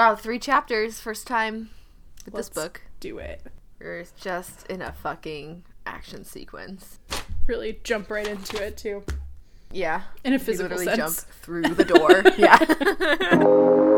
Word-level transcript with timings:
Wow, 0.00 0.14
three 0.14 0.38
chapters, 0.38 0.98
first 0.98 1.26
time 1.26 1.68
with 2.24 2.32
Let's 2.32 2.48
this 2.48 2.64
book. 2.64 2.80
Do 3.00 3.18
it. 3.18 3.42
We're 3.78 4.06
just 4.18 4.66
in 4.68 4.80
a 4.80 4.92
fucking 4.92 5.62
action 5.84 6.24
sequence. 6.24 6.98
Really 7.46 7.80
jump 7.84 8.10
right 8.10 8.26
into 8.26 8.64
it 8.64 8.78
too. 8.78 9.04
Yeah. 9.70 10.04
In 10.24 10.32
a 10.32 10.38
physical 10.38 10.74
literally 10.74 10.96
jump 10.96 11.14
through 11.14 11.64
the 11.64 11.84
door. 11.84 12.22
yeah. 12.38 12.56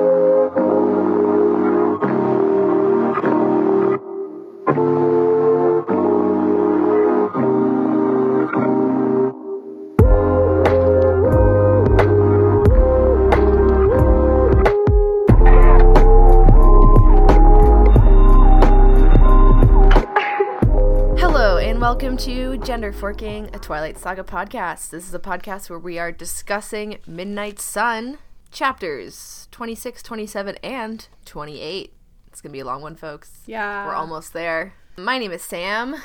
Gender 22.64 22.92
Forking, 22.92 23.50
a 23.52 23.58
Twilight 23.58 23.98
Saga 23.98 24.22
podcast. 24.22 24.90
This 24.90 25.08
is 25.08 25.14
a 25.14 25.18
podcast 25.18 25.68
where 25.68 25.78
we 25.78 25.98
are 25.98 26.12
discussing 26.12 26.98
Midnight 27.06 27.58
Sun 27.58 28.18
chapters 28.52 29.48
26, 29.50 30.02
27, 30.02 30.56
and 30.62 31.08
28. 31.24 31.92
It's 32.28 32.40
going 32.40 32.50
to 32.50 32.52
be 32.52 32.60
a 32.60 32.64
long 32.64 32.80
one, 32.82 32.94
folks. 32.94 33.42
Yeah. 33.46 33.86
We're 33.86 33.94
almost 33.94 34.32
there. 34.32 34.74
My 34.96 35.18
name 35.18 35.32
is 35.32 35.42
Sam. 35.42 35.96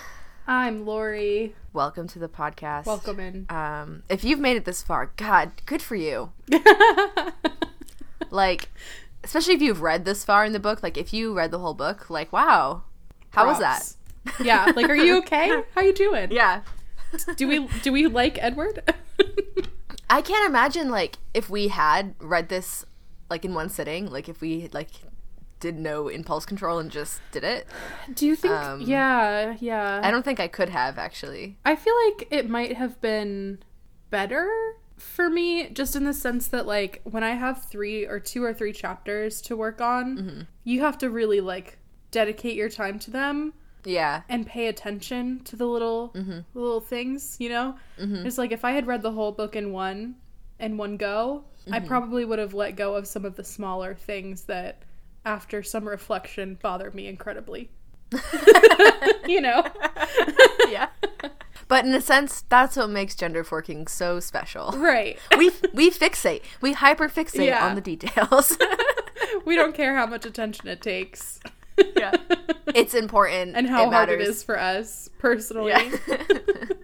I'm 0.47 0.85
Lori. 0.85 1.55
Welcome 1.73 2.07
to 2.07 2.19
the 2.19 2.29
podcast. 2.29 2.85
Welcome 2.85 3.19
in. 3.19 3.45
Um, 3.49 4.03
if 4.09 4.23
you've 4.23 4.39
made 4.39 4.57
it 4.57 4.65
this 4.65 4.81
far, 4.81 5.11
God, 5.15 5.51
good 5.65 5.81
for 5.81 5.95
you. 5.95 6.31
Like, 8.29 8.69
especially 9.23 9.53
if 9.53 9.61
you've 9.61 9.81
read 9.81 10.05
this 10.05 10.25
far 10.25 10.45
in 10.45 10.53
the 10.53 10.59
book, 10.59 10.83
like 10.83 10.97
if 10.97 11.13
you 11.13 11.33
read 11.33 11.51
the 11.51 11.59
whole 11.59 11.73
book, 11.73 12.09
like, 12.09 12.31
wow, 12.33 12.83
how 13.31 13.45
was 13.47 13.59
that? 13.59 13.93
Yeah. 14.39 14.71
Like, 14.75 14.89
are 14.89 14.95
you 14.95 15.17
okay? 15.23 15.63
How 15.75 15.81
you 15.81 15.93
doing? 15.93 16.31
Yeah. 16.31 16.61
Do 17.37 17.47
we 17.47 17.67
do 17.83 17.91
we 17.91 18.07
like 18.07 18.37
Edward? 18.41 18.83
I 20.09 20.21
can't 20.21 20.47
imagine 20.49 20.89
like 20.89 21.17
if 21.33 21.49
we 21.49 21.67
had 21.69 22.15
read 22.19 22.49
this 22.49 22.85
like 23.29 23.43
in 23.45 23.53
one 23.53 23.69
sitting, 23.69 24.09
like 24.11 24.29
if 24.29 24.41
we 24.41 24.69
like 24.73 24.89
did 25.59 25.77
no 25.79 26.07
impulse 26.07 26.45
control 26.45 26.77
and 26.79 26.91
just 26.91 27.19
did 27.31 27.43
it. 27.43 27.67
do 28.13 28.27
you 28.27 28.35
think? 28.35 28.53
Um, 28.53 28.81
yeah. 28.81 29.55
Yeah. 29.59 30.01
I 30.03 30.11
don't 30.11 30.23
think 30.23 30.39
I 30.39 30.47
could 30.47 30.69
have 30.69 30.97
actually. 30.97 31.57
I 31.65 31.75
feel 31.75 31.93
like 32.05 32.27
it 32.31 32.49
might 32.49 32.77
have 32.77 33.01
been 33.01 33.59
better 34.09 34.49
for 34.97 35.29
me, 35.29 35.69
just 35.69 35.95
in 35.95 36.05
the 36.05 36.13
sense 36.13 36.47
that, 36.47 36.65
like, 36.65 37.01
when 37.03 37.23
I 37.23 37.31
have 37.35 37.63
three 37.65 38.05
or 38.07 38.19
two 38.19 38.43
or 38.43 38.51
three 38.51 38.73
chapters 38.73 39.41
to 39.41 39.55
work 39.55 39.79
on, 39.79 40.17
Mm-hmm. 40.17 40.41
you 40.63 40.81
have 40.81 40.97
to 40.99 41.09
really, 41.11 41.39
like, 41.39 41.77
dedicate 42.09 42.55
your 42.55 42.69
time 42.69 42.97
to 42.99 43.11
them 43.11 43.53
Yeah. 43.87 44.21
and 44.29 44.45
pay 44.45 44.67
attention 44.67 45.41
to 45.45 45.55
the 45.55 45.65
little 45.65 46.11
Mm-hmm. 46.15 46.39
little 46.53 46.81
things, 46.81 47.37
you 47.39 47.49
know? 47.49 47.75
It's 47.97 48.37
like 48.37 48.51
if 48.51 48.63
I 48.65 48.71
had 48.71 48.85
read 48.87 49.01
the 49.01 49.11
whole 49.13 49.31
book 49.31 49.55
in 49.55 49.71
one 49.71 50.15
in 50.59 50.77
one 50.77 50.97
go, 50.97 51.43
I 51.71 51.79
Mm-hmm. 51.79 51.87
probably 51.87 52.25
would 52.25 52.39
have 52.39 52.53
let 52.53 52.75
go 52.75 52.95
of 52.95 53.07
some 53.07 53.25
of 53.25 53.35
the 53.35 53.43
smaller 53.43 53.93
things 53.95 54.43
that 54.43 54.83
after 55.25 55.61
some 55.63 55.87
reflection 55.87 56.57
bothered 56.61 56.93
me 56.95 57.07
incredibly. 57.07 57.69
you 59.27 59.41
know? 59.41 59.65
yeah. 60.69 60.87
But 61.67 61.85
in 61.85 61.93
a 61.93 61.99
sense, 61.99 62.43
that's 62.47 62.77
what 62.77 62.89
makes 62.89 63.13
gender 63.15 63.43
forking 63.43 63.87
so 63.87 64.19
special. 64.21 64.71
right. 64.77 65.17
We 65.37 65.51
we 65.73 65.91
fixate. 65.91 66.41
We 66.61 66.71
hyper 66.73 67.09
fixate 67.09 67.47
Yeah. 67.47 67.65
on 67.67 67.75
the 67.75 67.81
details. 67.81 68.57
we 69.45 69.55
don't 69.57 69.75
care 69.75 69.95
how 69.95 70.05
much 70.05 70.25
attention 70.25 70.69
it 70.69 70.81
takes. 70.81 71.39
Yeah. 71.95 72.11
it's 72.75 72.93
important 72.93 73.55
and 73.55 73.67
how 73.67 73.87
it 73.89 73.93
hard 73.93 74.09
it 74.09 74.19
matters. 74.19 74.43
for 74.43 74.59
us 74.59 75.09
personally. 75.19 75.71
Yeah. 75.71 76.23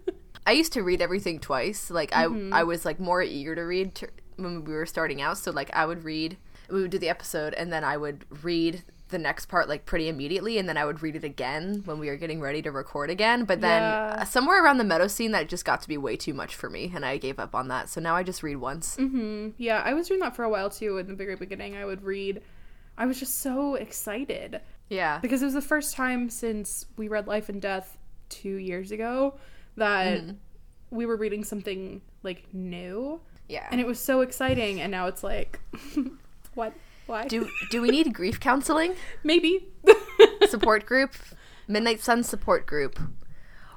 I 0.46 0.52
used 0.52 0.74
to 0.74 0.84
read 0.84 1.02
everything 1.02 1.40
twice. 1.40 1.90
Like 1.90 2.16
I 2.16 2.26
Mm-hmm. 2.26 2.54
I 2.54 2.64
was 2.64 2.86
like 2.86 3.00
more 3.00 3.22
eager 3.22 3.56
to 3.56 3.62
read 3.62 3.96
to, 3.96 4.08
when 4.36 4.64
we 4.66 4.74
were 4.74 4.86
starting 4.86 5.22
out. 5.22 5.38
So 5.38 5.52
like 5.52 5.74
I 5.76 5.86
would 5.86 6.04
read 6.04 6.38
we 6.70 6.82
would 6.82 6.92
do 6.92 6.98
the 7.00 7.10
episode 7.10 7.54
and 7.54 7.72
then 7.72 7.84
I 7.84 7.98
would 7.98 8.26
read 8.44 8.84
the 9.10 9.18
next 9.20 9.46
part 9.46 9.70
like 9.70 9.86
pretty 9.86 10.08
immediately 10.10 10.58
and 10.58 10.68
then 10.68 10.76
I 10.76 10.86
would 10.86 11.04
read 11.04 11.16
it 11.16 11.24
again 11.24 11.84
when 11.86 12.00
we 12.00 12.08
were 12.08 12.16
getting 12.16 12.42
ready 12.42 12.62
to 12.64 12.72
record 12.72 13.10
again. 13.12 13.44
But 13.46 13.62
then 13.62 13.82
Yeah. 13.82 14.16
uh, 14.22 14.26
somewhere 14.26 14.64
around 14.64 14.80
the 14.80 14.84
meadow 14.84 15.08
scene 15.08 15.32
that 15.34 15.48
just 15.50 15.66
got 15.66 15.82
to 15.84 15.88
be 15.88 15.98
way 15.98 16.16
too 16.18 16.34
much 16.34 16.56
for 16.56 16.70
me 16.70 16.92
and 16.96 17.06
I 17.06 17.18
gave 17.18 17.38
up 17.40 17.54
on 17.54 17.68
that. 17.68 17.90
So 17.90 18.02
now 18.02 18.16
I 18.16 18.24
just 18.24 18.42
read 18.44 18.56
once. 18.58 18.98
Mm-hmm. 18.98 19.50
Yeah, 19.58 19.82
I 19.86 19.94
was 19.94 20.08
doing 20.08 20.20
that 20.22 20.36
for 20.36 20.44
a 20.44 20.50
while 20.50 20.70
too. 20.70 20.98
In 20.98 21.08
the 21.08 21.14
very 21.16 21.36
beginning, 21.36 21.76
I 21.78 21.86
would 21.86 22.04
read. 22.04 22.42
I 22.98 23.06
was 23.06 23.20
just 23.20 23.40
so 23.42 23.76
excited 23.76 24.62
Yeah. 24.90 25.20
because 25.20 25.42
it 25.42 25.46
was 25.46 25.54
the 25.54 25.62
first 25.62 25.96
time 25.96 26.30
since 26.30 26.86
we 26.98 27.08
read 27.08 27.28
Life 27.28 27.50
and 27.50 27.62
Death 27.62 27.98
two 28.30 28.56
years 28.56 28.92
ago 28.92 29.36
that 29.78 30.20
Mm-hmm. 30.22 30.32
we 30.92 31.06
were 31.06 31.16
reading 31.16 31.44
something 31.44 32.02
like 32.22 32.54
new, 32.54 33.20
Yeah. 33.50 33.68
and 33.72 33.82
it 33.82 33.88
was 33.88 34.00
so 34.00 34.22
exciting. 34.22 34.80
And 34.82 34.92
now 34.92 35.08
it's 35.08 35.24
like, 35.24 35.60
what? 36.54 36.74
Why? 37.06 37.28
do 37.28 37.50
do 37.70 37.82
we 37.82 37.90
need 37.90 38.14
grief 38.14 38.40
counseling? 38.40 38.96
maybe? 39.24 39.68
support 40.48 40.86
group, 40.86 41.14
Midnight 41.68 42.00
Sun 42.02 42.24
support 42.24 42.66
group. 42.66 42.98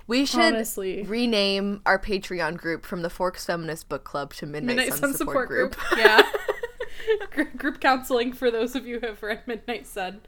We 0.06 0.24
should 0.24 0.54
Honestly. 0.54 1.02
rename 1.02 1.80
our 1.84 1.98
Patreon 1.98 2.56
group 2.58 2.86
from 2.86 3.02
the 3.02 3.10
Forks 3.10 3.44
Feminist 3.44 3.88
Book 3.88 4.04
Club 4.04 4.32
to 4.34 4.46
Midnight, 4.46 4.76
Midnight 4.76 4.94
Sun, 4.94 5.14
support, 5.14 5.48
group. 5.48 5.76
yeah. 5.96 6.22
Gr- 7.32 7.42
group 7.56 7.80
counseling 7.80 8.32
for 8.32 8.50
those 8.50 8.76
of 8.76 8.86
you 8.86 9.00
who 9.00 9.06
have 9.08 9.22
read 9.22 9.40
Midnight 9.48 9.86
Sun. 9.88 10.20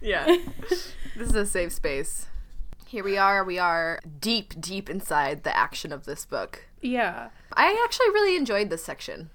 Yeah. 0.00 0.24
this 0.68 0.92
is 1.16 1.34
a 1.34 1.46
safe 1.46 1.72
space. 1.72 2.26
Here 2.86 3.02
we 3.04 3.18
are. 3.18 3.44
We 3.44 3.58
are 3.58 4.00
deep, 4.20 4.60
deep 4.60 4.88
inside 4.88 5.42
the 5.44 5.56
action 5.56 5.92
of 5.92 6.04
this 6.04 6.24
book. 6.24 6.64
Yeah. 6.80 7.30
I 7.52 7.82
actually 7.84 8.10
really 8.10 8.36
enjoyed 8.36 8.70
this 8.70 8.84
section. 8.84 9.30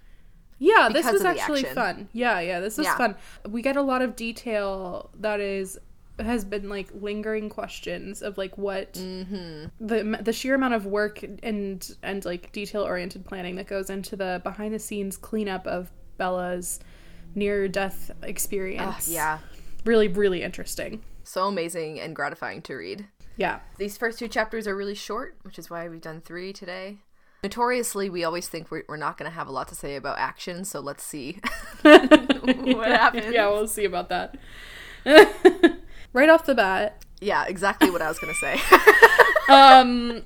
Yeah, 0.58 0.90
this 0.94 1.06
Because 1.06 1.14
was 1.14 1.26
actually 1.26 1.62
action. 1.62 1.76
fun. 1.76 2.10
Yeah, 2.14 2.40
yeah, 2.40 2.60
this 2.60 2.78
was 2.78 2.86
Yeah. 2.86 2.96
fun. 2.98 3.16
We 3.50 3.62
get 3.62 3.76
a 3.78 3.82
lot 3.82 4.02
of 4.02 4.16
detail 4.16 5.10
that 5.20 5.40
is 5.40 5.78
has 6.20 6.46
been 6.46 6.70
like 6.70 6.88
lingering 6.94 7.50
questions 7.50 8.22
of 8.22 8.38
like 8.38 8.56
what 8.58 8.94
Mm-hmm. 8.94 9.66
the 9.86 10.20
the 10.22 10.32
sheer 10.32 10.54
amount 10.54 10.76
of 10.76 10.86
work 10.86 11.24
and 11.42 11.90
and 12.04 12.24
like 12.26 12.52
detail 12.52 12.84
oriented 12.84 13.26
planning 13.26 13.56
that 13.56 13.66
goes 13.66 13.90
into 13.90 14.16
the 14.16 14.40
behind 14.44 14.74
the 14.76 14.80
scenes 14.80 15.18
cleanup 15.18 15.66
of 15.66 15.92
Bella's 16.18 16.80
near 17.34 17.68
death 17.68 18.12
experience. 18.22 19.08
Yeah. 19.10 19.40
Really 19.86 20.08
really 20.08 20.42
interesting. 20.44 21.04
So 21.24 21.48
amazing 21.48 22.00
and 22.00 22.16
gratifying 22.16 22.62
to 22.64 22.76
read. 22.76 23.08
Yeah, 23.38 23.60
These 23.78 23.98
first 23.98 24.20
two 24.20 24.28
chapters 24.28 24.68
are 24.68 24.76
really 24.76 24.94
short, 24.96 25.38
which 25.44 25.58
is 25.58 25.70
why 25.70 25.88
we've 25.88 26.02
done 26.02 26.22
three 26.22 26.52
today. 26.54 26.98
Notoriously, 27.44 28.10
we 28.10 28.24
always 28.24 28.48
think 28.48 28.70
we're, 28.70 28.84
we're 28.88 28.98
not 28.98 29.18
going 29.18 29.30
to 29.32 29.34
have 29.36 29.48
a 29.48 29.52
lot 29.52 29.68
to 29.70 29.76
say 29.76 29.96
about 29.96 30.20
action, 30.20 30.64
so 30.66 30.80
let's 30.80 31.04
see 31.04 31.40
what 31.82 32.88
happens. 32.88 33.34
yeah, 33.34 33.48
we'll 33.48 33.68
see 33.68 33.86
about 33.86 34.10
that. 34.10 34.38
right 36.14 36.30
off 36.30 36.46
the 36.46 36.54
bat, 36.56 37.04
Yeah, 37.20 37.46
exactly 37.48 37.90
what 37.90 38.02
I 38.02 38.10
was 38.10 38.20
going 38.20 38.34
to 38.34 38.40
say. 38.40 38.60
um 39.50 40.22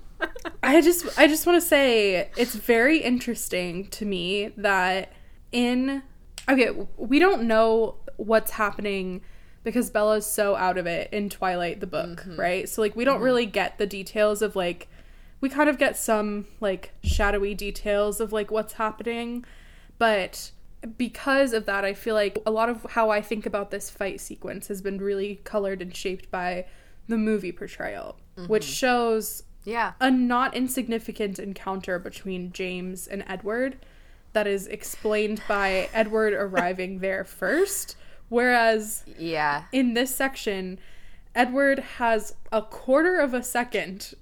i 0.62 0.82
just 0.82 1.18
i 1.18 1.28
just 1.28 1.46
want 1.48 1.60
to 1.62 1.66
say 1.66 2.30
it's 2.38 2.54
very 2.56 3.00
interesting 3.00 3.88
to 3.88 4.06
me 4.06 4.52
that 4.58 5.12
in 5.52 6.04
okay 6.50 6.70
we 6.98 7.18
don't 7.20 7.44
know 7.44 7.96
what's 8.18 8.52
happening 8.52 9.22
because 9.66 9.90
bella's 9.90 10.26
so 10.26 10.56
out 10.56 10.78
of 10.78 10.88
it 10.88 11.12
in 11.12 11.30
twilight 11.30 11.82
the 11.82 11.88
book 11.88 12.22
mm-hmm. 12.22 12.40
right 12.40 12.70
so 12.70 12.82
like 12.82 12.96
we 12.96 13.04
don't 13.04 13.16
mm-hmm. 13.16 13.26
really 13.26 13.46
get 13.46 13.78
the 13.78 13.86
details 13.86 14.42
of 14.42 14.56
like 14.56 14.88
we 15.42 15.50
kind 15.50 15.70
of 15.70 15.78
get 15.78 15.98
some 15.98 16.46
like 16.62 16.94
shadowy 17.04 17.54
details 17.54 18.22
of 18.22 18.32
like 18.32 18.50
what's 18.50 18.74
happening 18.74 19.44
but 19.98 20.52
because 20.98 21.52
of 21.52 21.66
that 21.66 21.84
i 21.84 21.94
feel 21.94 22.16
like 22.16 22.40
a 22.46 22.52
lot 22.52 22.70
of 22.70 22.86
how 22.92 23.10
i 23.10 23.22
think 23.22 23.46
about 23.46 23.72
this 23.72 23.90
fight 23.90 24.22
sequence 24.22 24.70
has 24.70 24.82
been 24.82 25.00
really 25.00 25.42
colored 25.44 25.82
and 25.82 25.94
shaped 25.94 26.32
by 26.32 26.66
the 27.10 27.18
movie 27.18 27.52
portrayal 27.52 28.16
mm-hmm. 28.38 28.48
which 28.48 28.64
shows 28.64 29.44
yeah. 29.66 29.94
a 30.00 30.10
not 30.10 30.56
insignificant 30.56 31.40
encounter 31.40 32.00
between 32.00 32.52
James 32.52 33.08
and 33.08 33.24
Edward 33.28 33.78
that 34.34 34.48
is 34.48 34.68
explained 34.68 35.42
by 35.48 35.90
Edward 35.94 36.34
arriving 36.34 37.00
there 37.00 37.24
first. 37.24 37.98
Whereas 38.30 39.04
Yeah. 39.18 39.64
in 39.72 39.94
this 39.94 40.14
section, 40.16 40.80
Edward 41.34 41.80
has 41.98 42.34
a 42.52 42.62
quarter 42.62 43.20
of 43.20 43.34
a 43.34 43.44
second 43.44 44.14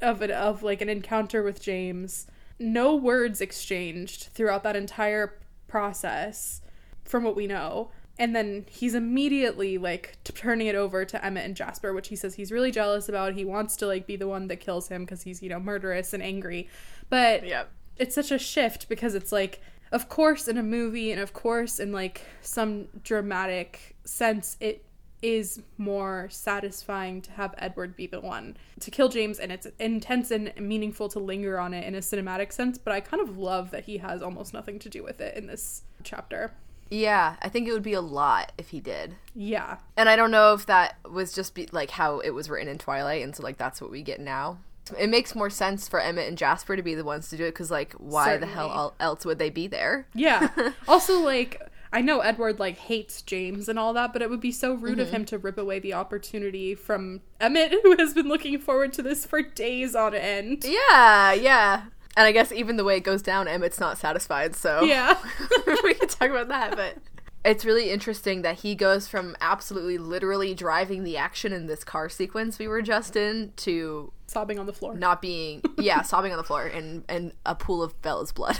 of 0.00 0.22
it 0.22 0.30
of 0.30 0.62
like 0.62 0.80
an 0.80 0.88
encounter 0.88 1.42
with 1.42 1.60
James. 1.62 2.26
No 2.58 2.94
words 2.94 3.40
exchanged 3.40 4.28
throughout 4.34 4.62
that 4.64 4.76
entire 4.76 5.38
process, 5.68 6.60
from 7.04 7.24
what 7.24 7.36
we 7.36 7.46
know. 7.46 7.90
And 8.18 8.36
then 8.36 8.66
he's 8.68 8.94
immediately 8.94 9.78
like 9.78 10.18
t- 10.22 10.32
turning 10.32 10.66
it 10.66 10.74
over 10.74 11.04
to 11.04 11.24
Emmett 11.24 11.44
and 11.46 11.56
Jasper, 11.56 11.92
which 11.94 12.08
he 12.08 12.16
says 12.16 12.34
he's 12.34 12.52
really 12.52 12.70
jealous 12.70 13.08
about. 13.08 13.34
He 13.34 13.44
wants 13.44 13.74
to 13.76 13.86
like 13.86 14.06
be 14.06 14.16
the 14.16 14.28
one 14.28 14.48
that 14.48 14.56
kills 14.60 14.88
him 14.88 15.04
because 15.04 15.22
he's 15.22 15.42
you 15.42 15.48
know 15.48 15.58
murderous 15.58 16.12
and 16.12 16.22
angry. 16.22 16.68
But 17.08 17.44
Yep. 17.46 17.70
it's 17.96 18.14
such 18.14 18.30
a 18.30 18.38
shift 18.38 18.88
because 18.88 19.14
it's 19.14 19.32
like 19.32 19.60
of 19.92 20.08
course 20.08 20.48
in 20.48 20.58
a 20.58 20.62
movie 20.62 21.12
and 21.12 21.20
of 21.20 21.32
course 21.32 21.78
in 21.78 21.92
like 21.92 22.22
some 22.40 22.88
dramatic 23.04 23.94
sense 24.04 24.56
it 24.60 24.84
is 25.22 25.62
more 25.78 26.26
satisfying 26.30 27.22
to 27.22 27.30
have 27.30 27.54
Edward 27.56 27.94
be 27.94 28.08
the 28.08 28.20
one 28.20 28.56
to 28.80 28.90
kill 28.90 29.08
James 29.08 29.38
and 29.38 29.52
it's 29.52 29.68
intense 29.78 30.32
and 30.32 30.52
meaningful 30.58 31.08
to 31.10 31.20
linger 31.20 31.60
on 31.60 31.72
it 31.72 31.86
in 31.86 31.94
a 31.94 31.98
cinematic 31.98 32.52
sense, 32.52 32.76
but 32.76 32.92
I 32.92 33.00
kind 33.00 33.22
of 33.22 33.38
love 33.38 33.70
that 33.70 33.84
he 33.84 33.98
has 33.98 34.20
almost 34.20 34.52
nothing 34.52 34.80
to 34.80 34.88
do 34.88 35.04
with 35.04 35.20
it 35.20 35.36
in 35.36 35.46
this 35.46 35.84
chapter. 36.02 36.52
Yeah, 36.90 37.36
I 37.40 37.48
think 37.48 37.68
it 37.68 37.72
would 37.72 37.84
be 37.84 37.94
a 37.94 38.02
lot 38.02 38.52
if 38.58 38.70
he 38.70 38.80
did. 38.80 39.14
Yeah. 39.34 39.78
And 39.96 40.08
I 40.08 40.16
don't 40.16 40.32
know 40.32 40.52
if 40.54 40.66
that 40.66 40.96
was 41.10 41.32
just 41.32 41.54
be, 41.54 41.68
like 41.72 41.90
how 41.90 42.18
it 42.18 42.30
was 42.30 42.50
written 42.50 42.68
in 42.68 42.76
Twilight, 42.78 43.22
and 43.22 43.34
so 43.34 43.42
like 43.42 43.56
that's 43.56 43.80
what 43.80 43.90
we 43.90 44.02
get 44.02 44.20
now. 44.20 44.58
It 44.98 45.08
makes 45.08 45.34
more 45.34 45.50
sense 45.50 45.88
for 45.88 46.00
Emmett 46.00 46.28
and 46.28 46.36
Jasper 46.36 46.76
to 46.76 46.82
be 46.82 46.94
the 46.94 47.04
ones 47.04 47.28
to 47.30 47.36
do 47.36 47.44
it 47.44 47.52
because 47.52 47.70
like 47.70 47.92
why 47.94 48.36
the 48.36 48.46
hell 48.46 48.94
else 48.98 49.24
would 49.24 49.38
they 49.38 49.50
be 49.50 49.66
there? 49.66 50.06
Yeah. 50.14 50.48
also, 50.88 51.20
like, 51.20 51.60
I 51.92 52.00
know 52.00 52.20
Edward 52.20 52.58
like 52.58 52.78
hates 52.78 53.22
James 53.22 53.68
and 53.68 53.78
all 53.78 53.92
that, 53.92 54.12
but 54.12 54.22
it 54.22 54.30
would 54.30 54.40
be 54.40 54.52
so 54.52 54.74
rude 54.74 54.98
of 54.98 55.08
mm-hmm. 55.08 55.16
him 55.16 55.24
to 55.26 55.38
rip 55.38 55.58
away 55.58 55.78
the 55.78 55.94
opportunity 55.94 56.74
from 56.74 57.20
Emmett, 57.40 57.74
who 57.82 57.96
has 57.96 58.14
been 58.14 58.28
looking 58.28 58.58
forward 58.58 58.92
to 58.94 59.02
this 59.02 59.24
for 59.26 59.42
days 59.42 59.94
on 59.94 60.14
end. 60.14 60.64
Yeah, 60.64 61.32
yeah. 61.32 61.84
And 62.16 62.26
I 62.26 62.32
guess 62.32 62.52
even 62.52 62.76
the 62.76 62.84
way 62.84 62.96
it 62.96 63.04
goes 63.04 63.22
down, 63.22 63.48
Emmett's 63.48 63.80
not 63.80 63.98
satisfied. 63.98 64.54
So 64.54 64.84
Yeah. 64.84 65.16
we 65.84 65.94
can 65.94 66.08
talk 66.08 66.30
about 66.30 66.48
that, 66.48 66.76
but 66.76 66.96
it's 67.44 67.64
really 67.64 67.90
interesting 67.90 68.42
that 68.42 68.60
he 68.60 68.74
goes 68.74 69.08
from 69.08 69.36
absolutely 69.40 69.98
literally 69.98 70.54
driving 70.54 71.02
the 71.02 71.16
action 71.16 71.52
in 71.52 71.66
this 71.66 71.84
car 71.84 72.08
sequence 72.08 72.58
we 72.58 72.68
were 72.68 72.82
just 72.82 73.16
in 73.16 73.52
to 73.56 74.12
Sobbing 74.26 74.58
on 74.58 74.66
the 74.66 74.72
floor. 74.72 74.94
not 74.94 75.20
being 75.20 75.62
yeah 75.76 76.02
sobbing 76.02 76.32
on 76.32 76.38
the 76.38 76.44
floor 76.44 76.64
and 76.64 77.04
and 77.08 77.32
a 77.44 77.54
pool 77.54 77.82
of 77.82 78.00
bella's 78.00 78.32
blood 78.32 78.58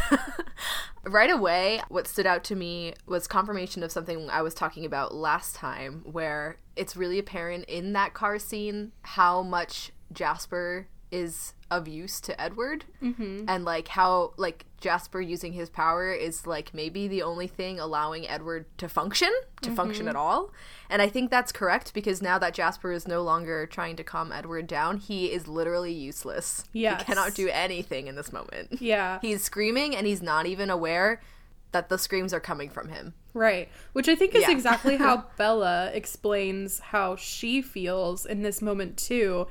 right 1.04 1.30
away 1.30 1.80
what 1.88 2.06
stood 2.06 2.26
out 2.26 2.44
to 2.44 2.54
me 2.54 2.94
was 3.06 3.26
confirmation 3.26 3.82
of 3.82 3.90
something 3.90 4.28
i 4.30 4.42
was 4.42 4.54
talking 4.54 4.84
about 4.84 5.14
last 5.14 5.54
time 5.54 6.02
where 6.04 6.58
it's 6.76 6.96
really 6.96 7.18
apparent 7.18 7.64
in 7.66 7.92
that 7.92 8.12
car 8.12 8.38
scene 8.38 8.92
how 9.02 9.42
much 9.42 9.92
jasper 10.12 10.88
is 11.12 11.54
of 11.70 11.86
use 11.88 12.20
to 12.20 12.38
edward 12.40 12.84
mm-hmm. 13.02 13.44
and 13.48 13.64
like 13.64 13.88
how 13.88 14.32
like 14.36 14.66
jasper 14.80 15.20
using 15.20 15.52
his 15.52 15.70
power 15.70 16.12
is 16.12 16.46
like 16.46 16.74
maybe 16.74 17.06
the 17.08 17.22
only 17.22 17.46
thing 17.46 17.78
allowing 17.78 18.28
edward 18.28 18.66
to 18.76 18.88
function 18.88 19.30
to 19.62 19.70
function 19.70 20.08
at 20.08 20.16
all 20.16 20.50
and 20.90 21.00
i 21.00 21.08
think 21.08 21.30
that's 21.30 21.52
correct 21.52 21.94
because 21.94 22.20
now 22.20 22.38
that 22.38 22.52
jasper 22.52 22.92
is 22.92 23.06
no 23.08 23.22
longer 23.22 23.64
trying 23.66 23.96
to 23.96 24.02
calm 24.04 24.32
edward 24.32 24.66
down 24.66 24.96
he 24.98 25.26
is 25.32 25.46
literally 25.48 25.92
useless 25.92 26.64
Yes. 26.72 27.00
he 27.00 27.06
cannot 27.06 27.34
do 27.34 27.48
anything 27.48 28.06
in 28.06 28.16
this 28.16 28.32
moment 28.32 28.80
Yeah. 28.80 29.18
he's 29.22 29.42
screaming 29.44 29.94
and 29.96 30.06
he's 30.06 30.20
not 30.22 30.46
even 30.46 30.68
aware 30.68 31.22
that 31.70 31.88
the 31.88 31.96
screams 31.96 32.34
are 32.34 32.40
coming 32.40 32.68
from 32.68 32.88
him 32.88 33.14
Right. 33.34 33.70
Which 33.94 34.08
I 34.10 34.14
think 34.14 34.34
is 34.34 34.42
Yeah. 34.42 34.50
exactly 34.50 34.96
how 34.96 35.24
Bella 35.38 35.90
explains 35.94 36.80
how 36.80 37.16
she 37.16 37.62
feels 37.62 38.26
in 38.26 38.42
this 38.42 38.60
moment 38.60 38.98
too. 38.98 39.46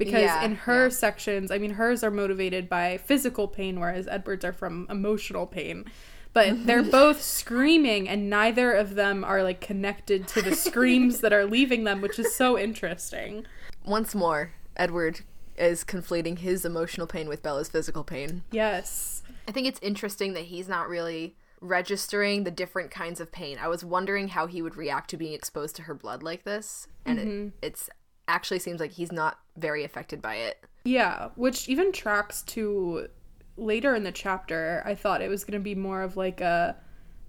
Because 0.00 0.22
Yeah, 0.22 0.42
in 0.42 0.56
her 0.56 0.84
yeah. 0.84 0.88
sections, 0.88 1.52
I 1.52 1.58
mean 1.58 1.72
hers 1.72 2.02
are 2.02 2.10
motivated 2.10 2.68
by 2.68 2.98
physical 2.98 3.46
pain 3.46 3.78
whereas 3.78 4.08
Edward's 4.08 4.44
are 4.44 4.52
from 4.52 4.86
emotional 4.90 5.46
pain. 5.46 5.84
But 6.32 6.66
they're 6.66 6.82
both 6.82 7.22
screaming 7.22 8.08
and 8.08 8.28
neither 8.28 8.72
of 8.72 8.96
them 8.96 9.22
are 9.22 9.42
like 9.42 9.60
connected 9.60 10.26
to 10.28 10.42
the 10.42 10.56
screams 10.56 11.20
that 11.20 11.32
are 11.32 11.44
leaving 11.44 11.84
them, 11.84 12.00
which 12.00 12.18
is 12.18 12.34
so 12.34 12.58
interesting. 12.58 13.46
once 13.84 14.14
more 14.14 14.52
edward 14.76 15.20
is 15.56 15.84
conflating 15.84 16.38
his 16.38 16.64
emotional 16.64 17.06
pain 17.06 17.28
with 17.28 17.42
bella's 17.42 17.68
physical 17.68 18.04
pain 18.04 18.42
Yes. 18.50 19.22
I 19.48 19.52
think 19.52 19.66
it's 19.66 19.80
interesting 19.82 20.34
that 20.34 20.44
he's 20.44 20.68
not 20.68 20.88
really 20.88 21.34
registering 21.60 22.44
the 22.44 22.50
different 22.50 22.90
kinds 22.90 23.20
of 23.20 23.32
pain. 23.32 23.58
I 23.60 23.68
was 23.68 23.84
wondering 23.84 24.28
how 24.28 24.46
he 24.46 24.62
would 24.62 24.76
react 24.76 25.10
to 25.10 25.16
being 25.16 25.32
exposed 25.32 25.76
to 25.76 25.82
her 25.82 25.94
blood 25.94 26.22
like 26.22 26.44
this, 26.44 26.88
and 27.04 27.18
it 27.18 27.26
mm-hmm. 27.26 27.48
it's 27.62 27.90
actually 28.30 28.58
seems 28.60 28.80
like 28.80 28.92
he's 28.92 29.12
not 29.12 29.38
very 29.56 29.84
affected 29.84 30.22
by 30.22 30.36
it. 30.36 30.64
Yeah, 30.84 31.28
which 31.36 31.68
even 31.68 31.92
tracks 31.92 32.42
to 32.42 33.08
later 33.56 33.94
in 33.94 34.04
the 34.04 34.12
chapter. 34.12 34.82
I 34.86 34.94
thought 34.94 35.20
it 35.20 35.28
was 35.28 35.44
going 35.44 35.58
to 35.60 35.62
be 35.62 35.74
more 35.74 36.02
of 36.02 36.16
like 36.16 36.40
a 36.40 36.76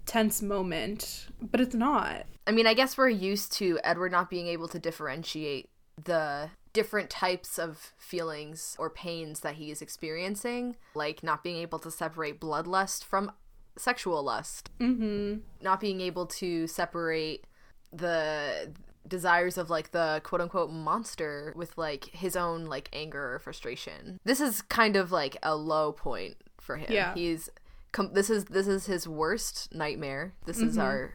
tense 0.06 0.40
moment, 0.40 1.26
but 1.40 1.60
it's 1.60 1.74
not. 1.74 2.24
I 2.46 2.50
mean, 2.52 2.66
I 2.66 2.74
guess 2.74 2.96
we're 2.96 3.08
used 3.08 3.52
to 3.54 3.78
Edward 3.84 4.12
not 4.12 4.30
being 4.30 4.46
able 4.46 4.68
to 4.68 4.78
differentiate 4.78 5.68
the 6.02 6.48
different 6.72 7.10
types 7.10 7.58
of 7.58 7.92
feelings 7.98 8.74
or 8.78 8.88
pains 8.88 9.40
that 9.40 9.56
he 9.56 9.70
is 9.70 9.82
experiencing, 9.82 10.76
like 10.94 11.22
not 11.22 11.44
being 11.44 11.58
able 11.58 11.78
to 11.80 11.90
separate 11.90 12.40
bloodlust 12.40 13.04
from 13.04 13.30
sexual 13.76 14.22
lust, 14.22 14.70
Mm-hmm. 14.80 15.40
not 15.62 15.80
being 15.80 16.00
able 16.00 16.26
to 16.26 16.66
separate 16.66 17.44
the 17.92 18.72
desires 19.06 19.58
of 19.58 19.70
like 19.70 19.90
the 19.90 20.20
quote 20.24 20.40
unquote 20.40 20.70
monster 20.70 21.52
with 21.56 21.76
like 21.76 22.06
his 22.06 22.36
own 22.36 22.66
like 22.66 22.88
anger 22.92 23.34
or 23.34 23.38
frustration. 23.38 24.20
This 24.24 24.40
is 24.40 24.62
kind 24.62 24.96
of 24.96 25.12
like 25.12 25.36
a 25.42 25.54
low 25.56 25.92
point 25.92 26.36
for 26.60 26.76
him. 26.76 26.88
Yeah. 26.90 27.14
He's 27.14 27.50
com- 27.92 28.14
this 28.14 28.30
is 28.30 28.46
this 28.46 28.66
is 28.66 28.86
his 28.86 29.06
worst 29.06 29.72
nightmare. 29.74 30.34
This 30.46 30.58
is 30.58 30.78
our 30.78 31.14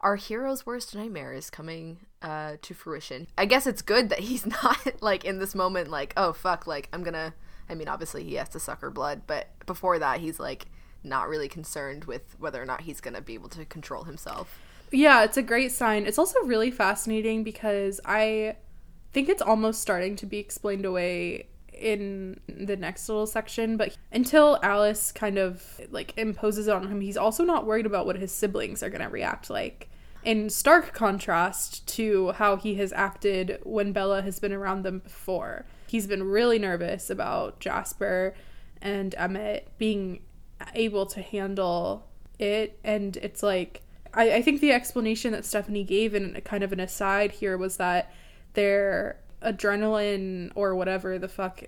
our 0.00 0.16
hero's 0.16 0.66
worst 0.66 0.94
nightmare 0.94 1.32
is 1.32 1.50
coming 1.50 1.98
uh 2.22 2.56
to 2.62 2.74
fruition. 2.74 3.26
I 3.36 3.46
guess 3.46 3.66
it's 3.66 3.82
good 3.82 4.08
that 4.10 4.20
he's 4.20 4.46
not 4.62 5.02
like 5.02 5.24
in 5.24 5.38
this 5.38 5.54
moment 5.54 5.90
like 5.90 6.12
oh 6.16 6.32
fuck 6.32 6.66
like 6.66 6.88
I'm 6.92 7.02
going 7.02 7.14
to 7.14 7.32
I 7.68 7.74
mean 7.74 7.88
obviously 7.88 8.24
he 8.24 8.34
has 8.34 8.48
to 8.50 8.60
suck 8.60 8.80
her 8.80 8.90
blood, 8.90 9.22
but 9.26 9.48
before 9.66 9.98
that 9.98 10.20
he's 10.20 10.38
like 10.38 10.66
not 11.02 11.28
really 11.28 11.48
concerned 11.48 12.04
with 12.04 12.34
whether 12.38 12.60
or 12.60 12.64
not 12.64 12.82
he's 12.82 13.00
going 13.00 13.14
to 13.14 13.20
be 13.20 13.34
able 13.34 13.50
to 13.50 13.64
control 13.66 14.04
himself. 14.04 14.58
Yeah, 14.90 15.24
it's 15.24 15.36
a 15.36 15.42
great 15.42 15.72
sign. 15.72 16.06
It's 16.06 16.18
also 16.18 16.40
really 16.44 16.70
fascinating 16.70 17.42
because 17.42 18.00
I 18.04 18.56
think 19.12 19.28
it's 19.28 19.42
almost 19.42 19.80
starting 19.80 20.16
to 20.16 20.26
be 20.26 20.38
explained 20.38 20.84
away 20.84 21.48
in 21.72 22.40
the 22.48 22.76
next 22.76 23.08
little 23.08 23.26
section, 23.26 23.76
but 23.76 23.96
until 24.12 24.58
Alice 24.62 25.12
kind 25.12 25.38
of 25.38 25.80
like 25.90 26.16
imposes 26.16 26.68
on 26.68 26.88
him, 26.88 27.00
he's 27.00 27.16
also 27.16 27.44
not 27.44 27.66
worried 27.66 27.86
about 27.86 28.06
what 28.06 28.16
his 28.16 28.32
siblings 28.32 28.82
are 28.82 28.90
going 28.90 29.02
to 29.02 29.08
react 29.08 29.50
like. 29.50 29.88
In 30.24 30.48
stark 30.48 30.94
contrast 30.94 31.86
to 31.88 32.32
how 32.32 32.56
he 32.56 32.76
has 32.76 32.92
acted 32.92 33.58
when 33.62 33.92
Bella 33.92 34.22
has 34.22 34.38
been 34.38 34.52
around 34.52 34.82
them 34.82 35.00
before. 35.00 35.66
He's 35.86 36.06
been 36.06 36.22
really 36.22 36.58
nervous 36.58 37.10
about 37.10 37.60
Jasper 37.60 38.34
and 38.80 39.14
Emmett 39.18 39.68
being 39.76 40.22
able 40.74 41.06
to 41.06 41.20
handle 41.20 42.08
it, 42.38 42.78
and 42.82 43.16
it's 43.18 43.42
like 43.42 43.82
I, 44.14 44.34
I 44.36 44.42
think 44.42 44.60
the 44.60 44.72
explanation 44.72 45.32
that 45.32 45.44
Stephanie 45.44 45.84
gave 45.84 46.14
in 46.14 46.40
kind 46.44 46.62
of 46.64 46.72
an 46.72 46.80
aside 46.80 47.32
here 47.32 47.56
was 47.56 47.76
that 47.76 48.12
their 48.54 49.18
adrenaline 49.42 50.50
or 50.54 50.74
whatever 50.74 51.18
the 51.18 51.28
fuck 51.28 51.62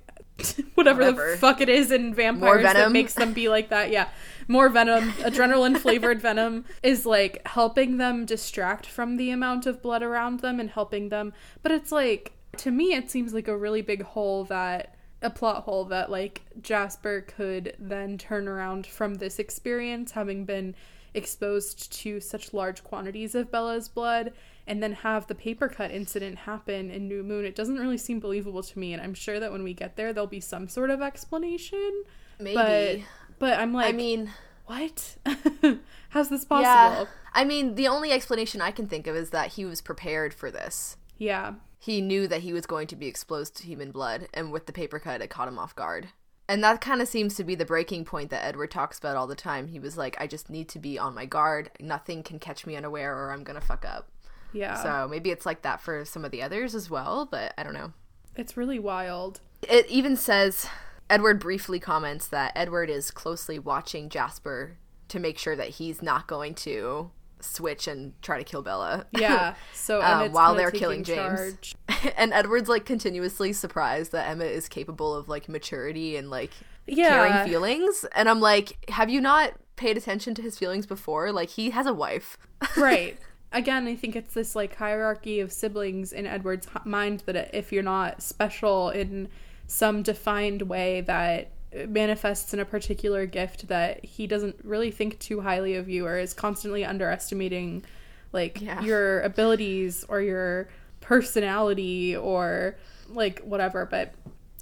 whatever, 0.74 1.00
Whatever. 1.04 1.30
the 1.32 1.36
fuck 1.38 1.60
it 1.60 1.68
is 1.68 1.90
in 1.90 2.14
vampires 2.14 2.62
that 2.62 2.92
makes 2.92 3.14
them 3.14 3.32
be 3.32 3.48
like 3.48 3.70
that 3.70 3.90
yeah. 3.90 4.08
More 4.48 4.68
venom 4.68 5.12
adrenaline 5.12 5.78
flavored 5.80 6.20
venom 6.20 6.64
is 6.82 7.06
like 7.06 7.46
helping 7.46 7.96
them 7.96 8.24
distract 8.26 8.86
from 8.86 9.16
the 9.16 9.30
amount 9.30 9.66
of 9.66 9.82
blood 9.82 10.02
around 10.02 10.40
them 10.40 10.60
and 10.60 10.70
helping 10.70 11.08
them. 11.08 11.32
But 11.62 11.72
it's 11.72 11.92
like 11.92 12.32
to 12.58 12.70
me 12.70 12.94
it 12.94 13.10
seems 13.10 13.34
like 13.34 13.48
a 13.48 13.56
really 13.56 13.82
big 13.82 14.02
hole 14.02 14.44
that 14.44 14.94
a 15.22 15.30
plot 15.30 15.64
hole 15.64 15.86
that 15.86 16.10
like 16.10 16.42
Jasper 16.60 17.22
could 17.22 17.74
then 17.78 18.18
turn 18.18 18.46
around 18.46 18.86
from 18.86 19.14
this 19.14 19.38
experience 19.38 20.12
having 20.12 20.44
been 20.44 20.74
exposed 21.16 21.92
to 22.00 22.20
such 22.20 22.52
large 22.52 22.84
quantities 22.84 23.34
of 23.34 23.50
Bella's 23.50 23.88
blood 23.88 24.32
and 24.66 24.82
then 24.82 24.92
have 24.92 25.26
the 25.26 25.34
paper 25.34 25.68
cut 25.68 25.90
incident 25.90 26.38
happen 26.38 26.90
in 26.90 27.08
New 27.08 27.22
Moon. 27.22 27.44
It 27.44 27.54
doesn't 27.54 27.78
really 27.78 27.98
seem 27.98 28.20
believable 28.20 28.62
to 28.62 28.78
me 28.78 28.92
and 28.92 29.02
I'm 29.02 29.14
sure 29.14 29.40
that 29.40 29.52
when 29.52 29.62
we 29.62 29.74
get 29.74 29.96
there 29.96 30.12
there'll 30.12 30.26
be 30.26 30.40
some 30.40 30.68
sort 30.68 30.90
of 30.90 31.00
explanation. 31.00 32.04
Maybe. 32.38 32.54
But 32.54 32.98
but 33.38 33.58
I'm 33.58 33.72
like 33.72 33.86
I 33.86 33.92
mean, 33.92 34.30
what? 34.66 35.16
How's 36.10 36.28
this 36.28 36.44
possible? 36.44 36.62
yeah. 36.62 37.04
I 37.32 37.44
mean, 37.44 37.74
the 37.74 37.88
only 37.88 38.12
explanation 38.12 38.60
I 38.60 38.70
can 38.70 38.88
think 38.88 39.06
of 39.06 39.14
is 39.14 39.30
that 39.30 39.52
he 39.52 39.64
was 39.64 39.80
prepared 39.80 40.32
for 40.32 40.50
this. 40.50 40.96
Yeah. 41.18 41.54
He 41.78 42.00
knew 42.00 42.26
that 42.28 42.40
he 42.40 42.52
was 42.52 42.66
going 42.66 42.86
to 42.88 42.96
be 42.96 43.06
exposed 43.06 43.56
to 43.56 43.64
human 43.64 43.90
blood, 43.90 44.28
and 44.32 44.50
with 44.50 44.66
the 44.66 44.72
paper 44.72 44.98
cut, 44.98 45.20
it 45.20 45.28
caught 45.28 45.48
him 45.48 45.58
off 45.58 45.76
guard. 45.76 46.08
And 46.48 46.62
that 46.62 46.80
kind 46.80 47.02
of 47.02 47.08
seems 47.08 47.34
to 47.34 47.44
be 47.44 47.54
the 47.56 47.64
breaking 47.64 48.04
point 48.04 48.30
that 48.30 48.44
Edward 48.44 48.70
talks 48.70 48.98
about 48.98 49.16
all 49.16 49.26
the 49.26 49.34
time. 49.34 49.68
He 49.68 49.80
was 49.80 49.96
like, 49.98 50.16
I 50.20 50.26
just 50.26 50.48
need 50.48 50.68
to 50.70 50.78
be 50.78 50.98
on 50.98 51.14
my 51.14 51.26
guard. 51.26 51.70
Nothing 51.80 52.22
can 52.22 52.38
catch 52.38 52.66
me 52.66 52.76
unaware, 52.76 53.16
or 53.16 53.32
I'm 53.32 53.42
going 53.42 53.58
to 53.60 53.66
fuck 53.66 53.84
up. 53.84 54.08
Yeah. 54.52 54.80
So 54.80 55.08
maybe 55.08 55.30
it's 55.30 55.44
like 55.44 55.62
that 55.62 55.80
for 55.80 56.04
some 56.04 56.24
of 56.24 56.30
the 56.30 56.42
others 56.42 56.74
as 56.74 56.88
well, 56.88 57.26
but 57.28 57.52
I 57.58 57.62
don't 57.62 57.74
know. 57.74 57.92
it's 58.36 58.56
really 58.56 58.78
wild. 58.78 59.40
It 59.62 59.88
even 59.88 60.16
says 60.16 60.68
Edward 61.10 61.40
briefly 61.40 61.80
comments 61.80 62.28
that 62.28 62.52
Edward 62.54 62.90
is 62.90 63.10
closely 63.10 63.58
watching 63.58 64.08
Jasper 64.08 64.76
to 65.08 65.18
make 65.18 65.38
sure 65.38 65.56
that 65.56 65.70
he's 65.70 66.02
not 66.02 66.26
going 66.26 66.54
to 66.54 67.10
switch 67.40 67.86
and 67.86 68.12
try 68.22 68.38
to 68.38 68.44
kill 68.44 68.62
Bella. 68.62 69.06
Yeah. 69.12 69.54
So 69.72 70.00
Um, 70.06 70.32
while 70.32 70.54
they're 70.54 70.70
killing 70.70 71.04
James. 71.04 71.74
and 72.16 72.32
Edward's 72.32 72.68
like 72.68 72.84
continuously 72.84 73.52
surprised 73.52 74.12
that 74.12 74.28
Emmett 74.28 74.52
is 74.52 74.68
capable 74.68 75.14
of 75.14 75.28
like 75.28 75.48
maturity 75.48 76.16
and 76.16 76.30
like 76.30 76.50
Yeah. 76.86 77.08
caring 77.10 77.48
feelings. 77.48 78.04
And 78.14 78.28
I'm 78.28 78.40
like, 78.40 78.90
have 78.90 79.10
you 79.10 79.20
not 79.20 79.52
paid 79.76 79.96
attention 79.96 80.34
to 80.36 80.42
his 80.42 80.58
feelings 80.58 80.86
before? 80.86 81.32
Like 81.32 81.50
he 81.50 81.70
has 81.70 81.86
a 81.86 81.94
wife. 81.94 82.38
right. 82.76 83.18
Again, 83.52 83.86
I 83.86 83.94
think 83.94 84.16
it's 84.16 84.34
this 84.34 84.56
like 84.56 84.74
hierarchy 84.76 85.40
of 85.40 85.52
siblings 85.52 86.12
in 86.12 86.26
Edward's 86.26 86.66
mind 86.84 87.22
that 87.26 87.54
if 87.54 87.72
you're 87.72 87.82
not 87.82 88.22
special 88.22 88.90
in 88.90 89.28
some 89.66 90.02
defined 90.02 90.62
way 90.62 91.00
that 91.02 91.50
manifests 91.88 92.54
in 92.54 92.60
a 92.60 92.64
particular 92.64 93.26
gift 93.26 93.68
that 93.68 94.04
he 94.04 94.26
doesn't 94.26 94.56
really 94.64 94.90
think 94.90 95.18
too 95.18 95.40
highly 95.42 95.74
of 95.74 95.88
you 95.88 96.06
or 96.06 96.18
is 96.18 96.32
constantly 96.32 96.84
underestimating 96.84 97.84
like 98.32 98.60
Yeah. 98.60 98.80
your 98.82 99.20
abilities 99.22 100.04
or 100.08 100.20
your 100.20 100.68
personality 101.00 102.16
or 102.16 102.76
like 103.08 103.40
whatever 103.40 103.86
but 103.86 104.14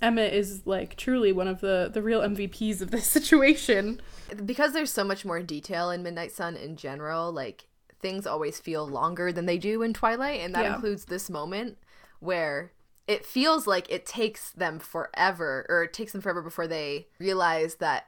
Emmett 0.02 0.32
is 0.34 0.66
like 0.66 0.96
truly 0.96 1.32
one 1.32 1.48
of 1.48 1.60
the 1.60 1.90
the 1.92 2.02
real 2.02 2.20
MVPs 2.20 2.80
of 2.82 2.90
this 2.90 3.06
situation. 3.18 4.00
because 4.44 4.72
there's 4.72 4.92
so 4.92 5.04
much 5.04 5.24
more 5.24 5.40
detail 5.42 5.90
in 5.90 6.02
Midnight 6.02 6.32
Sun 6.32 6.56
in 6.56 6.76
general, 6.76 7.32
like 7.32 7.66
things 8.00 8.26
always 8.26 8.58
feel 8.58 8.86
longer 8.86 9.32
than 9.32 9.46
they 9.46 9.56
do 9.56 9.80
in 9.82 9.94
Twilight, 9.94 10.40
and 10.40 10.54
that 10.54 10.64
Yeah. 10.64 10.74
includes 10.74 11.06
this 11.06 11.30
moment 11.30 11.78
where 12.20 12.72
it 13.06 13.26
feels 13.26 13.66
like 13.66 13.90
it 13.90 14.06
takes 14.06 14.50
them 14.52 14.78
forever, 14.78 15.66
or 15.68 15.82
it 15.84 15.92
takes 15.92 16.12
them 16.12 16.20
forever 16.20 16.42
before 16.42 16.66
they 16.66 17.08
realize 17.18 17.76
that 17.76 18.06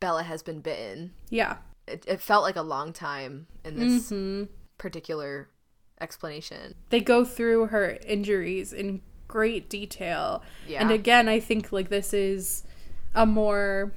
Bella 0.00 0.22
has 0.22 0.42
been 0.42 0.60
bitten. 0.60 1.12
Yeah. 1.30 1.56
It, 1.86 2.04
it 2.06 2.20
felt 2.20 2.42
like 2.42 2.56
a 2.56 2.62
long 2.62 2.92
time 2.92 3.46
in 3.64 3.78
this 3.78 4.10
Mhm. 4.10 4.48
particular 4.78 5.48
explanation. 6.00 6.74
they 6.90 7.00
go 7.00 7.24
through 7.24 7.66
her 7.66 7.96
injuries 8.06 8.72
in 8.72 9.00
great 9.28 9.70
detail. 9.70 10.42
Yeah. 10.66 10.82
And 10.82 10.90
again, 10.90 11.28
I 11.28 11.40
think 11.40 11.72
like 11.72 11.88
this 11.88 12.12
is 12.12 12.64
a 13.14 13.24
more 13.24 13.92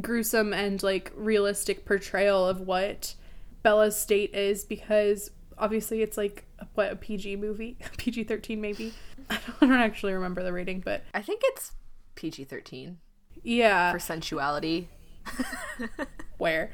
gruesome 0.00 0.52
and 0.52 0.82
like 0.82 1.12
realistic 1.14 1.84
portrayal 1.84 2.46
of 2.48 2.60
what 2.60 3.14
Bella's 3.62 3.96
state 3.96 4.34
is 4.34 4.64
because 4.64 5.30
obviously 5.58 6.02
it's 6.02 6.16
like 6.16 6.44
what 6.74 6.90
a 6.92 6.96
PG 6.96 7.36
movie, 7.36 7.76
PG 7.98 8.24
thirteen 8.24 8.60
maybe. 8.60 8.92
I 9.30 9.38
don't, 9.60 9.72
actually 9.72 10.12
remember 10.12 10.42
the 10.42 10.52
rating, 10.52 10.80
but 10.80 11.02
I 11.14 11.22
think 11.22 11.40
it's 11.44 11.72
PG 12.14 12.44
13 12.44 12.98
yeah, 13.42 13.92
for 13.92 13.98
sensuality. 13.98 14.88
where, 16.38 16.70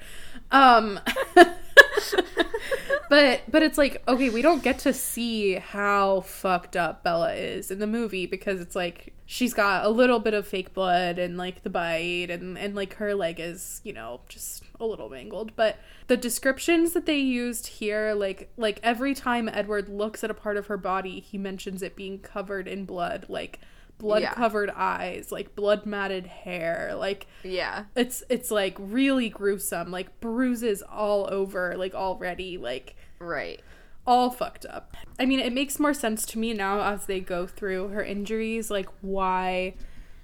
um, 0.51 1.01
but 3.09 3.43
but 3.49 3.63
it's 3.63 3.79
like 3.79 4.03
okay, 4.07 4.31
we 4.31 4.43
don't 4.43 4.63
get 4.63 4.79
to 4.81 4.93
see 4.93 5.55
how 5.55 6.21
fucked 6.23 6.77
up 6.77 7.03
Bella 7.03 7.35
is 7.35 7.71
in 7.71 7.79
the 7.79 7.87
movie 7.87 8.27
because 8.27 8.61
it's 8.61 8.77
like 8.77 9.13
she's 9.27 9.55
got 9.55 9.85
a 9.85 9.89
little 9.89 10.19
bit 10.19 10.35
of 10.35 10.47
fake 10.47 10.75
blood 10.75 11.19
and 11.19 11.37
like 11.37 11.63
the 11.63 11.71
bite 11.71 12.31
and 12.31 12.59
and 12.59 12.75
like 12.75 12.95
her 12.95 13.15
leg 13.15 13.39
is 13.39 13.81
you 13.85 13.93
know 13.93 14.21
just 14.29 14.65
a 14.81 14.87
little 14.87 15.09
mangled. 15.09 15.55
But 15.57 15.79
the 16.09 16.17
descriptions 16.17 16.93
that 16.93 17.07
they 17.07 17.19
used 17.19 17.67
here 17.67 18.13
like 18.15 18.51
like 18.57 18.81
every 18.83 19.15
time 19.15 19.49
edward 19.49 19.89
looks 19.89 20.23
at 20.23 20.31
a 20.31 20.35
part 20.35 20.57
of 20.59 20.67
her 20.67 20.77
body 20.77 21.21
he 21.21 21.39
mentions 21.39 21.83
it 21.83 21.97
being 21.97 22.19
covered 22.19 22.69
in 22.69 22.85
blood 22.85 23.25
like 23.29 23.61
blood 24.03 24.23
Yeah. 24.23 24.35
covered 24.35 24.71
eyes 24.71 25.33
like 25.33 25.55
blood 25.57 25.87
matted 25.87 26.27
hair 26.27 26.93
like 26.97 27.27
Yeah. 27.43 27.85
it's 27.97 28.23
it's 28.29 28.51
like 28.51 28.77
really 28.79 29.29
gruesome 29.31 29.91
like 29.91 30.21
bruises 30.21 30.83
all 30.83 31.27
over 31.33 31.75
like 31.77 31.95
already 31.95 32.59
like 32.59 32.97
Right. 33.19 33.63
all 34.07 34.31
fucked 34.31 34.67
up 34.67 34.97
i 35.19 35.25
mean 35.25 35.39
it 35.41 35.53
makes 35.53 35.79
more 35.79 35.95
sense 35.95 36.27
to 36.27 36.39
me 36.39 36.53
now 36.53 36.81
as 36.93 37.07
they 37.07 37.21
go 37.21 37.47
through 37.47 37.89
her 37.89 38.03
injuries 38.03 38.71
like 38.71 38.89
why 39.01 39.75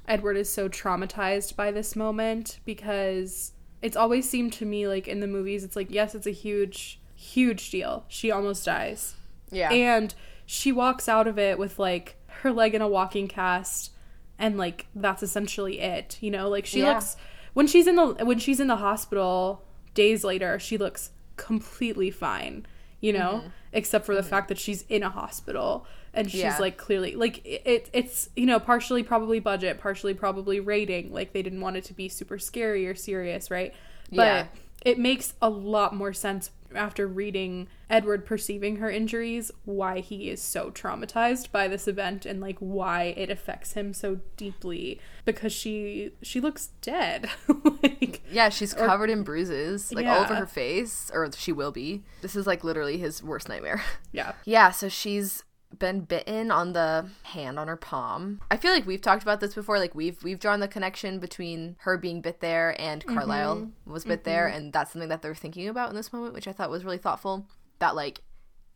edward 0.06 0.36
is 0.36 0.50
so 0.52 0.68
traumatized 0.68 1.54
by 1.54 1.70
this 1.70 1.94
moment 1.94 2.58
because 2.64 3.52
it's 3.80 3.96
always 3.96 4.28
seemed 4.28 4.52
to 4.54 4.66
me 4.66 4.88
like 4.88 5.06
in 5.06 5.20
the 5.20 5.26
movies 5.28 5.62
it's 5.62 5.76
like 5.76 5.90
yes 5.90 6.14
it's 6.14 6.26
a 6.26 6.30
huge 6.32 7.00
huge 7.14 7.70
deal 7.70 8.04
she 8.08 8.30
almost 8.30 8.64
dies 8.64 9.14
Yeah. 9.50 9.70
and 9.70 10.14
she 10.46 10.72
walks 10.72 11.08
out 11.08 11.26
of 11.28 11.38
it 11.38 11.58
with 11.58 11.78
like 11.78 12.16
her 12.42 12.52
leg 12.52 12.74
in 12.74 12.82
a 12.82 12.88
walking 12.88 13.28
cast 13.28 13.92
and 14.38 14.56
like 14.56 14.86
that's 14.94 15.22
essentially 15.22 15.80
it 15.80 16.18
you 16.20 16.30
know 16.30 16.48
like 16.48 16.66
she 16.66 16.80
Yeah. 16.80 16.94
looks 16.94 17.16
when 17.54 17.66
she's 17.66 17.86
in 17.86 17.96
the 17.96 18.06
when 18.24 18.38
she's 18.38 18.60
in 18.60 18.68
the 18.68 18.76
hospital 18.76 19.64
days 19.94 20.24
later 20.24 20.58
she 20.58 20.78
looks 20.78 21.10
completely 21.36 22.10
fine 22.10 22.66
you 23.00 23.12
know 23.12 23.40
mm-hmm. 23.40 23.48
except 23.72 24.06
for 24.06 24.14
the 24.14 24.20
mm-hmm. 24.20 24.30
fact 24.30 24.48
that 24.48 24.58
she's 24.58 24.82
in 24.88 25.02
a 25.02 25.10
hospital 25.10 25.86
and 26.14 26.30
she's 26.30 26.40
Yeah. 26.40 26.58
like 26.58 26.76
clearly 26.76 27.14
like 27.14 27.44
it, 27.44 27.62
it 27.64 27.90
it's 27.92 28.28
you 28.36 28.46
know 28.46 28.58
partially 28.58 29.02
probably 29.02 29.40
budget 29.40 29.80
partially 29.80 30.14
probably 30.14 30.60
rating 30.60 31.12
like 31.12 31.32
they 31.32 31.42
didn't 31.42 31.60
want 31.60 31.76
it 31.76 31.84
to 31.84 31.94
be 31.94 32.08
super 32.08 32.38
scary 32.38 32.86
or 32.86 32.94
serious 32.94 33.50
right 33.50 33.74
but 34.10 34.16
Yeah. 34.16 34.46
it 34.84 34.98
makes 34.98 35.34
a 35.42 35.50
lot 35.50 35.94
more 35.94 36.12
sense 36.12 36.50
after 36.74 37.06
reading 37.06 37.68
Edward 37.90 38.26
perceiving 38.26 38.76
her 38.76 38.90
injuries 38.90 39.50
why 39.64 40.00
he 40.00 40.30
is 40.30 40.42
so 40.42 40.70
traumatized 40.70 41.50
by 41.50 41.68
this 41.68 41.88
event 41.88 42.26
and 42.26 42.40
like 42.40 42.58
why 42.58 43.14
it 43.16 43.30
affects 43.30 43.72
him 43.72 43.92
so 43.92 44.20
deeply 44.36 45.00
because 45.24 45.52
she 45.52 46.10
she 46.22 46.40
looks 46.40 46.68
dead 46.82 47.28
like 47.82 48.22
Yeah, 48.30 48.48
she's 48.48 48.74
covered 48.74 49.10
in 49.10 49.22
bruises, 49.22 49.92
like 49.92 50.06
all 50.06 50.24
over 50.24 50.34
her 50.34 50.46
face, 50.46 51.10
or 51.14 51.30
she 51.32 51.52
will 51.52 51.72
be. 51.72 52.02
This 52.20 52.36
is 52.36 52.46
like 52.46 52.64
literally 52.64 52.98
his 52.98 53.22
worst 53.22 53.48
nightmare. 53.48 53.82
yeah 54.12 54.32
yeah, 54.44 54.70
so 54.70 54.88
she's 54.88 55.44
been 55.76 56.00
bitten 56.00 56.50
on 56.50 56.72
the 56.72 57.08
hand 57.24 57.58
on 57.58 57.68
her 57.68 57.76
palm. 57.76 58.40
I 58.50 58.56
feel 58.56 58.72
like 58.72 58.86
we've 58.86 59.02
talked 59.02 59.22
about 59.22 59.40
this 59.40 59.54
before. 59.54 59.78
Like 59.78 59.94
we've 59.94 60.22
we've 60.22 60.40
drawn 60.40 60.60
the 60.60 60.68
connection 60.68 61.18
between 61.18 61.76
her 61.80 61.98
being 61.98 62.20
bit 62.20 62.40
there 62.40 62.80
and 62.80 63.04
Carlisle 63.04 63.70
was 63.86 64.04
bit 64.04 64.24
there, 64.24 64.46
and 64.46 64.72
that's 64.72 64.92
something 64.92 65.08
that 65.08 65.22
they're 65.22 65.34
thinking 65.34 65.68
about 65.68 65.90
in 65.90 65.96
this 65.96 66.12
moment, 66.12 66.34
which 66.34 66.48
I 66.48 66.52
thought 66.52 66.70
was 66.70 66.84
really 66.84 66.98
thoughtful. 66.98 67.46
That 67.78 67.94
like 67.94 68.22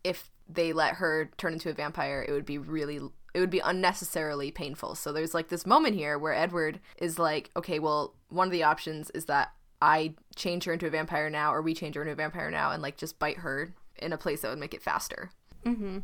if 0.04 0.30
they 0.49 0.72
let 0.72 0.94
her 0.94 1.30
turn 1.37 1.54
into 1.54 1.70
a 1.70 1.75
vampire, 1.75 2.25
it 2.26 2.32
would 2.32 2.46
be 2.46 2.58
really 2.58 3.00
it 3.34 3.40
would 3.40 3.50
be 3.50 3.61
unnecessarily 3.61 4.50
painful. 4.50 4.94
So 4.94 5.12
there's 5.12 5.34
like 5.34 5.49
this 5.49 5.66
moment 5.66 5.94
here 5.94 6.18
where 6.18 6.34
Edward 6.34 6.80
is 6.99 7.18
like, 7.18 7.50
okay, 7.56 7.78
well, 7.78 8.14
one 8.28 8.49
of 8.49 8.52
the 8.52 8.62
options 8.62 9.11
is 9.11 9.25
that 9.26 9.52
I 9.80 10.14
change 10.37 10.64
her 10.64 10.72
into 10.72 10.87
a 10.87 10.90
vampire 10.90 11.30
now, 11.30 11.52
or 11.52 11.62
we 11.62 11.75
change 11.75 11.96
her 11.96 12.02
into 12.02 12.12
a 12.12 12.16
vampire 12.16 12.50
now, 12.50 12.70
and 12.70 12.82
like 12.82 12.96
just 12.96 13.18
bite 13.18 13.38
her 13.38 13.75
in 13.99 14.12
a 14.12 14.18
place 14.18 14.42
that 14.42 14.50
would 14.50 14.58
make 14.58 14.75
it 14.75 14.82
faster. 14.82 15.30
mm-hmm. 15.64 15.99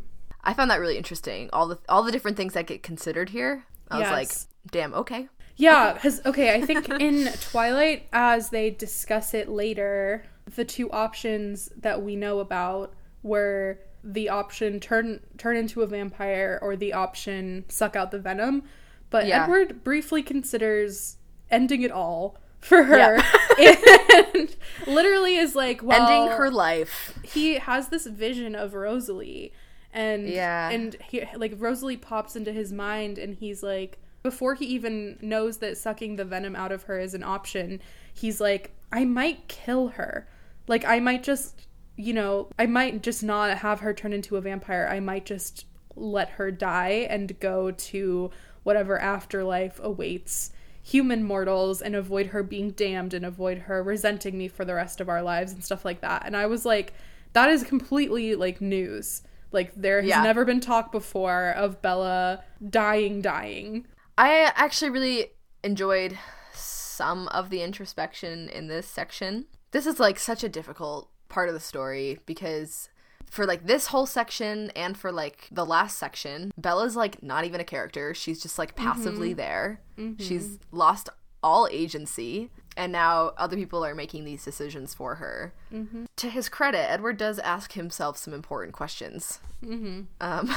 I 0.44 0.54
found 0.54 0.70
that 0.70 0.80
really 0.80 0.96
interesting. 0.96 1.50
All 1.52 1.66
the 1.68 1.78
all 1.88 2.02
the 2.02 2.12
different 2.12 2.36
things 2.36 2.54
that 2.54 2.66
get 2.66 2.82
considered 2.82 3.30
here. 3.30 3.64
I 3.90 3.98
was 3.98 4.10
like, 4.10 4.30
damn, 4.70 4.94
okay. 4.94 5.28
Yeah, 5.56 5.94
because 5.94 6.24
okay, 6.24 6.54
I 6.54 6.60
think 6.60 6.88
in 7.00 7.32
Twilight, 7.40 8.06
as 8.12 8.50
they 8.50 8.70
discuss 8.70 9.34
it 9.34 9.48
later, 9.48 10.24
the 10.54 10.64
two 10.64 10.90
options 10.90 11.70
that 11.76 12.02
we 12.02 12.14
know 12.16 12.38
about 12.38 12.94
were 13.22 13.80
the 14.04 14.28
option 14.28 14.78
turn 14.78 15.20
turn 15.36 15.56
into 15.56 15.82
a 15.82 15.86
vampire 15.86 16.58
or 16.62 16.76
the 16.76 16.92
option 16.92 17.64
suck 17.68 17.96
out 17.96 18.10
the 18.10 18.18
venom. 18.20 18.62
But 19.10 19.26
Yeah. 19.26 19.42
Edward 19.44 19.82
briefly 19.84 20.22
considers 20.22 21.16
ending 21.50 21.82
it 21.82 21.90
all 21.90 22.36
for 22.60 22.84
her, 22.84 23.22
and 23.58 24.54
literally 24.86 25.36
is 25.36 25.54
like, 25.54 25.82
well, 25.82 26.06
Ending 26.08 26.36
her 26.36 26.50
life. 26.50 27.18
he 27.22 27.54
has 27.54 27.88
this 27.88 28.06
vision 28.06 28.54
of 28.54 28.74
Rosalie 28.74 29.52
and 29.92 30.28
Yeah. 30.28 30.70
and 30.70 30.96
he 31.08 31.24
like 31.36 31.54
Rosalie 31.56 31.96
pops 31.96 32.36
into 32.36 32.52
his 32.52 32.72
mind 32.72 33.18
and 33.18 33.34
he's 33.34 33.62
like 33.62 33.98
before 34.22 34.54
he 34.54 34.66
even 34.66 35.18
knows 35.22 35.58
that 35.58 35.78
sucking 35.78 36.16
the 36.16 36.24
venom 36.24 36.54
out 36.56 36.72
of 36.72 36.84
her 36.84 36.98
is 36.98 37.14
an 37.14 37.22
option 37.22 37.80
he's 38.12 38.40
like 38.40 38.72
I 38.92 39.04
might 39.04 39.48
kill 39.48 39.88
her 39.88 40.28
like 40.66 40.84
I 40.84 41.00
might 41.00 41.22
just 41.22 41.66
you 41.96 42.12
know 42.12 42.48
I 42.58 42.66
might 42.66 43.02
just 43.02 43.22
not 43.22 43.58
have 43.58 43.80
her 43.80 43.94
turn 43.94 44.12
into 44.12 44.36
a 44.36 44.40
vampire 44.40 44.88
I 44.90 45.00
might 45.00 45.24
just 45.24 45.66
let 45.96 46.30
her 46.30 46.50
die 46.50 47.06
and 47.08 47.38
go 47.40 47.70
to 47.70 48.30
whatever 48.62 48.98
afterlife 49.00 49.80
awaits 49.82 50.52
human 50.82 51.22
mortals 51.22 51.82
and 51.82 51.94
avoid 51.94 52.26
her 52.28 52.42
being 52.42 52.70
damned 52.70 53.12
and 53.12 53.24
avoid 53.24 53.58
her 53.58 53.82
resenting 53.82 54.38
me 54.38 54.48
for 54.48 54.64
the 54.64 54.74
rest 54.74 55.00
of 55.00 55.08
our 55.08 55.22
lives 55.22 55.52
and 55.52 55.62
stuff 55.62 55.84
like 55.84 56.00
that. 56.00 56.22
And 56.24 56.34
I 56.34 56.46
was 56.46 56.64
like, 56.64 56.94
that 57.34 57.50
is 57.50 57.62
completely 57.62 58.34
like 58.34 58.60
news. 58.62 59.22
Like 59.52 59.72
there 59.74 60.00
has 60.00 60.08
Yeah. 60.08 60.22
never 60.22 60.44
been 60.44 60.60
talk 60.60 60.92
before 60.92 61.50
of 61.50 61.80
Bella 61.82 62.44
dying, 62.68 63.22
dying. 63.22 63.86
I 64.16 64.52
actually 64.54 64.90
really 64.90 65.32
enjoyed 65.62 66.18
some 66.52 67.28
of 67.28 67.50
the 67.50 67.62
introspection 67.62 68.48
in 68.48 68.68
this 68.68 68.86
section. 68.86 69.46
This 69.70 69.86
is 69.86 70.00
like 70.00 70.18
such 70.18 70.42
a 70.42 70.48
difficult 70.48 71.10
part 71.28 71.48
of 71.48 71.54
the 71.54 71.60
story 71.60 72.18
because 72.26 72.88
for 73.30 73.46
like 73.46 73.66
this 73.66 73.88
whole 73.88 74.06
section 74.06 74.70
and 74.70 74.96
for 74.96 75.12
like 75.12 75.48
the 75.50 75.66
last 75.66 75.98
section, 75.98 76.50
Bella's 76.56 76.96
like 76.96 77.22
not 77.22 77.44
even 77.44 77.60
a 77.60 77.64
character. 77.64 78.14
She's 78.14 78.42
just 78.42 78.58
like 78.58 78.74
passively 78.74 79.30
mm-hmm. 79.30 79.36
there. 79.36 79.80
Mm-hmm. 79.98 80.22
She's 80.22 80.58
lost 80.72 81.08
all 81.42 81.68
agency. 81.70 82.50
And 82.78 82.92
now 82.92 83.32
other 83.36 83.56
people 83.56 83.84
are 83.84 83.94
making 83.94 84.24
these 84.24 84.44
decisions 84.44 84.94
for 84.94 85.16
her. 85.16 85.52
Mm-hmm. 85.74 86.04
To 86.16 86.30
his 86.30 86.48
credit, 86.48 86.88
Edward 86.88 87.16
does 87.18 87.40
ask 87.40 87.72
himself 87.72 88.16
some 88.16 88.32
important 88.32 88.72
questions. 88.72 89.40
Mm-hmm. 89.64 90.02
Um, 90.20 90.54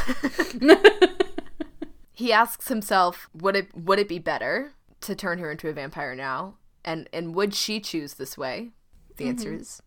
he 2.14 2.32
asks 2.32 2.68
himself, 2.68 3.28
would 3.34 3.56
it 3.56 3.76
would 3.76 3.98
it 3.98 4.08
be 4.08 4.20
better 4.20 4.74
to 5.02 5.16
turn 5.16 5.40
her 5.40 5.52
into 5.52 5.68
a 5.68 5.74
vampire 5.74 6.16
now? 6.16 6.58
And 6.86 7.10
and 7.12 7.34
would 7.34 7.56
she 7.56 7.80
choose 7.80 8.14
this 8.14 8.38
way? 8.38 8.70
The 9.18 9.28
answer 9.28 9.54
is 9.54 9.82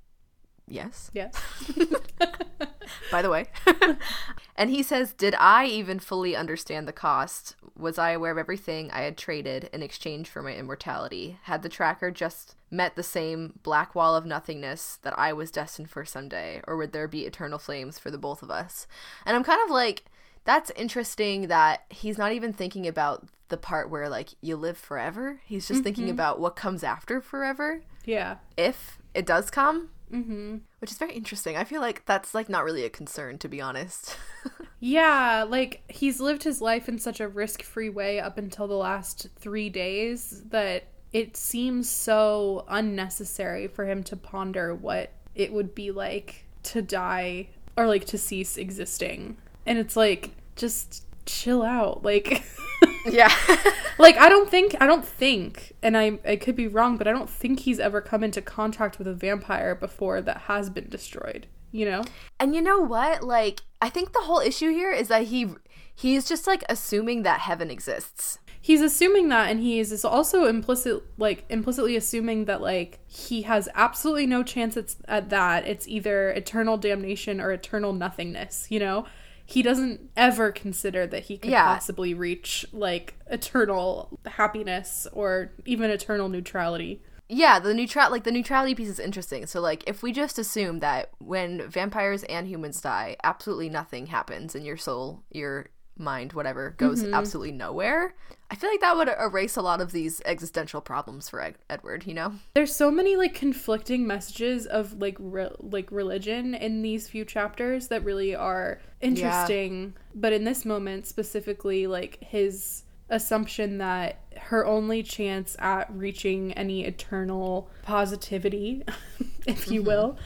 yes. 0.66 1.10
Yes. 1.14 1.40
By 3.10 3.22
the 3.22 3.30
way. 3.30 3.46
and 4.56 4.70
he 4.70 4.82
says, 4.82 5.12
Did 5.12 5.34
I 5.38 5.66
even 5.66 5.98
fully 5.98 6.36
understand 6.36 6.86
the 6.86 6.92
cost? 6.92 7.56
Was 7.76 7.98
I 7.98 8.10
aware 8.10 8.32
of 8.32 8.38
everything 8.38 8.90
I 8.90 9.02
had 9.02 9.16
traded 9.16 9.70
in 9.72 9.82
exchange 9.82 10.28
for 10.28 10.42
my 10.42 10.54
immortality? 10.54 11.38
Had 11.42 11.62
the 11.62 11.68
tracker 11.68 12.10
just 12.10 12.56
met 12.70 12.96
the 12.96 13.02
same 13.02 13.58
black 13.62 13.94
wall 13.94 14.16
of 14.16 14.26
nothingness 14.26 14.98
that 15.02 15.18
I 15.18 15.32
was 15.32 15.50
destined 15.50 15.90
for 15.90 16.04
someday? 16.04 16.60
Or 16.66 16.76
would 16.76 16.92
there 16.92 17.08
be 17.08 17.24
eternal 17.24 17.58
flames 17.58 17.98
for 17.98 18.10
the 18.10 18.18
both 18.18 18.42
of 18.42 18.50
us? 18.50 18.86
And 19.26 19.36
I'm 19.36 19.44
kind 19.44 19.60
of 19.64 19.70
like, 19.70 20.04
that's 20.44 20.70
interesting 20.76 21.48
that 21.48 21.84
he's 21.88 22.18
not 22.18 22.32
even 22.32 22.52
thinking 22.52 22.86
about 22.86 23.26
the 23.48 23.56
part 23.56 23.90
where, 23.90 24.08
like, 24.08 24.30
you 24.40 24.56
live 24.56 24.76
forever. 24.76 25.40
He's 25.44 25.68
just 25.68 25.82
thinking 25.82 26.04
mm-hmm. 26.04 26.14
about 26.14 26.40
what 26.40 26.56
comes 26.56 26.82
after 26.82 27.20
forever, 27.20 27.82
yeah. 28.04 28.36
if 28.56 28.98
it 29.14 29.26
does 29.26 29.50
come 29.50 29.90
Mm-hmm. 30.14 30.58
which 30.78 30.92
is 30.92 30.98
very 30.98 31.12
interesting. 31.12 31.56
I 31.56 31.64
feel 31.64 31.80
like 31.80 32.06
that's 32.06 32.34
like 32.34 32.48
not 32.48 32.64
really 32.64 32.84
a 32.84 32.90
concern 32.90 33.36
to 33.38 33.48
be 33.48 33.60
honest. 33.60 34.16
Yeah, 34.80 35.46
like 35.48 35.82
he's 35.88 36.20
lived 36.20 36.42
his 36.42 36.60
life 36.60 36.90
in 36.90 36.98
such 36.98 37.18
a 37.18 37.26
risk-free 37.26 37.88
way 37.88 38.20
up 38.20 38.36
until 38.36 38.68
the 38.68 38.74
last 38.74 39.28
3 39.38 39.70
days 39.70 40.42
that 40.50 40.88
it 41.10 41.38
seems 41.38 41.88
so 41.88 42.66
unnecessary 42.68 43.66
for 43.66 43.86
him 43.86 44.02
to 44.02 44.14
ponder 44.14 44.74
what 44.74 45.10
it 45.34 45.54
would 45.54 45.74
be 45.74 45.90
like 45.90 46.44
to 46.64 46.82
die 46.82 47.48
or 47.78 47.86
like 47.86 48.04
to 48.06 48.18
cease 48.18 48.58
existing. 48.58 49.38
And 49.64 49.78
it's 49.78 49.96
like 49.96 50.32
just 50.54 51.03
chill 51.26 51.62
out. 51.62 52.02
Like 52.02 52.44
yeah. 53.06 53.32
like 53.98 54.16
I 54.16 54.28
don't 54.28 54.50
think 54.50 54.74
I 54.80 54.86
don't 54.86 55.04
think 55.04 55.72
and 55.82 55.96
I 55.96 56.18
I 56.26 56.36
could 56.36 56.56
be 56.56 56.68
wrong, 56.68 56.96
but 56.96 57.06
I 57.06 57.12
don't 57.12 57.30
think 57.30 57.60
he's 57.60 57.80
ever 57.80 58.00
come 58.00 58.24
into 58.24 58.42
contact 58.42 58.98
with 58.98 59.06
a 59.06 59.14
vampire 59.14 59.74
before 59.74 60.20
that 60.22 60.42
has 60.42 60.70
been 60.70 60.88
destroyed, 60.88 61.46
you 61.72 61.84
know? 61.84 62.04
and 62.38 62.54
you 62.54 62.62
know 62.62 62.80
what? 62.80 63.22
Like 63.22 63.60
I 63.80 63.88
think 63.88 64.12
the 64.12 64.20
whole 64.20 64.40
issue 64.40 64.70
here 64.70 64.92
is 64.92 65.08
that 65.08 65.24
he 65.24 65.48
he's 65.94 66.28
just 66.28 66.46
like 66.46 66.64
assuming 66.68 67.22
that 67.22 67.40
heaven 67.40 67.70
exists. 67.70 68.38
He's 68.60 68.80
assuming 68.80 69.28
that 69.28 69.50
and 69.50 69.60
he 69.60 69.78
is 69.78 70.04
also 70.06 70.46
implicit 70.46 71.02
like 71.18 71.44
implicitly 71.50 71.96
assuming 71.96 72.46
that 72.46 72.62
like 72.62 72.98
he 73.06 73.42
has 73.42 73.68
absolutely 73.74 74.26
no 74.26 74.42
chance 74.42 74.76
at, 74.76 74.94
at 75.06 75.28
that. 75.28 75.66
It's 75.66 75.86
either 75.86 76.30
eternal 76.30 76.78
damnation 76.78 77.40
or 77.42 77.52
eternal 77.52 77.92
nothingness, 77.92 78.66
you 78.70 78.80
know? 78.80 79.04
He 79.46 79.62
doesn't 79.62 80.10
ever 80.16 80.50
consider 80.52 81.06
that 81.06 81.24
he 81.24 81.36
could 81.36 81.50
Yeah. 81.50 81.64
possibly 81.66 82.14
reach 82.14 82.64
like 82.72 83.14
eternal 83.26 84.18
happiness 84.26 85.06
or 85.12 85.52
even 85.66 85.90
eternal 85.90 86.28
neutrality. 86.28 87.02
Yeah, 87.28 87.58
the 87.58 87.72
neutral 87.74 88.10
like 88.10 88.24
the 88.24 88.32
neutrality 88.32 88.74
piece 88.74 88.88
is 88.88 88.98
interesting. 89.00 89.46
So 89.46 89.60
like 89.60 89.82
if 89.86 90.02
we 90.02 90.12
just 90.12 90.38
assume 90.38 90.80
that 90.80 91.10
when 91.18 91.68
vampires 91.68 92.22
and 92.24 92.46
humans 92.46 92.80
die, 92.80 93.16
absolutely 93.24 93.68
nothing 93.70 94.06
happens 94.06 94.54
and 94.54 94.64
your 94.64 94.76
soul, 94.76 95.22
your 95.30 95.66
mind, 95.96 96.32
whatever, 96.32 96.74
goes 96.76 97.02
mm-hmm. 97.02 97.14
absolutely 97.14 97.52
nowhere. 97.52 98.14
I 98.50 98.56
feel 98.56 98.70
like 98.70 98.80
that 98.80 98.96
would 98.96 99.08
erase 99.08 99.56
a 99.56 99.62
lot 99.62 99.80
of 99.80 99.92
these 99.92 100.20
existential 100.24 100.80
problems 100.80 101.28
for 101.28 101.40
Ed- 101.40 101.56
Edward, 101.70 102.06
you 102.06 102.14
know? 102.14 102.34
There's 102.54 102.74
so 102.74 102.90
many 102.90 103.16
like 103.16 103.34
conflicting 103.34 104.06
messages 104.06 104.66
of 104.66 105.00
like 105.00 105.16
re- 105.18 105.50
like 105.58 105.90
religion 105.90 106.54
in 106.54 106.82
these 106.82 107.08
few 107.08 107.24
chapters 107.24 107.88
that 107.88 108.04
really 108.04 108.34
are 108.34 108.80
interesting. 109.00 109.94
But 110.14 110.32
in 110.32 110.44
this 110.44 110.64
moment 110.64 111.06
specifically, 111.06 111.86
like 111.86 112.22
his 112.22 112.84
assumption 113.10 113.78
that 113.78 114.20
her 114.36 114.66
only 114.66 115.02
chance 115.02 115.56
at 115.58 115.90
reaching 115.94 116.52
any 116.52 116.84
eternal 116.84 117.70
positivity, 117.82 118.82
if 119.46 119.70
you 119.70 119.80
mm-hmm. 119.80 119.88
will, 119.88 120.18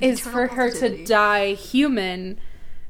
is 0.00 0.20
Eternal 0.20 0.48
for 0.48 0.54
her 0.54 0.70
to 0.70 1.04
die 1.04 1.54
human. 1.54 2.38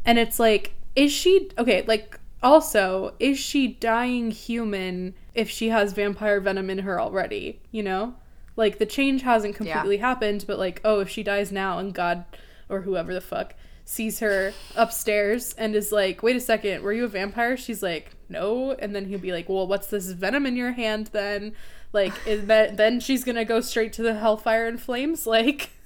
And 0.05 0.19
it's 0.19 0.39
like, 0.39 0.75
is 0.97 1.13
she 1.13 1.51
okay? 1.59 1.83
Like, 1.87 2.19
also, 2.43 3.15
is 3.19 3.39
she 3.39 3.69
dying 3.69 4.31
human 4.31 5.15
if 5.35 5.49
she 5.49 5.69
has 5.69 5.93
vampire 5.93 6.41
venom 6.41 6.71
in 6.71 6.79
her 6.79 7.01
already? 7.01 7.61
You 7.71 7.83
know? 7.83 8.15
Like, 8.57 8.79
the 8.79 8.87
change 8.87 9.23
hasn't 9.23 9.57
completely 9.57 9.97
happened, 9.99 10.45
but 10.47 10.59
like, 10.59 10.81
oh, 10.85 11.01
if 11.01 11.09
she 11.09 11.23
dies 11.23 11.51
now 11.51 11.79
and 11.79 11.95
God 11.95 12.25
or 12.69 12.83
whoever 12.83 13.15
the 13.15 13.21
fuck 13.21 13.55
sees 13.85 14.21
her 14.21 14.53
upstairs 14.77 15.55
and 15.55 15.75
is 15.75 15.91
like, 15.93 16.23
wait 16.23 16.37
a 16.37 16.41
second, 16.41 16.83
were 16.83 16.93
you 16.93 17.05
a 17.05 17.09
vampire? 17.09 17.57
She's 17.57 17.83
like, 17.83 18.17
no. 18.29 18.73
And 18.73 18.95
then 18.95 19.07
he'll 19.07 19.19
be 19.19 19.33
like, 19.33 19.49
well, 19.49 19.67
what's 19.67 19.89
this 19.89 20.11
venom 20.11 20.47
in 20.47 20.57
your 20.57 20.73
hand 20.73 21.09
then? 21.09 21.55
Like, 21.93 22.13
is 22.27 22.47
that, 22.47 22.77
then 22.77 23.01
she's 23.01 23.25
gonna 23.25 23.45
go 23.45 23.61
straight 23.61 23.93
to 23.95 24.03
the 24.03 24.15
hellfire 24.15 24.67
and 24.67 24.81
flames? 24.81 25.27
Like, 25.27 25.71
I 25.71 25.71
don't 25.71 25.71
know. 25.71 25.82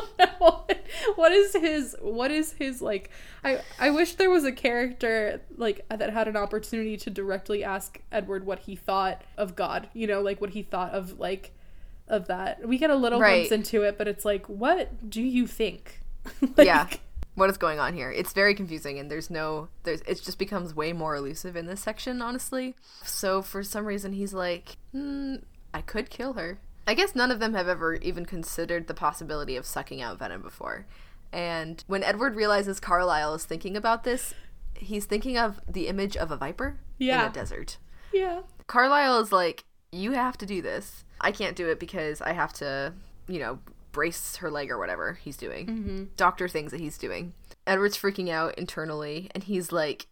What 1.16 1.32
is 1.32 1.52
his, 1.54 1.96
what 2.00 2.30
is 2.30 2.52
his, 2.52 2.80
like, 2.82 3.10
I, 3.44 3.60
I 3.78 3.90
wish 3.90 4.14
there 4.14 4.30
was 4.30 4.44
a 4.44 4.52
character, 4.52 5.40
like, 5.56 5.84
that 5.88 6.10
had 6.10 6.28
an 6.28 6.36
opportunity 6.36 6.96
to 6.98 7.10
directly 7.10 7.62
ask 7.64 8.00
Edward 8.12 8.44
what 8.44 8.60
he 8.60 8.76
thought 8.76 9.22
of 9.36 9.54
God, 9.56 9.88
you 9.94 10.06
know, 10.06 10.20
like, 10.20 10.40
what 10.40 10.50
he 10.50 10.62
thought 10.62 10.92
of, 10.92 11.18
like, 11.18 11.52
of 12.08 12.26
that. 12.28 12.66
We 12.66 12.78
get 12.78 12.90
a 12.90 12.94
little 12.96 13.20
Right. 13.20 13.48
glimpse 13.48 13.52
into 13.52 13.82
it, 13.82 13.98
but 13.98 14.08
it's 14.08 14.24
like, 14.24 14.46
what 14.46 15.08
do 15.08 15.22
you 15.22 15.46
think? 15.46 16.00
Like, 16.56 16.66
yeah. 16.66 16.88
What 17.34 17.50
is 17.50 17.58
going 17.58 17.78
on 17.78 17.92
here? 17.94 18.10
It's 18.10 18.32
very 18.32 18.54
confusing 18.54 18.98
and 18.98 19.10
there's 19.10 19.28
no 19.30 19.68
there's 19.82 20.00
it 20.02 20.22
just 20.24 20.38
becomes 20.38 20.74
way 20.74 20.92
more 20.94 21.14
elusive 21.14 21.54
in 21.54 21.66
this 21.66 21.80
section, 21.80 22.22
honestly. 22.22 22.74
So 23.04 23.42
for 23.42 23.62
some 23.62 23.84
reason 23.84 24.12
he's 24.14 24.32
like, 24.32 24.76
hmm, 24.92 25.36
I 25.74 25.82
could 25.82 26.08
kill 26.08 26.32
her. 26.32 26.58
I 26.86 26.94
guess 26.94 27.14
none 27.14 27.30
of 27.30 27.40
them 27.40 27.54
have 27.54 27.68
ever 27.68 27.94
even 27.96 28.24
considered 28.26 28.86
the 28.86 28.94
possibility 28.94 29.56
of 29.56 29.66
sucking 29.66 30.00
out 30.02 30.18
venom 30.18 30.42
before. 30.42 30.86
And 31.32 31.82
when 31.86 32.04
Edward 32.04 32.36
realizes 32.36 32.78
Carlisle 32.80 33.34
is 33.34 33.44
thinking 33.44 33.76
about 33.76 34.04
this, 34.04 34.34
he's 34.74 35.04
thinking 35.06 35.36
of 35.36 35.60
the 35.68 35.88
image 35.88 36.16
of 36.16 36.30
a 36.30 36.36
viper 36.36 36.78
Yeah. 36.98 37.24
in 37.24 37.30
a 37.30 37.34
desert. 37.34 37.78
Yeah. 38.12 38.42
Carlisle 38.66 39.20
is 39.20 39.32
like, 39.32 39.64
You 39.92 40.12
have 40.12 40.36
to 40.38 40.46
do 40.46 40.62
this. 40.62 41.04
I 41.20 41.32
can't 41.32 41.56
do 41.56 41.68
it 41.68 41.80
because 41.80 42.20
I 42.20 42.32
have 42.32 42.52
to, 42.54 42.92
you 43.28 43.38
know, 43.38 43.58
brace 43.92 44.36
her 44.36 44.50
leg 44.50 44.70
or 44.70 44.78
whatever 44.78 45.14
he's 45.22 45.36
doing. 45.36 45.66
Mm-hmm. 45.66 46.04
Doctor 46.16 46.48
things 46.48 46.70
that 46.70 46.80
he's 46.80 46.98
doing. 46.98 47.32
Edward's 47.66 47.96
freaking 47.96 48.28
out 48.28 48.56
internally 48.58 49.28
and 49.34 49.42
he's 49.44 49.72
like, 49.72 50.06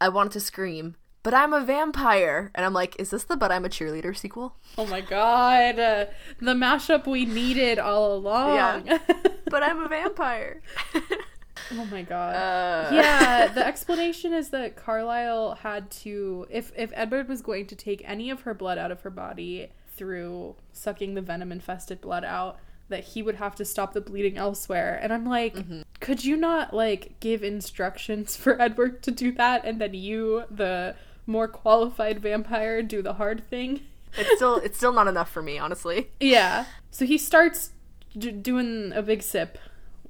I 0.00 0.08
wanted 0.08 0.32
to 0.32 0.40
scream, 0.40 0.96
but 1.22 1.34
I'm 1.34 1.52
a 1.52 1.60
vampire. 1.60 2.50
And 2.54 2.64
I'm 2.64 2.72
like, 2.72 2.96
Is 2.98 3.10
this 3.10 3.24
the 3.24 3.36
But 3.36 3.52
I'm 3.52 3.64
a 3.64 3.68
Cheerleader 3.68 4.16
sequel? 4.16 4.56
Oh 4.78 4.86
my 4.86 5.00
god. 5.00 5.78
Uh, 5.78 6.06
the 6.40 6.54
mashup 6.54 7.06
we 7.06 7.26
needed 7.26 7.78
all 7.78 8.14
along. 8.14 8.86
Yeah. 8.86 8.98
But 9.50 9.64
I'm 9.64 9.80
a 9.80 9.88
vampire. 9.88 10.62
oh 11.72 11.84
my 11.90 12.02
god. 12.02 12.36
uh, 12.36 12.94
yeah, 12.94 13.48
the 13.48 13.66
explanation 13.66 14.32
is 14.32 14.50
that 14.50 14.76
Carlisle 14.76 15.56
had 15.62 15.90
to 16.02 16.46
if 16.48 16.70
if 16.76 16.92
Edward 16.94 17.28
was 17.28 17.42
going 17.42 17.66
to 17.66 17.74
take 17.74 18.00
any 18.06 18.30
of 18.30 18.42
her 18.42 18.54
blood 18.54 18.78
out 18.78 18.92
of 18.92 19.00
her 19.00 19.10
body 19.10 19.72
through 19.96 20.54
sucking 20.72 21.14
the 21.14 21.20
venom 21.20 21.50
infested 21.50 22.00
blood 22.00 22.24
out, 22.24 22.60
that 22.90 23.02
he 23.04 23.22
would 23.22 23.36
have 23.36 23.56
to 23.56 23.64
stop 23.64 23.92
the 23.92 24.00
bleeding 24.00 24.36
elsewhere. 24.38 24.98
And 25.02 25.12
I'm 25.12 25.26
like, 25.26 25.56
could 25.98 26.24
you 26.24 26.36
not 26.36 26.72
like 26.72 27.18
give 27.20 27.42
instructions 27.42 28.36
for 28.42 28.60
Edward 28.60 29.02
to 29.02 29.10
do 29.10 29.32
that 29.32 29.64
and 29.64 29.80
then 29.80 29.94
you, 29.94 30.44
the 30.50 30.94
more 31.26 31.48
qualified 31.48 32.20
vampire, 32.20 32.82
do 32.82 33.02
the 33.02 33.14
hard 33.14 33.48
thing? 33.48 33.82
It's 34.16 34.36
still 34.36 34.56
it's 34.56 34.76
still 34.76 34.92
not 34.92 35.08
enough 35.08 35.30
for 35.30 35.42
me, 35.42 35.58
honestly. 35.58 36.10
Yeah. 36.18 36.66
So 36.90 37.04
he 37.04 37.18
starts 37.18 37.72
d- 38.16 38.32
doing 38.32 38.92
a 38.94 39.02
big 39.02 39.22
sip, 39.22 39.58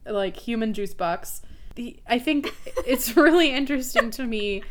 like 0.06 0.36
human 0.36 0.72
juice 0.72 0.94
box. 0.94 1.42
He, 1.76 2.00
I 2.06 2.18
think 2.18 2.54
it's 2.86 3.16
really 3.16 3.50
interesting 3.50 4.10
to 4.12 4.24
me 4.24 4.62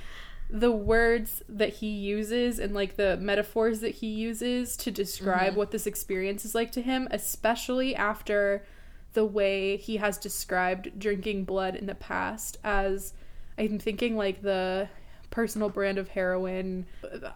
the 0.49 0.71
words 0.71 1.43
that 1.47 1.69
he 1.69 1.87
uses 1.87 2.57
and 2.57 2.73
like 2.73 2.95
the 2.95 3.17
metaphors 3.17 3.81
that 3.81 3.95
he 3.95 4.07
uses 4.07 4.75
to 4.77 4.89
describe 4.89 5.49
mm-hmm. 5.51 5.57
what 5.57 5.71
this 5.71 5.85
experience 5.85 6.43
is 6.43 6.55
like 6.55 6.71
to 6.71 6.81
him, 6.81 7.07
especially 7.11 7.95
after 7.95 8.65
the 9.13 9.25
way 9.25 9.77
he 9.77 9.97
has 9.97 10.17
described 10.17 10.97
drinking 10.97 11.43
blood 11.43 11.75
in 11.75 11.85
the 11.85 11.95
past 11.95 12.57
as 12.63 13.13
I'm 13.57 13.77
thinking 13.77 14.15
like 14.15 14.41
the 14.41 14.89
personal 15.29 15.69
brand 15.69 15.97
of 15.97 16.09
heroin, 16.09 16.85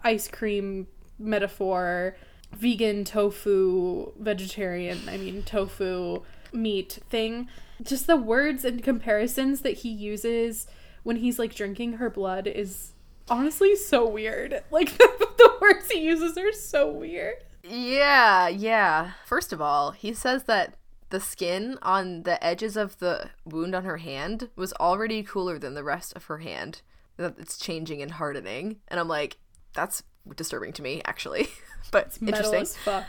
ice 0.02 0.28
cream 0.28 0.86
metaphor, 1.18 2.16
vegan 2.52 3.04
tofu, 3.04 4.12
vegetarian, 4.18 5.00
I 5.08 5.16
mean 5.16 5.42
tofu 5.42 6.22
meat 6.52 7.00
thing. 7.10 7.48
Just 7.82 8.06
the 8.06 8.16
words 8.16 8.64
and 8.64 8.82
comparisons 8.82 9.60
that 9.62 9.78
he 9.78 9.88
uses 9.88 10.66
when 11.02 11.16
he's 11.16 11.38
like 11.38 11.54
drinking 11.54 11.94
her 11.94 12.08
blood 12.08 12.46
is 12.46 12.92
honestly 13.28 13.76
so 13.76 14.08
weird. 14.08 14.62
Like 14.70 14.96
the, 14.98 15.24
words 15.60 15.90
he 15.90 16.00
uses 16.00 16.36
are 16.36 16.52
so 16.52 16.90
weird. 16.90 17.36
Yeah, 17.62 18.48
yeah. 18.48 19.12
First 19.24 19.52
of 19.52 19.60
all, 19.60 19.92
he 19.92 20.12
says 20.12 20.44
that 20.44 20.74
the 21.08 21.20
skin 21.20 21.78
on 21.80 22.24
the 22.24 22.42
edges 22.44 22.76
of 22.76 22.98
the 22.98 23.30
wound 23.44 23.74
on 23.74 23.84
her 23.84 23.98
hand 23.98 24.50
was 24.56 24.72
already 24.74 25.22
cooler 25.22 25.58
than 25.58 25.74
the 25.74 25.84
rest 25.84 26.14
of 26.16 26.24
her 26.24 26.38
hand. 26.38 26.82
That 27.16 27.36
it's 27.38 27.56
changing 27.58 28.02
and 28.02 28.10
hardening. 28.12 28.76
And 28.88 28.98
I'm 28.98 29.08
like, 29.08 29.36
that's 29.72 30.02
disturbing 30.36 30.72
to 30.74 30.82
me, 30.82 31.02
actually. 31.04 31.48
but 31.90 32.20
Metal 32.20 32.52
interesting. 32.52 32.62
as 32.62 32.76
fuck. 32.76 33.06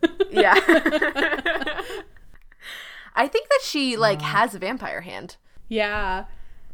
Yeah. 0.30 0.54
I 3.16 3.26
think 3.26 3.48
that 3.48 3.60
she 3.64 3.96
like 3.96 4.22
has 4.22 4.54
a 4.54 4.60
vampire 4.60 5.00
hand 5.00 5.36
yeah. 5.68 6.26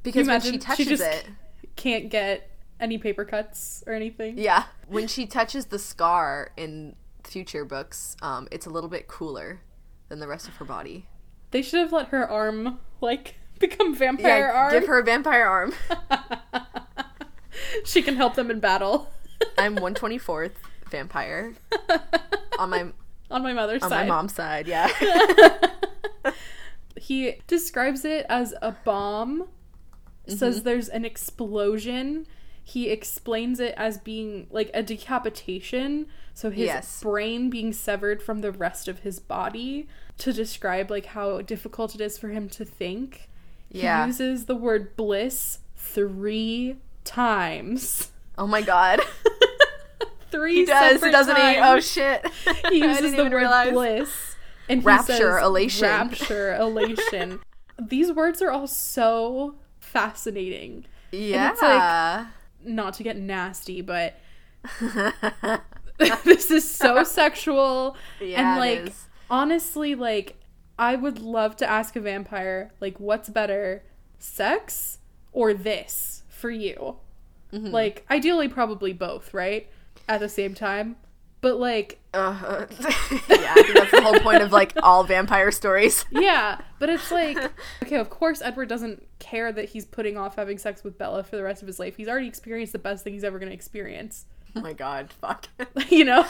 because 0.02 0.26
when 0.26 0.42
she 0.42 0.58
touches 0.58 0.98
She 0.98 1.04
it, 1.04 1.26
Can't 1.74 2.10
get 2.10 2.50
any 2.78 2.98
paper 2.98 3.24
cuts 3.24 3.82
or 3.86 3.94
anything. 3.94 4.36
yeah, 4.36 4.64
when 4.88 5.06
she 5.08 5.24
touches 5.24 5.66
the 5.66 5.78
scar 5.78 6.50
in 6.58 6.96
future 7.22 7.64
books, 7.64 8.14
um, 8.20 8.46
it's 8.50 8.66
a 8.66 8.70
little 8.70 8.90
bit 8.90 9.08
cooler 9.08 9.62
than 10.10 10.18
the 10.18 10.28
rest 10.28 10.46
of 10.46 10.56
her 10.56 10.66
body. 10.66 11.06
They 11.50 11.62
should 11.62 11.80
have 11.80 11.92
let 11.92 12.08
her 12.08 12.28
arm 12.28 12.78
like 13.00 13.36
become 13.58 13.94
vampire 13.94 14.48
yeah, 14.52 14.58
arm. 14.58 14.72
give 14.72 14.86
her 14.86 14.98
a 14.98 15.04
vampire 15.04 15.46
arm. 15.46 15.72
she 17.84 18.02
can 18.02 18.16
help 18.16 18.34
them 18.34 18.50
in 18.50 18.60
battle. 18.60 19.08
I'm 19.58 19.76
124th 19.76 20.52
vampire 20.90 21.54
on 22.58 22.70
my 22.70 22.86
On 23.30 23.42
my 23.42 23.52
mother's 23.52 23.82
side. 23.82 23.86
on 23.86 23.90
side. 23.90 24.08
my 24.08 24.14
mom's 24.14 24.34
side. 24.34 24.66
Yeah. 24.68 24.88
He 26.96 27.40
describes 27.48 28.04
it 28.04 28.24
as 28.28 28.54
a 28.62 28.72
bomb, 28.84 29.48
says 30.28 30.56
Mm-hmm. 30.58 30.64
there's 30.64 30.88
an 30.88 31.04
explosion. 31.04 32.26
He 32.62 32.88
explains 32.88 33.60
it 33.60 33.74
as 33.76 33.98
being 33.98 34.46
like 34.50 34.70
a 34.72 34.82
decapitation, 34.82 36.06
so 36.32 36.50
his 36.50 36.66
Yes. 36.66 37.02
brain 37.02 37.50
being 37.50 37.72
severed 37.72 38.22
from 38.22 38.40
the 38.40 38.52
rest 38.52 38.86
of 38.88 39.00
his 39.00 39.18
body 39.18 39.88
to 40.18 40.32
describe 40.32 40.90
like 40.90 41.06
how 41.06 41.42
difficult 41.42 41.94
it 41.94 42.00
is 42.00 42.16
for 42.16 42.28
him 42.28 42.48
to 42.50 42.64
think. 42.64 43.28
Yeah. 43.70 44.02
He 44.04 44.06
uses 44.08 44.46
the 44.46 44.54
word 44.56 44.96
bliss 44.96 45.58
3 45.76 46.76
times. 47.04 48.10
oh 48.38 48.46
my 48.46 48.62
god. 48.62 49.00
Three 50.30 50.56
He 50.56 50.64
does, 50.64 51.00
doesn't 51.00 51.36
oh, 51.36 51.48
he? 51.50 51.58
Oh 51.58 51.80
shit. 51.80 52.26
he 52.70 52.78
uses 52.78 53.02
the 53.12 53.18
even 53.20 53.32
word 53.32 53.38
realize. 53.38 53.72
bliss 53.72 54.36
and 54.68 54.84
Rapture, 54.84 55.12
says 55.14 55.42
elation. 55.44 55.82
rapture 55.88 56.54
elation 56.56 57.40
these 57.78 58.10
words 58.10 58.40
are 58.42 58.50
all 58.50 58.66
so 58.66 59.54
fascinating 59.78 60.86
Yeah. 61.12 61.52
it's 61.52 61.62
like- 61.62 62.26
not 62.64 62.94
to 62.94 63.02
get 63.02 63.16
nasty 63.18 63.82
but 63.82 64.14
this 65.98 66.50
is 66.50 66.68
so 66.68 67.04
sexual 67.04 67.96
Yeah, 68.20 68.52
and 68.52 68.58
like 68.58 68.92
honestly 69.30 69.94
like 69.94 70.36
i 70.78 70.96
would 70.96 71.18
love 71.18 71.56
to 71.56 71.70
ask 71.70 71.94
a 71.94 72.00
vampire 72.00 72.72
like 72.80 72.98
what's 72.98 73.28
better 73.28 73.82
sex 74.18 74.98
or 75.32 75.52
this 75.54 76.22
for 76.44 76.50
you 76.50 76.96
Mm-hmm. 77.52 77.70
like 77.70 78.04
ideally 78.10 78.48
probably 78.48 78.92
both 78.92 79.32
right 79.32 79.66
at 80.08 80.18
the 80.20 80.28
same 80.28 80.52
time 80.54 80.96
but 81.40 81.58
like 81.60 82.00
Uh, 82.12 82.66
yeah, 82.80 83.52
I 83.56 83.62
think 83.62 83.74
that's 83.74 83.90
the 83.92 84.02
whole 84.02 84.18
point 84.20 84.42
of 84.42 84.50
like 84.50 84.72
all 84.82 85.04
vampire 85.04 85.50
stories. 85.52 86.04
yeah, 86.10 86.58
but 86.78 86.88
it's 86.88 87.10
like, 87.10 87.36
okay, 87.82 87.96
of 87.96 88.08
course 88.10 88.40
Edward 88.42 88.68
doesn't 88.68 89.06
care 89.18 89.52
that 89.52 89.68
he's 89.70 89.84
putting 89.84 90.16
off 90.16 90.36
having 90.36 90.58
sex 90.58 90.82
with 90.82 90.96
Bella 90.98 91.22
for 91.22 91.36
the 91.36 91.42
rest 91.44 91.60
of 91.62 91.68
his 91.68 91.78
life. 91.78 91.96
He's 91.96 92.08
already 92.08 92.28
experienced 92.28 92.72
the 92.72 92.78
best 92.78 93.04
thing 93.04 93.12
he's 93.12 93.24
ever 93.24 93.38
going 93.38 93.50
to 93.50 93.54
experience. 93.54 94.24
Oh 94.56 94.60
my 94.62 94.72
god, 94.72 95.10
fuck. 95.12 95.48
you 95.90 96.04
know? 96.04 96.24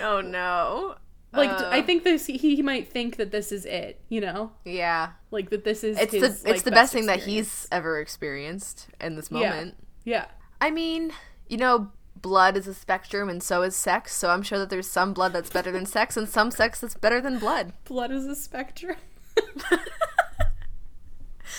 Oh 0.00 0.20
no. 0.22 0.96
Like, 1.36 1.50
Uh, 1.50 1.68
I 1.70 1.82
think 1.82 2.04
this, 2.04 2.26
he 2.26 2.62
might 2.62 2.88
think 2.90 3.16
that 3.16 3.30
this 3.30 3.52
is 3.52 3.64
it, 3.66 4.00
you 4.08 4.20
know? 4.20 4.52
yeah. 4.64 5.10
Like, 5.30 5.50
that 5.50 5.64
this 5.64 5.84
is 5.84 5.98
It's 5.98 6.12
his, 6.12 6.20
the 6.22 6.26
it's 6.28 6.44
like, 6.44 6.62
the 6.62 6.70
best 6.70 6.92
thing 6.92 7.06
that 7.06 7.24
he's 7.24 7.68
ever 7.70 8.00
experienced 8.00 8.88
in 9.00 9.16
this 9.16 9.30
moment. 9.30 9.44
Yeah. 9.44 9.56
moment. 9.56 9.76
Yeah. 10.04 10.24
I 10.60 10.70
mean, 10.70 11.12
you 11.48 11.56
know, 11.58 11.90
blood 12.20 12.56
is 12.56 12.66
a 12.66 12.74
spectrum 12.74 13.28
and 13.28 13.42
so 13.42 13.62
is 13.62 13.76
sex, 13.76 14.14
so 14.14 14.30
I'm 14.30 14.42
sure 14.42 14.58
that 14.58 14.70
there's 14.70 14.88
some 14.88 15.12
blood 15.12 15.32
that's 15.32 15.50
better 15.50 15.70
than 15.70 15.84
sex 15.86 16.16
and 16.16 16.28
some 16.28 16.50
sex 16.50 16.80
that's 16.80 16.94
better 16.94 17.20
than 17.20 17.38
blood. 17.38 17.72
Blood 17.84 18.10
is 18.10 18.24
a 18.26 18.34
spectrum. 18.34 18.96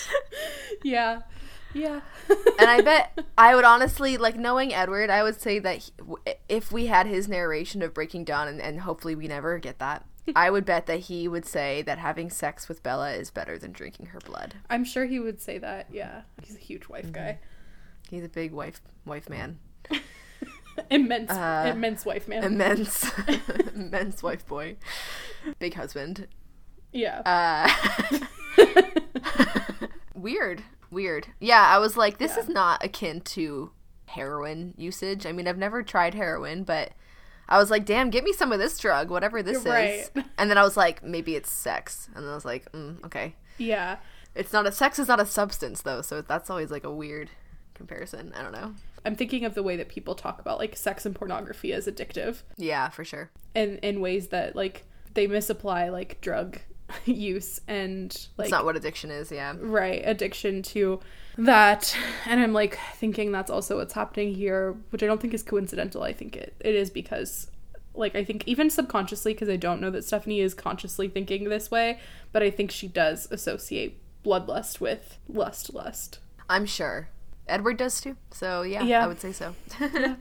yeah. 0.84 1.22
Yeah. 1.78 2.02
And 2.60 2.70
I 2.70 2.82
bet 2.82 3.20
I 3.38 3.56
would 3.56 3.66
honestly 3.66 4.18
like 4.18 4.36
knowing 4.36 4.74
Edward, 4.74 5.10
I 5.10 5.24
would 5.24 5.40
say 5.40 5.60
that 5.60 5.78
he, 5.78 5.92
if 6.50 6.72
we 6.72 6.88
had 6.88 7.06
his 7.08 7.28
narration 7.28 7.82
of 7.82 7.94
Breaking 7.94 8.24
Dawn 8.24 8.48
and, 8.48 8.62
and 8.62 8.82
hopefully 8.82 9.16
we 9.16 9.28
never 9.28 9.58
get 9.60 9.80
that, 9.80 10.06
I 10.36 10.50
would 10.50 10.66
bet 10.66 10.88
that 10.88 11.02
he 11.02 11.28
would 11.28 11.46
say 11.46 11.82
that 11.84 11.98
having 12.00 12.30
sex 12.30 12.68
with 12.68 12.82
Bella 12.84 13.12
is 13.12 13.30
better 13.30 13.58
than 13.60 13.72
drinking 13.72 14.08
her 14.08 14.20
blood. 14.20 14.56
I'm 14.70 14.84
sure 14.84 15.06
he 15.06 15.20
would 15.20 15.40
say 15.40 15.58
that. 15.60 15.88
Yeah. 15.92 16.22
He's 16.44 16.56
a 16.56 16.60
huge 16.60 16.88
wife 16.90 17.12
guy. 17.12 17.40
He's 18.10 18.24
a 18.24 18.30
big 18.30 18.52
wife 18.54 18.82
wife 19.06 19.30
man. 19.30 19.60
Immense, 20.92 21.32
Uh, 21.32 21.72
immense 21.74 22.06
wife 22.06 22.28
man. 22.28 22.44
Immense 22.44 23.10
immense 23.74 24.22
wife 24.22 24.46
boy. 24.46 24.78
Big 25.60 25.74
husband. 25.74 26.28
yeah. 26.94 27.22
Uh 27.26 28.68
weird. 30.16 30.64
Weird. 30.92 31.28
Yeah, 31.40 31.62
I 31.66 31.78
was 31.80 31.98
like, 31.98 32.18
this 32.18 32.34
Yeah. 32.36 32.44
is 32.44 32.50
not 32.50 32.84
akin 32.84 33.22
to 33.22 33.72
heroin 34.06 34.74
usage. 34.78 35.26
I 35.26 35.32
mean, 35.32 35.48
I've 35.48 35.58
never 35.58 35.84
tried 35.84 36.14
heroin, 36.14 36.64
but 36.64 36.92
I 37.50 37.58
was 37.58 37.70
like, 37.72 37.86
damn, 37.86 38.10
give 38.10 38.24
me 38.24 38.34
some 38.34 38.52
of 38.52 38.60
this 38.60 38.78
drug, 38.78 39.10
whatever 39.10 39.42
this 39.44 39.66
Right. 39.66 39.90
is. 40.00 40.12
And 40.38 40.50
then 40.50 40.58
I 40.58 40.64
was 40.64 40.78
like, 40.78 41.04
maybe 41.04 41.36
it's 41.36 41.52
sex. 41.52 42.10
And 42.16 42.24
then 42.24 42.32
I 42.32 42.36
was 42.36 42.46
like, 42.46 42.72
mm, 42.72 43.04
okay. 43.06 43.36
yeah. 43.58 43.98
It's 44.36 44.54
not 44.54 44.68
a 44.68 44.72
sex 44.72 45.00
is 45.00 45.08
not 45.08 45.20
a 45.20 45.26
substance 45.26 45.82
though, 45.82 46.02
so 46.04 46.22
that's 46.22 46.50
always 46.52 46.70
like 46.70 46.84
a 46.84 46.92
weird 46.94 47.32
comparison. 47.74 48.34
I 48.38 48.44
don't 48.44 48.52
know. 48.52 48.76
I'm 49.04 49.16
thinking 49.16 49.46
of 49.46 49.56
the 49.56 49.64
way 49.64 49.76
that 49.78 49.90
people 49.90 50.14
talk 50.14 50.40
about 50.40 50.60
like 50.60 50.76
sex 50.76 51.06
and 51.08 51.16
pornography 51.16 51.74
as 51.74 51.88
addictive. 51.88 52.44
Yeah, 52.56 52.90
for 52.90 53.04
sure. 53.04 53.32
And 53.56 53.80
in 53.80 54.00
ways 54.00 54.28
that 54.28 54.56
like 54.56 54.84
they 55.16 55.26
misapply 55.26 55.90
like 55.90 56.22
drug 56.22 56.60
use 57.06 57.62
and 57.68 58.28
like 58.38 58.46
It's 58.46 58.52
not 58.52 58.66
what 58.66 58.76
addiction 58.76 59.12
is, 59.12 59.32
yeah. 59.32 59.54
right 59.60 60.02
addiction 60.06 60.62
to 60.64 61.00
that 61.40 61.96
and 62.26 62.40
i'm 62.40 62.52
like 62.52 62.80
thinking 62.96 63.32
that's 63.32 63.52
also 63.52 63.78
what's 63.78 63.94
happening 63.94 64.34
here 64.34 64.76
which 64.90 65.04
i 65.04 65.06
don't 65.06 65.22
think 65.22 65.36
is 65.36 65.44
coincidental 65.44 66.02
i 66.02 66.12
think 66.12 66.36
it, 66.36 66.56
it 66.62 66.74
is 66.74 66.90
because 66.90 67.52
like 67.94 68.16
i 68.16 68.24
think 68.24 68.42
even 68.48 68.72
subconsciously 68.72 69.34
because 69.34 69.48
i 69.48 69.56
don't 69.56 69.80
know 69.80 69.92
that 69.92 70.04
stephanie 70.04 70.40
is 70.40 70.56
consciously 70.56 71.08
thinking 71.08 71.44
this 71.44 71.70
way 71.70 72.00
but 72.32 72.42
i 72.42 72.50
think 72.50 72.72
she 72.72 72.88
does 72.88 73.28
associate 73.30 74.02
bloodlust 74.26 74.80
with 74.80 75.20
lust 75.30 75.76
lust 75.76 76.18
I'm 76.50 76.66
sure. 76.66 77.10
Edward 77.48 77.78
does 77.78 78.02
too. 78.02 78.18
So 78.32 78.62
yeah, 78.62 78.84
Yeah. 78.84 79.04
I 79.04 79.08
would 79.08 79.22
say 79.22 79.32
so. 79.32 79.56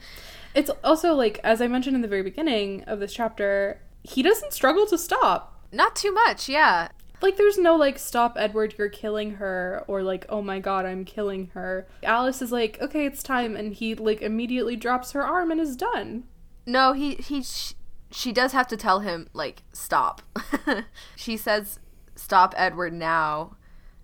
it's 0.55 0.71
also 0.83 1.13
like 1.15 1.39
as 1.45 1.61
i 1.61 1.67
mentioned 1.67 1.95
in 1.95 2.03
the 2.03 2.09
very 2.09 2.23
beginning 2.23 2.83
of 2.85 2.99
this 2.99 3.13
chapter 3.13 3.81
he 4.03 4.23
doesn't 4.23 4.53
struggle 4.53 4.87
to 4.87 4.97
stop 4.97 5.56
not 5.77 5.95
too 5.95 6.13
much, 6.13 6.49
yeah. 6.49 6.89
Like, 7.23 7.37
there's 7.37 7.59
no 7.59 7.77
like, 7.77 7.99
stop, 7.99 8.37
Edward, 8.39 8.75
you're 8.77 8.89
killing 8.89 9.33
her, 9.33 9.85
or 9.87 10.03
like, 10.03 10.27
oh 10.29 10.43
my 10.43 10.59
god, 10.59 10.85
I'm 10.85 11.05
killing 11.05 11.51
her. 11.55 11.87
Alice 12.03 12.43
is 12.43 12.53
like, 12.53 12.79
okay, 12.81 13.07
it's 13.07 13.23
time, 13.23 13.57
and 13.57 13.73
he 13.73 13.95
like 13.95 14.21
immediately 14.23 14.77
drops 14.77 15.13
her 15.13 15.25
arm 15.25 15.51
and 15.51 15.61
is 15.61 15.77
done. 15.77 16.25
No, 16.67 16.93
he 16.93 17.15
he 17.15 17.43
sh- 17.43 17.75
she 18.11 18.33
does 18.33 18.53
have 18.53 18.67
to 18.69 18.77
tell 18.77 19.01
him 19.01 19.29
like 19.33 19.63
stop. 19.73 20.23
she 21.17 21.37
says 21.37 21.79
stop 22.15 22.55
Edward 22.57 22.93
now 22.93 23.57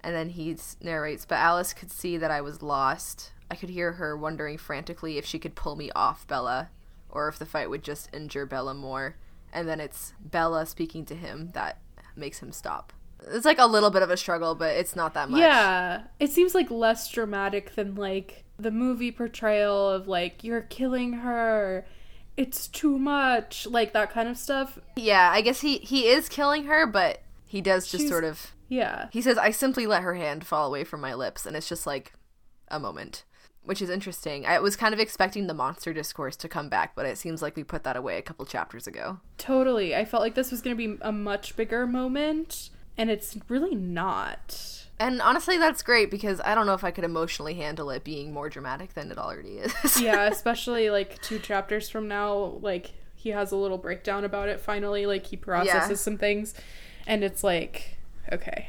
and 0.03 0.15
then 0.15 0.31
he 0.31 0.57
narrates 0.81 1.25
but 1.25 1.37
Alice 1.37 1.73
could 1.73 1.91
see 1.91 2.17
that 2.17 2.31
I 2.31 2.41
was 2.41 2.63
lost. 2.63 3.33
I 3.51 3.57
could 3.57 3.71
hear 3.71 3.93
her 3.93 4.17
wondering 4.17 4.59
frantically 4.59 5.19
if 5.19 5.27
she 5.27 5.39
could 5.39 5.55
pull 5.55 5.77
me 5.77 5.91
off 5.95 6.27
Bella 6.27 6.71
or 7.09 7.29
if 7.29 7.39
the 7.39 7.47
fight 7.47 7.71
would 7.71 7.83
just 7.83 8.09
injure 8.15 8.47
Bella 8.47 8.75
more. 8.75 9.17
And 9.53 9.69
then 9.69 9.81
it's 9.81 10.15
Bella 10.21 10.67
speaking 10.67 11.05
to 11.07 11.15
him 11.15 11.51
that 11.55 11.79
makes 12.17 12.39
him 12.41 12.53
stop. 12.53 12.93
It's 13.29 13.45
like 13.45 13.59
a 13.59 13.67
little 13.67 13.91
bit 13.91 14.03
of 14.03 14.11
a 14.11 14.17
struggle, 14.17 14.55
but 14.55 14.75
it's 14.77 14.97
not 14.97 15.15
that 15.15 15.31
much. 15.31 15.41
Yeah, 15.41 16.03
it 16.19 16.31
seems 16.33 16.55
like 16.55 16.71
less 16.71 17.09
dramatic 17.09 17.75
than 17.77 17.95
like 17.95 18.45
the 18.59 18.71
movie 18.71 19.13
portrayal 19.13 19.89
of 19.91 20.09
like, 20.09 20.43
you're 20.43 20.63
killing 20.63 21.13
her, 21.15 21.87
it's 22.37 22.67
too 22.67 22.99
much, 22.99 23.67
like 23.67 23.93
that 23.93 24.11
kind 24.11 24.29
of 24.29 24.37
stuff. 24.39 24.79
Yeah, 24.97 25.31
I 25.33 25.41
guess 25.43 25.61
he 25.61 25.79
he 25.79 26.09
is 26.09 26.29
killing 26.29 26.65
her, 26.65 26.87
but 26.87 27.23
he 27.47 27.61
does 27.61 27.87
just 27.91 28.03
She's- 28.03 28.11
sort 28.11 28.25
of 28.25 28.53
Yeah. 28.69 29.09
He 29.13 29.21
says, 29.23 29.37
I 29.39 29.51
simply 29.51 29.87
let 29.87 30.03
her 30.03 30.15
hand 30.15 30.45
fall 30.47 30.67
away 30.67 30.83
from 30.83 31.01
my 31.01 31.15
lips, 31.15 31.47
and 31.47 31.55
it's 31.55 31.69
just 31.69 31.87
like 31.87 32.15
a 32.69 32.81
moment, 32.81 33.25
which 33.65 33.81
is 33.83 33.89
interesting. 33.91 34.45
I 34.47 34.59
was 34.59 34.75
kind 34.77 34.93
of 34.93 35.01
expecting 35.01 35.47
the 35.47 35.55
monster 35.55 35.93
discourse 35.93 36.37
to 36.37 36.49
come 36.49 36.69
back, 36.69 36.95
but 36.97 37.07
it 37.07 37.17
seems 37.19 37.43
like 37.43 37.55
we 37.57 37.63
put 37.65 37.85
that 37.85 37.97
away 37.97 38.19
a 38.19 38.23
couple 38.23 38.45
chapters 38.47 38.87
ago. 38.87 39.21
Totally. 39.39 39.95
I 39.95 40.05
felt 40.05 40.23
like 40.23 40.35
this 40.35 40.51
was 40.51 40.61
going 40.61 40.77
to 40.77 40.89
be 40.89 40.99
a 41.03 41.13
much 41.13 41.55
bigger 41.57 41.87
moment, 41.87 42.71
and 42.99 43.11
it's 43.11 43.37
really 43.49 43.75
not. 43.75 44.87
And 44.99 45.21
honestly, 45.23 45.59
that's 45.59 45.83
great 45.83 46.11
because 46.11 46.41
I 46.45 46.55
don't 46.55 46.67
know 46.67 46.75
if 46.75 46.85
I 46.85 46.91
could 46.93 47.05
emotionally 47.05 47.55
handle 47.55 47.91
it 47.91 48.05
being 48.05 48.33
more 48.33 48.49
dramatic 48.49 48.95
than 48.95 49.11
it 49.11 49.19
already 49.19 49.59
is. 49.85 50.01
yeah, 50.01 50.25
especially 50.27 50.91
like 50.91 51.21
two 51.23 51.39
chapters 51.39 51.89
from 51.89 52.07
now, 52.09 52.59
like 52.61 52.93
he 53.15 53.31
has 53.31 53.53
a 53.53 53.57
little 53.57 53.79
breakdown 53.79 54.25
about 54.25 54.49
it 54.49 54.61
finally. 54.61 55.07
Like 55.07 55.27
he 55.27 55.37
processes 55.37 55.91
Yeah. 55.91 55.95
some 55.97 56.19
things, 56.19 56.55
and 57.07 57.25
it's 57.25 57.43
like, 57.43 57.97
okay, 58.33 58.69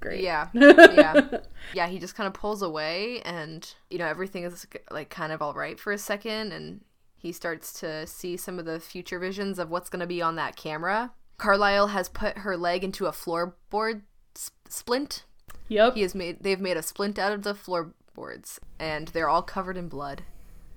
great. 0.00 0.22
Yeah. 0.22 0.48
yeah. 0.54 1.38
Yeah, 1.74 1.86
he 1.88 1.98
just 1.98 2.14
kind 2.14 2.26
of 2.26 2.34
pulls 2.34 2.62
away 2.62 3.20
and, 3.24 3.72
you 3.90 3.98
know, 3.98 4.06
everything 4.06 4.44
is 4.44 4.66
like 4.90 5.10
kind 5.10 5.32
of 5.32 5.42
all 5.42 5.54
right 5.54 5.78
for 5.78 5.92
a 5.92 5.98
second 5.98 6.52
and 6.52 6.80
he 7.16 7.32
starts 7.32 7.72
to 7.80 8.06
see 8.06 8.36
some 8.36 8.58
of 8.58 8.64
the 8.64 8.80
future 8.80 9.18
visions 9.18 9.58
of 9.58 9.70
what's 9.70 9.90
going 9.90 10.00
to 10.00 10.06
be 10.06 10.22
on 10.22 10.36
that 10.36 10.56
camera. 10.56 11.12
Carlisle 11.36 11.88
has 11.88 12.08
put 12.08 12.38
her 12.38 12.56
leg 12.56 12.82
into 12.84 13.06
a 13.06 13.12
floorboard 13.12 14.02
s- 14.36 14.50
splint. 14.68 15.24
Yep. 15.68 15.94
He 15.94 16.02
has 16.02 16.14
made 16.14 16.42
they've 16.42 16.60
made 16.60 16.76
a 16.76 16.82
splint 16.82 17.18
out 17.18 17.32
of 17.32 17.42
the 17.42 17.54
floorboards 17.54 18.60
and 18.78 19.08
they're 19.08 19.28
all 19.28 19.42
covered 19.42 19.76
in 19.76 19.88
blood, 19.88 20.22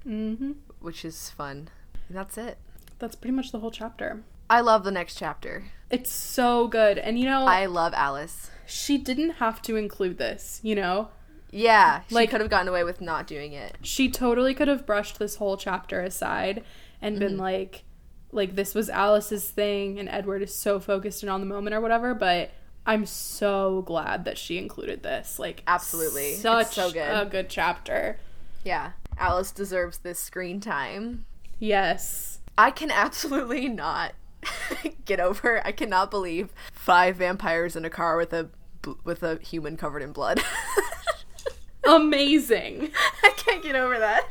hmm 0.04 0.52
which 0.80 1.06
is 1.06 1.30
fun. 1.30 1.70
And 2.10 2.18
that's 2.18 2.38
it. 2.38 2.58
That's 3.00 3.16
pretty 3.16 3.36
much 3.36 3.52
the 3.52 3.60
whole 3.60 3.72
chapter. 3.72 4.24
I 4.50 4.62
love 4.62 4.84
the 4.84 4.92
next 4.92 5.16
chapter. 5.16 5.66
It's 5.90 6.12
so 6.12 6.68
good, 6.68 6.98
and 6.98 7.18
you 7.18 7.26
know, 7.26 7.46
I 7.46 7.68
love 7.68 7.94
Alice. 7.96 8.52
She 8.72 8.98
didn't 8.98 9.32
have 9.32 9.62
to 9.64 9.76
include 9.76 10.18
this. 10.18 10.60
You 10.64 10.76
know, 10.76 11.10
Yeah, 11.52 12.02
she 12.08 12.16
Like- 12.16 12.30
could 12.30 12.40
have 12.42 12.50
gotten 12.50 12.68
away 12.70 12.84
with 12.86 13.02
not 13.02 13.28
doing 13.28 13.52
it. 13.54 13.76
she 13.82 14.10
totally 14.10 14.54
could 14.54 14.68
have 14.70 14.86
brushed 14.86 15.20
this 15.20 15.36
whole 15.36 15.58
chapter 15.58 16.00
aside 16.02 16.64
and 17.02 17.20
been 17.20 17.34
mm-hmm. 17.34 17.42
like 17.42 17.84
like 18.32 18.56
this 18.56 18.74
was 18.74 18.90
Alice's 18.90 19.50
thing 19.50 20.00
and 20.00 20.08
Edward 20.08 20.42
is 20.42 20.56
so 20.56 20.80
focused 20.80 21.22
and 21.24 21.30
on 21.30 21.42
the 21.42 21.46
moment 21.46 21.76
or 21.76 21.82
whatever 21.82 22.14
but 22.16 22.52
I'm 22.86 23.06
so 23.06 23.82
glad 23.82 24.24
that 24.24 24.38
she 24.38 24.58
included 24.58 25.04
this 25.04 25.38
like 25.38 25.62
Absolutely. 25.68 26.30
It's 26.32 26.42
such 26.42 26.76
so 26.76 26.90
good. 26.92 27.10
a 27.10 27.26
good 27.30 27.50
chapter 27.50 28.18
Yeah, 28.64 28.92
Alice 29.18 29.52
deserves 29.52 29.98
this 29.98 30.20
screen 30.20 30.62
time. 30.62 31.26
yes 31.60 32.40
I 32.58 32.72
can 32.72 32.90
absolutely 32.92 33.68
not 33.86 34.14
get 35.06 35.20
over. 35.20 35.62
I 35.68 35.72
cannot 35.74 36.10
believe 36.10 36.54
five 36.72 37.18
vampires 37.18 37.76
in 37.76 37.84
a 37.86 37.90
car 37.90 38.16
with 38.18 38.32
a 38.34 38.50
with 39.04 39.24
a 39.24 39.38
human 39.38 39.78
covered 39.78 40.02
in 40.02 40.12
blood. 40.12 40.42
amazing 41.86 42.92
I 43.24 43.30
can't 43.36 43.64
get 43.64 43.76
over 43.76 43.98
that. 43.98 44.28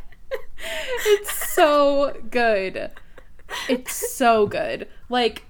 it's 1.06 1.52
so 1.52 2.16
good 2.30 2.90
it's 3.68 3.94
so 4.14 4.46
good 4.46 4.86
like 5.08 5.44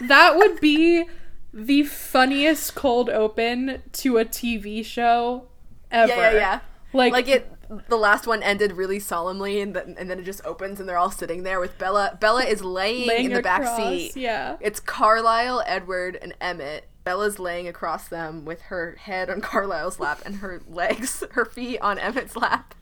that 0.00 0.36
would 0.36 0.60
be 0.60 1.04
the 1.52 1.84
funniest 1.84 2.74
cold 2.74 3.08
open 3.10 3.82
to 3.92 4.18
a 4.18 4.24
TV 4.24 4.84
show 4.84 5.46
ever 5.90 6.12
Yeah, 6.12 6.30
yeah, 6.32 6.36
yeah. 6.36 6.60
like 6.92 7.12
Like 7.12 7.28
it. 7.28 7.52
The 7.88 7.96
last 7.98 8.26
one 8.26 8.42
ended 8.42 8.72
really 8.72 8.98
solemnly, 8.98 9.60
and 9.60 9.74
then 9.74 9.94
and 9.96 10.10
then 10.10 10.18
it 10.18 10.24
just 10.24 10.44
opens, 10.44 10.80
and 10.80 10.88
they're 10.88 10.98
all 10.98 11.12
sitting 11.12 11.44
there 11.44 11.60
with 11.60 11.78
Bella. 11.78 12.18
Bella 12.20 12.42
is 12.44 12.64
laying, 12.64 13.06
laying 13.06 13.26
in 13.26 13.32
the 13.32 13.42
back 13.42 13.64
seat. 13.76 14.16
yeah 14.16 14.56
It's 14.60 14.80
Carlisle, 14.80 15.62
Edward, 15.66 16.18
and 16.20 16.34
Emmett. 16.40 16.88
Bella's 17.04 17.38
laying 17.38 17.66
across 17.68 18.08
them 18.08 18.44
with 18.44 18.62
her 18.62 18.96
head 19.00 19.30
on 19.30 19.40
Carlisle's 19.42 19.98
lap 20.00 20.20
and 20.24 20.36
her 20.36 20.60
legs, 20.68 21.24
her 21.32 21.44
feet 21.44 21.78
on 21.80 21.98
Emmett's 21.98 22.36
lap. 22.36 22.74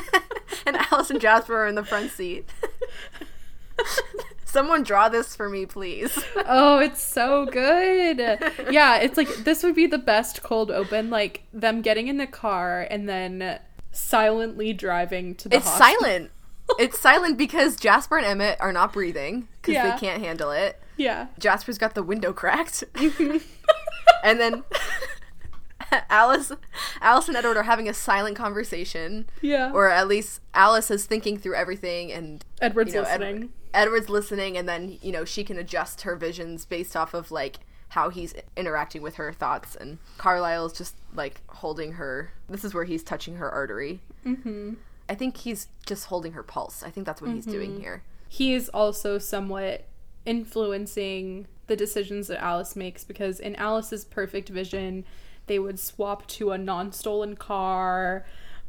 and 0.66 0.76
Alice 0.90 1.10
and 1.10 1.20
Jasper 1.20 1.56
are 1.56 1.66
in 1.66 1.74
the 1.74 1.84
front 1.84 2.10
seat. 2.10 2.48
Someone 4.44 4.84
draw 4.84 5.08
this 5.08 5.34
for 5.34 5.48
me, 5.48 5.66
please. 5.66 6.16
Oh, 6.46 6.78
it's 6.78 7.02
so 7.02 7.44
good. 7.46 8.18
Yeah, 8.70 8.98
it's 8.98 9.16
like 9.16 9.28
this 9.38 9.64
would 9.64 9.74
be 9.74 9.86
the 9.86 9.98
best 9.98 10.44
cold 10.44 10.70
open, 10.70 11.10
like 11.10 11.42
them 11.52 11.82
getting 11.82 12.06
in 12.06 12.18
the 12.18 12.26
car 12.28 12.86
and 12.88 13.08
then 13.08 13.58
silently 13.90 14.72
driving 14.72 15.34
to 15.36 15.48
the 15.48 15.56
It's 15.56 15.66
hospital. 15.68 16.00
silent. 16.00 16.30
It's 16.78 17.00
silent 17.00 17.36
because 17.36 17.74
Jasper 17.76 18.16
and 18.16 18.26
Emmett 18.26 18.60
are 18.60 18.72
not 18.72 18.92
breathing 18.92 19.48
because 19.60 19.74
Yeah. 19.74 19.90
they 19.92 19.98
can't 19.98 20.22
handle 20.22 20.52
it. 20.52 20.80
Yeah. 20.96 21.26
Jasper's 21.38 21.78
got 21.78 21.94
the 21.94 22.02
window 22.02 22.32
cracked. 22.32 22.84
and 24.24 24.40
then 24.40 24.62
Alice 26.10 26.50
Alice 27.00 27.28
and 27.28 27.36
Edward 27.36 27.56
are 27.56 27.62
having 27.64 27.88
a 27.88 27.94
silent 27.94 28.36
conversation. 28.36 29.26
Yeah. 29.40 29.70
Or 29.72 29.88
at 29.90 30.08
least 30.08 30.40
Alice 30.54 30.90
is 30.90 31.06
thinking 31.06 31.38
through 31.38 31.54
everything 31.54 32.10
and 32.12 32.44
Edward's 32.60 32.94
you 32.94 33.02
know, 33.02 33.06
listening. 33.08 33.52
Edward's 33.72 34.08
listening 34.08 34.56
and 34.56 34.68
then, 34.68 34.98
you 35.02 35.12
know, 35.12 35.24
she 35.24 35.44
can 35.44 35.58
adjust 35.58 36.02
her 36.02 36.16
visions 36.16 36.64
based 36.64 36.96
off 36.96 37.12
of 37.14 37.30
like 37.30 37.58
how 37.90 38.08
he's 38.08 38.34
interacting 38.56 39.02
with 39.02 39.16
her 39.16 39.32
thoughts 39.32 39.76
and 39.76 39.98
Carlisle's 40.18 40.72
just 40.76 40.96
like 41.14 41.40
holding 41.46 41.92
her 41.92 42.32
this 42.48 42.64
is 42.64 42.74
where 42.74 42.84
he's 42.84 43.02
touching 43.04 43.36
her 43.36 43.50
artery. 43.50 44.00
hmm 44.24 44.74
I 45.08 45.14
think 45.14 45.36
he's 45.36 45.68
just 45.84 46.06
holding 46.06 46.32
her 46.32 46.42
pulse. 46.42 46.82
I 46.82 46.88
think 46.90 47.04
that's 47.06 47.20
what 47.20 47.30
he's 47.30 47.44
Mm-hmm. 47.44 47.52
doing 47.52 47.80
here. 47.80 48.02
He 48.26 48.54
is 48.54 48.70
also 48.70 49.18
somewhat 49.18 49.84
influencing 50.26 51.46
the 51.66 51.76
decisions 51.76 52.28
that 52.28 52.42
Alice 52.42 52.76
makes 52.76 53.04
because 53.04 53.40
in 53.40 53.56
Alice's 53.56 54.04
perfect 54.04 54.48
vision, 54.48 55.04
they 55.46 55.58
would 55.58 55.78
swap 55.78 56.26
to 56.28 56.52
a 56.52 56.58
non-stolen 56.58 57.36
car, 57.36 58.24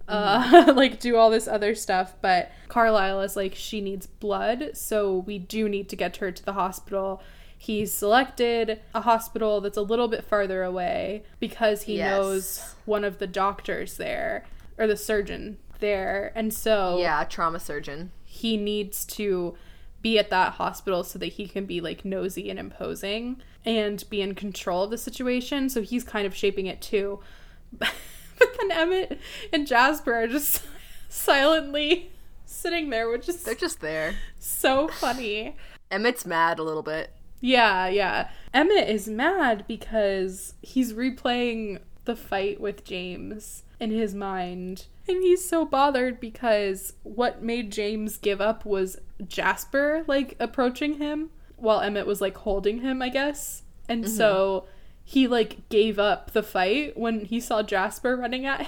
uh, 0.08 0.72
like 0.76 1.00
do 1.00 1.16
all 1.18 1.30
this 1.30 1.48
other 1.48 1.76
stuff. 1.76 2.16
But 2.22 2.52
Carlisle 2.68 3.22
is 3.22 3.36
like 3.36 3.56
she 3.56 3.82
needs 3.82 4.08
blood, 4.08 4.72
so 4.74 5.18
we 5.20 5.38
do 5.40 5.68
need 5.70 5.90
to 5.90 5.96
get 5.96 6.18
her 6.18 6.32
to 6.32 6.44
the 6.46 6.54
hospital. 6.54 7.22
He's 7.58 7.92
selected 7.94 8.82
a 8.94 9.02
hospital 9.02 9.62
that's 9.62 9.78
a 9.78 9.82
little 9.82 10.08
bit 10.08 10.24
farther 10.24 10.64
away 10.64 11.24
because 11.40 11.84
he 11.84 11.96
Yes. 11.98 12.10
knows 12.10 12.76
one 12.86 13.04
of 13.04 13.18
the 13.18 13.28
doctors 13.28 13.98
there 13.98 14.46
or 14.78 14.86
the 14.88 14.98
surgeon 14.98 15.58
there, 15.80 16.32
and 16.36 16.54
so 16.54 16.98
Yeah, 17.00 17.22
a 17.22 17.26
trauma 17.26 17.60
surgeon. 17.60 18.12
he 18.24 18.56
needs 18.58 19.06
to 19.06 19.56
be 20.06 20.20
at 20.20 20.30
that 20.30 20.54
hospital 20.54 21.04
so 21.04 21.18
that 21.18 21.26
he 21.26 21.48
can 21.48 21.66
be 21.66 21.82
like 21.82 22.06
nosy 22.06 22.52
and 22.52 22.60
imposing 22.60 23.42
and 23.66 24.08
be 24.08 24.22
in 24.22 24.36
control 24.36 24.84
of 24.84 24.92
the 24.92 25.00
situation. 25.00 25.68
So 25.68 25.82
he's 25.82 26.04
kind 26.04 26.28
of 26.28 26.36
shaping 26.36 26.68
it 26.68 26.80
too. 26.80 27.22
but 27.76 27.90
then 28.40 28.72
Emmett 28.72 29.20
and 29.52 29.66
Jasper 29.66 30.14
are 30.14 30.28
just 30.28 30.62
silently 31.10 32.12
sitting 32.46 32.92
there, 32.92 33.10
which 33.10 33.28
is 33.28 33.42
They're 33.42 33.56
just 33.56 33.82
there. 33.82 34.14
so 34.38 34.90
funny. 34.90 35.56
Emmett's 35.90 36.24
mad 36.24 36.60
a 36.60 36.64
little 36.64 36.84
bit. 36.84 37.12
Yeah, 37.42 37.88
yeah. 37.88 38.30
Emmett 38.54 38.88
is 38.88 39.08
mad 39.08 39.66
because 39.68 40.54
he's 40.62 40.94
replaying 40.94 41.80
the 42.04 42.16
fight 42.16 42.62
with 42.62 42.84
James 42.84 43.64
in 43.80 43.92
his 43.92 44.14
mind. 44.14 44.86
And 45.08 45.22
he's 45.22 45.48
so 45.48 45.66
bothered 45.66 46.20
because 46.20 46.94
what 47.04 47.44
made 47.44 47.72
James 47.72 48.18
give 48.18 48.42
up 48.42 48.66
was 48.66 48.98
Jasper, 49.28 50.04
like, 50.08 50.36
approaching 50.40 50.96
him 50.96 51.30
while 51.58 51.82
Emmett 51.82 52.08
was, 52.08 52.22
like, 52.22 52.38
holding 52.38 52.82
him, 52.82 53.02
I 53.02 53.10
guess. 53.10 53.64
And 53.88 54.06
mm-hmm. 54.06 54.14
so 54.14 54.66
he, 55.04 55.28
like, 55.28 55.70
gave 55.70 56.00
up 56.00 56.32
the 56.32 56.44
fight 56.44 56.98
when 56.98 57.26
he 57.26 57.40
saw 57.40 57.62
Jasper 57.62 58.16
running 58.16 58.46
at 58.46 58.68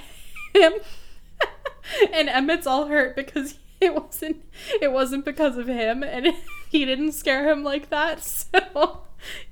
him. 0.54 0.74
and 2.12 2.28
Emmett's 2.28 2.66
all 2.66 2.86
hurt 2.86 3.16
because 3.16 3.58
it 3.80 3.94
wasn't 3.94 4.44
it 4.80 4.92
wasn't 4.92 5.24
because 5.24 5.56
of 5.56 5.66
him 5.68 6.02
and 6.02 6.34
he 6.70 6.84
didn't 6.84 7.12
scare 7.12 7.48
him 7.50 7.62
like 7.62 7.90
that. 7.90 8.22
So 8.24 9.02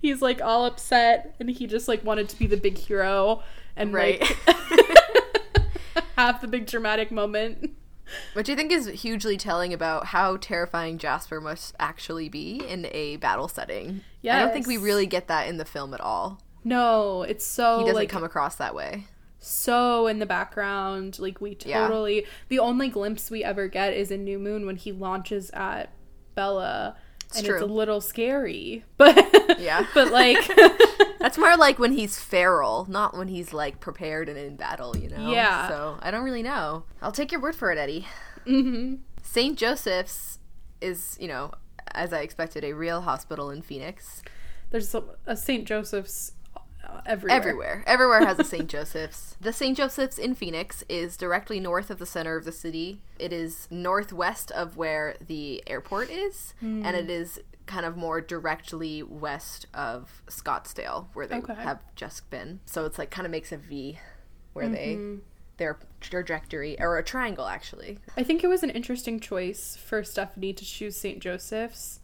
he's 0.01 0.23
like 0.23 0.41
all 0.41 0.65
upset 0.65 1.35
and 1.41 1.51
he 1.51 1.67
just 1.67 1.89
like 1.89 2.05
wanted 2.05 2.29
to 2.29 2.39
be 2.39 2.47
the 2.47 2.57
big 2.57 2.79
hero 2.79 3.43
and 3.75 3.93
Right. 3.93 4.21
like 4.21 5.06
have 6.17 6.41
the 6.41 6.49
big 6.49 6.67
dramatic 6.67 7.11
moment. 7.11 7.71
Which 8.35 8.49
I 8.49 8.55
think 8.55 8.71
is 8.71 8.87
hugely 8.87 9.37
telling 9.37 9.73
about 9.73 10.07
how 10.07 10.37
terrifying 10.37 10.97
Jasper 10.99 11.41
must 11.41 11.75
actually 11.81 12.29
be 12.29 12.63
in 12.67 12.87
a 12.93 13.17
battle 13.17 13.49
setting. 13.49 14.03
Yeah, 14.23 14.37
I 14.37 14.41
don't 14.41 14.53
think 14.53 14.67
we 14.69 14.77
really 14.77 15.07
get 15.07 15.27
that 15.29 15.49
in 15.49 15.57
the 15.57 15.65
film 15.65 15.93
at 15.93 16.01
all. 16.01 16.41
No, 16.63 17.23
it's 17.23 17.45
so 17.45 17.79
He 17.79 17.85
doesn't 17.85 17.97
like 17.97 18.09
come 18.09 18.23
across 18.25 18.55
that 18.57 18.75
way. 18.77 19.05
so 19.41 20.07
in 20.07 20.21
the 20.21 20.27
background. 20.27 21.19
Like 21.19 21.41
we 21.41 21.57
Yeah. 21.65 21.81
totally 21.89 22.27
the 22.49 22.59
only 22.61 22.89
glimpse 22.89 23.29
we 23.31 23.43
ever 23.43 23.67
get 23.69 23.93
is 23.93 24.11
in 24.13 24.23
New 24.25 24.39
Moon 24.39 24.67
when 24.67 24.77
he 24.77 24.93
launches 24.93 25.51
at 25.51 25.91
Bella. 26.37 26.97
and 27.37 27.45
it's 27.45 27.61
a 27.61 27.67
little 27.67 28.01
scary. 28.01 28.85
But 28.97 29.59
Yeah. 29.59 29.85
but 29.95 30.13
like 30.13 30.49
That's 31.27 31.39
more 31.39 31.57
like 31.57 31.81
when 31.81 31.91
he's 31.91 32.21
feral, 32.21 32.87
not 32.89 33.17
when 33.19 33.27
he's 33.27 33.53
like 33.53 33.81
prepared 33.81 34.29
and 34.29 34.39
in 34.39 34.55
battle, 34.55 34.97
you 34.97 35.09
know? 35.09 35.29
Yeah. 35.33 35.67
So 35.69 35.99
I 36.01 36.13
don't 36.13 36.23
really 36.23 36.45
know. 36.45 36.85
I'll 37.03 37.11
take 37.11 37.33
your 37.33 37.41
word 37.41 37.57
for 37.57 37.73
it, 37.73 37.79
Eddie. 37.79 38.07
Mm-hmm. 38.47 38.95
St. 39.25 39.59
Joseph's 39.59 40.39
is, 40.81 41.17
you 41.21 41.27
know, 41.27 41.51
as 41.91 42.13
I 42.13 42.21
expected, 42.21 42.63
a 42.63 42.75
real 42.75 43.01
hospital 43.01 43.51
in 43.51 43.61
Phoenix. 43.63 44.23
There's 44.71 44.95
a, 44.95 45.03
a 45.27 45.37
St. 45.37 45.67
Joseph's 45.67 46.31
uh, 46.89 47.01
everywhere. 47.05 47.37
Everywhere. 47.37 47.85
Everywhere 47.89 48.25
has 48.25 48.39
a 48.39 48.45
St. 48.45 48.69
Joseph's. 48.69 49.35
The 49.41 49.53
St. 49.53 49.77
Joseph's 49.77 50.19
in 50.19 50.37
Phoenix 50.37 50.85
is 50.89 51.17
directly 51.17 51.59
north 51.59 51.91
of 51.91 51.99
the 51.99 52.07
center 52.07 52.37
of 52.37 52.45
the 52.45 52.53
city. 52.53 53.01
It 53.19 53.33
is 53.33 53.67
northwest 53.69 54.53
of 54.53 54.77
where 54.77 55.17
the 55.27 55.61
airport 55.67 56.09
is, 56.09 56.55
Hmm. 56.61 56.87
and 56.87 56.97
it 56.97 57.11
is 57.11 57.41
kind 57.67 57.85
of 57.85 57.97
more 57.97 58.21
directly 58.21 59.03
west 59.03 59.67
of 59.75 60.23
Scottsdale, 60.29 61.07
where 61.15 61.27
they 61.27 61.37
Okay. 61.37 61.55
have 61.55 61.81
just 61.97 62.31
been. 62.31 62.61
So 62.65 62.85
it's 62.85 62.99
like 62.99 63.11
kind 63.11 63.27
of 63.27 63.31
makes 63.33 63.53
a 63.53 63.57
V 63.57 63.99
where 64.53 64.67
Mm-hmm. 64.67 64.75
they 64.75 65.21
their 65.59 65.79
trajectory 66.01 66.79
or 66.81 66.99
a 66.99 67.03
triangle 67.03 67.47
actually. 67.47 67.99
I 68.17 68.23
think 68.23 68.45
it 68.45 68.49
was 68.49 68.63
an 68.63 68.71
interesting 68.71 69.19
choice 69.21 69.77
for 69.77 70.05
Stephanie 70.05 70.53
to 70.53 70.65
choose 70.65 70.97
St. 70.97 71.19
Joseph's 71.19 72.01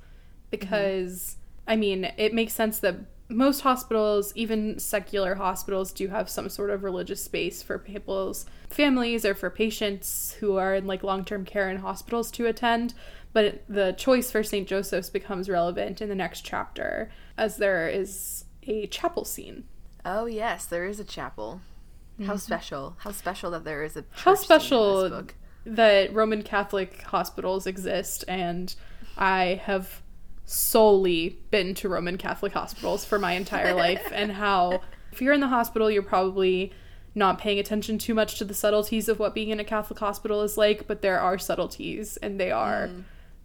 because 0.51 1.37
I 1.67 1.77
mean, 1.77 2.11
it 2.17 2.35
makes 2.35 2.53
sense 2.55 2.79
that 2.81 2.97
most 3.29 3.61
hospitals, 3.61 4.33
even 4.35 4.79
secular 4.79 5.37
hospitals, 5.37 5.93
do 5.93 6.09
have 6.09 6.29
some 6.29 6.49
sort 6.49 6.71
of 6.71 6.83
religious 6.83 7.23
space 7.25 7.63
for 7.63 7.79
people's 7.79 8.45
families 8.69 9.25
or 9.25 9.35
for 9.35 9.49
patients 9.49 10.37
who 10.41 10.57
are 10.57 10.75
in 10.75 10.87
like 10.87 11.03
long 11.03 11.25
term 11.25 11.45
care 11.45 11.71
in 11.71 11.79
hospitals 11.79 12.31
to 12.33 12.47
attend. 12.47 12.95
But 13.33 13.65
the 13.69 13.93
choice 13.93 14.31
for 14.31 14.43
St. 14.43 14.69
Joseph's 14.69 15.11
becomes 15.11 15.49
relevant 15.49 16.01
in 16.03 16.09
the 16.09 16.15
next 16.15 16.43
chapter 16.43 17.11
as 17.39 17.57
there 17.57 17.89
is 17.89 18.45
a 18.65 18.87
chapel 18.89 19.25
scene. 19.25 19.65
Oh 20.05 20.27
yes, 20.27 20.67
there 20.67 20.85
is 20.87 21.01
a 21.01 21.05
chapel. 21.05 21.61
How 22.25 22.37
special! 22.37 22.97
How 22.99 23.11
special 23.11 23.51
that 23.53 23.65
there 23.65 23.83
is 23.83 23.97
a 23.97 24.03
Mm-hmm. 24.03 24.21
How 24.21 24.35
church 24.35 24.47
scene 24.47 24.57
in 24.57 24.61
this 24.61 24.65
special 24.65 25.27
that 25.65 26.13
Roman 26.13 26.43
Catholic 26.43 27.03
hospitals 27.03 27.67
exist, 27.67 28.25
and 28.29 28.75
I 29.17 29.61
have 29.65 30.03
solely 30.45 31.39
been 31.51 31.75
to 31.77 31.89
Roman 31.89 32.19
Catholic 32.19 32.53
hospitals 32.53 33.05
for 33.05 33.19
my 33.19 33.33
entire 33.33 33.75
life, 33.75 34.11
and 34.13 34.33
how 34.45 34.83
if 35.13 35.23
you're 35.23 35.33
in 35.33 35.41
the 35.41 35.49
hospital, 35.49 35.91
you're 35.91 36.03
probably 36.03 36.73
not 37.15 37.39
paying 37.39 37.59
attention 37.59 37.99
too 37.99 38.15
much 38.15 38.39
to 38.39 38.45
the 38.45 38.55
subtleties 38.55 39.09
of 39.09 39.19
what 39.19 39.35
being 39.35 39.51
in 39.51 39.61
a 39.61 39.65
Catholic 39.65 39.99
hospital 39.99 40.43
is 40.43 40.57
like, 40.57 40.87
but 40.87 41.03
there 41.03 41.21
are 41.21 41.39
subtleties, 41.39 42.17
and 42.19 42.41
they 42.41 42.51
are 42.51 42.91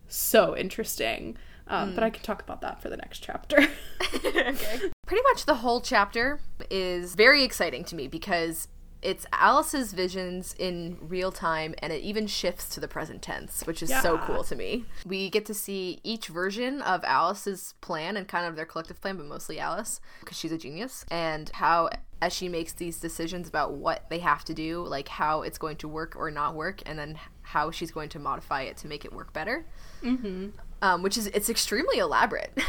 so 0.08 0.56
interesting. 0.56 1.38
Um, 1.68 1.96
But 1.96 2.04
I 2.04 2.10
can 2.10 2.24
talk 2.24 2.42
about 2.42 2.62
that 2.62 2.82
for 2.82 2.90
the 2.90 2.98
next 2.98 3.20
chapter. 3.20 3.58
okay. 4.16 4.80
Pretty 5.06 5.24
much 5.24 5.46
the 5.46 5.56
whole 5.56 5.82
chapter 5.82 6.40
is 6.70 7.16
very 7.16 7.44
exciting 7.44 7.84
to 7.86 7.96
me 7.96 8.08
because 8.08 8.70
it's 9.02 9.26
Alice's 9.32 9.94
visions 9.94 10.56
in 10.58 10.98
real 11.02 11.32
time 11.32 11.76
and 11.80 11.94
it 11.94 12.02
even 12.02 12.26
shifts 12.26 12.68
to 12.70 12.80
the 12.80 12.88
present 12.88 13.22
tense, 13.22 13.66
which 13.66 13.84
is 13.84 13.90
so 14.02 14.18
cool 14.18 14.44
to 14.46 14.56
me. 14.56 14.86
We 15.06 15.30
get 15.30 15.46
to 15.46 15.54
see 15.54 16.00
each 16.04 16.28
version 16.28 16.82
of 16.82 17.04
Alice's 17.04 17.76
plan 17.82 18.18
and 18.18 18.28
kind 18.28 18.46
of 18.46 18.56
their 18.56 18.66
collective 18.66 19.00
plan, 19.00 19.18
but 19.18 19.26
mostly 19.28 19.60
Alice 19.60 20.00
because 20.20 20.38
she's 20.38 20.52
a 20.52 20.58
genius, 20.58 21.06
and 21.12 21.50
how 21.54 21.90
as 22.22 22.34
she 22.34 22.50
makes 22.50 22.74
these 22.74 23.00
decisions 23.00 23.48
about 23.48 23.74
what 23.74 24.10
they 24.10 24.20
have 24.20 24.44
to 24.46 24.54
do, 24.54 24.84
like 24.88 25.08
how 25.08 25.42
it's 25.44 25.58
going 25.58 25.78
to 25.78 25.88
work 25.88 26.16
or 26.16 26.32
not 26.32 26.56
work, 26.56 26.82
and 26.86 26.98
then 26.98 27.20
how 27.44 27.70
she's 27.72 27.92
going 27.92 28.10
to 28.10 28.20
modify 28.20 28.64
it 28.64 28.78
to 28.78 28.88
make 28.88 29.06
it 29.06 29.14
work 29.14 29.34
better. 29.34 29.66
Mm-hmm. 30.04 30.48
Um, 30.82 31.02
which 31.04 31.18
is 31.18 31.28
it's 31.28 31.50
extremely 31.50 31.98
elaborate. 32.00 32.52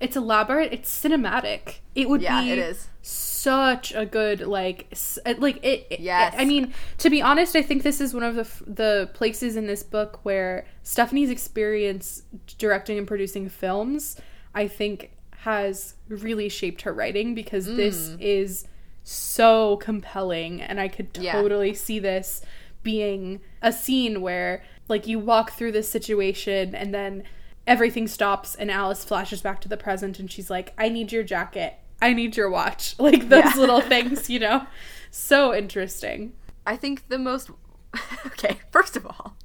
It's 0.00 0.16
elaborate. 0.16 0.72
It's 0.72 0.90
cinematic. 1.04 1.80
It 1.94 2.08
would 2.08 2.22
Yeah, 2.22 2.40
be 2.40 2.52
it 2.52 2.58
is. 2.58 2.88
such 3.02 3.92
a 3.92 4.06
good 4.06 4.40
like 4.40 4.86
s- 4.92 5.18
like 5.36 5.58
it. 5.62 5.86
it- 5.90 6.00
Yes. 6.00 6.34
I 6.38 6.46
mean, 6.46 6.72
to 6.98 7.10
be 7.10 7.20
honest, 7.20 7.54
I 7.54 7.60
think 7.60 7.82
this 7.82 8.00
is 8.00 8.14
one 8.14 8.22
of 8.22 8.34
the 8.34 8.40
f- 8.40 8.62
the 8.66 9.10
places 9.12 9.56
in 9.56 9.66
this 9.66 9.82
book 9.82 10.20
where 10.22 10.64
Stephenie's 10.84 11.28
experience 11.28 12.22
directing 12.56 12.96
and 12.96 13.06
producing 13.06 13.50
films, 13.50 14.16
I 14.54 14.68
think, 14.68 15.10
has 15.40 15.96
really 16.08 16.48
shaped 16.48 16.80
her 16.80 16.94
writing 16.94 17.34
because 17.34 17.66
this 17.66 18.08
Mm. 18.08 18.16
is 18.20 18.66
so 19.04 19.76
compelling, 19.78 20.60
and 20.60 20.80
I 20.80 20.88
could 20.88 21.08
Yeah. 21.18 21.32
totally 21.32 21.74
see 21.74 21.98
this 21.98 22.42
being 22.82 23.40
a 23.62 23.72
scene 23.72 24.20
where 24.22 24.62
like 24.88 25.06
you 25.06 25.18
walk 25.18 25.52
through 25.52 25.72
this 25.72 25.88
situation 25.88 26.74
and 26.74 26.92
then 26.94 27.22
everything 27.66 28.08
stops 28.08 28.54
and 28.54 28.70
Alice 28.70 29.04
flashes 29.04 29.40
back 29.42 29.60
to 29.60 29.68
the 29.68 29.76
present 29.76 30.18
and 30.18 30.30
she's 30.32 30.50
like, 30.50 30.72
I 30.78 30.88
need 30.88 31.12
your 31.12 31.22
jacket. 31.22 31.74
I 32.02 32.12
need 32.14 32.36
your 32.36 32.50
watch. 32.50 32.96
Like 32.98 33.28
those 33.28 33.44
Yeah. 33.44 33.52
little 33.56 33.80
things, 33.94 34.28
you 34.30 34.38
know? 34.40 34.66
So 35.10 35.54
interesting. 35.54 36.32
I 36.66 36.76
think 36.76 37.08
the 37.08 37.18
most. 37.18 37.50
okay, 38.26 38.58
first 38.72 38.96
of 38.96 39.04
all, 39.06 39.36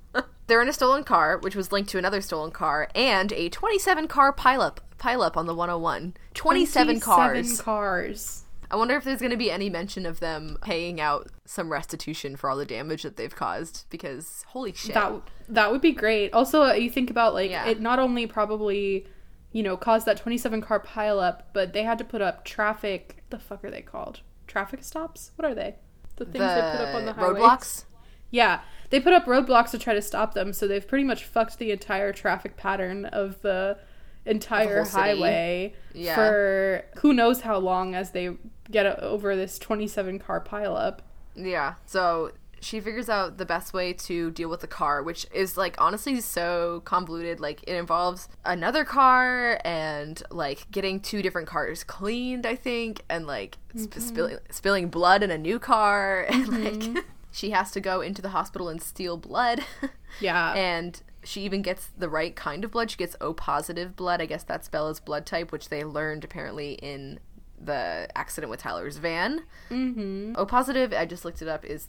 they're 0.48 0.62
in 0.62 0.70
a 0.70 0.74
stolen 0.74 1.04
car, 1.04 1.38
which 1.38 1.56
was 1.56 1.72
linked 1.72 1.90
to 1.92 1.98
another 1.98 2.22
stolen 2.22 2.52
car, 2.52 2.88
and 2.96 3.32
a 3.34 3.50
27 3.50 4.08
car 4.08 4.32
pileup 4.34 4.78
pileup 5.00 5.36
on 5.36 5.46
the 5.46 5.54
101. 5.56 6.14
27, 6.34 7.00
cars. 7.02 7.62
cars. 7.62 8.45
I 8.72 8.76
wonder 8.76 8.96
if 8.96 9.04
there's 9.04 9.20
going 9.20 9.32
to 9.32 9.38
be 9.38 9.52
any 9.52 9.70
mention 9.70 10.06
of 10.06 10.20
them 10.20 10.58
paying 10.62 11.00
out 11.00 11.30
some 11.46 11.72
restitution 11.72 12.36
for 12.36 12.50
all 12.50 12.58
the 12.58 12.66
damage 12.66 13.04
that 13.04 13.18
they've 13.18 13.36
caused, 13.36 13.86
because 13.90 14.44
holy 14.48 14.74
shit. 14.74 14.94
That 14.96 15.14
that 15.50 15.72
would 15.72 15.82
be 15.82 15.92
great. 15.92 16.34
Also, 16.34 16.64
uh, 16.64 16.74
you 16.74 16.90
think 16.90 17.10
about 17.10 17.34
like 17.34 17.52
Yeah. 17.52 17.68
it 17.68 17.80
not 17.80 18.00
only 18.00 18.26
probably, 18.28 19.06
you 19.52 19.62
know, 19.64 19.78
caused 19.78 20.06
that 20.08 20.18
27 20.18 20.62
car 20.62 20.80
pileup, 20.80 21.44
but 21.54 21.74
they 21.74 21.84
had 21.84 21.98
to 22.00 22.04
put 22.04 22.22
up 22.22 22.44
traffic. 22.46 23.24
The 23.30 23.40
fuck 23.40 23.64
are 23.64 23.72
they 23.72 23.82
called? 23.82 24.22
Traffic 24.48 24.84
stops? 24.84 25.32
What 25.36 25.46
are 25.50 25.56
they? 25.56 25.76
The 26.18 26.26
things 26.26 26.40
they 26.40 26.40
put 26.72 26.82
up 26.82 26.96
on 26.96 27.06
the 27.06 27.14
the 27.14 27.20
highways. 27.20 27.42
roadblocks. 27.44 27.86
Yeah, 28.32 28.62
they 28.90 29.00
put 29.00 29.14
up 29.14 29.26
roadblocks 29.26 29.72
to 29.72 29.78
try 29.78 29.94
to 29.94 30.02
stop 30.02 30.34
them, 30.34 30.52
so 30.54 30.68
they've 30.68 30.86
pretty 30.88 31.04
much 31.04 31.24
fucked 31.26 31.58
the 31.60 31.72
entire 31.72 32.12
traffic 32.12 32.58
pattern 32.58 33.06
of 33.06 33.42
the 33.42 33.78
entire 34.26 34.84
highway 34.84 35.74
Yeah. 35.94 36.16
for 36.16 36.86
who 36.98 37.14
knows 37.14 37.42
how 37.42 37.58
long 37.58 37.96
as 37.96 38.12
they 38.12 38.32
get 38.72 38.86
over 39.00 39.36
this 39.36 39.60
27 39.60 40.20
car 40.20 40.42
pileup. 40.44 41.00
Yeah. 41.36 41.76
So 41.86 42.32
she 42.66 42.80
figures 42.80 43.10
out 43.10 43.38
the 43.38 43.46
best 43.46 43.74
way 43.74 43.94
to 43.94 44.32
deal 44.32 44.50
with 44.50 44.62
the 44.62 44.68
car, 44.68 45.04
which 45.04 45.28
is 45.32 45.56
like 45.56 45.76
honestly 45.78 46.20
so 46.20 46.82
convoluted. 46.84 47.40
Like 47.40 47.62
it 47.68 47.76
involves 47.76 48.28
another 48.44 48.84
car 48.84 49.62
and 49.64 50.22
like 50.32 50.70
getting 50.72 51.00
two 51.00 51.22
different 51.22 51.48
cars 51.48 51.84
cleaned, 51.84 52.46
I 52.46 52.56
think, 52.56 53.04
and 53.08 53.28
like 53.28 53.58
sp- 53.78 53.94
mm-hmm. 53.94 54.00
spilling 54.00 54.38
spilling 54.50 54.88
blood 54.90 55.22
in 55.22 55.30
a 55.30 55.38
new 55.38 55.60
car, 55.60 56.24
and 56.30 56.48
like 56.48 56.74
mm-hmm. 56.74 57.00
she 57.32 57.52
has 57.52 57.70
to 57.72 57.80
go 57.80 58.02
into 58.02 58.22
the 58.22 58.30
hospital 58.30 58.68
and 58.70 58.82
steal 58.82 59.18
blood, 59.18 59.62
Yeah. 60.20 60.54
and. 60.54 61.02
She 61.26 61.42
even 61.42 61.62
gets 61.62 61.88
the 61.98 62.08
right 62.08 62.36
kind 62.36 62.64
of 62.64 62.72
blood. 62.72 62.90
She 62.92 62.98
gets 62.98 63.16
O 63.20 63.34
positive 63.34 63.96
blood. 63.96 64.22
I 64.22 64.26
guess 64.28 64.44
that's 64.44 64.68
Bella's 64.70 65.00
blood 65.00 65.26
type, 65.26 65.52
which 65.52 65.70
they 65.70 65.84
learned 65.84 66.24
apparently 66.24 66.74
in 66.76 67.20
the 67.60 68.08
accident 68.16 68.52
with 68.52 68.60
Tyler's 68.62 68.98
van. 68.98 69.42
mm-hmm. 69.70 70.34
O 70.38 70.46
positive, 70.46 70.94
I 70.94 71.06
just 71.06 71.26
looked 71.26 71.42
it 71.42 71.48
up, 71.48 71.66
is 71.66 71.88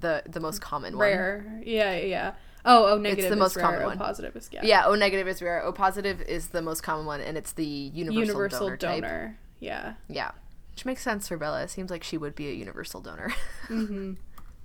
the 0.00 0.22
the 0.28 0.40
most 0.40 0.60
common 0.60 0.92
one. 0.98 1.00
Rare. 1.06 1.60
Yeah, 1.64 1.96
yeah. 1.96 2.34
Oh, 2.66 2.92
oh, 2.94 2.98
negative 2.98 3.30
the 3.30 3.36
is 3.36 3.38
most 3.38 3.56
rare. 3.56 3.64
common 3.64 3.82
O 3.82 3.86
one. 3.86 3.98
positive 3.98 4.34
is 4.36 4.48
yeah. 4.52 4.60
Yeah, 4.64 4.84
O 4.86 4.94
negative 4.94 5.28
is 5.28 5.40
rare. 5.42 5.62
O 5.64 5.72
positive 5.72 6.20
is 6.22 6.48
the 6.48 6.62
most 6.62 6.82
common 6.82 7.06
one, 7.06 7.20
and 7.20 7.36
it's 7.36 7.52
the 7.52 7.64
universal, 7.64 8.20
Universal 8.20 8.68
donor, 8.76 8.78
donor. 8.78 9.38
Yeah. 9.60 9.94
Yeah, 10.08 10.30
which 10.72 10.84
makes 10.84 11.02
sense 11.02 11.28
for 11.28 11.36
Bella. 11.36 11.62
It 11.62 11.70
seems 11.70 11.90
like 11.90 12.02
she 12.02 12.16
would 12.18 12.34
be 12.34 12.48
a 12.48 12.52
universal 12.52 13.00
donor, 13.00 13.32
Mm-hmm. 13.68 14.14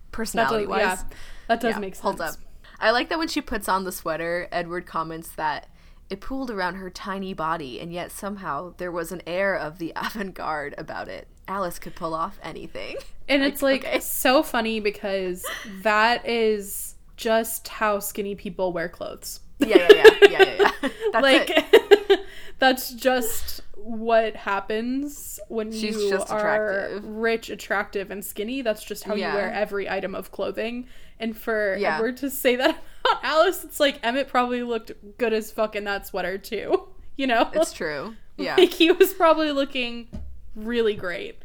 That 0.10 0.12
personality 0.12 0.63
does, 0.65 0.69
wise. 0.69 0.82
yeah, 0.82 1.03
that 1.47 1.62
does 1.62 1.75
Yeah, 1.75 1.79
make 1.79 1.93
sense. 1.95 2.01
Hold 2.03 2.21
up. 2.21 2.36
I 2.80 2.92
like 2.92 3.10
that 3.10 3.18
when 3.20 3.28
she 3.28 3.42
puts 3.42 3.68
on 3.68 3.84
the 3.84 3.92
sweater, 3.92 4.48
Edward 4.52 4.86
comments 4.86 5.30
that 5.30 5.68
it 6.10 6.22
pooled 6.22 6.50
around 6.50 6.76
her 6.76 6.89
tiny 6.89 7.34
body, 7.34 7.80
and 7.80 7.94
yet 7.94 8.12
somehow 8.12 8.74
there 8.78 8.92
was 8.92 9.12
an 9.12 9.22
air 9.28 9.56
of 9.56 9.78
the 9.78 9.94
avant-garde 9.96 10.76
about 10.78 11.08
it. 11.08 11.28
Alice 11.48 11.80
could 11.80 11.96
pull 11.96 12.13
off 12.13 12.39
anything. 12.44 12.96
And 13.28 13.44
it's 13.44 13.62
like 13.62 13.84
okay. 13.86 14.00
so 14.00 14.44
funny 14.44 14.80
because 14.80 15.46
that 15.84 16.28
is 16.28 16.96
just 17.18 17.68
how 17.68 18.00
skinny 18.00 18.36
people 18.36 18.72
wear 18.72 18.88
clothes. 18.89 19.39
Yeah, 19.60 19.88
yeah, 19.92 20.04
yeah, 20.04 20.13
yeah, 20.22 20.30
yeah. 20.30 20.72
yeah. 20.82 20.89
That's 21.12 21.24
like 21.24 22.20
that's 22.60 22.92
just 22.94 23.62
what 23.76 24.36
happens 24.36 25.39
when 25.48 25.72
She's 25.72 25.96
you 25.96 26.10
just 26.10 26.30
are 26.32 26.38
attractive. 26.86 27.06
rich, 27.08 27.50
attractive, 27.50 28.12
and 28.12 28.24
skinny. 28.24 28.62
That's 28.62 28.84
just 28.84 29.04
how 29.06 29.15
Yeah. 29.15 29.32
you 29.32 29.36
wear 29.38 29.52
every 29.52 29.89
item 29.89 30.13
of 30.15 30.32
clothing. 30.32 30.88
And 31.19 31.38
for 31.38 31.75
Yeah. 31.77 31.95
Edward 31.95 32.17
to 32.17 32.29
say 32.29 32.55
that 32.55 32.69
about 33.05 33.23
Alice, 33.23 33.63
it's 33.63 33.79
like 33.79 33.99
Emmett 34.03 34.27
probably 34.27 34.63
looked 34.63 34.91
good 35.17 35.34
as 35.34 35.51
fuck 35.51 35.75
in 35.75 35.84
that 35.86 36.08
sweater 36.08 36.38
too. 36.38 36.88
You 37.17 37.27
know, 37.27 37.49
It's 37.53 37.73
true. 37.73 38.15
Yeah. 38.38 38.55
like 38.55 38.71
he 38.71 38.93
was 38.93 39.13
probably 39.13 39.51
looking 39.51 40.08
really 40.55 40.93
great. 40.95 41.36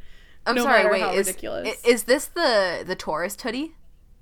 I'm 0.46 0.54
no 0.54 0.62
sorry. 0.62 0.88
Wait, 0.88 1.16
is, 1.16 1.26
ridiculous. 1.26 1.82
is 1.84 2.04
this 2.04 2.26
the 2.26 2.84
the 2.86 2.94
tourist 2.94 3.42
hoodie? 3.42 3.72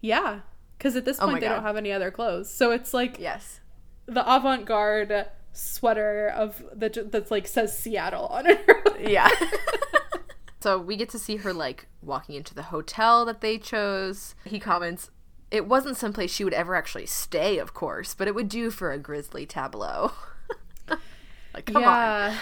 Yeah, 0.01 0.41
because 0.79 0.97
at 0.97 1.05
this 1.05 1.19
Oh 1.19 1.25
point 1.25 1.33
my 1.35 1.41
they 1.41 1.47
God. 1.49 1.57
don't 1.57 1.65
have 1.65 1.77
any 1.77 1.93
other 1.93 2.11
clothes, 2.11 2.49
so 2.49 2.71
it's 2.71 2.95
like 2.95 3.19
Yes. 3.19 3.61
the 4.07 4.23
avant-garde 4.35 5.27
sweater 5.53 6.29
of 6.29 6.65
that 6.73 7.13
that's 7.13 7.31
like 7.31 7.47
says 7.47 7.77
Seattle 7.77 8.29
on 8.29 8.47
it. 8.47 8.65
Yeah. 8.99 9.29
so 10.61 10.79
we 10.79 10.97
get 10.97 11.11
to 11.11 11.19
see 11.19 11.37
her 11.37 11.53
like 11.53 11.87
walking 12.01 12.37
into 12.37 12.55
the 12.55 12.63
hotel 12.63 13.25
that 13.27 13.43
they 13.43 13.59
chose. 13.59 14.35
He 14.45 14.59
comments, 14.59 15.11
"It 15.53 15.67
wasn't 15.67 15.97
someplace 15.97 16.33
she 16.33 16.45
would 16.45 16.55
ever 16.55 16.75
actually 16.75 17.07
stay, 17.07 17.59
of 17.59 17.75
course, 17.75 18.15
but 18.15 18.27
it 18.27 18.35
would 18.35 18.49
do 18.49 18.71
for 18.71 18.91
a 18.91 18.99
grisly 18.99 19.47
tableau." 19.47 20.13
like, 21.55 21.67
come 21.67 21.77
on. 21.77 21.83
yeah. 21.83 22.39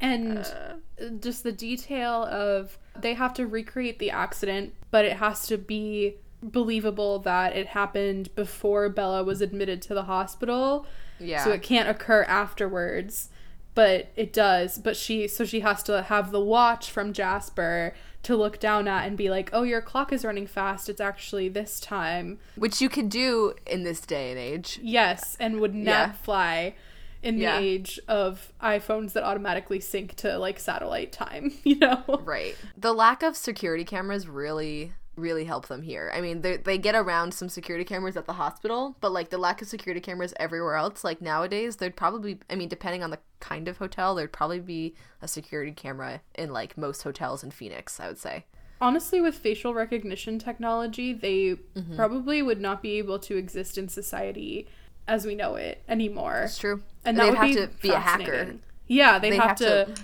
And 0.00 0.38
uh. 0.38 1.08
just 1.20 1.42
the 1.42 1.52
detail 1.52 2.24
of 2.24 2.78
they 2.98 3.14
have 3.14 3.34
to 3.34 3.46
recreate 3.46 3.98
the 3.98 4.10
accident, 4.10 4.72
but 4.90 5.04
it 5.04 5.16
has 5.18 5.46
to 5.48 5.58
be 5.58 6.16
believable 6.42 7.18
that 7.20 7.56
it 7.56 7.68
happened 7.68 8.34
before 8.34 8.88
Bella 8.88 9.24
was 9.24 9.40
admitted 9.40 9.80
to 9.82 9.94
the 9.94 10.04
hospital. 10.04 10.86
Yeah. 11.18 11.42
So 11.44 11.52
it 11.52 11.62
can't 11.62 11.88
occur 11.88 12.22
afterwards, 12.24 13.30
but 13.74 14.08
it 14.16 14.32
does. 14.32 14.78
But 14.78 14.96
she 14.96 15.28
so 15.28 15.44
she 15.44 15.60
has 15.60 15.82
to 15.84 16.02
have 16.02 16.30
the 16.30 16.40
watch 16.40 16.90
from 16.90 17.12
Jasper 17.12 17.94
to 18.24 18.36
look 18.36 18.58
down 18.60 18.88
at 18.88 19.06
and 19.06 19.16
be 19.16 19.30
like, 19.30 19.50
"Oh, 19.52 19.62
your 19.62 19.80
clock 19.80 20.12
is 20.12 20.24
running 20.24 20.46
fast. 20.46 20.88
It's 20.88 21.00
actually 21.00 21.48
this 21.48 21.80
time." 21.80 22.38
Which 22.56 22.80
you 22.80 22.88
could 22.88 23.08
do 23.08 23.54
in 23.66 23.82
this 23.84 24.00
day 24.00 24.30
and 24.30 24.38
age. 24.38 24.78
Yes, 24.82 25.36
and 25.40 25.60
would 25.60 25.74
not 25.74 25.84
Yeah. 26.08 26.12
fly 26.12 26.74
in 27.22 27.36
the 27.36 27.42
Yeah. 27.44 27.58
age 27.58 27.98
of 28.06 28.52
iPhones 28.62 29.12
that 29.14 29.22
automatically 29.22 29.80
sync 29.80 30.14
to 30.16 30.36
like 30.38 30.60
satellite 30.60 31.10
time, 31.12 31.52
you 31.64 31.76
know? 31.76 32.02
Right. 32.24 32.54
The 32.76 32.92
lack 32.92 33.22
of 33.22 33.34
security 33.36 33.84
cameras 33.84 34.28
really 34.28 34.92
really 35.16 35.44
help 35.44 35.68
them 35.68 35.82
here. 35.82 36.10
I 36.14 36.20
mean, 36.20 36.40
they 36.42 36.56
they 36.56 36.78
get 36.78 36.94
around 36.94 37.34
some 37.34 37.48
security 37.48 37.84
cameras 37.84 38.16
at 38.16 38.26
the 38.26 38.32
hospital, 38.34 38.96
but 39.00 39.12
like 39.12 39.30
the 39.30 39.38
lack 39.38 39.62
of 39.62 39.68
security 39.68 40.00
cameras 40.00 40.34
everywhere 40.38 40.74
else, 40.76 41.04
like 41.04 41.20
nowadays, 41.20 41.76
there'd 41.76 41.96
probably 41.96 42.38
I 42.50 42.54
mean, 42.56 42.68
depending 42.68 43.02
on 43.02 43.10
the 43.10 43.18
kind 43.40 43.68
of 43.68 43.78
hotel, 43.78 44.14
there'd 44.14 44.32
probably 44.32 44.60
be 44.60 44.94
a 45.22 45.28
security 45.28 45.72
camera 45.72 46.20
in 46.34 46.52
like 46.52 46.76
most 46.76 47.02
hotels 47.02 47.44
in 47.44 47.50
Phoenix, 47.50 48.00
I 48.00 48.08
would 48.08 48.18
say. 48.18 48.44
Honestly, 48.80 49.20
with 49.20 49.36
facial 49.36 49.72
recognition 49.72 50.38
technology, 50.38 51.12
they 51.12 51.56
Mm-hmm. 51.76 51.96
probably 51.96 52.42
would 52.42 52.60
not 52.60 52.82
be 52.82 52.98
able 52.98 53.18
to 53.20 53.36
exist 53.36 53.78
in 53.78 53.88
society 53.88 54.66
as 55.06 55.24
we 55.26 55.34
know 55.34 55.54
it 55.54 55.82
anymore. 55.88 56.42
It's 56.44 56.58
true. 56.58 56.82
And 57.04 57.16
And 57.16 57.18
that 57.18 57.22
they'd 57.24 57.30
would 57.30 57.38
have 57.38 57.46
be 57.48 57.54
to 57.54 57.82
be 57.82 57.90
a 57.90 57.98
hacker. 57.98 58.54
Yeah, 58.86 59.18
they'd, 59.18 59.32
They'd 59.32 59.36
have, 59.38 59.48
have 59.50 59.58
to, 59.58 59.84
to 59.86 60.02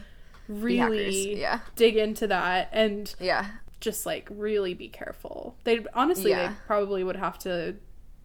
really 0.49 1.41
yeah. 1.41 1.61
dig 1.77 1.97
into 1.97 2.27
that 2.27 2.69
and 2.73 3.15
Yeah. 3.21 3.47
Just 3.81 4.05
like 4.07 4.29
really 4.31 4.75
be 4.75 4.89
careful. 4.89 5.57
They 5.65 5.85
honestly 5.95 6.31
Yeah. 6.31 6.49
they 6.49 6.55
probably 6.67 7.03
would 7.05 7.17
have 7.17 7.39
to 7.41 7.77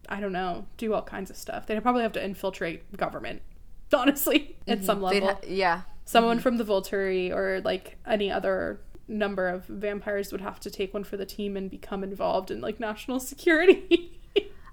I 0.08 0.20
don't 0.20 0.32
know, 0.32 0.66
do 0.76 0.94
all 0.94 1.02
kinds 1.02 1.30
of 1.30 1.36
stuff. 1.36 1.66
They'd 1.66 1.80
probably 1.82 2.02
have 2.02 2.12
to 2.12 2.24
infiltrate 2.24 2.96
government. 2.96 3.42
Honestly, 3.92 4.56
at 4.68 4.84
some 4.84 4.98
Mm-hmm. 5.00 5.04
Level. 5.04 5.28
ha- 5.30 5.40
yeah. 5.48 5.80
Someone 6.04 6.38
from 6.38 6.58
the 6.58 6.64
Volturi 6.64 7.30
or 7.34 7.60
like 7.64 7.96
any 8.06 8.30
other 8.30 8.80
number 9.08 9.48
of 9.48 9.64
vampires 9.66 10.30
would 10.30 10.40
have 10.40 10.60
to 10.60 10.70
take 10.70 10.94
one 10.94 11.02
for 11.04 11.16
the 11.16 11.26
team 11.26 11.56
and 11.56 11.68
become 11.70 12.04
involved 12.04 12.50
in 12.52 12.60
like 12.60 12.78
national 12.78 13.18
security. 13.32 14.20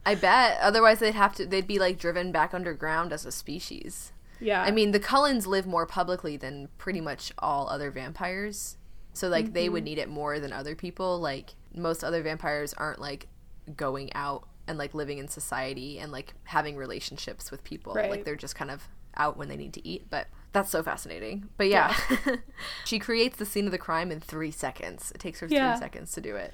I 0.05 0.15
bet. 0.15 0.59
Otherwise, 0.61 0.99
they'd 0.99 1.15
have 1.15 1.33
to. 1.35 1.45
They'd 1.45 1.65
be 1.67 1.79
like 1.79 1.97
driven 1.97 2.31
back 2.31 2.53
underground 2.53 3.11
as 3.13 3.25
a 3.25 3.31
species. 3.31 4.11
yeah. 4.39 4.61
I 4.61 4.69
mean, 4.69 4.91
the 4.91 4.99
Cullens 4.99 5.47
live 5.47 5.65
more 5.65 5.85
publicly 5.87 6.35
than 6.37 6.67
pretty 6.77 7.01
much 7.01 7.31
all 7.39 7.69
other 7.69 7.89
vampires. 7.89 8.77
So 9.13 9.27
like 9.29 9.53
they 9.53 9.65
Mm-hmm. 9.65 9.73
would 9.73 9.83
need 9.83 9.97
it 9.99 10.09
more 10.09 10.39
than 10.39 10.51
other 10.51 10.75
people. 10.75 11.19
Like 11.19 11.51
most 11.73 12.03
other 12.03 12.21
vampires 12.21 12.73
aren't 12.73 12.99
like 12.99 13.27
going 13.75 14.11
out 14.15 14.47
and 14.67 14.77
like 14.77 14.93
living 14.93 15.17
in 15.17 15.27
society 15.27 15.99
and 15.99 16.11
like 16.11 16.33
having 16.45 16.75
relationships 16.75 17.51
with 17.51 17.63
people. 17.63 17.93
Right. 17.93 18.09
Like 18.09 18.25
they're 18.25 18.35
just 18.35 18.55
kind 18.55 18.71
of 18.71 18.87
out 19.15 19.37
when 19.37 19.47
they 19.49 19.57
need 19.57 19.73
to 19.73 19.87
eat. 19.87 20.07
But 20.09 20.27
that's 20.51 20.69
so 20.69 20.81
fascinating. 20.83 21.49
But 21.57 21.67
yeah, 21.69 21.95
she 22.85 22.99
creates 22.99 23.37
the 23.37 23.45
scene 23.45 23.65
of 23.65 23.71
the 23.71 23.77
crime 23.77 24.11
in 24.11 24.19
three 24.19 24.51
seconds. 24.51 25.11
It 25.13 25.19
takes 25.19 25.39
her 25.39 25.47
Yeah. 25.49 25.73
three 25.73 25.79
seconds 25.79 26.11
to 26.13 26.21
do 26.21 26.35
it, 26.35 26.53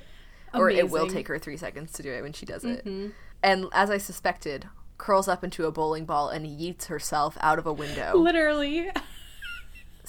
or 0.53 0.70
it 0.70 0.89
will 0.89 1.07
take 1.07 1.28
her 1.28 1.38
three 1.39 1.57
seconds 1.57 1.91
to 1.93 2.03
do 2.03 2.12
it 2.12 2.22
when 2.22 2.34
she 2.34 2.45
does 2.45 2.64
it. 2.66 2.86
Mm-hmm. 2.86 3.10
And 3.43 3.66
as 3.74 3.89
I 3.89 3.97
suspected, 3.97 4.68
curls 4.97 5.28
up 5.30 5.43
into 5.43 5.66
a 5.66 5.72
bowling 5.72 6.05
ball 6.05 6.30
and 6.30 6.45
yeets 6.45 6.86
herself 6.88 7.38
out 7.39 7.57
of 7.60 7.66
a 7.66 7.72
window 7.74 8.18
Literally. 8.18 8.89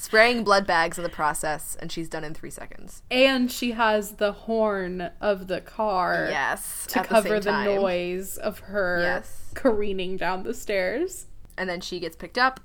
spraying 0.00 0.44
blood 0.44 0.66
bags 0.66 0.96
in 0.98 1.04
the 1.04 1.10
process, 1.10 1.76
and 1.80 1.92
she's 1.92 2.08
done 2.08 2.24
in 2.24 2.32
three 2.34 2.50
seconds. 2.50 3.02
And 3.10 3.50
she 3.52 3.72
has 3.72 4.12
the 4.12 4.32
horn 4.32 5.10
of 5.20 5.46
the 5.46 5.60
car 5.60 6.28
Yes, 6.30 6.86
to 6.90 7.02
cover 7.04 7.38
the, 7.40 7.50
time. 7.50 7.66
noise 7.76 8.36
of 8.38 8.60
her 8.60 9.00
Yes. 9.02 9.50
careening 9.54 10.16
down 10.16 10.42
the 10.42 10.54
stairs. 10.54 11.26
And 11.58 11.68
then 11.68 11.80
she 11.82 12.00
gets 12.00 12.16
picked 12.16 12.38
up, 12.38 12.60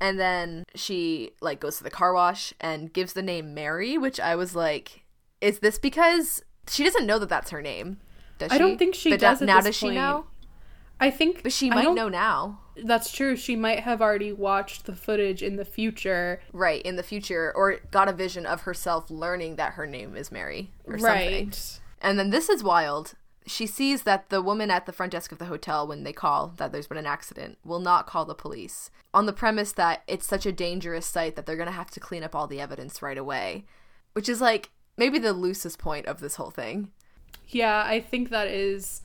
and 0.00 0.18
then 0.20 0.62
she 0.76 1.32
like 1.40 1.58
goes 1.58 1.78
to 1.78 1.84
the 1.84 1.90
car 1.90 2.12
wash 2.12 2.54
and 2.60 2.92
gives 2.92 3.12
the 3.14 3.22
name 3.22 3.52
Mary, 3.54 3.98
which 3.98 4.20
I 4.20 4.36
was 4.36 4.54
like, 4.54 5.04
is 5.40 5.58
this 5.58 5.78
because 5.78 6.42
she 6.68 6.84
doesn't 6.84 7.06
know 7.06 7.18
that 7.18 7.28
that's 7.28 7.50
her 7.50 7.60
name? 7.62 7.98
Does 8.38 8.50
she? 8.52 8.54
I 8.54 8.58
don't 8.58 8.78
think 8.78 8.94
she 8.94 9.10
But 9.10 9.18
does 9.20 9.40
now- 9.40 9.44
at 9.44 9.46
now 9.48 9.56
this 9.62 9.64
does 9.64 9.76
she 9.76 9.90
know? 9.94 10.26
I 11.00 11.10
think 11.10 11.42
But 11.42 11.52
she 11.52 11.70
might 11.70 11.94
know 11.94 12.08
now, 12.08 12.60
That's 12.76 13.12
true. 13.12 13.36
She 13.36 13.56
might 13.56 13.80
have 13.80 14.02
already 14.02 14.32
watched 14.32 14.86
the 14.86 14.94
footage 14.94 15.42
in 15.42 15.56
the 15.56 15.64
future. 15.64 16.40
right? 16.52 16.82
In 16.82 16.96
the 16.96 17.02
future, 17.02 17.52
or 17.54 17.78
got 17.90 18.08
a 18.08 18.12
vision 18.12 18.46
of 18.46 18.62
herself 18.62 19.10
learning 19.10 19.56
that 19.56 19.74
her 19.74 19.86
name 19.86 20.16
is 20.16 20.32
Mary, 20.32 20.70
or 20.86 20.98
something. 20.98 21.46
Right. 21.46 21.80
And 22.00 22.18
then 22.18 22.30
this 22.30 22.48
is 22.48 22.62
wild. 22.62 23.14
She 23.46 23.66
sees 23.66 24.02
that 24.02 24.28
the 24.28 24.42
woman 24.42 24.70
at 24.70 24.86
the 24.86 24.92
front 24.92 25.12
desk 25.12 25.32
of 25.32 25.38
the 25.38 25.46
hotel, 25.46 25.86
when 25.86 26.04
they 26.04 26.12
call 26.12 26.52
that 26.58 26.70
there's 26.70 26.86
been 26.86 26.98
an 26.98 27.06
accident, 27.06 27.58
will 27.64 27.80
not 27.80 28.06
call 28.06 28.24
the 28.24 28.34
police 28.34 28.90
on 29.14 29.26
the 29.26 29.32
premise 29.32 29.72
that 29.72 30.02
it's 30.06 30.26
such 30.26 30.44
a 30.44 30.52
dangerous 30.52 31.06
site 31.06 31.34
that 31.34 31.46
they're 31.46 31.56
going 31.56 31.66
to 31.66 31.72
have 31.72 31.90
to 31.92 32.00
clean 32.00 32.22
up 32.22 32.34
all 32.34 32.46
the 32.46 32.60
evidence 32.60 33.00
right 33.00 33.16
away. 33.16 33.64
Which 34.12 34.28
is 34.28 34.40
like 34.40 34.70
maybe 34.96 35.18
the 35.18 35.32
loosest 35.32 35.78
point 35.78 36.06
of 36.06 36.20
this 36.20 36.34
whole 36.36 36.50
thing. 36.50 36.90
Yeah, 37.48 37.82
I 37.86 38.00
think 38.00 38.28
that 38.30 38.48
is 38.48 39.00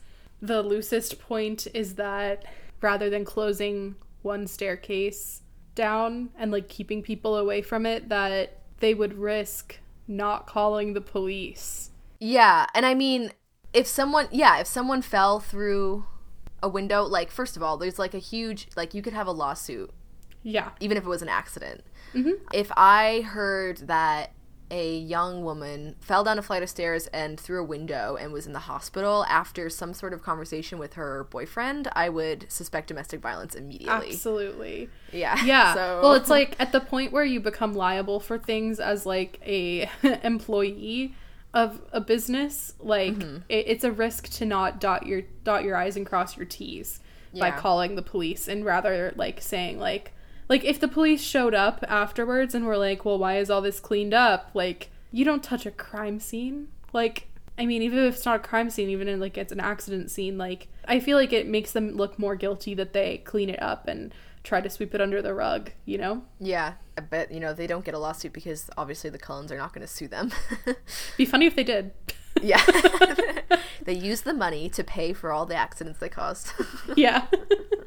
the 0.46 0.62
loosest 0.62 1.18
point 1.20 1.66
is 1.74 1.94
that 1.94 2.44
rather 2.80 3.08
than 3.08 3.24
closing 3.24 3.94
one 4.22 4.46
staircase 4.46 5.42
down 5.74 6.30
and 6.38 6.52
like 6.52 6.68
keeping 6.68 7.02
people 7.02 7.36
away 7.36 7.62
from 7.62 7.86
it, 7.86 8.08
that 8.08 8.58
they 8.80 8.94
would 8.94 9.14
risk 9.18 9.78
not 10.06 10.46
calling 10.46 10.92
the 10.92 11.00
police. 11.00 11.90
Yeah, 12.20 12.66
and 12.74 12.84
I 12.86 12.94
mean, 12.94 13.32
if 13.72 13.86
someone, 13.86 14.28
yeah, 14.30 14.58
if 14.58 14.66
someone 14.66 15.02
fell 15.02 15.40
through 15.40 16.04
a 16.62 16.68
window, 16.68 17.02
like, 17.02 17.30
first 17.30 17.56
of 17.56 17.62
all, 17.62 17.76
there's 17.76 17.98
like 17.98 18.14
a 18.14 18.18
huge, 18.18 18.68
like, 18.76 18.94
you 18.94 19.02
could 19.02 19.12
have 19.12 19.26
a 19.26 19.32
lawsuit 19.32 19.90
Yeah. 20.42 20.70
even 20.80 20.96
if 20.96 21.04
it 21.04 21.08
was 21.08 21.22
an 21.22 21.28
accident. 21.28 21.82
Mhm. 22.14 22.34
If 22.52 22.70
I 22.76 23.22
heard 23.22 23.78
that 23.88 24.32
a 24.70 24.96
young 24.98 25.44
woman 25.44 25.94
fell 26.00 26.24
down 26.24 26.38
a 26.38 26.42
flight 26.42 26.62
of 26.62 26.68
stairs 26.70 27.06
and 27.08 27.38
through 27.38 27.60
a 27.60 27.64
window 27.64 28.16
and 28.16 28.32
was 28.32 28.46
in 28.46 28.52
the 28.54 28.60
hospital 28.60 29.24
after 29.28 29.68
some 29.70 29.92
sort 29.94 30.12
of 30.12 30.22
conversation 30.22 30.78
with 30.78 30.94
her 30.94 31.24
boyfriend, 31.30 31.88
I 31.92 32.08
would 32.08 32.46
suspect 32.50 32.88
domestic 32.88 33.20
violence 33.20 33.54
immediately. 33.54 34.10
Absolutely. 34.10 34.88
Yeah. 35.12 35.42
Yeah. 35.44 35.74
So 35.74 36.00
Well, 36.02 36.14
it's 36.14 36.30
like 36.30 36.56
at 36.58 36.72
the 36.72 36.80
point 36.80 37.12
where 37.12 37.24
you 37.24 37.40
become 37.40 37.74
liable 37.74 38.20
for 38.20 38.38
things 38.38 38.80
as 38.80 39.04
like 39.06 39.38
a 39.46 39.88
employee 40.22 41.14
of 41.52 41.80
a 41.92 42.00
business, 42.00 42.72
like 42.80 43.14
Mm-hmm. 43.14 43.36
it, 43.48 43.64
it's 43.68 43.84
a 43.84 43.92
risk 43.92 44.28
to 44.38 44.44
not 44.46 44.80
dot 44.80 45.06
your 45.06 45.22
dot 45.44 45.62
your 45.62 45.76
i's 45.76 45.96
and 45.96 46.06
cross 46.06 46.36
your 46.36 46.46
t's 46.46 47.00
by 47.38 47.50
calling 47.50 47.96
the 47.96 48.02
police 48.02 48.46
and 48.48 48.64
rather 48.64 49.12
like 49.16 49.40
saying 49.40 49.78
like 49.78 50.13
like 50.48 50.64
if 50.64 50.80
the 50.80 50.88
police 50.88 51.22
showed 51.22 51.54
up 51.54 51.84
afterwards 51.88 52.54
and 52.54 52.66
were 52.66 52.76
like, 52.76 53.04
"Well, 53.04 53.18
why 53.18 53.38
is 53.38 53.50
all 53.50 53.62
this 53.62 53.80
cleaned 53.80 54.14
up?" 54.14 54.50
Like, 54.54 54.90
you 55.10 55.24
don't 55.24 55.42
touch 55.42 55.66
a 55.66 55.70
crime 55.70 56.20
scene. 56.20 56.68
Like, 56.92 57.28
I 57.58 57.66
mean, 57.66 57.82
even 57.82 57.98
if 58.00 58.14
it's 58.14 58.24
not 58.24 58.36
a 58.36 58.40
crime 58.40 58.70
scene, 58.70 58.88
even 58.90 59.08
in 59.08 59.20
like 59.20 59.38
it's 59.38 59.52
an 59.52 59.60
accident 59.60 60.10
scene, 60.10 60.36
like 60.38 60.68
I 60.86 61.00
feel 61.00 61.16
like 61.16 61.32
it 61.32 61.46
makes 61.46 61.72
them 61.72 61.92
look 61.92 62.18
more 62.18 62.36
guilty 62.36 62.74
that 62.74 62.92
they 62.92 63.18
clean 63.18 63.48
it 63.48 63.62
up 63.62 63.88
and 63.88 64.12
try 64.42 64.60
to 64.60 64.68
sweep 64.68 64.94
it 64.94 65.00
under 65.00 65.22
the 65.22 65.32
rug, 65.34 65.70
you 65.86 65.96
know? 65.96 66.22
yeah, 66.38 66.74
I 66.98 67.00
bet 67.00 67.32
you 67.32 67.40
know 67.40 67.54
they 67.54 67.66
don't 67.66 67.84
get 67.84 67.94
a 67.94 67.98
lawsuit 67.98 68.32
because 68.32 68.70
obviously 68.76 69.10
the 69.10 69.18
Cullens 69.18 69.50
are 69.50 69.56
not 69.56 69.72
going 69.72 69.86
to 69.86 69.92
sue 69.92 70.08
them. 70.08 70.30
Be 71.16 71.24
funny 71.24 71.46
if 71.46 71.56
they 71.56 71.64
did. 71.64 71.92
yeah. 72.42 72.62
they 73.84 73.94
use 73.94 74.22
the 74.22 74.34
money 74.34 74.68
to 74.70 74.84
pay 74.84 75.12
for 75.12 75.32
all 75.32 75.46
the 75.46 75.54
accidents 75.54 75.98
they 75.98 76.08
caused. 76.08 76.52
yeah. 76.96 77.26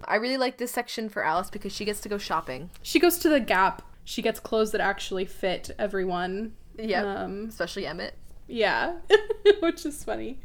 I 0.08 0.16
really 0.16 0.38
like 0.38 0.58
this 0.58 0.72
section 0.72 1.10
for 1.10 1.24
Alice 1.26 1.50
because 1.50 1.74
she 1.74 1.84
gets 1.86 2.00
to 2.02 2.10
go 2.10 2.18
shopping. 2.18 2.70
she 2.82 3.00
goes 3.00 3.18
to 3.20 3.30
the 3.30 3.40
Gap. 3.40 3.82
She 4.06 4.22
gets 4.22 4.40
clothes 4.40 4.72
that 4.72 4.80
actually 4.82 5.26
fit 5.26 5.70
everyone. 5.78 6.54
Yep. 6.80 7.06
Um 7.06 7.46
Especially 7.50 7.86
Emmett. 7.86 8.16
yeah. 8.48 8.94
Which 9.60 9.86
is 9.86 10.04
funny. 10.04 10.40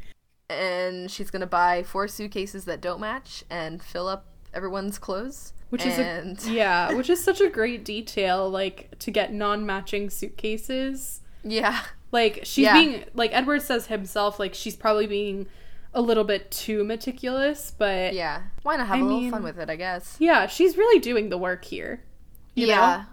and 0.49 1.09
she's 1.09 1.29
gonna 1.31 1.47
buy 1.47 1.83
four 1.83 2.07
suitcases 2.07 2.65
that 2.65 2.81
don't 2.81 2.99
match 2.99 3.43
and 3.49 3.81
fill 3.81 4.07
up 4.07 4.25
everyone's 4.53 4.97
clothes. 4.99 5.53
Which 5.69 5.85
is 5.85 5.97
a, 5.97 6.35
yeah, 6.51 6.93
which 6.93 7.09
is 7.09 7.23
such 7.23 7.41
a 7.41 7.49
great 7.49 7.83
detail 7.85 8.47
like 8.49 8.99
to 8.99 9.09
get 9.11 9.33
non-matching 9.33 10.09
suitcases. 10.11 11.21
yeah, 11.43 11.81
Like 12.11 12.41
she's 12.43 12.65
Yeah. 12.65 12.73
being 12.73 13.05
like 13.15 13.31
Edward 13.33 13.61
says 13.63 13.87
himself 13.87 14.39
like 14.39 14.53
she's 14.53 14.75
probably 14.75 15.07
being 15.07 15.47
a 15.93 16.01
little 16.01 16.23
bit 16.23 16.49
too 16.51 16.83
meticulous, 16.83 17.71
but 17.77 18.13
yeah, 18.13 18.37
yeah. 18.37 18.41
Why 18.63 18.77
not 18.77 18.87
have 18.87 18.97
I 18.97 18.99
a 18.99 19.03
little 19.03 19.21
mean- 19.21 19.31
fun 19.31 19.43
with 19.43 19.59
it? 19.59 19.69
I 19.69 19.75
guess. 19.75 20.15
Yeah, 20.19 20.47
she's 20.47 20.77
really 20.77 20.99
doing 20.99 21.29
the 21.29 21.37
work 21.37 21.65
here. 21.65 22.03
You 22.55 22.67
know? 22.67 22.73
yeah. 22.73 23.03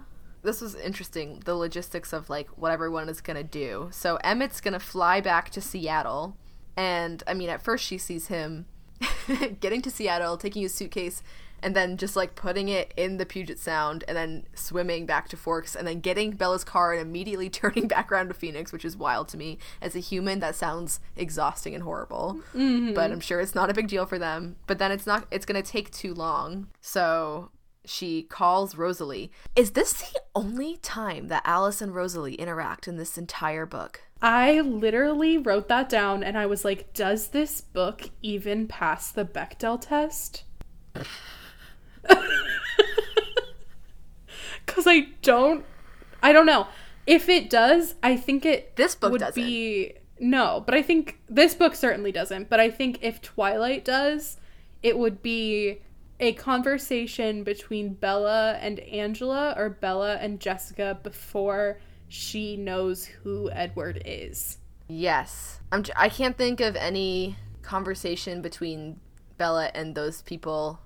This 0.43 0.61
was 0.63 0.75
interesting. 0.75 1.43
The 1.45 1.55
logistics 1.55 2.13
of 2.15 2.31
like 2.31 2.49
what 2.57 2.73
everyone 2.73 3.09
is 3.09 3.21
gonna 3.21 3.43
do. 3.45 3.89
So 3.93 4.17
Emmett's 4.25 4.61
gonna 4.61 4.81
fly 4.81 5.21
back 5.21 5.51
to 5.51 5.61
Seattle, 5.61 6.37
and 6.77 7.23
I 7.27 7.35
mean, 7.35 7.51
at 7.51 7.61
first 7.63 7.85
she 7.85 7.99
sees 7.99 8.29
him 8.29 8.67
getting 9.61 9.83
to 9.83 9.91
Seattle, 9.91 10.37
taking 10.39 10.63
his 10.63 10.75
suitcase, 10.75 11.23
and 11.63 11.75
then 11.77 11.97
just 11.97 12.17
like 12.17 12.35
putting 12.35 12.69
it 12.69 12.93
in 12.97 13.17
the 13.17 13.27
Puget 13.27 13.59
Sound, 13.59 14.05
and 14.09 14.17
then 14.17 14.47
swimming 14.55 15.07
back 15.07 15.29
to 15.29 15.37
Forks, 15.37 15.75
and 15.75 15.87
then 15.87 16.01
getting 16.01 16.33
Bella's 16.33 16.65
car 16.65 16.93
and 16.93 17.03
immediately 17.03 17.51
turning 17.51 17.89
back 17.89 18.11
around 18.11 18.29
to 18.29 18.35
Phoenix, 18.35 18.73
which 18.73 18.85
is 18.85 18.97
wild 18.97 19.29
to 19.29 19.37
me. 19.37 19.59
As 19.81 19.95
a 19.95 20.01
human, 20.01 20.41
that 20.41 20.55
sounds 20.55 21.01
exhausting 21.17 21.75
and 21.75 21.85
horrible. 21.85 22.41
Mm-hmm. 22.55 22.95
But 22.95 23.11
I'm 23.11 23.21
sure 23.21 23.41
it's 23.41 23.55
not 23.55 23.71
a 23.71 23.75
big 23.75 23.89
deal 23.89 24.07
for 24.07 24.19
them. 24.19 24.57
But 24.67 24.79
then 24.79 24.93
it's 24.93 25.07
not. 25.07 25.27
It's 25.31 25.47
gonna 25.47 25.63
take 25.63 25.91
too 25.91 26.15
long. 26.15 26.69
So 26.81 27.51
she 27.85 28.23
calls 28.23 28.77
Rosalie. 28.77 29.33
Is 29.57 29.73
this 29.73 29.93
the 29.93 30.21
only 30.35 30.77
time 30.77 31.29
that 31.29 31.43
Alice 31.45 31.81
and 31.81 31.95
Rosalie 31.95 32.35
interact 32.35 32.87
in 32.87 32.97
this 32.97 33.19
entire 33.19 33.67
book? 33.67 34.03
I 34.23 34.61
literally 34.61 35.39
wrote 35.39 35.69
that 35.69 35.89
down 35.89 36.23
and 36.23 36.37
I 36.37 36.47
was 36.47 36.65
like, 36.65 36.93
does 36.93 37.29
this 37.29 37.61
book 37.61 38.11
even 38.23 38.69
pass 38.69 39.11
the 39.11 39.25
Bechdel 39.25 39.81
test? 39.81 40.45
because 44.67 44.87
I 44.87 45.09
don't. 45.23 45.65
I 46.23 46.33
don't 46.33 46.47
know 46.47 46.67
if 47.07 47.29
it 47.29 47.49
does. 47.51 47.95
I 48.03 48.17
think 48.17 48.45
it 48.45 48.77
This 48.77 48.95
book 48.95 49.13
would 49.13 49.21
doesn't. 49.21 49.43
be 49.43 49.95
no, 50.19 50.63
but 50.65 50.75
I 50.75 50.83
think 50.83 51.19
this 51.29 51.55
book 51.55 51.75
certainly 51.75 52.13
doesn't. 52.13 52.51
But 52.51 52.61
I 52.61 52.71
think 52.71 52.99
if 53.03 53.23
Twilight 53.23 53.85
does, 53.85 54.37
it 54.83 54.99
would 54.99 55.23
be 55.23 55.81
a 56.19 56.33
conversation 56.35 57.43
between 57.43 57.95
Bella 57.95 58.59
and 58.61 58.79
Angela 58.81 59.55
or 59.57 59.71
Bella 59.71 60.17
and 60.17 60.39
Jessica 60.39 60.99
before 61.03 61.79
she 62.09 62.57
knows 62.57 63.07
who 63.07 63.51
Edward 63.51 64.03
is. 64.05 64.59
Yes. 64.89 65.61
I'm 65.73 65.83
j- 65.85 65.93
I 65.97 66.11
can't 66.11 66.37
think 66.37 66.61
of 66.61 66.77
any 66.77 67.37
conversation 67.63 68.43
between 68.43 69.01
Bella 69.39 69.71
and 69.75 69.95
those 69.95 70.21
people 70.21 70.81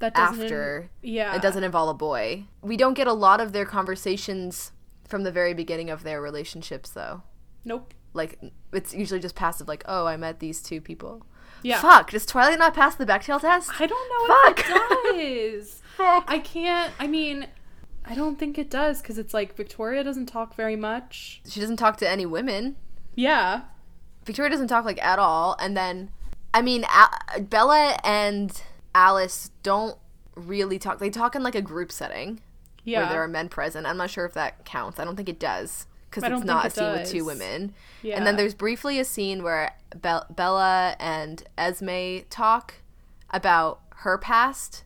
That 0.00 0.14
doesn't 0.14 0.42
after 0.42 0.90
yeah. 1.02 1.36
it 1.36 1.42
doesn't 1.42 1.62
involve 1.62 1.90
a 1.90 1.94
boy. 1.94 2.44
We 2.62 2.76
don't 2.76 2.94
get 2.94 3.06
a 3.06 3.12
lot 3.12 3.40
of 3.40 3.52
their 3.52 3.66
conversations 3.66 4.72
from 5.06 5.22
the 5.24 5.32
very 5.32 5.54
beginning 5.54 5.90
of 5.90 6.02
their 6.02 6.20
relationships 6.20 6.90
though. 6.90 7.22
Nope. 7.64 7.94
Like 8.12 8.38
it's 8.72 8.94
usually 8.94 9.20
just 9.20 9.34
passive 9.34 9.68
like, 9.68 9.84
"Oh, 9.86 10.06
I 10.06 10.16
met 10.16 10.40
these 10.40 10.62
two 10.62 10.80
people." 10.80 11.24
Yeah. 11.62 11.80
Fuck, 11.80 12.10
does 12.10 12.26
Twilight 12.26 12.58
not 12.58 12.74
pass 12.74 12.94
the 12.94 13.06
Bechdel 13.06 13.40
test? 13.40 13.70
I 13.78 13.86
don't 13.86 14.08
know 14.08 14.34
if 14.50 14.56
Fuck. 14.56 15.14
it 15.14 15.58
does. 15.58 15.82
I 15.98 16.38
can't. 16.38 16.92
I 16.98 17.06
mean, 17.06 17.46
I 18.04 18.14
don't 18.14 18.38
think 18.38 18.58
it 18.58 18.70
does 18.70 19.02
because 19.02 19.18
it's 19.18 19.34
like 19.34 19.54
Victoria 19.54 20.02
doesn't 20.02 20.26
talk 20.26 20.56
very 20.56 20.76
much. 20.76 21.42
She 21.46 21.60
doesn't 21.60 21.76
talk 21.76 21.98
to 21.98 22.08
any 22.08 22.24
women. 22.24 22.76
Yeah. 23.14 23.62
Victoria 24.24 24.50
doesn't 24.50 24.68
talk 24.68 24.84
like 24.84 25.02
at 25.02 25.18
all, 25.18 25.56
and 25.60 25.76
then, 25.76 26.10
I 26.54 26.62
mean, 26.62 26.84
A- 26.84 27.40
Bella 27.40 27.98
and 28.02 28.62
Alice 28.94 29.50
don't 29.62 29.96
really 30.34 30.78
talk. 30.78 30.98
They 30.98 31.10
talk 31.10 31.34
in 31.36 31.42
like 31.42 31.54
a 31.54 31.62
group 31.62 31.92
setting 31.92 32.40
Yeah. 32.84 33.00
where 33.00 33.08
there 33.10 33.22
are 33.22 33.28
men 33.28 33.48
present. 33.48 33.86
I'm 33.86 33.96
not 33.96 34.10
sure 34.10 34.24
if 34.24 34.34
that 34.34 34.64
counts. 34.64 34.98
I 34.98 35.04
don't 35.04 35.16
think 35.16 35.28
it 35.28 35.38
does 35.40 35.86
because 36.08 36.24
it's 36.24 36.44
not 36.44 36.64
a 36.64 36.66
it 36.68 36.72
scene 36.72 36.92
with 36.92 37.08
two 37.10 37.24
women. 37.24 37.74
yeah. 38.02 38.16
And 38.16 38.26
then 38.26 38.36
there's 38.36 38.54
briefly 38.54 38.98
a 38.98 39.04
scene 39.04 39.42
where 39.42 39.72
Be- 40.00 40.26
Bella 40.34 40.96
and 40.98 41.42
Esme 41.56 42.20
talk 42.30 42.74
about 43.30 43.80
her 43.96 44.18
past, 44.18 44.82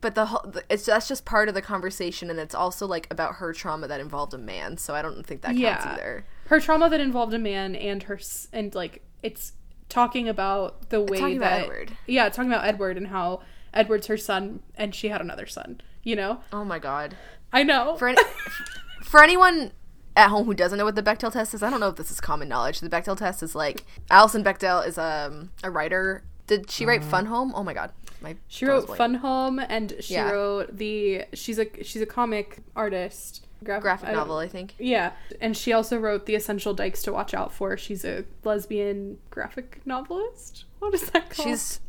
but 0.00 0.14
the 0.14 0.26
whole 0.26 0.52
it's 0.70 0.86
that's 0.86 1.08
just 1.08 1.24
part 1.24 1.48
of 1.48 1.54
the 1.54 1.60
conversation, 1.62 2.30
and 2.30 2.38
it's 2.38 2.54
also 2.54 2.86
like 2.86 3.06
about 3.10 3.34
her 3.34 3.52
trauma 3.52 3.86
that 3.88 4.00
involved 4.00 4.32
a 4.34 4.38
man. 4.38 4.78
So 4.78 4.94
I 4.94 5.02
don't 5.02 5.26
think 5.26 5.42
that 5.42 5.48
counts 5.48 5.58
Yeah. 5.60 5.92
either. 5.92 6.24
her 6.46 6.58
trauma 6.60 6.88
that 6.90 7.00
involved 7.00 7.32
a 7.34 7.38
man 7.38 7.74
and 7.74 8.02
her 8.04 8.16
s- 8.16 8.48
and 8.52 8.74
like 8.74 9.02
it's 9.22 9.52
talking 9.92 10.28
about 10.28 10.88
the 10.88 11.00
way 11.02 11.18
talking 11.18 11.36
about 11.36 11.50
that 11.50 11.62
Edward. 11.64 11.96
Yeah, 12.06 12.28
talking 12.30 12.50
about 12.50 12.64
Edward 12.64 12.96
and 12.96 13.08
how 13.08 13.42
Edward's 13.74 14.06
her 14.06 14.16
son 14.16 14.60
and 14.74 14.94
she 14.94 15.08
had 15.08 15.20
another 15.20 15.46
son. 15.46 15.80
You 16.02 16.16
know. 16.16 16.40
Oh 16.52 16.64
my 16.64 16.78
god. 16.78 17.14
I 17.52 17.62
know. 17.62 17.96
For 17.96 18.08
any, 18.08 18.22
for 19.04 19.22
anyone 19.22 19.72
at 20.16 20.28
home 20.28 20.46
who 20.46 20.54
doesn't 20.54 20.78
know 20.78 20.84
what 20.86 20.94
the 20.94 21.02
Bechdel 21.02 21.30
test 21.32 21.52
is, 21.54 21.62
I 21.62 21.68
don't 21.70 21.80
know 21.80 21.88
if 21.88 21.96
this 21.96 22.10
is 22.10 22.20
common 22.20 22.48
knowledge. 22.48 22.80
The 22.80 22.88
Bechdel 22.88 23.16
test 23.16 23.42
is 23.42 23.54
like 23.54 23.84
Alison 24.10 24.42
Bechdel 24.42 24.86
is 24.86 24.96
um, 24.98 25.50
a 25.62 25.70
writer. 25.70 26.24
Did 26.46 26.70
she 26.70 26.86
write 26.86 27.04
Fun 27.04 27.26
Home? 27.26 27.52
Oh 27.54 27.62
my 27.62 27.74
god, 27.74 27.92
my 28.20 28.36
She 28.48 28.64
wrote. 28.64 28.96
Fun 28.96 29.14
Home 29.16 29.58
and 29.58 29.94
she 30.00 30.14
Yeah. 30.14 30.30
wrote 30.30 30.76
the 30.76 31.24
she's 31.34 31.58
a 31.58 31.66
she's 31.84 32.00
a 32.02 32.06
comic 32.06 32.58
artist. 32.74 33.46
Graph- 33.64 33.82
graphic 33.82 34.08
I 34.08 34.12
novel, 34.12 34.36
I 34.38 34.48
think. 34.48 34.74
Yeah, 34.78 35.12
and 35.40 35.56
she 35.56 35.72
also 35.72 35.98
wrote 35.98 36.26
the 36.26 36.34
essential 36.34 36.74
dykes 36.74 37.02
to 37.04 37.12
watch 37.12 37.34
out 37.34 37.52
for. 37.52 37.76
She's 37.76 38.04
a 38.04 38.24
lesbian 38.44 39.18
graphic 39.30 39.80
novelist. 39.84 40.64
What 40.78 40.94
is 40.94 41.10
that 41.10 41.30
called? 41.30 41.48
She's 41.48 41.80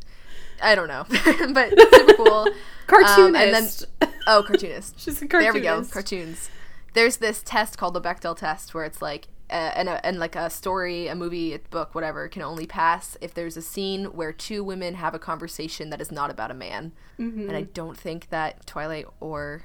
I 0.62 0.74
don't 0.74 0.88
know, 0.88 1.04
but 1.52 1.70
super 1.94 2.14
cool. 2.14 2.48
cartoonist. 2.86 3.18
Um, 3.18 3.36
and 3.36 3.52
then 3.54 4.10
oh, 4.26 4.42
cartoonist. 4.46 4.94
She's 5.00 5.20
a 5.20 5.26
cartoonist. 5.26 5.62
There 5.62 5.74
we 5.76 5.82
go, 5.82 5.84
cartoons. 5.84 6.50
There's 6.94 7.16
this 7.16 7.42
test 7.42 7.76
called 7.76 7.94
the 7.94 8.00
Bechdel 8.00 8.36
test 8.36 8.72
where 8.72 8.84
it's 8.84 9.02
like, 9.02 9.26
uh, 9.50 9.72
and, 9.74 9.88
a, 9.88 10.04
and 10.06 10.18
like 10.18 10.36
a 10.36 10.48
story, 10.48 11.08
a 11.08 11.14
movie, 11.14 11.52
a 11.52 11.58
book, 11.58 11.94
whatever, 11.94 12.28
can 12.28 12.40
only 12.42 12.66
pass 12.66 13.16
if 13.20 13.34
there's 13.34 13.56
a 13.56 13.62
scene 13.62 14.06
where 14.06 14.32
two 14.32 14.62
women 14.62 14.94
have 14.94 15.12
a 15.12 15.18
conversation 15.18 15.90
that 15.90 16.00
is 16.00 16.12
not 16.12 16.30
about 16.30 16.50
a 16.52 16.54
man. 16.54 16.92
Mhm. 17.18 17.48
And 17.48 17.56
I 17.56 17.62
don't 17.62 17.98
think 17.98 18.28
that 18.30 18.64
Twilight 18.64 19.06
or 19.20 19.64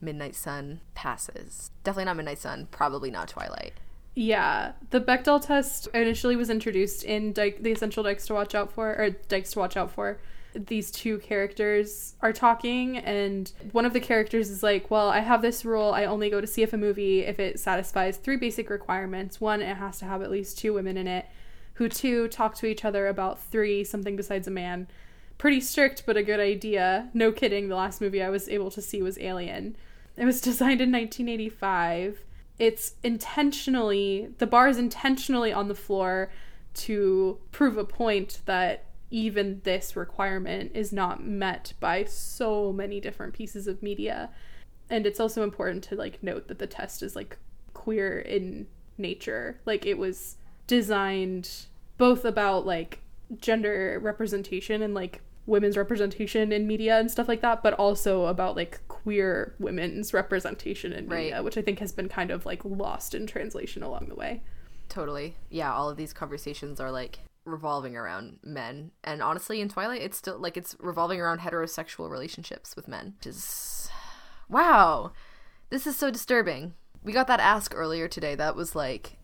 Midnight 0.00 0.34
Sun 0.34 0.80
passes. 0.94 1.70
Definitely 1.82 2.06
not 2.06 2.16
Midnight 2.16 2.38
Sun. 2.38 2.68
Probably 2.70 3.10
not 3.10 3.28
Twilight. 3.28 3.74
Yeah, 4.14 4.72
the 4.90 5.00
Bechdel 5.00 5.44
test 5.44 5.88
initially 5.88 6.36
was 6.36 6.48
introduced 6.48 7.02
in 7.02 7.32
Dyke, 7.32 7.62
the 7.62 7.72
essential 7.72 8.04
dykes 8.04 8.26
to 8.28 8.34
watch 8.34 8.54
out 8.54 8.70
for, 8.72 8.90
or 8.90 9.10
dykes 9.10 9.52
to 9.52 9.58
watch 9.58 9.76
out 9.76 9.90
for. 9.90 10.20
These 10.54 10.92
two 10.92 11.18
characters 11.18 12.14
are 12.20 12.32
talking, 12.32 12.96
and 12.98 13.50
one 13.72 13.84
of 13.84 13.92
the 13.92 13.98
characters 13.98 14.50
is 14.50 14.62
like, 14.62 14.88
"Well, 14.88 15.08
I 15.08 15.18
have 15.18 15.42
this 15.42 15.64
rule. 15.64 15.90
I 15.90 16.04
only 16.04 16.30
go 16.30 16.40
to 16.40 16.46
see 16.46 16.62
if 16.62 16.72
a 16.72 16.76
movie 16.76 17.22
if 17.22 17.40
it 17.40 17.58
satisfies 17.58 18.18
three 18.18 18.36
basic 18.36 18.70
requirements. 18.70 19.40
One, 19.40 19.60
it 19.60 19.76
has 19.78 19.98
to 19.98 20.04
have 20.04 20.22
at 20.22 20.30
least 20.30 20.58
two 20.58 20.72
women 20.72 20.96
in 20.96 21.08
it, 21.08 21.26
who 21.74 21.88
two 21.88 22.28
talk 22.28 22.54
to 22.56 22.66
each 22.66 22.84
other 22.84 23.08
about 23.08 23.40
three 23.40 23.82
something 23.82 24.14
besides 24.14 24.46
a 24.46 24.52
man. 24.52 24.86
Pretty 25.44 25.60
strict, 25.60 26.04
but 26.06 26.16
a 26.16 26.22
good 26.22 26.40
idea. 26.40 27.10
No 27.12 27.30
kidding. 27.30 27.68
The 27.68 27.76
last 27.76 28.00
movie 28.00 28.22
I 28.22 28.30
was 28.30 28.48
able 28.48 28.70
to 28.70 28.80
see 28.80 29.02
was 29.02 29.18
Alien. 29.18 29.76
It 30.16 30.24
was 30.24 30.40
designed 30.50 30.80
in 30.80 30.90
1985 30.90 32.24
it's 32.58 32.94
intentionally 33.02 34.28
the 34.38 34.46
bar 34.46 34.68
is 34.68 34.78
intentionally 34.78 35.52
on 35.52 35.68
the 35.68 35.74
floor 35.74 36.30
to 36.72 37.36
prove 37.52 37.76
a 37.76 37.84
point 37.84 38.40
that 38.46 38.86
even 39.10 39.60
this 39.64 39.96
requirement 39.96 40.70
is 40.72 40.92
not 40.92 41.22
met 41.22 41.74
by 41.78 42.04
so 42.04 42.72
many 42.72 43.00
different 43.00 43.34
pieces 43.34 43.66
of 43.66 43.82
media 43.82 44.30
and 44.88 45.04
it's 45.04 45.20
also 45.20 45.42
important 45.42 45.82
to 45.82 45.96
like 45.96 46.22
note 46.22 46.48
that 46.48 46.58
the 46.58 46.66
test 46.66 47.02
is 47.02 47.16
like 47.16 47.36
queer 47.74 48.20
in 48.20 48.66
nature 48.96 49.60
like 49.66 49.84
it 49.84 49.98
was 49.98 50.36
designed 50.68 51.66
both 51.98 52.24
about 52.24 52.64
like 52.64 53.00
gender 53.40 53.98
representation 54.00 54.80
and 54.80 54.94
like 54.94 55.20
women's 55.46 55.76
representation 55.76 56.52
in 56.52 56.66
media 56.66 56.98
and 56.98 57.10
stuff 57.10 57.28
like 57.28 57.40
that 57.42 57.62
but 57.62 57.74
also 57.74 58.26
about 58.26 58.56
like 58.56 58.80
queer 58.88 59.54
women's 59.58 60.14
representation 60.14 60.92
in 60.92 61.06
Right. 61.08 61.24
media 61.24 61.42
which 61.42 61.58
i 61.58 61.62
think 61.62 61.78
has 61.80 61.92
been 61.92 62.08
kind 62.08 62.30
of 62.30 62.46
like 62.46 62.64
lost 62.64 63.14
in 63.14 63.26
translation 63.26 63.82
along 63.82 64.06
the 64.08 64.14
way 64.14 64.42
Totally. 64.90 65.34
Yeah, 65.48 65.72
all 65.72 65.88
of 65.88 65.96
these 65.96 66.12
conversations 66.12 66.78
are 66.78 66.90
like 66.90 67.18
revolving 67.46 67.96
around 67.96 68.38
men. 68.44 68.90
And 69.02 69.22
honestly, 69.22 69.62
in 69.62 69.68
Twilight, 69.70 70.02
it's 70.02 70.16
still 70.18 70.38
like 70.38 70.58
it's 70.58 70.76
revolving 70.78 71.20
around 71.20 71.40
heterosexual 71.40 72.10
relationships 72.10 72.76
with 72.76 72.86
men. 72.86 73.14
Which 73.18 73.26
is. 73.28 73.88
Wow. 74.48 75.12
This 75.70 75.86
is 75.86 75.96
so 75.96 76.10
disturbing. 76.10 76.74
We 77.02 77.12
got 77.12 77.26
that 77.28 77.40
ask 77.40 77.72
earlier 77.74 78.08
today 78.08 78.34
that 78.34 78.56
was 78.56 78.76
like, 78.76 79.16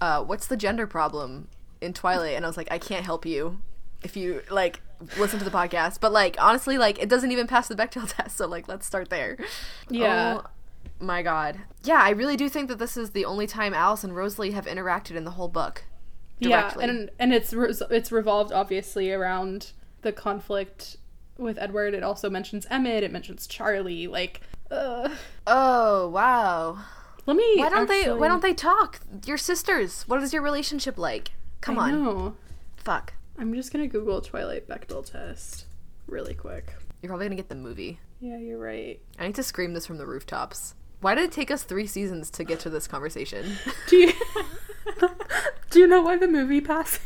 uh, 0.00 0.24
what's 0.24 0.46
the 0.46 0.56
gender 0.56 0.86
problem 0.86 1.48
in 1.82 1.92
Twilight? 1.92 2.34
And 2.34 2.44
I 2.44 2.48
was 2.48 2.56
like, 2.56 2.68
I 2.72 2.78
can't 2.78 3.04
help 3.04 3.24
you 3.26 3.58
if 4.02 4.16
you 4.16 4.42
like 4.50 4.80
listen 5.18 5.38
to 5.38 5.44
the 5.44 5.50
podcast. 5.50 6.00
But 6.00 6.12
like, 6.12 6.36
honestly, 6.38 6.78
like, 6.78 6.98
it 6.98 7.08
doesn't 7.08 7.32
even 7.32 7.46
pass 7.46 7.68
the 7.68 7.74
Bechdel 7.74 8.08
test. 8.16 8.36
So 8.36 8.46
like, 8.46 8.68
let's 8.68 8.86
start 8.86 9.10
there. 9.10 9.36
Yeah. 9.88 10.40
Oh 10.44 10.50
my 11.00 11.22
god. 11.22 11.60
Yeah, 11.82 12.00
I 12.02 12.10
really 12.10 12.36
do 12.36 12.48
think 12.48 12.68
that 12.68 12.78
this 12.78 12.96
is 12.96 13.10
the 13.10 13.24
only 13.24 13.46
time 13.46 13.74
Alice 13.74 14.04
and 14.04 14.14
Rosalie 14.16 14.52
have 14.52 14.66
interacted 14.66 15.16
in 15.16 15.24
the 15.24 15.32
whole 15.32 15.48
book. 15.48 15.84
Directly. 16.40 16.84
yeah 16.84 16.90
and 16.90 17.10
and 17.20 17.32
it's 17.32 17.52
re- 17.54 17.72
it's 17.90 18.10
revolved 18.10 18.52
obviously 18.52 19.12
around 19.12 19.70
the 20.02 20.10
conflict 20.10 20.96
with 21.38 21.56
edward 21.58 21.94
it 21.94 22.02
also 22.02 22.28
mentions 22.28 22.66
emmett 22.70 23.04
it 23.04 23.12
mentions 23.12 23.46
charlie 23.46 24.08
like 24.08 24.40
uh, 24.68 25.08
Oh 25.46 26.08
wow. 26.08 26.78
let 27.24 27.36
me 27.36 27.54
Why 27.58 27.68
don't 27.68 27.88
they? 27.88 28.12
Why 28.12 28.26
don't 28.26 28.42
they 28.42 28.52
talk? 28.52 28.98
Your 29.24 29.38
sisters. 29.38 30.02
What 30.08 30.22
is 30.24 30.32
your 30.32 30.42
relationship 30.42 30.98
like? 30.98 31.30
Come 31.60 31.78
I 31.78 31.92
on. 31.92 32.04
know. 32.04 32.36
Fuck. 32.76 33.12
I'm 33.38 33.52
just 33.54 33.72
gonna 33.72 33.86
google 33.88 34.20
twilight 34.20 34.68
bechdel 34.68 35.04
test 35.10 35.66
really 36.06 36.34
quick 36.34 36.72
You're 37.02 37.08
probably 37.08 37.26
gonna 37.26 37.36
get 37.36 37.48
the 37.48 37.54
movie. 37.54 37.98
yeah 38.20 38.38
you're 38.38 38.58
right 38.58 39.00
I 39.18 39.26
need 39.26 39.34
to 39.36 39.42
scream 39.42 39.74
this 39.74 39.86
from 39.86 39.98
the 39.98 40.06
rooftops. 40.06 40.74
Why 41.00 41.14
did 41.14 41.24
it 41.24 41.32
take 41.32 41.50
us 41.50 41.62
three 41.64 41.86
seasons 41.86 42.30
to 42.30 42.44
get 42.44 42.60
to 42.60 42.70
this 42.70 42.86
conversation? 42.86 43.56
do 43.88 43.96
you 43.96 44.12
do 45.70 45.80
you 45.80 45.86
know 45.86 46.00
why 46.02 46.16
the 46.16 46.28
movie 46.28 46.60
passes 46.60 47.00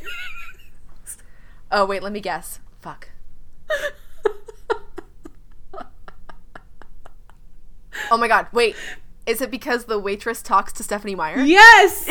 oh 1.72 1.84
wait, 1.86 2.02
let 2.02 2.12
me 2.12 2.20
guess. 2.20 2.60
Fuck. 2.80 3.08
Oh 8.10 8.16
my 8.16 8.28
god. 8.28 8.46
Wait. 8.52 8.74
Is 9.26 9.42
it 9.42 9.50
because 9.50 9.84
the 9.84 9.98
waitress 9.98 10.40
talks 10.40 10.72
to 10.74 10.82
Stephenie 10.82 11.14
Meyer? 11.14 11.40
yes 11.40 12.08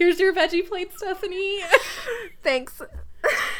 here's 0.00 0.18
your 0.18 0.32
veggie 0.32 0.66
plate 0.66 0.92
stephenie 0.96 1.60
Thanks. 2.42 2.80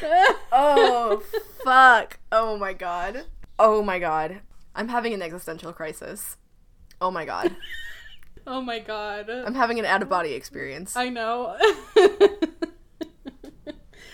oh 0.53 1.23
fuck. 1.63 2.19
Oh 2.33 2.57
my 2.57 2.73
god. 2.73 3.27
Oh 3.59 3.83
my 3.83 3.99
god. 3.99 4.41
I'm 4.75 4.89
having 4.89 5.13
an 5.13 5.21
existential 5.21 5.73
crisis. 5.75 6.39
Oh 7.01 7.11
my 7.11 7.27
god. 7.27 7.55
oh 8.47 8.63
my 8.63 8.79
god 8.79 9.29
I'm 9.29 9.55
having 9.55 9.79
an 9.79 9.85
out 9.85 10.01
of 10.03 10.09
body 10.09 10.33
experience. 10.33 10.97
i 10.97 11.09
know 11.11 11.57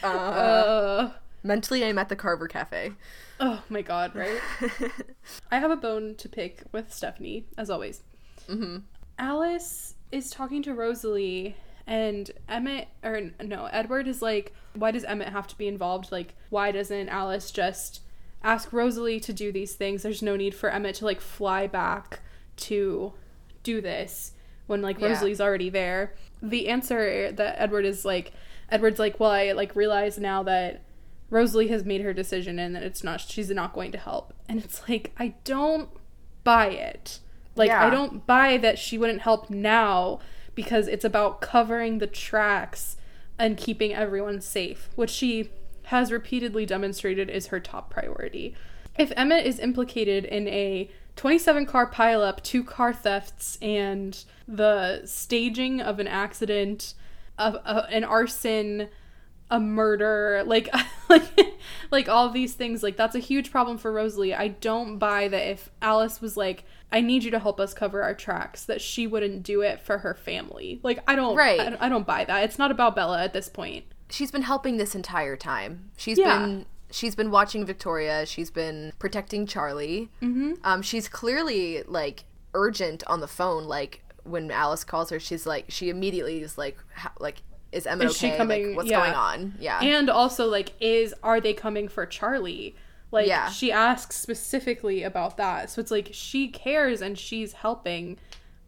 Uh, 0.03 0.07
uh, 0.07 1.12
Mentally, 1.43 1.85
I'm 1.85 1.99
at 1.99 2.09
the 2.09 2.16
Carver 2.16 2.49
Cafe. 2.49 2.93
Oh 3.41 3.62
my 3.68 3.83
god, 3.83 4.14
right? 4.14 4.41
I 5.51 5.59
have 5.59 5.70
a 5.70 5.77
bone 5.77 6.14
to 6.16 6.29
pick 6.29 6.62
with 6.72 6.93
Stephenie, 6.93 7.47
as 7.57 7.70
always. 7.70 8.03
hmm 8.49 8.79
Alice 9.18 9.95
is 10.12 10.31
talking 10.31 10.62
to 10.64 10.74
Rosalie, 10.74 11.57
and 11.87 12.30
Emmett, 12.49 12.89
or 13.05 13.30
no, 13.43 13.66
Edward 13.66 14.09
is 14.09 14.20
like, 14.22 14.53
why 14.74 14.91
does 14.91 15.05
Emmett 15.05 15.28
have 15.28 15.47
to 15.49 15.59
be 15.59 15.68
involved? 15.68 16.11
Like, 16.11 16.34
why 16.51 16.72
doesn't 16.72 17.09
Alice 17.09 17.51
just 17.51 18.01
ask 18.43 18.72
Rosalie 18.72 19.20
to 19.20 19.32
do 19.32 19.53
these 19.53 19.74
things? 19.74 20.03
There's 20.03 20.22
no 20.22 20.37
need 20.37 20.55
for 20.55 20.70
Emmett 20.70 20.97
to 20.97 21.05
like 21.05 21.20
fly 21.20 21.66
back 21.66 22.20
to 22.57 23.12
do 23.62 23.80
this 23.80 24.32
when 24.66 24.82
like 24.82 24.99
Yeah. 25.01 25.09
Rosalie's 25.09 25.41
already 25.41 25.70
there. 25.70 26.14
The 26.43 26.68
answer 26.68 27.30
that 27.32 27.61
Edward 27.61 27.84
is 27.84 28.05
like, 28.05 28.32
Edward's 28.68 28.99
like, 28.99 29.20
well, 29.20 29.30
I 29.30 29.53
like 29.53 29.76
realize 29.76 30.18
now 30.18 30.43
that 30.43 30.82
Rosalie 31.30 31.68
has 31.68 31.84
made 31.84 32.01
her 32.03 32.12
decision 32.12 32.59
and 32.59 32.74
that 32.74 32.82
it's 32.82 33.05
not, 33.05 33.20
she's 33.20 33.51
not 33.51 33.72
going 33.72 33.93
to 33.93 33.99
help. 33.99 34.32
And 34.49 34.62
it's 34.62 34.89
like, 34.89 35.12
I 35.18 35.34
don't 35.45 35.89
buy 36.45 36.68
it. 36.68 37.20
Like, 37.55 37.68
Yeah. 37.68 37.87
I 37.87 37.91
don't 37.91 38.26
buy 38.26 38.57
that 38.59 38.78
she 38.78 38.99
wouldn't 38.99 39.22
help 39.22 39.51
now 39.51 40.18
because 40.57 40.89
it's 40.89 41.05
about 41.05 41.41
covering 41.41 41.99
the 41.99 42.09
tracks 42.09 42.97
and 43.39 43.57
keeping 43.57 43.95
everyone 43.95 44.41
safe, 44.41 44.89
which 44.97 45.11
she 45.11 45.51
has 45.85 46.11
repeatedly 46.11 46.67
demonstrated 46.67 47.31
is 47.31 47.49
her 47.49 47.61
top 47.61 47.91
priority. 47.91 48.57
If 48.99 49.13
Emmett 49.15 49.47
is 49.47 49.61
implicated 49.61 50.25
in 50.25 50.49
a 50.49 50.91
27 51.15 51.67
car 51.67 51.89
pileup, 51.89 52.43
two 52.43 52.65
car 52.65 52.93
thefts, 52.93 53.57
and 53.63 54.25
the 54.49 55.03
staging 55.05 55.81
of 55.81 56.01
an 56.01 56.09
accident, 56.09 56.95
an 57.39 58.03
arson, 58.03 58.89
a 59.51 59.61
murder, 59.61 60.43
like 60.47 60.69
like 61.09 61.23
like 61.91 62.09
all 62.09 62.31
these 62.31 62.55
things, 62.55 62.83
like 62.83 62.97
that's 62.97 63.15
a 63.15 63.21
huge 63.21 63.51
problem 63.51 63.79
for 63.79 63.93
Rosalie. 63.93 64.35
I 64.35 64.49
don't 64.49 64.99
buy 64.99 65.29
that 65.29 65.51
if 65.51 65.71
Alice 65.81 66.21
was 66.21 66.37
like, 66.37 66.65
"I 66.93 67.01
need 67.01 67.24
you 67.24 67.30
to 67.32 67.39
help 67.39 67.59
us 67.61 67.74
cover 67.74 68.03
our 68.03 68.14
tracks," 68.14 68.64
that 68.64 68.80
she 68.80 69.07
wouldn't 69.07 69.43
do 69.43 69.61
it 69.62 69.80
for 69.80 69.99
her 69.99 70.14
family. 70.14 70.80
Like 70.82 71.01
I 71.09 71.14
don't, 71.16 71.37
Right. 71.37 71.61
I, 71.61 71.87
I 71.87 71.89
don't 71.89 72.07
buy 72.07 72.24
that. 72.24 72.45
It's 72.45 72.59
not 72.59 72.70
about 72.70 72.95
Bella 72.97 73.22
at 73.22 73.32
this 73.32 73.49
point. 73.49 73.84
She's 74.11 74.30
been 74.30 74.43
helping 74.43 74.76
this 74.76 74.95
entire 74.95 75.37
time. 75.37 75.91
She's 75.97 76.18
Yeah. 76.18 76.39
been 76.39 76.66
she's 76.91 77.16
been 77.16 77.30
watching 77.32 77.64
Victoria. 77.66 78.24
She's 78.26 78.51
been 78.51 78.93
protecting 78.99 79.47
Charlie. 79.47 80.09
Mm-hmm. 80.22 80.53
Um, 80.62 80.82
she's 80.82 81.09
clearly 81.09 81.82
like 81.82 82.24
urgent 82.55 83.03
on 83.09 83.20
the 83.20 83.26
phone. 83.26 83.64
Like 83.64 84.03
when 84.22 84.51
Alice 84.51 84.84
calls 84.84 85.11
her, 85.11 85.18
she's 85.18 85.47
like 85.47 85.64
she 85.68 85.89
immediately 85.89 86.41
is 86.43 86.57
like 86.57 86.78
how, 86.95 87.11
like 87.18 87.43
is 87.72 87.84
Emma 87.87 88.05
Is 88.05 88.12
okay? 88.16 88.37
coming- 88.37 88.68
like, 88.68 88.76
what's 88.76 88.89
yeah. 88.91 89.01
going 89.01 89.12
on? 89.14 89.55
Yeah. 89.59 89.80
And 89.82 90.09
also, 90.09 90.47
like, 90.47 90.72
is 90.80 91.12
are 91.24 91.41
they 91.41 91.53
coming 91.53 91.89
for 91.89 92.07
Charlie? 92.07 92.76
Like, 93.13 93.27
Yeah. 93.29 93.49
she 93.51 93.71
asks 93.73 94.17
specifically 94.17 95.03
about 95.03 95.37
that. 95.37 95.71
So 95.71 95.81
it's 95.81 95.91
like 95.91 96.11
she 96.13 96.49
cares 96.49 97.01
and 97.03 97.19
she's 97.19 97.53
helping. 97.55 98.19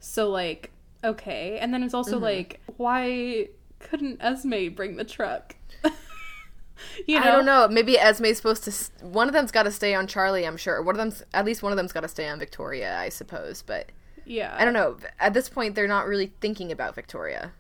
So 0.01 0.29
like, 0.31 0.71
okay. 1.05 1.59
And 1.59 1.73
then 1.75 1.83
it's 1.83 1.95
also 1.95 2.15
Mm-hmm. 2.17 2.25
like, 2.25 2.61
why 2.77 3.49
couldn't 3.81 4.23
Esme 4.23 4.69
bring 4.75 4.97
the 4.97 5.05
truck? 5.05 5.57
you 7.07 7.19
know, 7.19 7.27
I 7.27 7.31
don't 7.33 7.45
know. 7.47 7.69
Maybe 7.69 7.99
Esme's 7.99 8.37
supposed 8.37 8.65
to. 8.65 9.05
One 9.07 9.27
of 9.29 9.33
them's 9.35 9.51
got 9.51 9.65
to 9.65 9.71
stay 9.73 9.95
on 9.95 10.07
Charlie. 10.07 10.47
I'm 10.47 10.57
sure. 10.57 10.81
One 10.83 10.95
of 10.95 10.99
them's 10.99 11.23
at 11.35 11.45
least 11.45 11.63
one 11.63 11.73
of 11.73 11.77
them's 11.77 11.93
got 11.93 12.01
to 12.01 12.09
stay 12.09 12.29
on 12.29 12.39
Victoria. 12.39 12.97
I 12.99 13.09
suppose, 13.09 13.63
but 13.63 13.91
Yeah, 14.25 14.55
I 14.59 14.65
don't 14.65 14.75
know. 14.75 14.97
At 15.19 15.35
this 15.35 15.49
point, 15.49 15.75
they're 15.75 15.89
not 15.89 16.07
really 16.07 16.33
thinking 16.41 16.71
about 16.71 16.95
Victoria. 16.95 17.53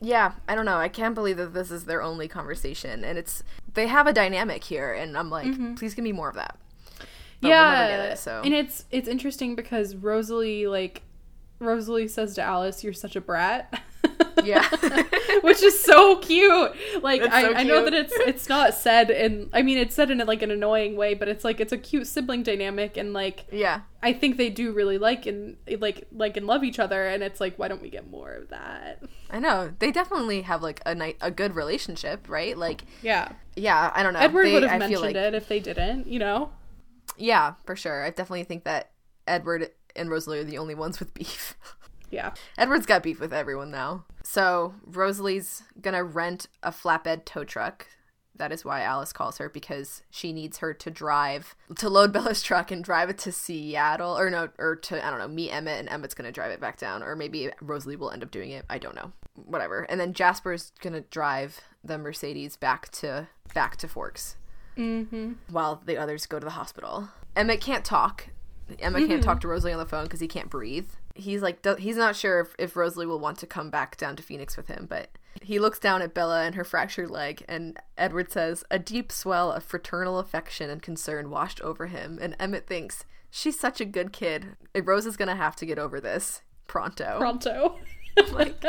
Yeah, 0.00 0.32
I 0.48 0.54
don't 0.54 0.64
know. 0.66 0.76
I 0.76 0.88
can't 0.88 1.14
believe 1.14 1.36
that 1.38 1.54
this 1.54 1.70
is 1.70 1.84
their 1.84 2.02
only 2.02 2.28
conversation, 2.28 3.04
and 3.04 3.16
it's 3.16 3.42
they 3.74 3.86
have 3.86 4.06
a 4.06 4.12
dynamic 4.12 4.64
here, 4.64 4.92
and 4.92 5.16
I'm 5.16 5.30
like, 5.30 5.46
mm-hmm. 5.46 5.74
please 5.74 5.94
give 5.94 6.04
me 6.04 6.12
more 6.12 6.28
of 6.28 6.36
that. 6.36 6.56
But 7.40 7.48
we'll 7.48 7.50
yeah, 7.50 7.88
get 7.88 8.12
it, 8.12 8.18
so 8.18 8.40
and 8.44 8.54
it's 8.54 8.86
it's 8.90 9.08
interesting 9.08 9.54
because 9.54 9.94
Rosalie 9.94 10.66
like 10.66 11.02
Rosalie 11.58 12.08
says 12.08 12.34
to 12.36 12.42
Alice, 12.42 12.82
"You're 12.82 12.92
such 12.92 13.16
a 13.16 13.20
brat." 13.20 13.82
Yeah. 14.44 14.68
which 15.40 15.62
is 15.62 15.80
so 15.80 16.16
cute. 16.16 16.72
Like 17.02 17.22
That's 17.22 17.34
I, 17.34 17.42
so 17.42 17.54
I 17.54 17.62
know 17.62 17.84
that 17.84 17.94
it's 17.94 18.12
it's 18.12 18.46
not 18.46 18.74
said 18.74 19.10
in. 19.10 19.48
I 19.54 19.62
mean, 19.62 19.78
it's 19.78 19.94
said 19.94 20.10
in 20.10 20.18
like 20.18 20.42
an 20.42 20.50
annoying 20.50 20.96
way, 20.96 21.14
but 21.14 21.28
it's 21.28 21.44
like 21.44 21.60
it's 21.60 21.72
a 21.72 21.78
cute 21.78 22.06
sibling 22.06 22.42
dynamic, 22.42 22.98
and 22.98 23.14
like 23.14 23.46
yeah, 23.50 23.82
I 24.02 24.12
think 24.12 24.36
they 24.36 24.50
do 24.50 24.72
really 24.72 24.98
like 24.98 25.24
and 25.24 25.56
like 25.78 26.06
like 26.12 26.36
and 26.36 26.46
love 26.46 26.62
each 26.62 26.78
other, 26.78 27.06
and 27.06 27.22
it's 27.22 27.40
like 27.40 27.58
why 27.58 27.68
don't 27.68 27.80
we 27.80 27.88
get 27.88 28.10
more 28.10 28.32
of 28.32 28.50
that? 28.50 29.02
I 29.30 29.38
know 29.38 29.72
they 29.78 29.90
definitely 29.90 30.42
have 30.42 30.62
like 30.62 30.82
a 30.84 30.94
night 30.94 31.16
a 31.22 31.30
good 31.30 31.54
relationship, 31.54 32.28
right? 32.28 32.56
Like, 32.56 32.84
Yeah, 33.00 33.32
yeah, 33.56 33.92
I 33.94 34.02
don't 34.02 34.12
know. 34.12 34.20
Edward 34.20 34.52
would 34.52 34.64
have 34.64 34.78
mentioned 34.78 35.00
like, 35.00 35.16
it 35.16 35.34
if 35.34 35.48
they 35.48 35.60
didn't. 35.60 36.06
You 36.06 36.18
know. 36.18 36.50
Yeah, 37.16 37.54
for 37.64 37.76
sure. 37.76 38.04
I 38.04 38.10
definitely 38.10 38.44
think 38.44 38.64
that 38.64 38.90
Edward 39.26 39.70
and 39.96 40.10
Rosalie 40.10 40.40
are 40.40 40.44
the 40.44 40.58
only 40.58 40.74
ones 40.74 40.98
with 40.98 41.14
beef. 41.14 41.56
Yeah. 42.14 42.32
Edward's 42.56 42.86
got 42.86 43.02
beef 43.02 43.18
with 43.20 43.32
everyone 43.32 43.70
now. 43.70 44.04
So 44.22 44.74
Rosalie's 44.86 45.62
gonna 45.80 46.04
rent 46.04 46.46
a 46.62 46.70
flatbed 46.70 47.24
tow 47.24 47.44
truck. 47.44 47.88
That 48.36 48.50
is 48.52 48.64
why 48.64 48.82
Alice 48.82 49.12
calls 49.12 49.38
her 49.38 49.48
because 49.48 50.02
she 50.10 50.32
needs 50.32 50.58
her 50.58 50.74
to 50.74 50.90
drive 50.90 51.54
to 51.78 51.88
load 51.88 52.12
Bella's 52.14 52.42
truck 52.42 52.70
and 52.70 52.82
drive 52.82 53.08
it 53.10 53.18
to 53.18 53.32
Seattle 53.32 54.16
or 54.18 54.28
no 54.30 54.48
or 54.58 54.76
to 54.76 55.04
I 55.04 55.10
don't 55.10 55.18
know 55.18 55.28
meet 55.28 55.50
Emmett 55.50 55.78
and 55.80 55.88
Emmett's 55.88 56.14
gonna 56.14 56.32
drive 56.32 56.50
it 56.50 56.60
back 56.60 56.78
down 56.78 57.02
or 57.02 57.14
maybe 57.16 57.50
Rosalie 57.60 57.96
will 57.96 58.10
end 58.10 58.22
up 58.22 58.30
doing 58.30 58.50
it. 58.50 58.64
I 58.70 58.78
don't 58.78 58.94
know. 58.96 59.12
Whatever. 59.34 59.82
And 59.82 60.00
then 60.00 60.12
Jasper's 60.14 60.72
gonna 60.80 61.00
drive 61.02 61.60
the 61.82 61.98
Mercedes 61.98 62.56
back 62.56 62.90
to 62.92 63.28
back 63.54 63.76
to 63.78 63.88
Forks 63.88 64.36
Mm-hmm. 64.76 65.34
while 65.50 65.80
the 65.86 65.96
others 65.96 66.26
go 66.26 66.40
to 66.40 66.44
the 66.44 66.50
hospital. 66.52 67.08
Emmett 67.36 67.60
can't 67.60 67.84
talk. 67.84 68.28
Emma 68.80 69.06
can't 69.06 69.22
talk 69.22 69.40
to 69.42 69.48
Rosalie 69.48 69.72
on 69.72 69.78
the 69.78 69.86
phone 69.86 70.04
because 70.04 70.18
he 70.20 70.26
can't 70.26 70.50
breathe. 70.50 70.88
He's 71.14 71.42
like, 71.42 71.64
he's 71.78 71.96
not 71.96 72.16
sure 72.16 72.40
if, 72.40 72.54
if 72.58 72.76
Rosalie 72.76 73.06
will 73.06 73.20
want 73.20 73.38
to 73.38 73.46
come 73.46 73.70
back 73.70 73.96
down 73.96 74.16
to 74.16 74.22
Phoenix 74.22 74.56
with 74.56 74.66
him, 74.66 74.86
but 74.88 75.10
he 75.42 75.58
looks 75.58 75.78
down 75.78 76.02
at 76.02 76.12
Bella 76.14 76.42
and 76.44 76.54
her 76.56 76.64
fractured 76.64 77.10
leg, 77.10 77.44
and 77.48 77.78
Edward 77.96 78.32
says, 78.32 78.64
A 78.70 78.78
deep 78.78 79.12
swell 79.12 79.52
of 79.52 79.62
fraternal 79.62 80.18
affection 80.18 80.70
and 80.70 80.82
concern 80.82 81.30
washed 81.30 81.60
over 81.60 81.86
him, 81.86 82.18
and 82.20 82.34
Emmett 82.40 82.66
thinks, 82.66 83.04
She's 83.30 83.58
such 83.58 83.80
a 83.80 83.84
good 83.84 84.12
kid. 84.12 84.56
Rose 84.80 85.06
is 85.06 85.16
gonna 85.16 85.34
have 85.36 85.56
to 85.56 85.66
get 85.66 85.78
over 85.78 86.00
this 86.00 86.42
pronto. 86.66 87.18
Pronto. 87.18 87.78
Like- 88.32 88.62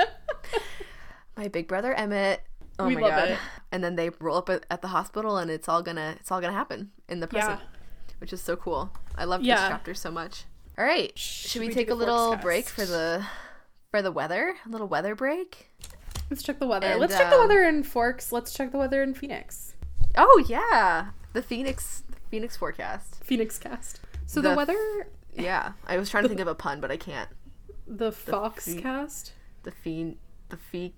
My 1.38 1.48
big 1.48 1.68
brother 1.68 1.94
Emmett. 1.94 2.42
Oh 2.80 2.88
We 2.88 2.96
my 2.96 3.02
love 3.02 3.12
god! 3.12 3.28
it. 3.30 3.38
And 3.72 3.84
then 3.84 3.96
they 3.96 4.10
roll 4.20 4.38
up 4.38 4.50
at, 4.50 4.66
at 4.72 4.82
the 4.82 4.88
hospital, 4.90 5.38
and 5.38 5.50
it's 5.52 5.70
all 5.70 5.82
gonna 5.82 6.16
it's 6.20 6.32
all 6.32 6.42
gonna 6.42 6.54
happen 6.54 6.92
in 7.08 7.20
the 7.20 7.28
present, 7.28 7.60
which 8.20 8.34
is 8.34 8.42
so 8.42 8.56
cool. 8.56 8.92
I 9.16 9.26
love 9.26 9.42
this 9.42 9.50
chapter 9.70 9.94
so 9.94 10.10
much. 10.12 10.46
All 10.78 10.84
right, 10.84 11.18
should, 11.18 11.62
we, 11.62 11.68
we 11.70 11.74
take 11.74 11.90
a 11.90 11.94
little 11.96 12.36
break 12.36 12.66
for 12.68 12.86
the 12.86 13.26
for 13.92 14.02
the 14.02 14.12
weather? 14.12 14.56
A 14.66 14.70
little 14.70 14.88
weather 14.88 15.16
break. 15.16 15.72
Let's 16.30 16.44
check 16.44 16.60
the 16.60 16.68
weather. 16.68 16.88
And, 16.88 17.00
Let's 17.00 17.16
check 17.16 17.30
the 17.30 17.36
um, 17.36 17.48
weather 17.48 17.64
in 17.64 17.84
Forks. 17.84 18.32
Let's 18.32 18.54
check 18.54 18.72
the 18.72 18.78
weather 18.78 19.02
in 19.02 19.14
Phoenix. 19.14 19.76
Oh 20.18 20.44
yeah, 20.50 21.10
the 21.34 21.42
Phoenix 21.42 22.04
Phoenix 22.30 22.58
forecast. 22.58 23.24
Phoenix 23.24 23.58
cast. 23.58 24.02
So 24.26 24.42
the, 24.42 24.50
The- 24.50 24.56
weather, 24.56 25.08
Yeah, 25.34 25.74
I 25.88 25.98
was 25.98 26.10
trying 26.10 26.24
to 26.24 26.28
think 26.30 26.42
of 26.42 26.48
a 26.48 26.56
pun, 26.56 26.82
but 26.82 26.92
I 26.92 26.98
can't. 26.98 27.30
the 27.88 28.12
Fox 28.12 28.66
Phe- 28.74 28.82
cast. 28.82 29.32
The 29.64 29.72
Phe 29.72 30.18
the 30.50 30.58
fee 30.58 30.94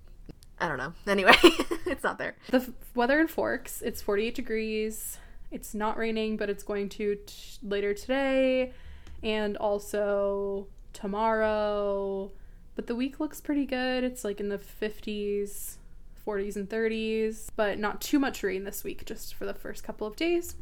I 0.59 0.67
don't 0.67 0.77
know. 0.79 0.93
Anyway, 1.05 1.35
it's 1.85 2.03
not 2.03 2.17
there. 2.17 2.35
The 2.49 2.57
f- 2.57 2.69
weather 2.95 3.19
in 3.19 3.27
Forks, 3.27 3.83
it's 3.83 4.01
48 4.01 4.33
degrees. 4.33 5.19
It's 5.51 5.75
not 5.75 5.97
raining, 5.97 6.35
but 6.35 6.49
it's 6.49 6.63
going 6.63 6.89
to 6.89 7.15
t- 7.27 7.59
later 7.61 7.93
today 7.93 8.73
and 9.23 9.57
also 9.57 10.67
tomorrow. 10.93 12.31
But 12.75 12.87
the 12.87 12.95
week 12.95 13.19
looks 13.19 13.41
pretty 13.41 13.65
good. 13.65 14.03
It's 14.03 14.23
like 14.23 14.39
in 14.39 14.49
the 14.49 14.59
50s, 14.59 15.77
40s, 16.25 16.55
and 16.55 16.69
30s, 16.69 17.47
but 17.55 17.79
not 17.79 18.01
too 18.01 18.19
much 18.19 18.43
rain 18.43 18.63
this 18.63 18.83
week, 18.83 19.05
just 19.05 19.33
for 19.33 19.45
the 19.45 19.53
first 19.53 19.83
couple 19.83 20.05
of 20.05 20.15
days. 20.15 20.55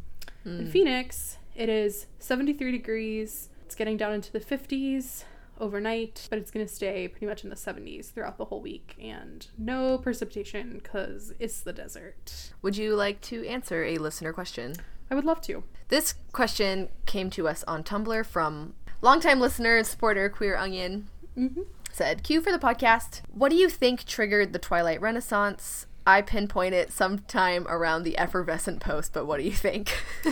In 0.45 0.66
hmm. 0.66 0.70
Phoenix, 0.70 1.38
it 1.56 1.70
is 1.70 2.08
73 2.20 2.72
degrees. 2.72 3.49
It's 3.66 3.76
getting 3.76 3.97
down 3.97 4.14
into 4.14 4.32
the 4.32 4.39
50s 4.39 5.24
overnight, 5.60 6.28
but 6.30 6.39
it's 6.39 6.51
going 6.51 6.66
to 6.66 6.74
stay 6.74 7.08
pretty 7.08 7.26
much 7.26 7.43
in 7.43 7.49
the 7.49 7.56
70s 7.56 8.12
throughout 8.12 8.38
the 8.38 8.45
whole 8.45 8.62
week 8.62 8.95
and 9.01 9.47
no 9.58 9.97
precipitation 9.97 10.74
because 10.74 11.34
it's 11.39 11.62
the 11.62 11.74
desert. 11.74 12.51
Would 12.62 12.78
you 12.78 12.95
like 12.95 13.22
to 13.22 13.45
answer 13.47 13.84
a 13.84 13.97
listener 13.97 14.34
question? 14.34 14.76
I 15.10 15.16
would 15.16 15.26
love 15.26 15.41
to. 15.41 15.64
This 15.89 16.16
question 16.32 16.89
came 17.06 17.30
to 17.32 17.47
us 17.47 17.64
on 17.68 17.84
Tumblr 17.84 18.26
from 18.26 18.74
longtime 19.01 19.39
listener 19.39 19.78
and 19.78 19.86
supporter 19.86 20.30
Queer 20.30 20.56
Onion. 20.56 21.08
Mm-hmm. 21.38 21.62
Said, 21.91 22.24
Q 22.24 22.41
for 22.41 22.51
the 22.51 22.60
podcast. 22.60 23.22
What 23.32 23.49
do 23.49 23.56
you 23.56 23.70
think 23.70 24.03
triggered 24.06 24.51
the 24.51 24.60
Twilight 24.60 24.99
Renaissance? 24.99 25.86
I 26.08 26.22
pinpoint 26.22 26.76
it 26.76 26.91
sometime 26.91 27.66
around 27.68 28.03
the 28.03 28.18
effervescent 28.18 28.80
post, 28.80 29.12
but 29.14 29.26
what 29.26 29.38
do 29.38 29.43
you 29.43 29.51
think? 29.51 29.97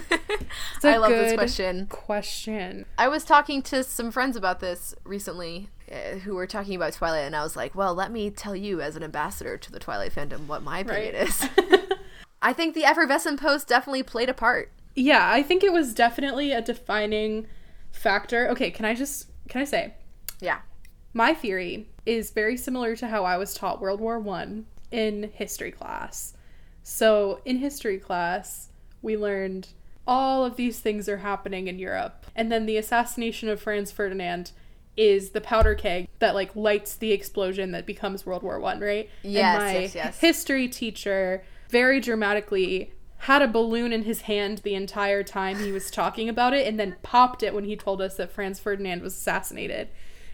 a 0.83 0.87
I 0.87 0.97
love 0.97 1.09
this 1.09 1.33
question. 1.33 1.87
Question. 1.87 2.85
I 2.97 3.07
was 3.07 3.23
talking 3.23 3.61
to 3.63 3.83
some 3.83 4.11
friends 4.11 4.35
about 4.35 4.59
this 4.59 4.93
recently 5.03 5.69
uh, 5.91 6.17
who 6.19 6.35
were 6.35 6.45
talking 6.45 6.75
about 6.75 6.93
Twilight, 6.93 7.23
and 7.25 7.35
I 7.35 7.41
was 7.41 7.55
like, 7.55 7.73
well, 7.73 7.95
let 7.95 8.11
me 8.11 8.29
tell 8.29 8.55
you, 8.55 8.81
as 8.81 8.95
an 8.95 9.03
ambassador 9.03 9.57
to 9.57 9.71
the 9.71 9.79
Twilight 9.79 10.13
fandom, 10.13 10.45
what 10.45 10.61
my 10.61 10.79
opinion 10.79 11.15
Right. 11.15 11.27
is. 11.27 11.49
I 12.43 12.53
think 12.53 12.75
the 12.75 12.83
effervescent 12.85 13.39
post 13.39 13.67
definitely 13.67 14.03
played 14.03 14.29
a 14.29 14.33
part. 14.33 14.71
Yeah, 14.95 15.31
I 15.31 15.41
think 15.41 15.63
it 15.63 15.73
was 15.73 15.93
definitely 15.93 16.51
a 16.51 16.61
defining 16.61 17.47
factor. 17.91 18.49
Okay, 18.49 18.69
can 18.69 18.85
I 18.85 18.93
just 18.93 19.27
can 19.47 19.61
I 19.61 19.65
say 19.65 19.93
Yeah. 20.39 20.59
my 21.13 21.33
theory 21.33 21.87
is 22.05 22.31
very 22.31 22.57
similar 22.57 22.95
to 22.97 23.07
how 23.07 23.23
I 23.23 23.37
was 23.37 23.53
taught 23.53 23.81
World 23.81 24.01
War 24.01 24.19
1 24.19 24.65
in 24.91 25.31
history 25.33 25.71
class. 25.71 26.33
So, 26.83 27.39
in 27.45 27.57
history 27.57 27.97
class, 27.97 28.69
we 29.01 29.15
learned 29.15 29.69
all 30.05 30.43
of 30.43 30.57
these 30.57 30.79
things 30.79 31.07
are 31.07 31.17
happening 31.17 31.67
in 31.69 31.79
Europe. 31.79 32.25
And 32.35 32.51
then 32.51 32.65
the 32.65 32.75
assassination 32.75 33.47
of 33.47 33.61
Franz 33.61 33.89
Ferdinand 33.89 34.51
is 34.97 35.29
the 35.29 35.41
powder 35.41 35.75
keg 35.75 36.07
that 36.19 36.35
like 36.35 36.55
lights 36.55 36.95
the 36.95 37.13
explosion 37.13 37.71
that 37.71 37.85
becomes 37.85 38.25
World 38.25 38.43
War 38.43 38.59
1, 38.59 38.81
right? 38.81 39.09
Yes, 39.23 39.55
and 39.55 39.63
my 39.63 39.79
yes, 39.79 39.95
yes. 39.95 40.19
history 40.19 40.67
teacher 40.67 41.43
very 41.73 41.99
dramatically 41.99 42.93
had 43.17 43.41
a 43.41 43.47
balloon 43.47 43.91
in 43.91 44.03
his 44.03 44.21
hand 44.21 44.59
the 44.59 44.75
entire 44.75 45.23
time 45.23 45.57
he 45.57 45.71
was 45.71 45.89
talking 45.89 46.29
about 46.29 46.53
it 46.53 46.67
and 46.67 46.79
then 46.79 46.95
popped 47.01 47.41
it 47.41 47.53
when 47.53 47.63
he 47.63 47.75
told 47.75 47.99
us 47.99 48.15
that 48.17 48.31
Franz 48.31 48.59
Ferdinand 48.59 49.01
was 49.01 49.13
assassinated. 49.15 49.87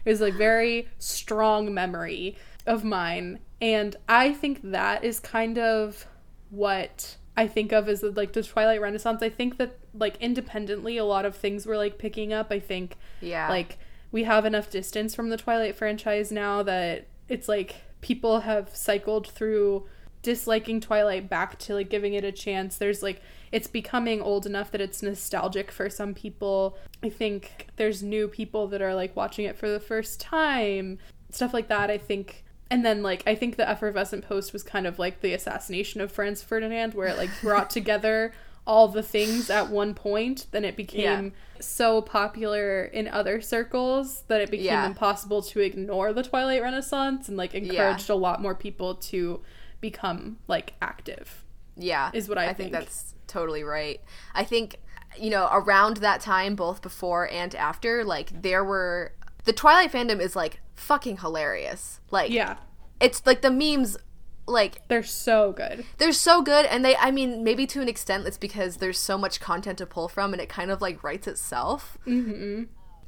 It 0.04 0.10
was 0.10 0.20
like 0.22 0.34
very 0.34 0.90
strong 0.98 1.74
memory 1.74 2.36
of 2.66 2.84
mine 2.84 3.40
and 3.62 3.96
I 4.10 4.34
think 4.34 4.60
that 4.64 5.04
is 5.04 5.20
kind 5.20 5.58
of 5.58 6.06
what 6.50 7.16
I 7.38 7.48
think 7.48 7.72
of 7.72 7.88
as 7.88 8.04
like 8.04 8.34
the 8.34 8.44
Twilight 8.44 8.82
Renaissance. 8.82 9.22
I 9.22 9.30
think 9.30 9.58
that 9.60 9.78
like 9.94 10.18
independently 10.20 10.98
a 10.98 11.06
lot 11.06 11.26
of 11.26 11.36
things 11.38 11.66
were 11.66 11.78
like 11.78 11.98
picking 11.98 12.34
up. 12.34 12.48
I 12.52 12.60
think 12.60 12.98
Yeah. 13.22 13.48
like 13.50 13.78
we 14.12 14.24
have 14.24 14.46
enough 14.46 14.70
distance 14.70 15.16
from 15.16 15.30
the 15.30 15.38
Twilight 15.38 15.76
franchise 15.76 16.32
now 16.34 16.64
that 16.64 17.08
it's 17.30 17.48
like 17.48 17.76
people 18.02 18.42
have 18.42 18.76
cycled 18.76 19.28
through 19.28 19.88
disliking 20.22 20.82
Twilight 20.82 21.30
back 21.30 21.58
to 21.60 21.74
like 21.74 21.90
giving 21.90 22.14
it 22.14 22.24
a 22.24 22.32
chance. 22.32 22.78
There's 22.78 23.02
like 23.04 23.22
it's 23.52 23.68
becoming 23.68 24.22
old 24.22 24.46
enough 24.46 24.72
that 24.72 24.82
it's 24.82 25.02
nostalgic 25.02 25.72
for 25.72 25.90
some 25.90 26.14
people. 26.14 26.78
I 27.04 27.10
think 27.10 27.68
there's 27.78 28.04
new 28.04 28.28
people 28.28 28.68
that 28.68 28.82
are 28.82 28.94
like 28.94 29.16
watching 29.16 29.46
it 29.46 29.58
for 29.58 29.70
the 29.70 29.80
first 29.80 30.20
time. 30.20 31.00
Stuff 31.32 31.54
like 31.54 31.68
that. 31.70 31.90
I 31.90 31.98
think 31.98 32.44
and 32.70 32.86
then 32.86 33.02
like 33.02 33.24
I 33.26 33.36
think 33.36 33.56
the 33.56 33.68
effervescent 33.68 34.26
post 34.28 34.54
was 34.54 34.64
kind 34.64 34.86
of 34.86 35.00
like 35.00 35.22
the 35.22 35.34
assassination 35.34 36.02
of 36.02 36.12
Franz 36.12 36.44
Ferdinand 36.44 36.94
where 36.94 37.08
it 37.08 37.18
like 37.18 37.30
brought 37.42 37.70
together 37.80 38.34
all 38.68 38.88
the 38.88 39.02
things 39.02 39.50
at 39.50 39.70
one 39.70 39.96
point 39.96 40.46
then 40.52 40.64
it 40.64 40.76
became 40.76 41.34
so 41.60 42.04
popular 42.04 42.84
in 42.84 43.08
other 43.08 43.42
circles 43.42 44.24
that 44.28 44.42
it 44.42 44.52
became 44.52 44.66
Yeah. 44.68 44.86
impossible 44.86 45.42
to 45.44 45.60
ignore 45.62 46.14
the 46.14 46.22
Twilight 46.22 46.62
Renaissance 46.62 47.28
and 47.28 47.38
like 47.38 47.56
encouraged 47.56 48.10
a 48.12 48.16
lot 48.16 48.42
more 48.42 48.54
people 48.54 48.94
to 48.96 49.42
become 49.82 50.38
like 50.48 50.74
active. 50.82 51.44
Yeah. 51.76 52.12
is 52.14 52.28
what 52.28 52.38
I 52.38 52.48
think. 52.48 52.58
think. 52.58 52.72
that's 52.74 53.16
totally 53.28 53.64
right. 53.64 54.02
I 54.36 54.44
think, 54.44 54.78
you 55.18 55.30
know, 55.30 55.48
around 55.52 55.98
that 55.98 56.20
time, 56.22 56.56
both 56.56 56.82
before 56.82 57.30
and 57.32 57.56
after, 57.56 58.04
like, 58.04 58.42
there 58.42 58.64
were. 58.64 59.14
The 59.46 59.54
Twilight 59.54 59.92
fandom 59.92 60.20
is, 60.20 60.36
like, 60.36 60.60
fucking 60.76 61.20
hilarious. 61.20 62.02
Like, 62.12 62.32
Yeah. 62.32 62.58
it's 63.00 63.26
like 63.26 63.42
the 63.42 63.50
memes, 63.50 63.98
like, 64.46 64.86
They're 64.90 65.02
so 65.04 65.54
good. 65.54 65.86
they're 66.00 66.12
so 66.12 66.42
good. 66.42 66.66
And 66.66 66.84
they, 66.84 66.98
I 66.98 67.12
mean, 67.12 67.44
maybe 67.46 67.66
to 67.68 67.82
an 67.82 67.88
extent, 67.88 68.28
it's 68.28 68.38
because 68.38 68.78
there's 68.78 69.00
so 69.00 69.18
much 69.18 69.40
content 69.40 69.78
to 69.78 69.86
pull 69.86 70.10
from 70.10 70.34
and 70.34 70.42
it 70.42 70.50
kind 70.50 70.72
of, 70.72 70.82
like, 70.82 71.02
writes 71.02 71.28
itself. 71.28 71.98
Mm-hmm. 72.06 72.64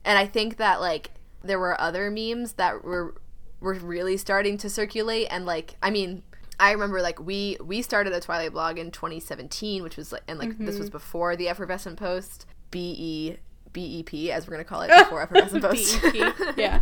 And 0.06 0.18
I 0.18 0.26
think 0.26 0.56
that, 0.58 0.80
like, 0.80 1.12
there 1.44 1.60
were 1.60 1.80
other 1.82 2.10
memes 2.10 2.54
that 2.54 2.84
were 2.86 3.16
were 3.60 3.74
really 3.76 4.18
starting 4.18 4.58
to 4.58 4.68
circulate 4.68 5.28
and 5.30 5.46
like 5.46 5.76
i 5.84 5.92
mean 5.92 6.24
i 6.62 6.72
remember 6.72 7.02
like 7.02 7.20
we 7.20 7.58
we 7.64 7.82
started 7.82 8.14
a 8.14 8.22
twilight 8.22 8.54
blog 8.54 8.78
in 8.78 8.92
2017 8.92 9.84
which 9.84 9.98
was 9.98 10.12
like 10.12 10.24
and 10.28 10.40
like 10.40 10.58
this 10.58 10.78
was 10.78 10.88
mm-hmm. 10.88 10.94
before 10.94 11.36
the 11.36 11.50
effervescent 11.50 11.98
post. 11.98 12.46
Be 12.70 13.38
bep 13.74 14.14
as 14.36 14.48
we're 14.48 14.52
gonna 14.52 14.64
call 14.64 14.82
it 14.82 14.90
before 14.98 15.22
effervescent 15.24 15.64
post. 15.64 16.02
BEP. 16.02 16.58
Yeah. 16.58 16.82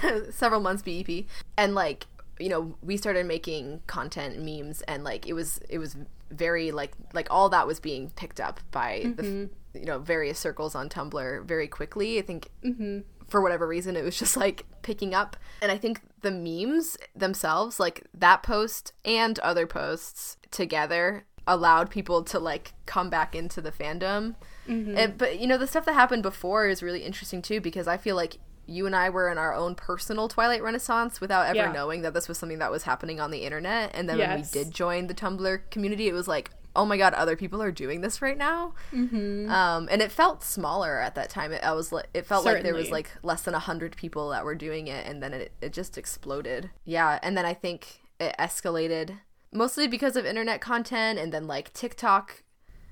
several 0.30 0.60
months 0.60 0.82
bep 0.82 1.26
and 1.56 1.74
like 1.74 2.06
you 2.38 2.48
know 2.48 2.74
we 2.82 2.96
started 2.96 3.26
making 3.26 3.80
content 3.86 4.38
memes 4.38 4.82
and 4.82 5.04
like 5.04 5.26
it 5.26 5.34
was 5.34 5.60
it 5.68 5.78
was 5.78 5.96
very 6.30 6.72
like 6.72 6.92
like 7.12 7.28
all 7.30 7.48
that 7.50 7.66
was 7.66 7.78
being 7.78 8.10
picked 8.10 8.40
up 8.40 8.60
by 8.70 9.12
the 9.16 9.22
mm-hmm. 9.22 9.78
you 9.78 9.84
know 9.84 9.98
various 9.98 10.38
circles 10.38 10.74
on 10.74 10.88
tumblr 10.88 11.44
very 11.44 11.68
quickly. 11.68 12.18
I 12.18 12.22
think 12.22 12.48
mm-hmm. 12.64 13.00
For 13.32 13.40
whatever 13.40 13.66
reason 13.66 13.96
it 13.96 14.04
was 14.04 14.16
just 14.18 14.36
like 14.36 14.64
picking 14.82 15.12
up. 15.14 15.36
And 15.62 15.72
i 15.72 15.78
think 15.78 16.00
the 16.20 16.30
memes 16.30 16.96
themselves 17.16 17.80
like 17.80 18.06
that 18.14 18.42
post 18.44 18.92
and 19.04 19.38
other 19.40 19.66
posts 19.66 20.36
together 20.52 21.24
allowed 21.46 21.90
people 21.90 22.22
to 22.22 22.38
like 22.38 22.72
come 22.86 23.10
back 23.10 23.34
into 23.34 23.60
the 23.60 23.72
fandom. 23.72 24.36
Mm-hmm. 24.68 24.96
And- 24.96 25.18
but 25.18 25.40
you 25.40 25.46
know 25.48 25.58
the 25.58 25.66
stuff 25.66 25.84
that 25.86 25.94
happened 25.94 26.22
before 26.22 26.68
is 26.68 26.82
really 26.82 27.02
interesting 27.02 27.42
too 27.42 27.60
because 27.60 27.88
i 27.88 27.96
feel 27.96 28.14
like 28.14 28.36
you 28.66 28.86
and 28.86 28.94
i 28.94 29.10
were 29.10 29.28
in 29.28 29.38
our 29.38 29.52
own 29.52 29.74
personal 29.74 30.28
twilight 30.28 30.62
renaissance 30.62 31.20
without 31.20 31.46
ever 31.46 31.56
Yeah. 31.56 31.72
knowing 31.72 32.02
that 32.02 32.14
this 32.14 32.28
was 32.28 32.38
something 32.38 32.60
that 32.60 32.70
was 32.70 32.84
happening 32.84 33.18
on 33.18 33.32
the 33.32 33.38
internet. 33.48 33.90
And 33.94 34.08
then 34.08 34.18
when 34.18 34.36
we 34.40 34.46
did 34.52 34.70
join 34.72 35.08
the 35.08 35.14
tumblr 35.14 35.68
community 35.70 36.06
it 36.06 36.12
was 36.12 36.28
like 36.28 36.50
oh 36.74 36.84
my 36.86 36.96
god 36.96 37.12
other 37.14 37.36
people 37.36 37.62
are 37.62 37.70
doing 37.72 38.00
this 38.00 38.22
right 38.22 38.38
now 38.38 38.72
Mm-hmm. 38.92 39.50
um, 39.50 39.88
and 39.90 40.00
it 40.02 40.10
felt 40.12 40.42
smaller 40.42 40.98
at 41.00 41.14
that 41.14 41.28
time. 41.30 41.52
It, 41.52 41.62
I 41.62 41.72
was 41.72 41.92
it 42.14 42.26
felt 42.26 42.44
like 42.44 42.62
there 42.62 42.74
was 42.74 42.90
like 42.90 43.10
less 43.22 43.42
than 43.42 43.54
a 43.54 43.58
hundred 43.58 43.96
people 43.96 44.30
that 44.30 44.44
were 44.44 44.54
doing 44.54 44.86
it, 44.88 45.06
and 45.06 45.22
then 45.22 45.32
it 45.34 45.52
it 45.60 45.72
just 45.72 45.96
exploded. 45.98 46.70
Yeah, 46.84 47.18
and 47.22 47.36
then 47.36 47.44
I 47.46 47.54
think 47.54 48.00
it 48.20 48.34
escalated 48.38 49.18
mostly 49.52 49.86
because 49.88 50.16
of 50.16 50.24
internet 50.26 50.60
content, 50.60 51.18
and 51.18 51.32
then 51.32 51.46
like 51.46 51.72
TikTok. 51.72 52.42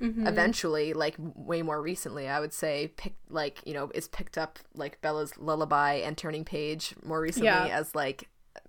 Mm-hmm. 0.00 0.26
Eventually, 0.26 0.94
like 0.94 1.14
way 1.18 1.60
more 1.60 1.82
recently, 1.82 2.26
I 2.26 2.40
would 2.40 2.54
say, 2.54 2.88
picked 2.96 3.30
like 3.30 3.60
you 3.66 3.74
know 3.74 3.90
is 3.94 4.08
picked 4.08 4.38
up 4.38 4.58
like 4.74 4.98
Bella's 5.02 5.36
lullaby 5.36 5.94
and 5.96 6.16
turning 6.16 6.42
page 6.44 6.94
more 7.04 7.20
recently 7.20 7.48
Yeah. 7.48 7.66
as 7.66 7.94
like 7.94 8.28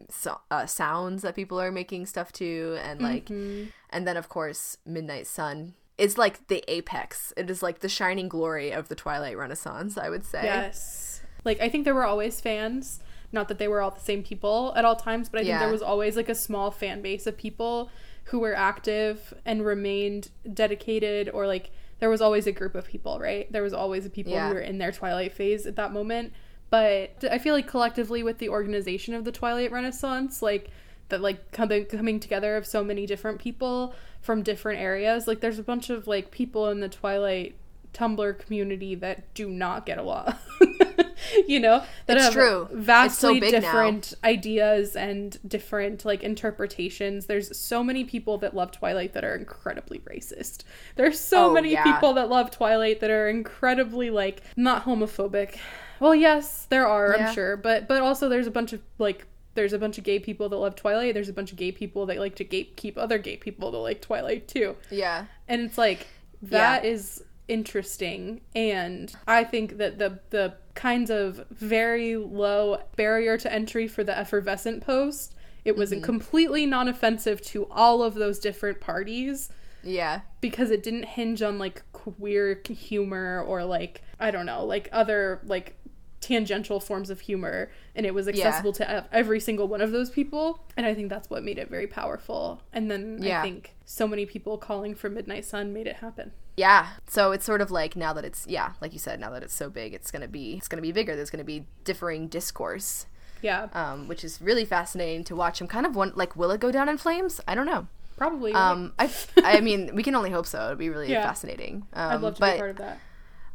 so, 0.10 0.40
uh, 0.50 0.66
sounds 0.66 1.22
that 1.24 1.36
people 1.36 1.60
are 1.60 1.72
making 1.72 2.06
stuff 2.06 2.32
to, 2.34 2.78
and 2.84 3.02
like 3.02 3.26
Mm-hmm. 3.26 3.70
and 3.90 4.08
then 4.08 4.18
of 4.18 4.30
course 4.30 4.78
midnight 4.86 5.28
sun 5.28 5.74
is 5.98 6.18
like 6.18 6.48
the 6.48 6.64
apex 6.68 7.32
it 7.38 7.50
is 7.50 7.62
like 7.62 7.80
the 7.80 7.90
shining 7.90 8.28
glory 8.30 8.72
of 8.72 8.88
the 8.88 8.96
twilight 8.96 9.38
renaissance 9.38 9.98
i 9.98 10.10
would 10.10 10.26
say 10.26 10.42
Yes. 10.44 11.22
Like 11.44 11.60
I 11.60 11.70
think 11.70 11.86
there 11.86 11.96
were 11.96 12.06
always 12.06 12.40
fans. 12.40 13.00
Not 13.32 13.48
that 13.48 13.58
they 13.58 13.68
were 13.68 13.82
all 13.82 13.90
the 13.92 14.00
same 14.00 14.22
people 14.24 14.74
at 14.76 14.86
all 14.86 14.96
times, 14.96 15.28
but 15.30 15.40
I 15.40 15.42
think 15.42 15.50
Yeah. 15.54 15.60
there 15.60 15.72
was 15.72 15.82
always 15.82 16.16
like 16.16 16.30
a 16.30 16.36
small 16.36 16.70
fan 16.70 17.02
base 17.02 17.26
of 17.26 17.36
people 17.38 17.90
who 18.26 18.38
were 18.40 18.54
active 18.56 19.34
and 19.46 19.66
remained 19.66 20.30
dedicated 20.54 21.30
or 21.34 21.48
like 21.48 21.72
there 22.00 22.10
was 22.12 22.22
always 22.22 22.46
a 22.46 22.52
group 22.52 22.76
of 22.76 22.86
people, 22.86 23.20
right? 23.20 23.52
There 23.52 23.64
was 23.64 23.74
always 23.74 24.08
people 24.10 24.34
Yeah. 24.34 24.50
who 24.50 24.54
were 24.56 24.60
in 24.60 24.78
their 24.78 24.92
twilight 24.92 25.34
phase 25.34 25.66
at 25.66 25.76
that 25.78 25.92
moment. 25.92 26.34
But 26.72 27.24
I 27.30 27.38
feel 27.38 27.54
like 27.54 27.68
collectively 27.68 28.24
with 28.24 28.40
the 28.40 28.50
organization 28.50 29.14
of 29.14 29.24
the 29.26 29.32
Twilight 29.32 29.72
Renaissance, 29.72 30.42
like 30.42 30.72
that 31.10 31.22
like 31.22 31.52
coming 31.52 31.86
coming 31.86 32.20
together 32.20 32.56
of 32.58 32.66
so 32.66 32.84
many 32.84 33.06
different 33.06 33.40
people 33.40 33.94
from 34.22 34.42
different 34.42 34.80
areas, 34.80 35.28
like 35.28 35.42
there's 35.42 35.60
a 35.60 35.64
bunch 35.64 35.90
of 35.92 36.08
like 36.08 36.32
people 36.32 36.70
in 36.70 36.80
the 36.80 36.90
Twilight 36.90 37.56
Tumblr 37.94 38.40
community 38.40 38.96
that 38.96 39.34
do 39.34 39.50
not 39.50 39.86
get 39.86 39.98
along. 39.98 40.34
you 41.48 41.60
know, 41.60 41.84
that 42.06 42.16
It's 42.18 42.24
have 42.26 42.34
true. 42.34 42.62
It's 42.64 42.72
so 42.72 42.78
vastly 42.78 43.40
now. 43.42 43.50
different 43.52 44.14
ideas 44.24 44.96
and 44.96 45.38
different 45.48 46.06
like 46.06 46.24
interpretations. 46.24 47.26
There's 47.26 47.56
so 47.58 47.84
many 47.84 48.06
people 48.06 48.38
that 48.40 48.56
love 48.56 48.72
Twilight 48.72 49.12
that 49.14 49.26
are 49.26 49.36
incredibly 49.36 50.00
racist. 50.00 50.64
There's 50.96 51.20
so 51.20 51.50
Oh, 51.50 51.54
many 51.54 51.74
yeah. 51.74 51.84
people 51.84 52.14
that 52.14 52.30
love 52.30 52.50
Twilight 52.52 53.02
that 53.02 53.10
are 53.10 53.28
incredibly 53.28 54.10
like 54.10 54.42
not 54.56 54.86
homophobic. 54.86 55.58
Well, 56.02 56.14
yes, 56.16 56.66
there 56.70 56.86
are, 56.88 57.16
Yeah. 57.18 57.28
I'm 57.30 57.34
sure, 57.34 57.56
but 57.56 57.88
but 57.88 58.02
also 58.02 58.28
there's 58.28 58.48
a 58.48 58.52
bunch 58.52 58.74
of 58.74 58.82
like 58.98 59.26
there's 59.54 59.72
a 59.74 59.78
bunch 59.80 59.98
of 59.98 60.04
gay 60.04 60.18
people 60.20 60.50
that 60.50 60.58
love 60.58 60.76
Twilight. 60.76 61.14
There's 61.14 61.30
a 61.30 61.34
bunch 61.34 61.52
of 61.52 61.58
gay 61.58 61.72
people 61.72 62.06
that 62.08 62.18
like 62.18 62.36
to 62.36 62.46
gatekeep 62.46 62.98
other 62.98 63.18
gay 63.18 63.38
people 63.38 63.72
that 63.72 63.78
like 63.78 64.02
Twilight 64.02 64.48
too. 64.48 64.76
yeah 64.90 65.26
And 65.48 65.62
it's 65.62 65.78
like 65.78 66.08
that 66.42 66.84
is 66.86 67.24
interesting 67.48 68.42
and 68.56 69.14
I 69.28 69.44
think 69.44 69.78
that 69.78 70.00
the 70.00 70.20
the 70.32 70.56
kinds 70.74 71.10
of 71.10 71.46
very 71.52 72.16
low 72.16 72.82
barrier 72.96 73.38
to 73.38 73.52
entry 73.52 73.88
for 73.88 74.04
the 74.04 74.18
effervescent 74.18 74.86
post 74.86 75.36
it 75.66 75.76
was 75.76 75.92
Mm-hmm. 75.92 76.02
completely 76.04 76.66
non-offensive 76.66 77.42
to 77.42 77.68
all 77.70 78.02
of 78.04 78.16
those 78.16 78.40
different 78.40 78.80
parties 78.80 79.50
yeah 79.84 80.22
because 80.40 80.72
it 80.72 80.82
didn't 80.82 81.04
hinge 81.06 81.42
on 81.42 81.60
like 81.60 81.84
queer 81.92 82.62
humor 82.70 83.44
or 83.46 83.64
like 83.66 84.02
I 84.20 84.30
don't 84.30 84.46
know, 84.46 84.64
like 84.66 84.88
other 84.92 85.42
like 85.44 85.76
tangential 86.22 86.80
forms 86.80 87.10
of 87.10 87.20
humor 87.22 87.70
and 87.96 88.06
it 88.06 88.14
was 88.14 88.28
accessible 88.28 88.72
to 88.74 89.06
every 89.12 89.40
single 89.40 89.68
one 89.68 89.82
of 89.82 89.92
those 89.92 90.10
people 90.10 90.64
and 90.78 90.86
I 90.86 90.94
think 90.94 91.10
that's 91.10 91.30
what 91.30 91.44
made 91.44 91.58
it 91.58 91.70
very 91.70 91.88
powerful. 91.88 92.62
And 92.72 92.90
then 92.92 93.18
Yeah. 93.22 93.40
I 93.40 93.44
think 93.44 93.76
so 93.86 94.08
many 94.08 94.26
people 94.26 94.58
calling 94.58 94.94
for 94.96 95.10
Midnight 95.10 95.44
Sun 95.46 95.74
made 95.74 95.88
it 95.88 95.98
happen. 95.98 96.32
yeah 96.58 96.90
so 97.08 97.32
it's 97.32 97.46
sort 97.46 97.60
of 97.62 97.72
like 97.72 97.96
now 97.96 98.14
that 98.14 98.24
it's 98.26 98.46
yeah 98.48 98.74
like 98.82 98.94
you 98.94 99.00
said 99.00 99.20
now 99.20 99.30
that 99.32 99.42
it's 99.42 99.54
so 99.54 99.70
big 99.70 99.94
it's 99.94 100.12
gonna 100.12 100.28
be 100.28 100.56
it's 100.58 100.68
gonna 100.68 100.82
be 100.82 100.92
bigger 100.92 101.16
there's 101.16 101.30
gonna 101.30 101.44
be 101.44 101.66
differing 101.86 102.28
discourse 102.28 103.06
Yeah. 103.42 103.70
um, 103.74 104.08
which 104.10 104.24
is 104.24 104.40
really 104.42 104.66
fascinating 104.66 105.24
to 105.26 105.36
watch 105.36 105.60
i'm 105.62 105.68
kind 105.68 105.86
of 105.86 105.96
one 105.96 106.12
like 106.16 106.36
will 106.36 106.52
it 106.52 106.60
go 106.60 106.70
down 106.72 106.88
in 106.90 106.98
flames 106.98 107.42
i 107.48 107.56
don't 107.56 107.66
know 107.66 107.88
Probably. 108.18 108.54
Um, 108.54 108.94
I, 109.00 109.10
I 109.44 109.62
mean, 109.62 109.96
we 109.96 110.04
can 110.04 110.14
only 110.14 110.30
hope 110.30 110.46
so. 110.46 110.68
It'd 110.68 110.78
be 110.78 110.90
really 110.90 111.10
Yeah. 111.16 111.24
fascinating. 111.24 111.88
Um, 111.94 112.12
I'd 112.12 112.22
love 112.22 112.36
to 112.36 112.40
but 112.40 112.52
be 112.54 112.58
part 112.60 112.70
of 112.70 112.78
that. 112.78 113.00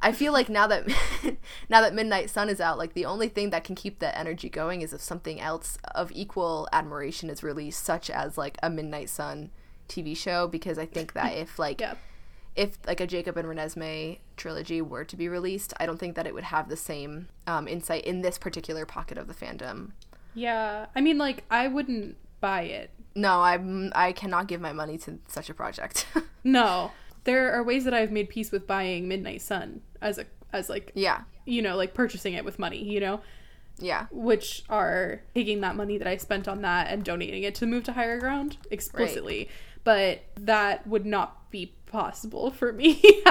I 0.08 0.12
feel 0.12 0.32
like 0.32 0.48
now 0.48 0.66
that 0.68 0.86
now 1.68 1.80
that 1.80 1.94
Midnight 1.94 2.30
Sun 2.30 2.48
is 2.48 2.60
out, 2.60 2.78
like 2.78 2.94
the 2.94 3.04
only 3.04 3.28
thing 3.28 3.50
that 3.50 3.64
can 3.64 3.74
keep 3.74 3.98
that 3.98 4.16
energy 4.16 4.48
going 4.48 4.82
is 4.82 4.92
if 4.92 5.00
something 5.00 5.40
else 5.40 5.78
of 5.94 6.12
equal 6.12 6.68
admiration 6.72 7.28
is 7.30 7.42
released, 7.42 7.84
such 7.84 8.08
as 8.10 8.38
like 8.38 8.56
a 8.62 8.70
Midnight 8.70 9.10
Sun 9.10 9.50
TV 9.88 10.16
show. 10.16 10.46
Because 10.46 10.78
I 10.78 10.86
think 10.86 11.12
that 11.14 11.32
if 11.36 11.58
like 11.58 11.80
Yeah. 11.80 11.94
if 12.54 12.78
like 12.86 13.00
a 13.00 13.06
Jacob 13.06 13.36
and 13.36 13.48
Renesmee 13.48 14.18
trilogy 14.36 14.80
were 14.80 15.04
to 15.04 15.16
be 15.16 15.28
released, 15.28 15.74
I 15.80 15.86
don't 15.86 15.98
think 15.98 16.14
that 16.16 16.26
it 16.26 16.34
would 16.34 16.44
have 16.44 16.68
the 16.68 16.76
same 16.76 17.28
um, 17.46 17.66
insight 17.66 18.04
in 18.04 18.22
this 18.22 18.38
particular 18.38 18.86
pocket 18.86 19.18
of 19.18 19.26
the 19.26 19.34
fandom. 19.34 19.90
Yeah. 20.34 20.86
I 20.94 21.00
mean, 21.00 21.18
like, 21.18 21.44
I 21.50 21.66
wouldn't 21.68 22.16
buy 22.40 22.62
it. 22.62 22.90
No, 23.14 23.40
I'm 23.42 23.90
I 23.94 24.12
cannot 24.12 24.46
give 24.46 24.60
my 24.60 24.72
money 24.72 24.98
to 24.98 25.18
such 25.26 25.48
a 25.50 25.54
project. 25.54 26.06
No. 26.44 26.92
There 27.26 27.52
are 27.52 27.62
ways 27.62 27.84
that 27.84 27.92
I've 27.94 28.10
made 28.10 28.28
peace 28.30 28.50
with 28.50 28.66
buying 28.66 29.06
Midnight 29.06 29.42
Sun 29.42 29.82
as 30.00 30.18
a 30.18 30.24
as 30.52 30.68
like 30.70 30.92
yeah, 30.94 31.20
you 31.44 31.60
know 31.60 31.76
like 31.76 31.92
purchasing 31.92 32.32
it 32.32 32.44
with 32.44 32.58
money, 32.58 32.82
you 32.82 32.98
know, 33.00 33.20
yeah, 33.78 34.06
which 34.10 34.62
are 34.70 35.20
taking 35.34 35.60
that 35.60 35.76
money 35.76 35.98
that 35.98 36.06
I 36.08 36.16
spent 36.16 36.48
on 36.48 36.62
that 36.62 36.88
and 36.88 37.04
donating 37.04 37.42
it 37.42 37.54
to 37.56 37.66
move 37.66 37.84
to 37.84 37.92
higher 37.92 38.18
ground 38.18 38.56
explicitly. 38.70 39.48
But 39.84 40.22
that 40.40 40.86
would 40.86 41.06
not 41.06 41.50
be 41.52 41.74
possible 41.86 42.50
for 42.50 42.72
me 42.72 43.00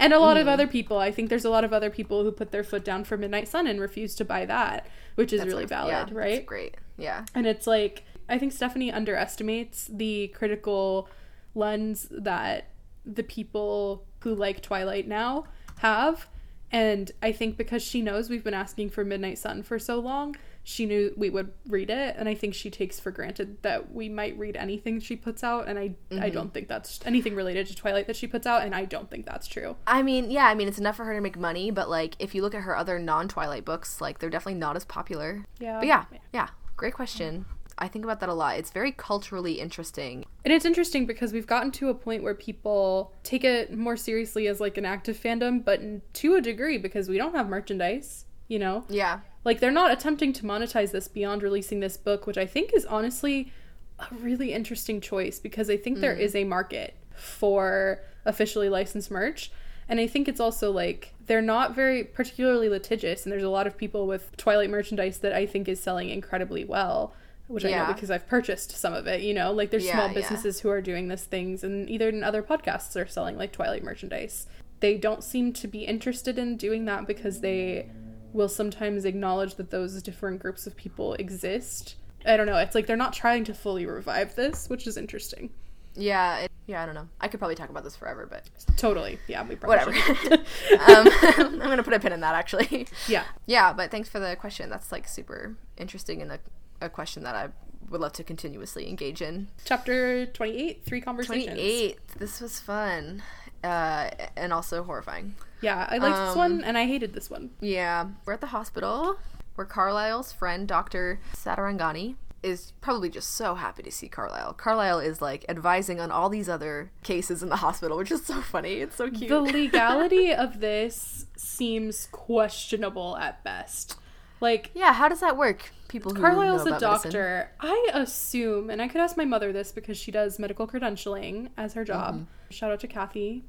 and 0.00 0.12
a 0.12 0.18
lot 0.18 0.36
Mm-hmm. 0.36 0.40
of 0.40 0.48
other 0.48 0.66
people. 0.66 0.98
I 0.98 1.12
think 1.12 1.28
there's 1.30 1.44
a 1.44 1.50
lot 1.50 1.62
of 1.62 1.72
other 1.72 1.88
people 1.90 2.24
who 2.24 2.32
put 2.32 2.50
their 2.50 2.64
foot 2.64 2.84
down 2.84 3.04
for 3.04 3.16
Midnight 3.16 3.46
Sun 3.46 3.68
and 3.68 3.80
refuse 3.80 4.16
to 4.16 4.24
buy 4.24 4.44
that, 4.46 4.88
which 5.14 5.32
is 5.32 5.40
That's 5.40 5.52
really 5.52 5.66
valid, 5.66 5.92
yeah, 5.92 6.00
that's 6.04 6.12
right? 6.12 6.44
great. 6.46 6.76
Yeah, 6.98 7.24
And 7.34 7.46
it's 7.46 7.66
like 7.68 8.02
I 8.28 8.38
think 8.38 8.52
Stephenie 8.52 8.90
underestimates 8.92 9.88
the 9.92 10.28
critical 10.34 11.08
lens 11.54 12.08
that 12.10 12.68
the 13.14 13.22
people 13.22 14.04
who 14.20 14.34
like 14.34 14.62
Twilight 14.62 15.08
now 15.08 15.44
have. 15.78 16.28
And 16.72 17.10
I 17.22 17.32
think 17.32 17.56
because 17.56 17.82
she 17.82 18.00
knows 18.00 18.30
we've 18.30 18.44
been 18.44 18.54
asking 18.54 18.90
for 18.90 19.04
Midnight 19.04 19.38
Sun 19.38 19.64
for 19.64 19.78
so 19.78 19.98
long, 19.98 20.36
she 20.62 20.86
knew 20.86 21.12
we 21.16 21.28
would 21.28 21.52
read 21.66 21.90
it. 21.90 22.14
And 22.16 22.28
I 22.28 22.34
think 22.34 22.54
she 22.54 22.70
takes 22.70 23.00
for 23.00 23.10
granted 23.10 23.60
that 23.62 23.92
we 23.92 24.08
might 24.08 24.38
read 24.38 24.56
anything 24.56 25.00
she 25.00 25.16
puts 25.16 25.42
out. 25.42 25.66
And 25.66 25.78
I, 25.78 25.82
I 25.82 26.14
mm-hmm. 26.14 26.30
don't 26.30 26.54
think 26.54 26.68
that's 26.68 27.00
anything 27.04 27.34
related 27.34 27.66
to 27.68 27.74
Twilight 27.74 28.06
that 28.06 28.14
she 28.14 28.28
puts 28.28 28.46
out. 28.46 28.62
And 28.62 28.72
I 28.72 28.84
don't 28.84 29.10
think 29.10 29.26
that's 29.26 29.48
true. 29.48 29.74
I 29.86 30.02
mean, 30.02 30.30
yeah, 30.30 30.46
I 30.46 30.54
mean 30.54 30.68
it's 30.68 30.78
enough 30.78 30.96
for 30.96 31.04
her 31.04 31.14
to 31.14 31.20
make 31.20 31.36
money, 31.36 31.72
but 31.72 31.90
like 31.90 32.14
if 32.20 32.36
you 32.36 32.42
look 32.42 32.54
at 32.54 32.62
her 32.62 32.76
other 32.76 33.00
non-Twilight 33.00 33.64
books, 33.64 34.00
like 34.00 34.20
they're 34.20 34.30
definitely 34.30 34.60
not 34.60 34.76
as 34.76 34.84
popular. 34.84 35.44
Yeah. 35.58 35.78
But 35.78 35.88
yeah, 35.88 36.04
yeah, 36.32 36.48
great 36.76 36.94
question. 36.94 37.46
I 37.80 37.88
think 37.88 38.04
about 38.04 38.20
that 38.20 38.28
a 38.28 38.34
lot. 38.34 38.58
It's 38.58 38.70
very 38.70 38.92
culturally 38.92 39.60
interesting. 39.60 40.26
And 40.44 40.52
it's 40.52 40.64
interesting 40.64 41.06
because 41.06 41.32
we've 41.32 41.46
gotten 41.46 41.70
to 41.72 41.88
a 41.88 41.94
point 41.94 42.22
where 42.22 42.34
people 42.34 43.12
take 43.22 43.44
it 43.44 43.76
more 43.76 43.96
seriously 43.96 44.46
as 44.46 44.60
like 44.60 44.76
an 44.76 44.84
active 44.84 45.18
fandom, 45.18 45.64
but 45.64 45.80
to 46.14 46.34
a 46.34 46.40
degree 46.40 46.78
because 46.78 47.08
we 47.08 47.16
don't 47.16 47.34
have 47.34 47.48
merchandise, 47.48 48.26
you 48.48 48.58
know? 48.58 48.84
Yeah, 48.88 49.20
Like 49.44 49.60
they're 49.60 49.70
not 49.70 49.90
attempting 49.90 50.32
to 50.34 50.44
monetize 50.44 50.92
this 50.92 51.08
beyond 51.08 51.42
releasing 51.42 51.80
this 51.80 51.96
book, 51.96 52.26
which 52.26 52.36
I 52.36 52.46
think 52.46 52.72
is 52.74 52.84
honestly 52.84 53.52
a 53.98 54.06
really 54.14 54.52
interesting 54.52 55.00
choice 55.00 55.38
because 55.38 55.70
I 55.70 55.76
think 55.76 56.00
there 56.00 56.12
mm-hmm. 56.12 56.20
is 56.20 56.34
a 56.34 56.44
market 56.44 56.94
for 57.14 58.00
officially 58.24 58.68
licensed 58.68 59.10
merch. 59.10 59.50
And 59.88 59.98
I 59.98 60.06
think 60.06 60.28
it's 60.28 60.40
also 60.40 60.70
like 60.70 61.14
they're 61.26 61.42
not 61.42 61.74
very 61.74 62.04
particularly 62.04 62.68
litigious, 62.68 63.24
and 63.24 63.32
there's 63.32 63.42
a 63.42 63.50
lot 63.50 63.66
of 63.66 63.76
people 63.76 64.06
with 64.06 64.36
Twilight 64.36 64.70
merchandise 64.70 65.18
that 65.18 65.32
I 65.32 65.46
think 65.46 65.68
is 65.68 65.80
selling 65.80 66.10
incredibly 66.10 66.64
well, 66.64 67.12
which 67.50 67.64
I 67.64 67.70
know 67.70 67.92
because 67.92 68.10
I've 68.10 68.26
purchased 68.26 68.72
some 68.72 68.94
of 68.94 69.06
it. 69.06 69.22
You 69.22 69.34
know, 69.34 69.52
like 69.52 69.70
there's 69.70 69.84
Yeah, 69.84 69.94
small 69.94 70.08
yeah. 70.08 70.14
businesses 70.14 70.60
who 70.60 70.70
are 70.70 70.80
doing 70.80 71.08
these 71.08 71.24
things, 71.24 71.62
and 71.64 71.88
either 71.90 72.08
in 72.08 72.22
other 72.24 72.42
podcasts 72.42 72.94
are 73.00 73.06
selling 73.06 73.36
like 73.36 73.52
Twilight 73.52 73.82
merchandise. 73.82 74.46
They 74.80 74.96
don't 74.96 75.22
seem 75.22 75.52
to 75.54 75.68
be 75.68 75.84
interested 75.84 76.38
in 76.38 76.56
doing 76.56 76.86
that 76.86 77.06
because 77.06 77.40
they 77.40 77.90
will 78.32 78.48
sometimes 78.48 79.04
acknowledge 79.04 79.56
that 79.56 79.70
those 79.70 80.00
different 80.02 80.40
groups 80.40 80.66
of 80.66 80.76
people 80.76 81.14
exist. 81.14 81.96
I 82.24 82.36
don't 82.36 82.46
know. 82.46 82.56
It's 82.58 82.74
like 82.74 82.86
they're 82.86 82.96
not 82.96 83.12
trying 83.12 83.44
to 83.44 83.54
fully 83.54 83.84
revive 83.86 84.36
this, 84.36 84.68
which 84.68 84.86
is 84.86 84.96
interesting. 84.96 85.50
yeah, 85.96 86.38
it, 86.40 86.50
yeah. 86.66 86.82
I 86.82 86.86
don't 86.86 86.94
know. 86.94 87.08
I 87.20 87.28
could 87.28 87.40
probably 87.40 87.56
talk 87.56 87.68
about 87.70 87.82
this 87.82 87.96
forever, 87.96 88.26
but 88.30 88.48
Totally. 88.76 89.18
Yeah, 89.26 89.42
we 89.46 89.56
probably 89.56 90.00
whatever. 90.00 90.34
um, 90.86 91.08
I'm 91.36 91.58
gonna 91.58 91.82
put 91.82 91.92
a 91.94 92.00
pin 92.00 92.12
in 92.12 92.20
that 92.20 92.34
actually. 92.34 92.86
Yeah. 93.08 93.24
Yeah, 93.46 93.72
but 93.72 93.90
thanks 93.90 94.08
for 94.08 94.20
the 94.20 94.36
question. 94.36 94.70
That's 94.70 94.92
like 94.92 95.08
super 95.08 95.56
interesting 95.76 96.22
and 96.22 96.32
a, 96.32 96.38
a 96.80 96.88
question 96.88 97.22
that 97.24 97.34
I 97.34 97.48
would 97.90 98.00
love 98.00 98.12
to 98.14 98.24
continuously 98.24 98.88
engage 98.88 99.20
in. 99.22 99.48
Chapter 99.64 100.26
28, 100.26 100.84
Three 100.84 101.00
Conversations. 101.00 101.46
28. 101.46 101.98
This 102.18 102.40
was 102.40 102.60
fun. 102.60 103.22
Uh, 103.62 104.08
and 104.36 104.52
also 104.52 104.82
horrifying. 104.82 105.34
Yeah, 105.60 105.86
I 105.90 105.98
liked 105.98 106.16
this 106.16 106.30
Um, 106.30 106.38
one 106.38 106.64
and 106.64 106.78
I 106.78 106.86
hated 106.86 107.12
this 107.12 107.28
one. 107.28 107.50
Yeah, 107.60 108.06
we're 108.24 108.32
at 108.32 108.40
the 108.40 108.46
hospital 108.48 109.18
where 109.56 109.66
Carlisle's 109.66 110.32
friend, 110.32 110.66
Dr. 110.66 111.20
Satarangani, 111.36 112.14
is 112.42 112.72
probably 112.80 113.10
just 113.10 113.34
so 113.34 113.54
happy 113.56 113.82
to 113.82 113.90
see 113.90 114.08
Carlisle. 114.08 114.54
Carlisle 114.54 115.00
is 115.00 115.20
like 115.20 115.44
advising 115.50 116.00
on 116.00 116.10
all 116.10 116.30
these 116.30 116.48
other 116.48 116.90
cases 117.02 117.42
in 117.42 117.50
the 117.50 117.56
hospital, 117.56 117.98
which 117.98 118.10
is 118.10 118.24
so 118.24 118.40
funny. 118.40 118.76
It's 118.76 118.96
so 118.96 119.10
cute. 119.10 119.28
The 119.28 119.40
legality 119.42 120.32
of 120.32 120.60
this 120.60 121.26
seems 121.36 122.08
questionable 122.12 123.18
at 123.18 123.44
best. 123.44 123.96
Like, 124.40 124.70
yeah, 124.74 124.92
how 124.92 125.08
does 125.08 125.20
that 125.20 125.36
work? 125.36 125.70
People 125.88 126.14
who 126.14 126.20
Carlisle's 126.20 126.62
a 126.62 126.68
about 126.68 126.80
medicine. 126.80 127.10
doctor. 127.10 127.50
I 127.60 127.90
assume, 127.92 128.70
and 128.70 128.80
I 128.80 128.88
could 128.88 129.00
ask 129.00 129.16
my 129.16 129.24
mother 129.24 129.52
this 129.52 129.72
because 129.72 129.98
she 129.98 130.10
does 130.10 130.38
medical 130.38 130.66
credentialing 130.66 131.50
as 131.56 131.74
her 131.74 131.84
job. 131.84 132.14
Mm-hmm. 132.14 132.24
Shout 132.50 132.72
out 132.72 132.80
to 132.80 132.88
Kathy 132.88 133.44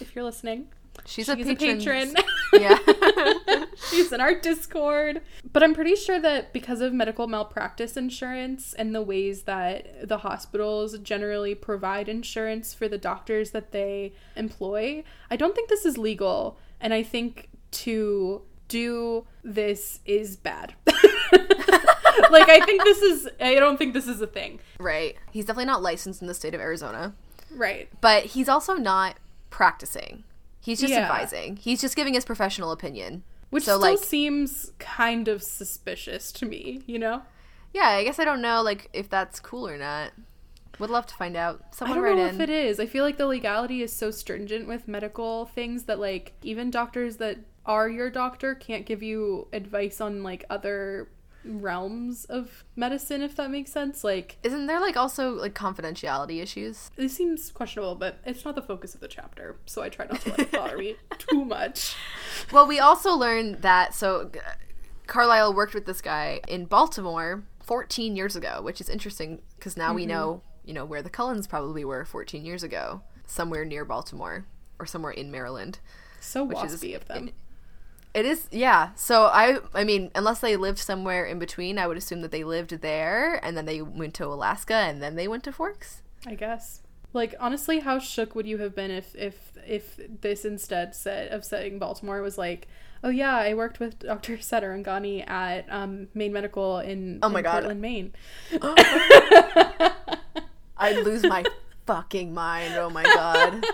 if 0.00 0.14
you're 0.14 0.24
listening. 0.24 0.68
She's, 1.04 1.26
She's 1.26 1.28
a 1.28 1.52
a 1.52 1.56
patron. 1.56 2.14
yeah. 2.52 2.78
She's 3.90 4.12
in 4.12 4.20
our 4.20 4.34
Discord. 4.34 5.22
But 5.52 5.62
I'm 5.62 5.74
pretty 5.74 5.94
sure 5.94 6.20
that 6.20 6.52
because 6.52 6.80
of 6.80 6.92
medical 6.92 7.26
malpractice 7.28 7.96
insurance 7.96 8.74
and 8.74 8.94
the 8.94 9.02
ways 9.02 9.42
that 9.42 10.08
the 10.08 10.18
hospitals 10.18 10.98
generally 10.98 11.54
provide 11.54 12.08
insurance 12.08 12.74
for 12.74 12.88
the 12.88 12.98
doctors 12.98 13.50
that 13.52 13.72
they 13.72 14.12
employ, 14.36 15.04
I 15.30 15.36
don't 15.36 15.54
think 15.54 15.68
this 15.68 15.86
is 15.86 15.96
legal. 15.96 16.58
And 16.80 16.92
I 16.92 17.02
think 17.02 17.48
to 17.70 18.42
do 18.68 19.26
this 19.42 20.00
is 20.04 20.36
bad. 20.36 20.74
like, 22.30 22.48
I 22.48 22.60
think 22.64 22.84
this 22.84 23.02
is, 23.02 23.28
I 23.40 23.54
don't 23.56 23.76
think 23.78 23.94
this 23.94 24.06
is 24.06 24.20
a 24.20 24.26
thing. 24.26 24.60
right. 24.78 25.16
He's 25.30 25.44
definitely 25.44 25.66
not 25.66 25.82
licensed 25.82 26.20
in 26.22 26.28
the 26.28 26.34
state 26.34 26.54
of 26.54 26.60
Arizona, 26.60 27.14
Right. 27.50 27.88
but 28.00 28.24
he's 28.24 28.48
also 28.48 28.74
not 28.74 29.16
practicing. 29.50 30.24
He's 30.60 30.80
just 30.80 30.92
Yeah. 30.92 31.00
advising. 31.02 31.56
He's 31.56 31.80
just 31.80 31.96
giving 31.96 32.14
his 32.14 32.24
professional 32.24 32.72
opinion. 32.72 33.22
Which 33.50 33.64
so 33.64 33.78
still 33.78 33.92
like 33.92 34.04
seems 34.04 34.72
kind 34.78 35.26
of 35.28 35.42
suspicious 35.42 36.30
to 36.32 36.44
me, 36.46 36.82
you 36.86 36.98
know? 36.98 37.22
yeah, 37.72 37.88
I 37.88 38.04
guess 38.04 38.18
I 38.18 38.24
don't 38.24 38.42
know 38.42 38.60
like 38.62 38.90
if 38.92 39.08
that's 39.08 39.40
cool 39.40 39.66
or 39.66 39.78
not. 39.78 40.12
Would 40.78 40.90
love 40.90 41.06
to 41.06 41.14
find 41.14 41.36
out. 41.36 41.62
I 41.72 41.74
Someone 41.76 41.96
don't 41.96 42.04
write 42.04 42.16
know 42.18 42.26
in. 42.26 42.34
if 42.36 42.40
it 42.40 42.50
is. 42.50 42.78
I 42.78 42.86
feel 42.86 43.02
like 43.04 43.16
the 43.16 43.26
legality 43.26 43.82
is 43.82 43.92
so 43.92 44.10
stringent 44.12 44.68
with 44.68 44.86
medical 44.86 45.46
things 45.46 45.84
that 45.84 45.98
like 45.98 46.34
even 46.42 46.70
doctors 46.70 47.16
that 47.16 47.38
are 47.68 47.88
your 47.88 48.10
doctor 48.10 48.54
can't 48.54 48.86
give 48.86 49.02
you 49.02 49.46
advice 49.52 50.00
on 50.00 50.22
like 50.22 50.44
other 50.48 51.08
realms 51.44 52.24
of 52.24 52.64
medicine 52.76 53.22
if 53.22 53.36
that 53.36 53.50
makes 53.50 53.70
sense. 53.70 54.02
Like 54.02 54.38
Isn't 54.42 54.66
there 54.66 54.80
like 54.80 54.96
also 54.96 55.32
like 55.32 55.54
confidentiality 55.54 56.42
issues? 56.42 56.90
this 56.96 57.14
seems 57.14 57.52
questionable, 57.52 57.94
but 57.94 58.18
it's 58.24 58.44
not 58.44 58.54
the 58.54 58.62
focus 58.62 58.94
of 58.94 59.00
the 59.00 59.08
chapter, 59.08 59.56
so 59.66 59.82
I 59.82 59.88
try 59.88 60.06
not 60.06 60.20
to 60.22 60.30
let 60.30 60.40
it 60.40 60.52
bother 60.52 60.78
me 60.78 60.96
too 61.18 61.44
much. 61.44 61.94
Well, 62.52 62.66
we 62.66 62.80
also 62.80 63.12
learned 63.14 63.62
that 63.62 63.94
so 63.94 64.30
Carlisle 65.06 65.54
worked 65.54 65.74
with 65.74 65.86
this 65.86 66.00
guy 66.00 66.40
in 66.48 66.64
Baltimore 66.64 67.44
14 67.62 68.16
years 68.16 68.34
ago, 68.34 68.60
which 68.62 68.80
is 68.80 68.88
interesting 68.88 69.40
because 69.56 69.76
now 69.76 69.92
we 69.92 70.02
mm-hmm. 70.02 70.10
know, 70.10 70.42
you 70.64 70.74
know, 70.74 70.84
where 70.84 71.02
the 71.02 71.10
Cullens 71.10 71.46
probably 71.46 71.84
were 71.84 72.04
14 72.04 72.44
years 72.44 72.62
ago, 72.62 73.02
somewhere 73.26 73.64
near 73.64 73.84
Baltimore 73.84 74.46
or 74.78 74.86
somewhere 74.86 75.12
in 75.12 75.30
Maryland. 75.30 75.78
So 76.20 76.44
Which 76.44 76.62
is- 76.64 76.80
waspy 76.80 76.96
of 76.96 77.06
them. 77.06 77.30
It 78.18 78.26
is, 78.26 78.48
yeah. 78.50 78.90
So 78.96 79.26
I, 79.26 79.58
I 79.74 79.84
mean, 79.84 80.10
unless 80.16 80.40
they 80.40 80.56
lived 80.56 80.80
somewhere 80.80 81.24
in 81.24 81.38
between, 81.38 81.78
I 81.78 81.86
would 81.86 81.96
assume 81.96 82.20
that 82.22 82.32
they 82.32 82.42
lived 82.42 82.80
there 82.80 83.38
and 83.44 83.56
then 83.56 83.64
they 83.64 83.80
went 83.80 84.14
to 84.14 84.26
Alaska 84.26 84.74
and 84.74 85.00
then 85.00 85.14
they 85.14 85.28
went 85.28 85.44
to 85.44 85.52
Forks. 85.52 86.02
I 86.26 86.34
guess. 86.34 86.82
Like 87.12 87.36
honestly, 87.38 87.78
how 87.78 88.00
shook 88.00 88.34
would 88.34 88.48
you 88.48 88.58
have 88.58 88.74
been 88.74 88.90
if 88.90 89.14
if 89.14 89.52
if 89.64 90.00
this 90.20 90.44
instead 90.44 90.96
said 90.96 91.28
of 91.28 91.44
saying 91.44 91.78
Baltimore 91.78 92.20
was 92.20 92.36
like, 92.36 92.66
oh 93.04 93.10
yeah, 93.10 93.36
I 93.36 93.54
worked 93.54 93.78
with 93.78 94.00
Dr. 94.00 94.38
Satarangani 94.38 95.22
at 95.30 95.70
um, 95.70 96.08
Maine 96.12 96.32
Medical 96.32 96.80
in, 96.80 97.20
Oh 97.22 97.28
my 97.28 97.38
in 97.38 97.44
God. 97.44 97.52
Portland, 97.52 97.80
Maine. 97.80 98.14
I'd 100.76 101.04
lose 101.04 101.22
my 101.22 101.44
fucking 101.86 102.34
mind. 102.34 102.74
Oh 102.74 102.90
my 102.90 103.04
god. 103.04 103.64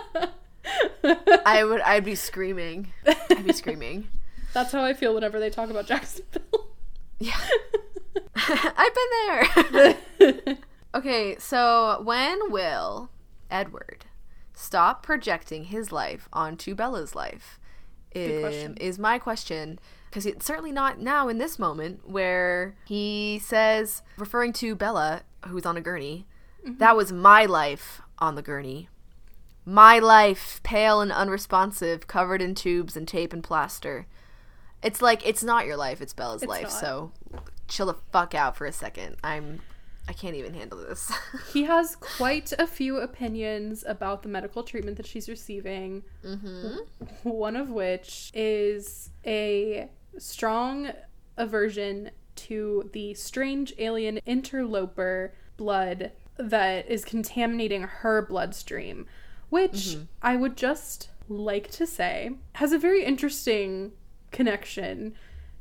I 1.47 1.63
would, 1.63 1.81
I'd 1.81 2.05
be 2.05 2.13
screaming. 2.13 2.93
I'd 3.07 3.43
be 3.43 3.53
screaming. 3.53 4.07
That's 4.55 4.71
how 4.71 4.83
I 4.83 4.93
feel 4.93 5.13
whenever 5.13 5.39
they 5.39 5.51
talk 5.51 5.69
about 5.69 5.85
Jacksonville. 5.85 6.69
Yeah. 7.19 7.37
I've 8.35 8.95
been 8.95 9.87
there. 10.19 10.55
Okay, 10.95 11.35
so 11.39 12.01
when 12.05 12.51
will 12.53 13.09
Edward 13.51 14.05
stop 14.53 15.03
projecting 15.03 15.65
his 15.65 15.91
life 15.91 16.29
onto 16.31 16.73
Bella's 16.73 17.13
life? 17.13 17.59
Um, 18.15 18.75
is 18.79 18.97
my 18.97 19.19
question 19.19 19.77
because 20.09 20.25
it's 20.25 20.45
certainly 20.45 20.71
not 20.71 20.97
now 21.01 21.27
in 21.27 21.37
this 21.37 21.59
moment 21.59 22.07
where 22.09 22.75
he 22.85 23.41
says, 23.43 24.03
referring 24.17 24.53
to 24.53 24.73
Bella, 24.73 25.23
who's 25.47 25.65
on 25.65 25.75
a 25.75 25.81
gurney, 25.81 26.25
Mm-hmm. 26.65 26.77
that 26.77 26.95
was 26.95 27.11
my 27.11 27.45
life 27.45 28.01
on 28.17 28.35
the 28.35 28.41
gurney. 28.41 28.87
My 29.65 29.99
life, 29.99 30.61
pale 30.63 31.01
and 31.01 31.11
unresponsive, 31.11 32.07
covered 32.07 32.41
in 32.41 32.55
tubes 32.55 32.95
and 32.95 33.05
tape 33.05 33.33
and 33.33 33.43
plaster. 33.43 34.07
It's 34.85 35.01
like 35.01 35.25
it's 35.27 35.43
not 35.43 35.65
your 35.65 35.77
life; 35.77 36.01
it's 36.01 36.13
Bella's 36.13 36.43
It's 36.43 36.49
life. 36.49 36.63
not. 36.63 36.71
So, 36.71 37.11
chill 37.67 37.87
the 37.87 37.95
fuck 38.11 38.35
out 38.35 38.55
for 38.55 38.65
a 38.65 38.71
second. 38.71 39.17
I'm, 39.23 39.61
I 40.07 40.13
can't 40.13 40.35
even 40.35 40.53
handle 40.53 40.77
this. 40.79 41.11
He 41.51 41.63
has 41.63 41.95
quite 41.95 42.53
a 42.59 42.67
few 42.67 42.97
opinions 42.99 43.83
about 43.87 44.21
the 44.23 44.29
medical 44.29 44.63
treatment 44.63 44.97
that 44.97 45.07
she's 45.07 45.27
receiving. 45.27 46.03
mm-hmm. 46.23 46.77
One 47.23 47.55
of 47.55 47.69
which 47.69 48.31
is 48.33 49.09
a 49.25 49.89
strong 50.17 50.91
aversion 51.37 52.11
to 52.35 52.89
the 52.93 53.13
strange 53.13 53.73
alien 53.77 54.17
interloper 54.25 55.33
blood 55.57 56.11
that 56.37 56.89
is 56.89 57.05
contaminating 57.05 57.83
her 57.83 58.21
bloodstream, 58.21 59.07
which 59.49 59.97
I 60.21 60.35
would 60.35 60.57
just 60.57 61.09
like 61.27 61.71
to 61.71 61.87
say 61.87 62.31
has 62.53 62.71
a 62.71 62.77
very 62.77 63.03
interesting 63.03 63.93
connection 64.35 65.15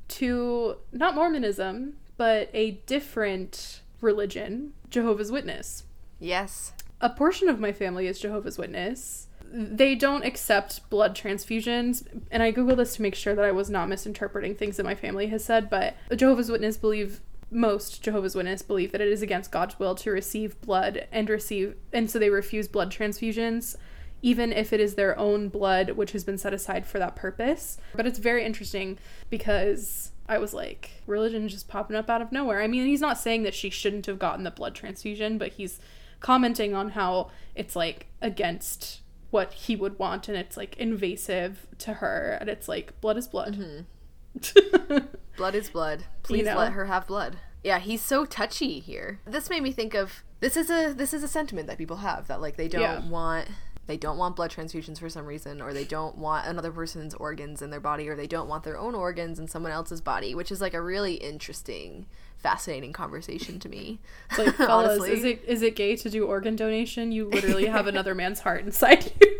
to 0.08 0.76
not 0.92 1.14
Mormonism, 1.14 1.94
but 2.16 2.50
a 2.52 2.72
different 2.86 3.80
religion, 4.00 4.72
Jehovah's 4.90 5.32
Witness 5.32 5.84
Yes. 6.20 6.72
a 7.00 7.08
portion 7.10 7.48
of 7.48 7.58
my 7.60 7.72
family 7.72 8.06
is 8.06 8.18
Jehovah's 8.18 8.58
Witness. 8.58 9.28
They 9.50 9.94
don't 9.94 10.24
accept 10.24 10.88
blood 10.90 11.14
transfusions, 11.14 12.04
and 12.30 12.42
I 12.42 12.50
googled 12.52 12.78
this 12.78 12.96
to 12.96 13.02
make 13.02 13.14
sure 13.14 13.34
that 13.34 13.44
I 13.44 13.52
was 13.52 13.70
not 13.70 13.88
misinterpreting 13.88 14.54
things 14.56 14.76
that 14.76 14.84
my 14.84 14.94
family 14.96 15.28
has 15.28 15.44
said. 15.44 15.70
But 15.70 15.94
Jehovah's 16.16 16.50
Witness 16.50 16.76
believe 16.76 17.20
most 17.50 18.02
Jehovah's 18.02 18.34
Witness 18.34 18.62
believe 18.62 18.90
that 18.92 19.00
it 19.00 19.08
is 19.08 19.22
against 19.22 19.52
God's 19.52 19.78
will 19.78 19.94
to 19.96 20.10
receive 20.10 20.60
blood 20.60 21.06
and 21.12 21.30
receive, 21.30 21.76
and 21.92 22.10
so 22.10 22.18
they 22.18 22.30
refuse 22.30 22.66
blood 22.68 22.90
transfusions, 22.90 23.76
even 24.24 24.54
if 24.54 24.72
it 24.72 24.80
is 24.80 24.94
their 24.94 25.16
own 25.18 25.50
blood 25.50 25.90
which 25.90 26.12
has 26.12 26.24
been 26.24 26.38
set 26.38 26.54
aside 26.54 26.86
for 26.86 26.98
that 26.98 27.14
purpose. 27.14 27.76
But 27.94 28.06
it's 28.06 28.18
very 28.18 28.42
interesting 28.42 28.96
because 29.28 30.12
I 30.26 30.38
was 30.38 30.54
like, 30.54 31.02
religion 31.06 31.46
just 31.48 31.68
popping 31.68 31.94
up 31.94 32.08
out 32.08 32.22
of 32.22 32.32
nowhere. 32.32 32.62
I 32.62 32.66
mean, 32.66 32.86
he's 32.86 33.02
not 33.02 33.18
saying 33.18 33.42
that 33.42 33.52
she 33.54 33.68
shouldn't 33.68 34.06
have 34.06 34.18
gotten 34.18 34.42
the 34.42 34.50
blood 34.50 34.74
transfusion, 34.74 35.36
but 35.36 35.52
he's 35.52 35.78
commenting 36.20 36.74
on 36.74 36.90
how 36.90 37.30
it's 37.54 37.76
like 37.76 38.06
against 38.22 39.02
what 39.30 39.52
he 39.52 39.76
would 39.76 39.98
want 39.98 40.26
and 40.28 40.38
it's 40.38 40.56
like 40.56 40.74
invasive 40.78 41.66
to 41.78 41.94
her 41.94 42.38
and 42.40 42.48
it's 42.48 42.66
like 42.66 42.98
blood 43.02 43.18
is 43.18 43.28
blood. 43.28 43.56
Mm-hmm. 43.56 44.98
Blood 45.36 45.54
is 45.54 45.68
blood. 45.68 46.04
Please 46.22 46.46
know? 46.46 46.56
let 46.56 46.72
her 46.72 46.86
have 46.86 47.06
blood. 47.06 47.36
Yeah, 47.62 47.78
he's 47.80 48.02
so 48.02 48.24
touchy 48.24 48.78
here. 48.78 49.20
This 49.26 49.50
made 49.50 49.62
me 49.62 49.72
think 49.72 49.94
of 49.94 50.22
this 50.40 50.56
is 50.56 50.70
a 50.70 50.92
this 50.92 51.12
is 51.14 51.22
a 51.22 51.28
sentiment 51.28 51.66
that 51.66 51.78
people 51.78 51.96
have 51.98 52.28
that 52.28 52.40
like 52.40 52.56
they 52.56 52.68
don't 52.68 52.82
Yeah. 52.82 53.08
want 53.08 53.48
they 53.86 53.96
don't 53.96 54.16
want 54.16 54.36
blood 54.36 54.50
transfusions 54.50 54.98
for 54.98 55.08
some 55.08 55.26
reason 55.26 55.60
or 55.60 55.72
they 55.72 55.84
don't 55.84 56.16
want 56.16 56.46
another 56.46 56.72
person's 56.72 57.14
organs 57.14 57.60
in 57.60 57.70
their 57.70 57.80
body 57.80 58.08
or 58.08 58.16
they 58.16 58.26
don't 58.26 58.48
want 58.48 58.64
their 58.64 58.78
own 58.78 58.94
organs 58.94 59.38
in 59.38 59.46
someone 59.46 59.72
else's 59.72 60.00
body, 60.00 60.34
which 60.34 60.50
is 60.50 60.60
like 60.60 60.74
a 60.74 60.80
really 60.80 61.14
interesting 61.14 62.06
fascinating 62.38 62.92
conversation 62.92 63.58
to 63.58 63.68
me. 63.68 64.00
It's 64.30 64.38
like, 64.38 64.54
fellas, 64.56 65.00
Honestly. 65.00 65.12
is 65.12 65.24
it 65.24 65.44
is 65.46 65.62
it 65.62 65.76
gay 65.76 65.96
to 65.96 66.10
do 66.10 66.26
organ 66.26 66.56
donation? 66.56 67.12
You 67.12 67.28
literally 67.28 67.66
have 67.66 67.86
another 67.86 68.14
man's 68.22 68.40
heart 68.40 68.64
inside 68.64 69.12
you. 69.20 69.38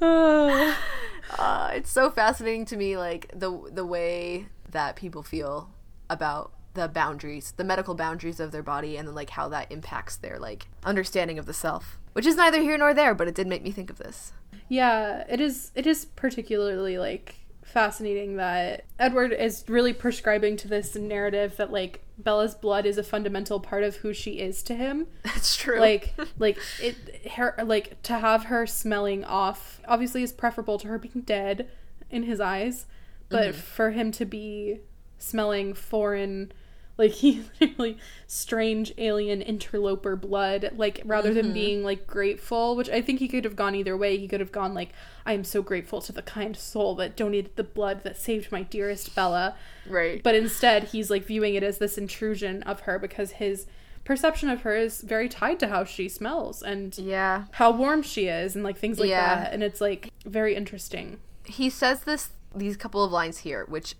Oh. 0.00 0.76
uh, 1.38 1.70
it's 1.74 1.90
so 1.90 2.10
fascinating 2.10 2.64
to 2.66 2.76
me 2.76 2.96
like 2.96 3.30
the 3.34 3.70
the 3.72 3.86
way 3.86 4.46
that 4.70 4.96
people 4.96 5.22
feel 5.22 5.70
about 6.10 6.52
the 6.74 6.88
boundaries 6.88 7.54
the 7.56 7.64
medical 7.64 7.94
boundaries 7.94 8.40
of 8.40 8.52
their 8.52 8.62
body 8.62 8.96
and 8.96 9.08
then 9.08 9.14
like 9.14 9.30
how 9.30 9.48
that 9.48 9.70
impacts 9.70 10.16
their 10.16 10.38
like 10.38 10.66
understanding 10.84 11.38
of 11.38 11.46
the 11.46 11.54
self 11.54 11.98
which 12.14 12.26
is 12.26 12.36
neither 12.36 12.62
here 12.62 12.78
nor 12.78 12.94
there 12.94 13.14
but 13.14 13.28
it 13.28 13.34
did 13.34 13.46
make 13.46 13.62
me 13.62 13.70
think 13.70 13.90
of 13.90 13.98
this. 13.98 14.32
Yeah, 14.68 15.24
it 15.28 15.40
is 15.40 15.70
it 15.74 15.86
is 15.86 16.06
particularly 16.06 16.96
like 16.96 17.34
fascinating 17.62 18.36
that 18.36 18.84
Edward 18.98 19.32
is 19.32 19.64
really 19.68 19.92
prescribing 19.92 20.56
to 20.58 20.68
this 20.68 20.94
narrative 20.94 21.56
that 21.56 21.72
like 21.72 22.02
Bella's 22.16 22.54
blood 22.54 22.86
is 22.86 22.98
a 22.98 23.02
fundamental 23.02 23.58
part 23.58 23.82
of 23.82 23.96
who 23.96 24.12
she 24.12 24.38
is 24.38 24.62
to 24.62 24.74
him. 24.74 25.08
That's 25.24 25.56
true. 25.56 25.80
Like 25.80 26.14
like 26.38 26.58
it 26.80 27.32
her 27.32 27.54
like 27.64 28.00
to 28.04 28.18
have 28.18 28.44
her 28.44 28.66
smelling 28.66 29.24
off 29.24 29.80
obviously 29.86 30.22
is 30.22 30.32
preferable 30.32 30.78
to 30.78 30.88
her 30.88 30.98
being 30.98 31.22
dead 31.24 31.68
in 32.10 32.22
his 32.22 32.40
eyes, 32.40 32.86
but 33.28 33.50
mm-hmm. 33.50 33.60
for 33.60 33.90
him 33.90 34.12
to 34.12 34.24
be 34.24 34.78
smelling 35.18 35.74
foreign 35.74 36.52
like 36.96 37.10
he 37.22 37.44
literally 37.60 37.98
strange 38.26 38.92
alien 38.98 39.42
interloper 39.42 40.16
blood 40.16 40.70
like 40.76 41.00
rather 41.04 41.32
than 41.34 41.46
mm-hmm. 41.46 41.54
being 41.54 41.84
like 41.84 42.06
grateful 42.06 42.76
which 42.76 42.88
i 42.90 43.00
think 43.00 43.18
he 43.18 43.28
could 43.28 43.44
have 43.44 43.56
gone 43.56 43.74
either 43.74 43.96
way. 43.96 44.16
He 44.16 44.28
could 44.28 44.40
have 44.40 44.52
gone 44.52 44.74
like 44.74 44.92
i 45.26 45.32
am 45.32 45.44
so 45.44 45.62
grateful 45.62 46.00
to 46.02 46.12
the 46.12 46.22
kind 46.22 46.56
soul 46.56 46.94
that 46.96 47.16
donated 47.16 47.56
the 47.56 47.64
blood 47.64 48.02
that 48.04 48.16
saved 48.16 48.52
my 48.52 48.62
dearest 48.62 49.14
bella. 49.14 49.56
Right. 49.86 50.22
But 50.22 50.34
instead 50.34 50.84
he's 50.84 51.10
like 51.10 51.24
viewing 51.24 51.54
it 51.54 51.62
as 51.62 51.78
this 51.78 51.98
intrusion 51.98 52.62
of 52.64 52.80
her 52.80 52.98
because 52.98 53.32
his 53.32 53.66
perception 54.04 54.50
of 54.50 54.62
her 54.62 54.76
is 54.76 55.00
very 55.00 55.28
tied 55.28 55.58
to 55.60 55.68
how 55.68 55.84
she 55.84 56.08
smells 56.08 56.62
and 56.62 56.96
yeah. 56.98 57.44
how 57.52 57.70
warm 57.70 58.02
she 58.02 58.28
is 58.28 58.54
and 58.54 58.62
like 58.64 58.78
things 58.78 58.98
like 58.98 59.08
Yeah. 59.08 59.44
that. 59.44 59.52
And 59.52 59.62
it's 59.62 59.80
like 59.80 60.10
very 60.24 60.54
interesting. 60.54 61.18
He 61.44 61.70
says 61.70 62.04
this 62.04 62.30
these 62.54 62.76
couple 62.76 63.02
of 63.02 63.10
lines 63.10 63.38
here 63.38 63.64
which 63.68 63.96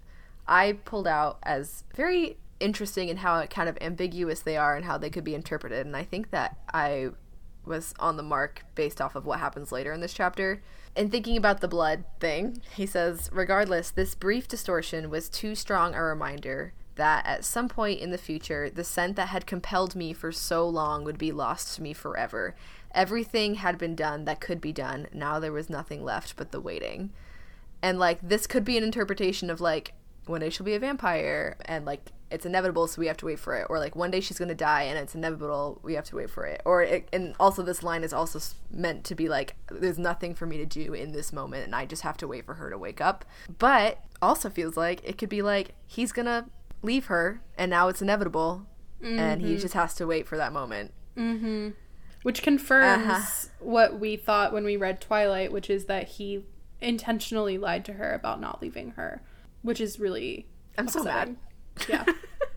i 0.47 0.73
pulled 0.85 1.09
out 1.09 1.39
as 1.43 1.85
very 1.97 2.37
interesting 2.61 3.09
in 3.09 3.19
how 3.19 3.45
kind 3.47 3.69
of 3.69 3.79
ambiguous 3.81 4.41
they 4.41 4.57
are 4.57 4.77
and 4.77 4.85
how 4.85 4.99
they 4.99 5.11
could 5.11 5.25
be 5.25 5.35
interpreted. 5.35 5.87
And 5.87 5.97
i 5.97 6.05
think 6.05 6.31
that 6.31 6.57
i 6.73 7.11
was 7.67 7.95
on 7.99 8.17
the 8.17 8.23
mark 8.23 8.65
based 8.75 9.01
off 9.01 9.15
of 9.15 9.25
what 9.25 9.41
happens 9.41 9.73
later 9.73 9.93
in 9.93 10.01
this 10.01 10.13
chapter. 10.13 10.63
And 10.97 11.11
thinking 11.11 11.37
about 11.37 11.61
the 11.61 11.69
blood 11.69 12.05
thing 12.21 12.61
he 12.75 12.87
says 12.87 13.29
regardless 13.33 13.91
this 13.91 14.15
brief 14.15 14.47
distortion 14.47 15.11
was 15.11 15.29
too 15.29 15.55
strong 15.55 15.95
a 15.95 16.03
reminder 16.03 16.73
that 16.97 17.27
at 17.27 17.45
some 17.45 17.69
point 17.69 18.01
in 18.01 18.11
the 18.11 18.19
future 18.19 18.71
the 18.71 18.85
scent 18.85 19.17
that 19.17 19.29
had 19.29 19.47
compelled 19.47 19.97
me 19.97 20.13
for 20.13 20.31
so 20.31 20.69
long 20.69 21.05
would 21.05 21.19
be 21.19 21.33
lost 21.33 21.75
to 21.75 21.83
me 21.83 21.93
forever. 21.93 22.55
Everything 22.95 23.57
had 23.57 23.77
been 23.77 23.97
done 23.97 24.25
that 24.25 24.41
could 24.41 24.61
be 24.61 24.73
done. 24.73 25.09
Now 25.13 25.41
there 25.41 25.53
was 25.53 25.69
nothing 25.69 26.05
left 26.05 26.37
but 26.37 26.53
the 26.53 26.61
waiting. 26.61 27.13
And 27.83 27.99
like 27.99 28.21
this 28.23 28.47
could 28.47 28.65
be 28.65 28.79
an 28.79 28.85
interpretation 28.85 29.51
of 29.51 29.61
like 29.61 29.95
one 30.27 30.41
day 30.41 30.51
she'll 30.51 30.65
be 30.65 30.75
a 30.75 30.79
vampire 30.79 31.57
and 31.65 31.85
like 31.85 32.13
it's 32.35 32.45
inevitable 32.45 32.87
so 32.87 33.01
we 33.01 33.07
have 33.07 33.17
to 33.17 33.27
wait 33.27 33.39
for 33.39 33.55
it 33.57 33.67
or 33.71 33.79
like 33.79 33.95
one 33.97 34.11
day 34.11 34.21
she's 34.21 34.39
gonna 34.39 34.55
die 34.55 34.83
and 34.83 34.99
it's 34.99 35.15
inevitable 35.15 35.79
we 35.83 35.95
have 35.95 36.05
to 36.05 36.17
wait 36.17 36.29
for 36.29 36.45
it 36.45 36.61
or 36.65 36.83
it, 36.83 37.09
and 37.13 37.35
also 37.39 37.63
this 37.63 37.83
line 37.83 38.03
is 38.03 38.13
also 38.13 38.39
meant 38.71 39.05
to 39.05 39.15
be 39.15 39.29
like 39.29 39.55
there's 39.71 39.99
nothing 39.99 40.35
for 40.35 40.45
me 40.47 40.57
to 40.59 40.67
do 40.67 40.93
in 40.93 41.13
this 41.13 41.33
moment 41.33 41.65
and 41.65 41.75
i 41.75 41.87
just 41.87 42.03
have 42.03 42.17
to 42.17 42.27
wait 42.27 42.45
for 42.45 42.55
her 42.55 42.69
to 42.71 42.77
wake 42.77 43.01
up 43.01 43.25
but 43.59 43.99
also 44.21 44.51
feels 44.51 44.77
like 44.77 45.01
it 45.05 45.17
could 45.17 45.29
be 45.29 45.43
like 45.43 45.75
he's 45.87 46.13
gonna 46.13 46.47
leave 46.83 47.07
her 47.07 47.41
and 47.57 47.71
now 47.71 47.89
it's 47.89 48.03
inevitable 48.03 48.67
and 49.03 49.43
he 49.43 49.57
just 49.59 49.75
has 49.75 49.95
to 49.95 50.07
wait 50.07 50.27
for 50.27 50.37
that 50.39 50.53
moment 50.53 50.93
mm-hmm. 51.17 51.69
which 52.23 52.43
confirms 52.43 53.07
Uh-huh. 53.07 53.49
what 53.61 54.01
we 54.01 54.17
thought 54.17 54.53
when 54.53 54.65
we 54.65 54.77
read 54.77 55.01
twilight 55.01 55.53
which 55.53 55.69
is 55.71 55.85
that 55.87 56.09
he 56.09 56.45
intentionally 56.81 57.59
lied 57.59 57.85
to 57.85 57.95
her 57.95 58.13
about 58.15 58.41
not 58.41 58.61
leaving 58.63 58.91
her 58.93 59.23
which 59.63 59.81
is 59.81 60.01
really 60.01 60.47
i'm 60.79 60.89
so 60.89 61.03
mad 61.03 61.15
upsetting. 61.29 61.37
Yeah 61.89 62.05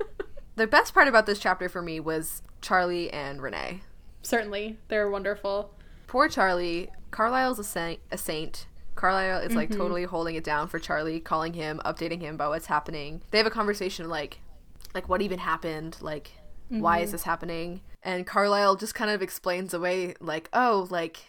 the 0.55 0.67
best 0.67 0.93
part 0.93 1.07
about 1.07 1.25
this 1.25 1.39
chapter 1.39 1.69
for 1.69 1.81
me 1.81 1.99
was 1.99 2.41
charlie 2.61 3.11
and 3.11 3.41
renee 3.41 3.81
certainly 4.21 4.77
they're 4.87 5.09
wonderful 5.09 5.73
poor 6.07 6.27
Charlie. 6.29 6.89
Carlisle's 7.11 7.59
a 7.59 7.63
saint. 7.63 7.99
A 8.11 8.17
saint. 8.17 8.65
Carlisle 8.95 9.41
is 9.41 9.53
like 9.53 9.69
mm-hmm. 9.69 9.79
totally 9.79 10.03
holding 10.05 10.35
it 10.35 10.43
down 10.43 10.67
for 10.67 10.79
Charlie, 10.79 11.19
calling 11.19 11.53
him, 11.53 11.79
updating 11.85 12.19
him 12.19 12.35
about 12.35 12.49
what's 12.49 12.65
happening. 12.65 13.21
They 13.29 13.37
have 13.37 13.45
a 13.45 13.51
conversation 13.51 14.09
like, 14.09 14.39
like 14.95 15.07
what 15.07 15.21
even 15.21 15.37
happened? 15.37 15.97
Like, 16.01 16.31
why 16.69 16.99
is 16.99 17.09
mm-hmm. 17.09 17.11
this 17.11 17.23
happening? 17.23 17.81
And 18.01 18.25
Carlisle 18.25 18.77
just 18.77 18.95
kind 18.95 19.11
of 19.11 19.21
explains 19.21 19.73
away, 19.73 20.15
like, 20.19 20.49
oh, 20.51 20.87
like, 20.89 21.25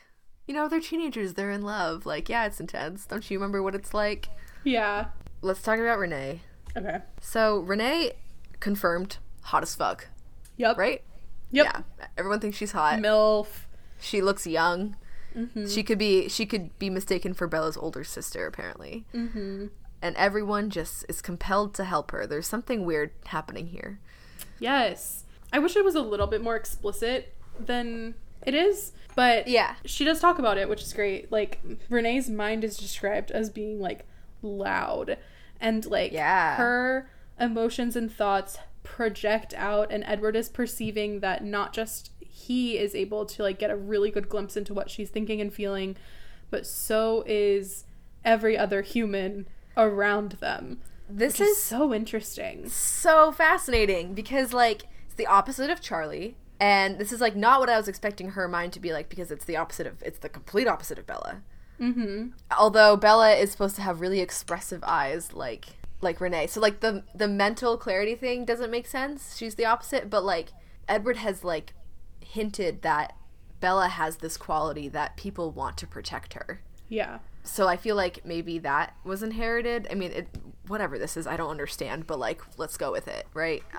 you 0.46 0.54
know, 0.54 0.66
they're 0.66 0.80
teenagers, 0.80 1.34
they're 1.34 1.50
in 1.50 1.62
love. 1.62 2.06
Like, 2.06 2.30
yeah, 2.30 2.46
it's 2.46 2.58
intense. 2.58 3.04
Don't 3.04 3.30
you 3.30 3.36
remember 3.36 3.62
what 3.62 3.74
it's 3.74 3.92
like? 3.92 4.28
yeah 4.64 5.06
Let's 5.40 5.62
talk 5.62 5.78
about 5.78 5.98
Renee. 5.98 6.40
Okay 6.76 6.98
So 7.20 7.58
Renee 7.60 8.12
confirmed 8.60 9.18
hot 9.42 9.62
as 9.62 9.74
fuck, 9.74 10.08
yep 10.56 10.76
right? 10.76 11.02
yep 11.50 11.66
Yeah, 11.98 12.06
everyone 12.16 12.40
thinks 12.40 12.56
she's 12.56 12.72
hot. 12.72 12.98
milf 13.00 13.46
She 14.00 14.20
looks 14.20 14.46
young. 14.46 14.96
She 15.68 15.82
could 15.84 15.98
be 15.98 16.28
she 16.28 16.46
could 16.46 16.76
be 16.80 16.90
mistaken 16.90 17.32
for 17.32 17.46
Bella's 17.46 17.76
older 17.76 18.02
sister 18.02 18.46
apparently. 18.46 19.04
mm-hmm. 19.14 19.66
And 20.02 20.16
everyone 20.16 20.70
just 20.70 21.04
is 21.08 21.20
compelled 21.22 21.74
to 21.74 21.84
help 21.84 22.10
her. 22.12 22.26
There's 22.26 22.46
something 22.46 22.84
weird 22.84 23.10
happening 23.26 23.68
here. 23.68 23.98
Yes. 24.60 25.24
I 25.52 25.58
wish 25.60 25.74
it 25.76 25.84
was 25.84 25.94
a 25.94 26.00
little 26.00 26.26
bit 26.26 26.42
more 26.42 26.56
explicit 26.56 27.34
than 27.58 28.14
it 28.46 28.54
is, 28.54 28.92
but 29.16 29.48
Yeah. 29.48 29.74
she 29.84 30.04
does 30.04 30.20
talk 30.20 30.38
about 30.38 30.58
it, 30.58 30.68
which 30.68 30.82
is 30.82 30.92
great. 30.92 31.30
Like 31.32 31.60
Renee's 31.88 32.28
mind 32.30 32.62
is 32.64 32.76
described 32.76 33.30
as 33.30 33.48
being 33.50 33.80
like 33.80 34.06
loud 34.42 35.18
and 35.60 35.84
like 35.86 36.12
Yeah. 36.12 36.56
her 36.56 37.10
emotions 37.40 37.96
and 37.96 38.12
thoughts 38.12 38.58
project 38.82 39.52
out 39.56 39.92
and 39.92 40.02
Edward 40.04 40.34
is 40.36 40.48
perceiving 40.48 41.20
that 41.20 41.44
not 41.44 41.72
just 41.72 42.10
he 42.20 42.78
is 42.78 42.94
able 42.94 43.26
to 43.26 43.42
like 43.42 43.58
get 43.58 43.70
a 43.70 43.76
really 43.76 44.10
good 44.10 44.28
glimpse 44.28 44.56
into 44.56 44.72
what 44.72 44.90
she's 44.90 45.10
thinking 45.10 45.40
and 45.40 45.52
feeling, 45.52 45.96
but 46.50 46.66
so 46.66 47.22
is 47.26 47.84
every 48.24 48.56
other 48.56 48.82
human 48.82 49.46
around 49.76 50.32
them. 50.32 50.80
This 51.10 51.40
is 51.40 51.48
is 51.50 51.62
so 51.62 51.94
interesting. 51.94 52.68
so 52.68 53.32
fascinating 53.32 54.14
because 54.14 54.52
like 54.52 54.84
it's 55.06 55.14
the 55.14 55.26
opposite 55.26 55.70
of 55.70 55.80
Charlie. 55.80 56.36
And 56.60 56.98
this 56.98 57.12
is 57.12 57.20
like 57.20 57.36
not 57.36 57.60
what 57.60 57.70
I 57.70 57.76
was 57.76 57.86
expecting 57.88 58.30
her 58.30 58.48
mind 58.48 58.72
to 58.72 58.80
be 58.80 58.92
like 58.92 59.08
because 59.08 59.30
it's 59.30 59.44
the 59.44 59.56
opposite 59.56 59.86
of 59.86 60.02
it's 60.02 60.18
the 60.18 60.28
complete 60.28 60.66
opposite 60.66 60.98
of 60.98 61.06
Bella. 61.06 61.42
Mm-hmm. 61.80 62.28
Although 62.58 62.96
Bella 62.96 63.32
is 63.34 63.52
supposed 63.52 63.76
to 63.76 63.82
have 63.82 64.00
really 64.00 64.20
expressive 64.20 64.82
eyes 64.84 65.32
like 65.32 65.66
like 66.00 66.20
Renee. 66.20 66.46
So 66.46 66.60
like 66.60 66.80
the 66.80 67.04
the 67.14 67.28
mental 67.28 67.76
clarity 67.76 68.14
thing 68.14 68.44
doesn't 68.44 68.70
make 68.70 68.86
sense. 68.86 69.36
She's 69.36 69.54
the 69.54 69.66
opposite, 69.66 70.10
but 70.10 70.24
like 70.24 70.48
Edward 70.88 71.18
has 71.18 71.44
like 71.44 71.74
hinted 72.20 72.82
that 72.82 73.14
Bella 73.60 73.88
has 73.88 74.18
this 74.18 74.36
quality 74.36 74.88
that 74.88 75.16
people 75.16 75.50
want 75.50 75.76
to 75.78 75.86
protect 75.86 76.34
her. 76.34 76.60
Yeah. 76.88 77.18
So 77.42 77.66
I 77.66 77.76
feel 77.76 77.96
like 77.96 78.24
maybe 78.24 78.58
that 78.58 78.94
was 79.04 79.22
inherited. 79.22 79.88
I 79.90 79.94
mean, 79.94 80.12
it, 80.12 80.28
whatever 80.66 80.98
this 80.98 81.16
is, 81.16 81.26
I 81.26 81.36
don't 81.36 81.50
understand, 81.50 82.06
but 82.06 82.18
like, 82.18 82.42
let's 82.58 82.76
go 82.76 82.92
with 82.92 83.08
it, 83.08 83.26
right? 83.32 83.62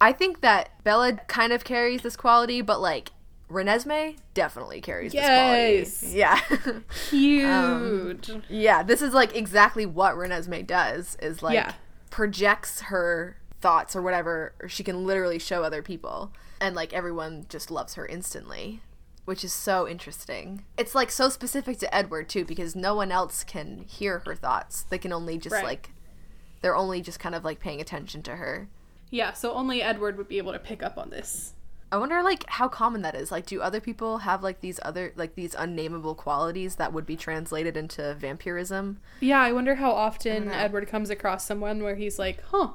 I 0.00 0.12
think 0.12 0.42
that 0.42 0.70
Bella 0.84 1.14
kind 1.28 1.52
of 1.52 1.64
carries 1.64 2.02
this 2.02 2.16
quality, 2.16 2.60
but 2.60 2.80
like 2.80 3.10
Renesmee 3.50 4.16
definitely 4.34 4.80
carries 4.80 5.14
Yes. 5.14 6.00
this 6.00 6.00
quality. 6.00 6.18
Yeah. 6.18 6.80
Huge. 7.10 8.30
Um, 8.30 8.42
yeah, 8.48 8.82
this 8.82 9.02
is 9.02 9.14
like 9.14 9.34
exactly 9.36 9.86
what 9.86 10.14
Renesmee 10.16 10.66
does 10.66 11.16
is 11.22 11.42
like 11.42 11.54
Yeah. 11.54 11.72
projects 12.10 12.80
her 12.82 13.36
thoughts 13.60 13.94
or 13.96 14.02
whatever, 14.02 14.54
or 14.60 14.68
she 14.68 14.82
can 14.82 15.06
literally 15.06 15.38
show 15.38 15.62
other 15.62 15.82
people. 15.82 16.32
And 16.60 16.74
like 16.74 16.92
everyone 16.92 17.46
just 17.48 17.70
loves 17.70 17.94
her 17.94 18.06
instantly. 18.06 18.80
Which 19.26 19.42
is 19.42 19.52
so 19.52 19.88
interesting. 19.88 20.64
It's 20.78 20.94
like 20.94 21.10
so 21.10 21.28
specific 21.28 21.78
to 21.80 21.92
Edward 21.94 22.28
too, 22.28 22.44
because 22.44 22.76
no 22.76 22.94
one 22.94 23.10
else 23.10 23.42
can 23.42 23.84
hear 23.88 24.20
her 24.20 24.36
thoughts. 24.36 24.82
They 24.82 24.98
can 24.98 25.12
only 25.12 25.36
just 25.38 25.52
Right. 25.54 25.64
like 25.64 25.90
they're 26.62 26.76
only 26.76 27.00
just 27.00 27.20
kind 27.20 27.34
of 27.34 27.44
like 27.44 27.60
paying 27.60 27.80
attention 27.80 28.22
to 28.24 28.36
her. 28.36 28.68
yeah, 29.10 29.32
so 29.32 29.52
only 29.54 29.80
Edward 29.82 30.16
would 30.18 30.26
be 30.28 30.38
able 30.38 30.52
to 30.52 30.58
pick 30.58 30.82
up 30.82 30.98
on 30.98 31.10
this. 31.10 31.52
I 31.92 31.98
wonder 31.98 32.22
like 32.22 32.44
how 32.48 32.68
common 32.68 33.02
that 33.02 33.14
is. 33.14 33.30
Like 33.30 33.46
do 33.46 33.60
other 33.60 33.80
people 33.80 34.18
have 34.18 34.42
like 34.42 34.60
these 34.60 34.80
other 34.82 35.12
like 35.16 35.34
these 35.34 35.54
unnameable 35.54 36.14
qualities 36.14 36.76
that 36.76 36.92
would 36.92 37.06
be 37.06 37.16
translated 37.16 37.76
into 37.76 38.14
vampirism? 38.14 39.00
Yeah, 39.20 39.40
I 39.40 39.52
wonder 39.52 39.76
how 39.76 39.92
often. 39.92 40.50
Edward 40.50 40.88
comes 40.88 41.10
across 41.10 41.44
someone 41.46 41.82
where 41.82 41.94
he's 41.94 42.18
like, 42.18 42.42
huh. 42.50 42.70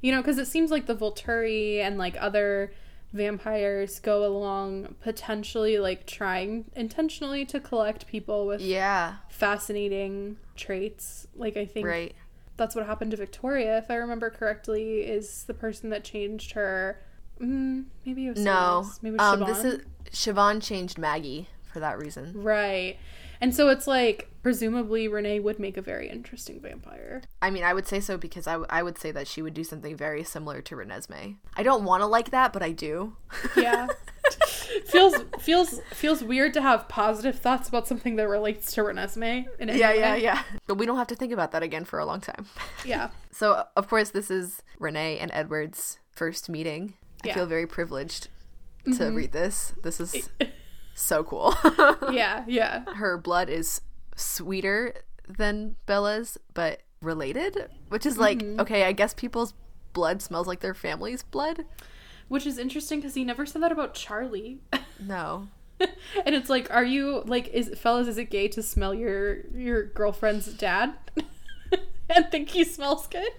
You 0.00 0.12
know, 0.12 0.20
because 0.20 0.38
it 0.38 0.46
seems 0.46 0.70
like 0.70 0.86
the 0.86 0.94
Volturi 0.94 1.78
and 1.80 1.98
like 1.98 2.16
other 2.20 2.72
vampires 3.12 4.00
go 4.00 4.24
along 4.24 4.94
potentially 5.00 5.78
like 5.78 6.06
trying 6.06 6.66
intentionally 6.76 7.44
to 7.46 7.58
collect 7.58 8.06
people 8.06 8.46
with 8.46 8.60
Yeah, 8.60 9.16
fascinating 9.28 10.36
traits. 10.56 11.26
Like, 11.34 11.56
I 11.56 11.64
think 11.64 11.86
right. 11.86 12.14
that's 12.56 12.74
what 12.74 12.86
happened 12.86 13.12
to 13.12 13.16
Victoria, 13.16 13.78
if 13.78 13.90
I 13.90 13.94
remember 13.94 14.30
correctly, 14.30 15.00
is 15.00 15.44
the 15.44 15.54
person 15.54 15.90
that 15.90 16.04
changed 16.04 16.52
her. 16.52 17.00
Mm, 17.40 17.84
maybe 18.04 18.26
it 18.26 18.30
was 18.36 18.44
No. 18.44 18.90
Maybe 19.02 19.16
was 19.16 19.20
Um, 19.22 19.40
Siobhan? 19.40 19.46
this 19.46 19.64
is 19.64 19.80
Siobhan 20.12 20.62
changed 20.62 20.98
Maggie 20.98 21.48
for 21.72 21.80
that 21.80 21.98
reason. 21.98 22.32
Right. 22.42 22.96
And 23.40 23.54
so 23.54 23.68
it's 23.68 23.86
like, 23.86 24.28
presumably, 24.42 25.06
Renee 25.06 25.38
would 25.38 25.60
make 25.60 25.76
a 25.76 25.82
very 25.82 26.08
interesting 26.08 26.60
vampire. 26.60 27.22
I 27.40 27.50
mean, 27.50 27.62
I 27.62 27.72
would 27.72 27.86
say 27.86 28.00
so 28.00 28.16
because 28.18 28.48
I, 28.48 28.52
w- 28.52 28.66
I 28.68 28.82
would 28.82 28.98
say 28.98 29.12
that 29.12 29.28
she 29.28 29.42
would 29.42 29.54
do 29.54 29.62
something 29.62 29.96
very 29.96 30.24
similar 30.24 30.60
to 30.62 30.74
Renesmee. 30.74 31.36
I 31.56 31.62
don't 31.62 31.84
want 31.84 32.00
to 32.02 32.06
like 32.06 32.30
that, 32.32 32.52
but 32.52 32.62
I 32.64 32.72
do. 32.72 33.14
Yeah. 33.56 33.86
feels 34.86 35.14
feels 35.38 35.80
feels 35.92 36.22
weird 36.22 36.52
to 36.54 36.60
have 36.62 36.88
positive 36.88 37.38
thoughts 37.38 37.68
about 37.68 37.86
something 37.86 38.16
that 38.16 38.28
relates 38.28 38.72
to 38.72 38.82
Renesmee. 38.82 39.46
In 39.60 39.68
yeah, 39.68 39.92
yeah, 39.92 40.16
yeah. 40.16 40.42
But 40.66 40.74
we 40.76 40.84
don't 40.86 40.96
have 40.98 41.06
to 41.08 41.14
think 41.14 41.32
about 41.32 41.52
that 41.52 41.62
again 41.62 41.84
for 41.84 41.98
a 41.98 42.04
long 42.04 42.20
time. 42.20 42.46
Yeah. 42.84 43.10
So, 43.30 43.66
of 43.76 43.86
course, 43.88 44.10
this 44.10 44.32
is 44.32 44.62
Renee 44.80 45.16
and 45.20 45.30
Edward's 45.32 46.00
first 46.10 46.48
meeting. 46.48 46.94
I 47.24 47.28
Yeah. 47.28 47.34
feel 47.34 47.46
very 47.46 47.66
privileged 47.66 48.28
to 48.84 48.90
mm-hmm. 48.90 49.14
read 49.14 49.32
this. 49.32 49.74
This 49.82 50.00
is 50.00 50.28
so 50.94 51.24
cool. 51.24 51.54
Yeah. 52.12 52.44
Yeah. 52.46 52.84
Her 52.94 53.18
blood 53.18 53.48
is 53.48 53.80
sweeter 54.16 54.94
than 55.28 55.76
Bella's, 55.86 56.38
but 56.54 56.80
related, 57.02 57.68
which 57.88 58.06
is 58.06 58.18
like, 58.18 58.38
mm-hmm. 58.38 58.60
okay, 58.60 58.84
I 58.84 58.92
guess 58.92 59.14
people's 59.14 59.54
blood 59.92 60.22
smells 60.22 60.46
like 60.46 60.60
their 60.60 60.74
family's 60.74 61.22
blood. 61.22 61.64
Which 62.28 62.46
is 62.46 62.58
interesting 62.58 63.00
because 63.00 63.14
he 63.14 63.24
never 63.24 63.46
said 63.46 63.62
that 63.62 63.72
about 63.72 63.94
Charlie. 63.94 64.60
No. 65.00 65.46
and 65.80 66.34
it's 66.34 66.50
like, 66.50 66.68
are 66.74 66.84
you 66.84 67.22
like, 67.24 67.46
is 67.48 67.70
fellas, 67.78 68.08
is 68.08 68.18
it 68.18 68.30
gay 68.30 68.48
to 68.48 68.62
smell 68.64 68.92
your 68.92 69.46
your 69.54 69.84
girlfriend's 69.84 70.52
dad 70.54 70.94
and 72.10 72.28
think 72.32 72.48
he 72.48 72.64
smells 72.64 73.06
good? 73.06 73.30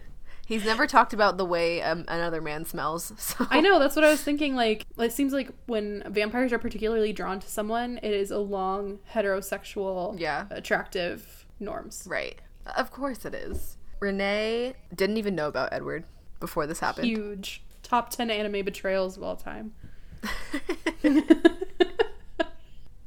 He's 0.49 0.65
never 0.65 0.87
talked 0.87 1.13
about 1.13 1.37
the 1.37 1.45
way 1.45 1.79
um, 1.83 2.05
another 2.07 2.41
man 2.41 2.65
smells. 2.65 3.13
So 3.19 3.45
I 3.51 3.61
know 3.61 3.77
that's 3.77 3.95
what 3.95 4.03
I 4.03 4.09
was 4.09 4.23
thinking. 4.23 4.55
Like, 4.55 4.87
it 4.97 5.13
seems 5.13 5.31
like 5.31 5.51
when 5.67 6.03
vampires 6.09 6.51
are 6.51 6.57
particularly 6.57 7.13
drawn 7.13 7.39
to 7.39 7.47
someone, 7.47 7.99
it 8.01 8.11
is 8.11 8.31
along 8.31 8.97
heterosexual, 9.13 10.19
Yeah. 10.19 10.47
attractive 10.49 11.45
norms. 11.59 12.03
Right. 12.09 12.39
Of 12.75 12.89
course 12.89 13.25
it 13.25 13.35
is. 13.35 13.77
Renee 13.99 14.73
didn't 14.95 15.17
even 15.17 15.35
know 15.35 15.47
about 15.47 15.71
Edward 15.71 16.05
before 16.39 16.65
this 16.65 16.79
happened. 16.79 17.05
Huge 17.05 17.61
top 17.83 18.09
ten 18.09 18.31
anime 18.31 18.65
betrayals 18.65 19.17
of 19.17 19.21
all 19.23 19.35
time. 19.35 19.73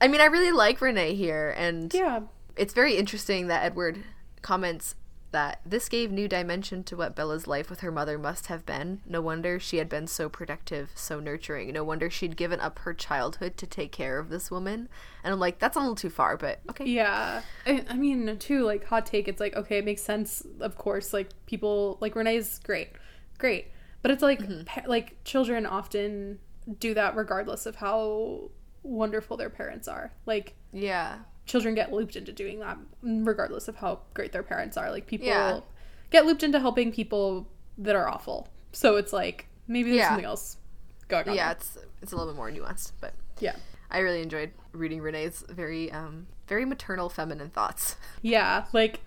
I 0.01 0.09
mean, 0.09 0.21
I 0.21 0.27
really 0.27 0.53
like 0.53 0.81
Renee 0.81 1.15
here, 1.15 1.55
and 1.57 1.93
Yeah, 1.95 2.21
it's 2.57 2.75
very 2.81 2.97
interesting 2.97 3.47
that 3.49 3.65
Edward 3.65 4.03
comments 4.43 4.95
that 5.33 5.61
this 5.67 5.89
gave 5.89 6.11
new 6.13 6.29
dimension 6.29 6.85
to 6.85 6.97
what 6.97 7.17
Bella's 7.17 7.47
life 7.47 7.69
with 7.69 7.81
her 7.81 7.91
mother 7.91 8.19
must 8.19 8.47
have 8.47 8.65
been. 8.65 9.01
No 9.07 9.21
wonder 9.21 9.59
she 9.59 9.79
had 9.79 9.89
been 9.89 10.07
so 10.07 10.29
protective, 10.29 10.91
so 10.95 11.21
nurturing. 11.21 11.73
No 11.73 11.83
wonder 11.85 12.09
she'd 12.11 12.37
given 12.37 12.61
up 12.61 12.79
her 12.81 12.95
childhood 12.95 13.57
to 13.57 13.67
take 13.67 13.93
care 13.93 14.19
of 14.19 14.29
this 14.29 14.51
woman. 14.51 14.89
And 15.25 15.33
I'm 15.33 15.41
like, 15.41 15.59
that's 15.59 15.77
a 15.77 15.81
little 15.81 15.95
too 15.95 16.11
far, 16.11 16.37
but 16.37 16.61
okay. 16.71 16.85
yeah. 16.85 17.43
I, 17.67 17.85
I 17.89 17.95
mean, 17.95 18.37
too, 18.39 18.63
like 18.65 18.85
hot 18.85 19.07
take. 19.07 19.27
It's 19.29 19.41
like 19.41 19.57
okay, 19.57 19.79
it 19.79 19.85
makes 19.85 20.03
sense. 20.03 20.43
Of 20.61 20.77
course, 20.77 21.13
like 21.13 21.31
people 21.47 21.99
like 22.01 22.15
Renee's 22.15 22.59
great, 22.61 22.91
great, 23.39 23.67
but 24.03 24.11
it's 24.11 24.23
like 24.23 24.41
Mm-hmm. 24.41 24.65
pa- 24.65 24.83
like 24.87 25.23
children 25.25 25.67
often 25.67 26.39
do 26.79 26.95
that 26.95 27.17
regardless 27.17 27.67
of 27.67 27.77
how 27.77 28.51
wonderful 28.83 29.37
their 29.37 29.51
parents 29.51 29.89
are. 29.89 30.13
Like 30.27 30.55
Yeah. 30.73 31.19
Children 31.47 31.75
get 31.75 31.93
looped 31.93 32.17
into 32.17 32.33
doing 32.33 32.61
that 32.61 32.79
regardless 33.03 33.69
of 33.69 33.77
how 33.77 34.01
great 34.15 34.33
their 34.33 34.43
parents 34.43 34.77
are. 34.77 34.91
Like 34.91 35.07
people 35.07 35.27
Yeah. 35.27 35.61
get 36.11 36.25
looped 36.27 36.43
into 36.43 36.61
helping 36.61 36.93
people 36.93 37.49
that 37.79 37.97
are 37.97 38.09
awful. 38.09 38.49
So 38.73 38.97
it's 38.97 39.13
like 39.13 39.47
maybe 39.67 39.91
there's 39.91 40.01
Yeah. 40.01 40.09
something 40.09 40.25
else 40.25 40.57
going 41.09 41.29
on. 41.29 41.35
Yeah, 41.35 41.47
there. 41.49 41.53
it's 41.57 41.79
it's 42.01 42.13
a 42.13 42.17
little 42.17 42.33
bit 42.33 42.37
more 42.37 42.51
nuanced, 42.51 42.93
but 43.01 43.15
Yeah. 43.41 43.57
I 43.91 43.99
really 43.99 44.23
enjoyed 44.23 44.53
reading 44.73 45.01
Renee's 45.03 45.45
very 45.49 45.91
um 45.93 46.27
very 46.49 46.65
maternal 46.65 47.09
feminine 47.09 47.51
thoughts. 47.51 47.97
Yeah, 48.21 48.65
like, 48.73 49.01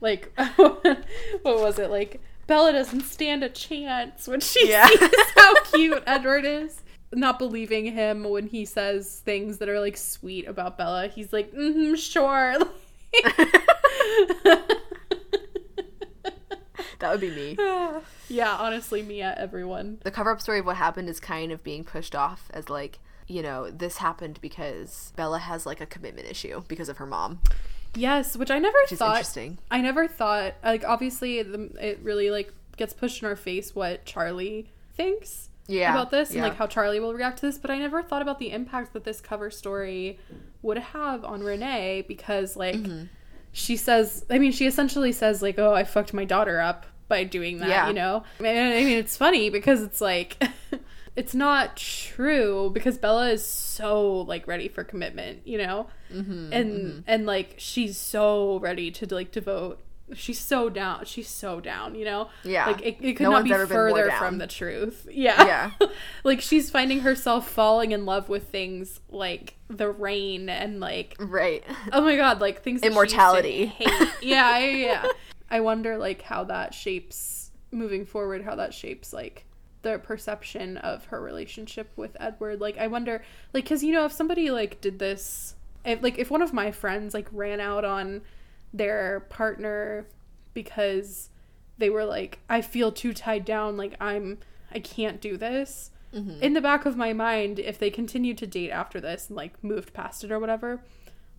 like, 0.00 0.32
what 0.56 1.60
was 1.60 1.78
it? 1.78 1.90
Like, 1.90 2.20
Bella 2.46 2.72
doesn't 2.72 3.02
stand 3.02 3.42
a 3.44 3.48
chance 3.48 4.26
when 4.28 4.40
she 4.40 4.68
Yeah. 4.68 4.86
sees 4.88 5.10
how 5.36 5.60
cute 5.64 6.02
Edward 6.06 6.44
is. 6.44 6.82
Not 7.12 7.38
believing 7.38 7.86
him 7.86 8.24
when 8.24 8.46
he 8.46 8.64
says 8.64 9.20
things 9.24 9.58
that 9.58 9.68
are 9.68 9.80
like 9.80 9.96
sweet 9.96 10.46
about 10.46 10.78
Bella. 10.78 11.08
He's 11.08 11.32
like, 11.32 11.52
mm-hmm, 11.52 11.94
sure. 11.96 12.56
That 17.00 17.12
would 17.12 17.20
be 17.20 17.30
me. 17.30 17.56
yeah, 18.28 18.54
honestly, 18.56 19.02
Mia, 19.02 19.34
everyone. 19.36 19.98
the 20.04 20.10
cover 20.10 20.30
up 20.30 20.40
story 20.40 20.60
of 20.60 20.66
what 20.66 20.76
happened 20.76 21.08
is 21.08 21.18
kind 21.18 21.50
of 21.50 21.64
being 21.64 21.82
pushed 21.82 22.14
off 22.14 22.50
as 22.54 22.68
like 22.70 22.98
you 23.26 23.42
know 23.42 23.70
this 23.70 23.98
happened 23.98 24.38
because 24.42 25.12
bella 25.14 25.38
has 25.38 25.64
like 25.64 25.80
a 25.80 25.86
commitment 25.86 26.28
issue 26.28 26.62
because 26.68 26.88
of 26.88 26.96
her 26.98 27.06
mom 27.06 27.40
Yes, 27.94 28.36
which 28.36 28.50
I 28.52 28.58
never 28.58 28.76
which 28.88 28.98
thought. 28.98 29.16
interesting 29.16 29.58
I 29.70 29.80
never 29.80 30.06
thought 30.08 30.54
like 30.64 30.84
obviously 30.84 31.42
the, 31.42 31.70
it 31.80 32.00
really 32.02 32.30
like 32.30 32.52
gets 32.76 32.92
pushed 32.92 33.22
in 33.22 33.28
our 33.28 33.36
face 33.36 33.74
what 33.74 34.04
Charlie 34.04 34.70
thinks 34.94 35.48
Yeah, 35.70 35.92
about 35.92 36.10
this 36.10 36.30
and 36.32 36.42
like 36.42 36.56
how 36.56 36.66
Charlie 36.66 37.00
will 37.00 37.14
react 37.14 37.38
to 37.40 37.46
this, 37.46 37.58
but 37.58 37.70
I 37.70 37.78
never 37.78 38.02
thought 38.02 38.22
about 38.22 38.38
the 38.38 38.50
impact 38.52 38.92
that 38.92 39.04
this 39.04 39.20
cover 39.20 39.50
story 39.50 40.18
would 40.62 40.78
have 40.78 41.24
on 41.24 41.42
Renee 41.42 42.04
because 42.06 42.56
like 42.56 42.76
Mm-hmm. 42.76 43.04
she 43.52 43.76
says 43.76 44.24
I 44.30 44.38
mean 44.38 44.52
she 44.52 44.66
essentially 44.66 45.12
says 45.12 45.42
like 45.42 45.58
oh 45.58 45.72
I 45.74 45.84
fucked 45.84 46.12
my 46.14 46.24
daughter 46.24 46.60
up 46.60 46.86
by 47.08 47.24
doing 47.24 47.58
that, 47.58 47.68
Yeah. 47.68 47.88
you 47.88 47.94
know? 47.94 48.22
I 48.38 48.42
mean, 48.44 48.56
I 48.56 48.84
mean, 48.84 48.96
it's 48.98 49.16
funny 49.16 49.50
because 49.50 49.82
it's 49.82 50.00
like, 50.00 50.40
it's 51.16 51.34
not 51.34 51.76
true 51.76 52.70
because 52.72 52.98
Bella 52.98 53.30
is 53.30 53.44
so 53.44 54.20
like 54.20 54.46
ready 54.46 54.68
for 54.68 54.84
commitment, 54.84 55.44
you 55.44 55.58
know? 55.58 55.88
Mm-hmm, 56.14 56.52
and 56.52 57.04
and 57.08 57.26
like 57.26 57.54
she's 57.58 57.98
so 57.98 58.60
ready 58.60 58.92
to 58.92 59.12
like 59.12 59.32
devote 59.32 59.80
she's 60.14 60.38
so 60.38 60.68
down 60.68 61.04
she's 61.04 61.28
so 61.28 61.60
down 61.60 61.94
you 61.94 62.04
know 62.04 62.28
Yeah. 62.44 62.66
like 62.66 62.82
it, 62.82 62.96
it 63.00 63.14
could 63.14 63.24
No 63.24 63.30
not 63.30 63.44
be 63.44 63.52
ever 63.52 63.66
been 63.66 63.76
more 63.76 63.88
further 63.90 64.10
from 64.12 64.38
the 64.38 64.46
truth 64.46 65.06
yeah 65.12 65.44
Yeah. 65.78 65.88
like 66.24 66.40
she's 66.40 66.70
finding 66.70 67.00
herself 67.00 67.48
falling 67.48 67.92
in 67.92 68.04
love 68.06 68.28
with 68.28 68.48
things 68.48 69.00
like 69.08 69.54
the 69.68 69.88
rain 69.90 70.48
and 70.48 70.80
like 70.80 71.16
Right. 71.18 71.62
oh 71.92 72.00
my 72.02 72.16
god 72.16 72.40
like 72.40 72.62
things 72.62 72.82
Immortality. 72.82 73.66
hate. 73.66 74.08
yeah 74.22 74.58
yeah 74.58 74.76
yeah 74.76 75.06
i 75.50 75.60
wonder 75.60 75.96
like 75.98 76.22
how 76.22 76.44
that 76.44 76.74
shapes 76.74 77.50
moving 77.70 78.04
forward 78.04 78.42
how 78.42 78.56
that 78.56 78.74
shapes 78.74 79.12
like 79.12 79.44
the 79.82 79.98
perception 80.00 80.76
of 80.78 81.04
her 81.06 81.20
relationship 81.22 81.90
with 81.96 82.16
edward 82.20 82.60
like 82.60 82.76
i 82.78 82.86
wonder 82.86 83.22
like 83.54 83.64
because 83.64 83.82
you 83.84 83.92
know 83.92 84.04
if 84.04 84.12
somebody 84.12 84.50
like 84.50 84.80
did 84.80 84.98
this 84.98 85.54
if 85.84 86.02
like 86.02 86.18
if 86.18 86.30
one 86.30 86.42
of 86.42 86.52
my 86.52 86.70
friends 86.70 87.14
like 87.14 87.28
ran 87.32 87.60
out 87.60 87.84
on 87.84 88.20
their 88.72 89.20
partner 89.28 90.06
because 90.54 91.30
they 91.78 91.90
were 91.90 92.04
like 92.04 92.38
i 92.48 92.60
feel 92.60 92.92
too 92.92 93.12
tied 93.12 93.44
down. 93.44 93.76
Like 93.76 93.94
i'm 94.00 94.38
i 94.72 94.78
can't 94.78 95.20
do 95.20 95.36
this. 95.36 95.90
Mm-hmm. 96.14 96.42
In 96.42 96.54
the 96.54 96.60
back 96.60 96.86
of 96.86 96.96
my 96.96 97.12
mind 97.12 97.58
if 97.58 97.78
they 97.78 97.90
continued 97.90 98.38
to 98.38 98.46
date 98.46 98.70
after 98.70 99.00
this 99.00 99.28
and 99.28 99.36
like 99.36 99.62
moved 99.62 99.92
past 99.92 100.24
it 100.24 100.32
or 100.32 100.38
whatever 100.40 100.82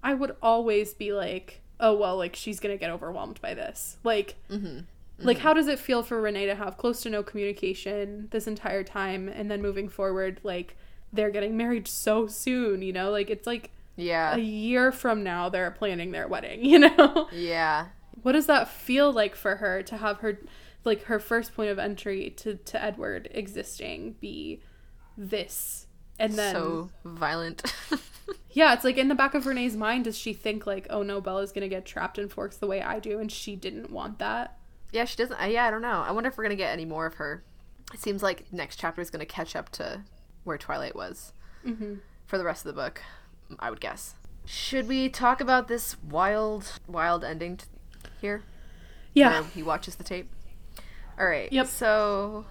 i 0.04 0.14
would 0.14 0.36
always 0.42 0.94
be 0.94 1.12
like 1.14 1.62
oh 1.80 1.94
well 1.96 2.16
like 2.18 2.36
she's 2.36 2.60
gonna 2.60 2.78
get 2.78 2.90
overwhelmed 2.90 3.42
by 3.42 3.54
this. 3.54 3.98
Like 4.04 4.36
mm-hmm. 4.50 4.66
Mm-hmm. 4.66 5.28
like 5.28 5.40
how 5.40 5.54
does 5.54 5.68
it 5.68 5.80
feel 5.80 6.04
for 6.04 6.22
renee 6.22 6.46
to 6.46 6.56
have 6.56 6.78
close 6.78 7.02
to 7.04 7.10
no 7.10 7.24
communication 7.24 8.28
this 8.32 8.48
entire 8.48 8.84
time 8.84 9.28
and 9.28 9.52
then 9.52 9.62
moving 9.62 9.90
forward 9.90 10.40
like 10.44 10.78
they're 11.14 11.30
getting 11.30 11.58
married 11.58 11.88
so 11.88 12.28
soon 12.28 12.82
you 12.82 12.94
know? 12.94 13.12
Like 13.12 13.30
it's 13.30 13.48
like 13.48 13.72
Yeah. 13.96 14.36
a 14.36 14.40
year 14.40 14.92
from 14.92 15.24
now 15.24 15.50
they're 15.50 15.72
planning 15.72 16.12
their 16.12 16.28
wedding 16.28 16.64
you 16.66 16.80
know 16.80 17.28
Yeah. 17.32 17.88
what 18.22 18.34
does 18.34 18.48
that 18.48 18.68
feel 18.70 19.12
like 19.12 19.36
for 19.36 19.58
her 19.58 19.84
to 19.84 19.98
have 19.98 20.20
her 20.20 20.40
like 20.84 21.04
her 21.04 21.20
first 21.20 21.54
point 21.56 21.70
of 21.70 21.78
entry 21.80 22.32
to 22.38 22.56
to 22.56 22.84
edward 22.84 23.30
existing 23.32 24.16
be 24.20 24.62
this 25.18 25.88
and 26.18 26.34
then 26.34 26.54
so 26.54 26.90
violent. 27.04 27.64
yeah 28.52 28.74
it's 28.74 28.84
like 28.84 28.98
in 28.98 29.08
the 29.08 29.16
back 29.16 29.34
of 29.34 29.46
renee's 29.46 29.76
mind 29.76 30.06
does 30.06 30.18
she 30.18 30.34
think 30.34 30.66
like 30.66 30.88
oh 30.90 31.04
no 31.04 31.22
bella's 31.22 31.52
gonna 31.52 31.68
get 31.68 31.86
trapped 31.86 32.18
in 32.18 32.28
forks 32.30 32.58
the 32.58 32.68
way 32.68 32.82
i 32.82 33.00
do 33.00 33.20
and 33.20 33.32
she 33.32 33.56
didn't 33.56 33.92
want 33.92 34.20
that 34.20 34.58
yeah, 34.92 35.06
she 35.06 35.16
doesn't. 35.18 35.38
Yeah, 35.50 35.66
I 35.66 35.72
don't 35.72 35.82
know. 35.82 36.04
I 36.06 36.12
wonder 36.12 36.30
if 36.30 36.38
we're 36.38 36.44
gonna 36.44 36.56
get 36.56 36.72
any 36.72 36.86
more 36.86 37.06
of 37.06 37.16
her. 37.16 37.44
It 37.94 38.00
seems 38.00 38.22
like 38.22 38.52
next 38.52 38.78
chapter 38.78 39.02
is 39.02 39.10
gonna 39.10 39.26
catch 39.26 39.56
up 39.56 39.70
to 39.74 40.04
where 40.44 40.58
Twilight 40.58 40.96
was 40.96 41.34
mm-hmm. 41.66 41.96
for 42.26 42.38
the 42.38 42.44
rest 42.44 42.66
of 42.66 42.76
the 42.76 42.82
book. 42.82 43.02
I 43.60 43.70
would 43.70 43.80
guess. 43.82 44.16
Should 44.46 44.88
we 44.88 45.08
talk 45.10 45.40
about 45.42 45.68
this 45.68 45.96
wild, 46.04 46.80
wild 46.88 47.24
ending 47.24 47.58
t- 47.58 47.66
here? 48.20 48.44
yeah 49.14 49.42
where 49.42 49.44
he 49.50 49.62
watches 49.64 49.96
the 49.96 50.04
tape. 50.04 50.30
All 51.20 51.26
right. 51.28 51.52
Yep. 51.52 51.68
So 51.68 52.46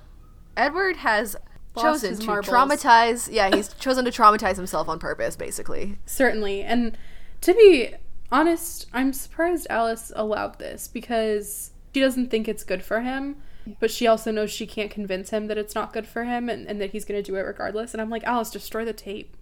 Edward 0.57 0.97
has 0.99 1.37
Lost 1.75 2.03
chosen 2.03 2.19
to 2.19 2.27
marbles. 2.27 2.49
traumatize. 2.55 3.29
Yeah, 3.33 3.55
he's 3.55 3.69
chosen 3.81 4.05
to 4.05 4.11
traumatize 4.11 4.57
himself 4.57 4.89
on 4.89 4.99
purpose, 4.99 5.37
basically. 5.37 5.99
certainly 6.07 6.63
and 6.63 6.97
to 7.41 7.55
be 7.55 7.95
honest 8.33 8.87
i'm 8.93 9.13
surprised 9.13 9.67
alice 9.71 10.13
allowed 10.15 10.57
this 10.61 10.87
because 10.87 11.73
she 11.93 12.01
doesn't 12.01 12.31
think 12.31 12.47
it's 12.47 12.63
good 12.63 12.81
for 12.85 13.01
him 13.01 13.37
but 13.81 13.91
she 13.91 14.07
also 14.07 14.31
knows 14.31 14.51
she 14.53 14.67
can't 14.69 14.91
convince 14.91 15.31
him 15.31 15.47
that 15.49 15.59
it's 15.59 15.75
not 15.75 15.93
good 15.93 16.07
for 16.07 16.23
him 16.25 16.49
and, 16.49 16.69
and 16.69 16.81
that 16.81 16.91
he's 16.91 17.05
going 17.05 17.21
to 17.21 17.29
do 17.29 17.37
it 17.37 17.41
regardless 17.41 17.93
and 17.93 18.01
i'm 18.01 18.09
like 18.11 18.23
alice 18.25 18.51
destroy 18.51 18.85
the 18.85 18.93
tape 18.93 19.37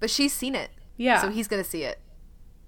But 0.00 0.10
she's 0.10 0.32
seen 0.32 0.54
it, 0.56 0.70
yeah 0.96 1.20
so 1.20 1.30
he's 1.30 1.48
gonna 1.48 1.64
see 1.64 1.82
it. 1.84 1.98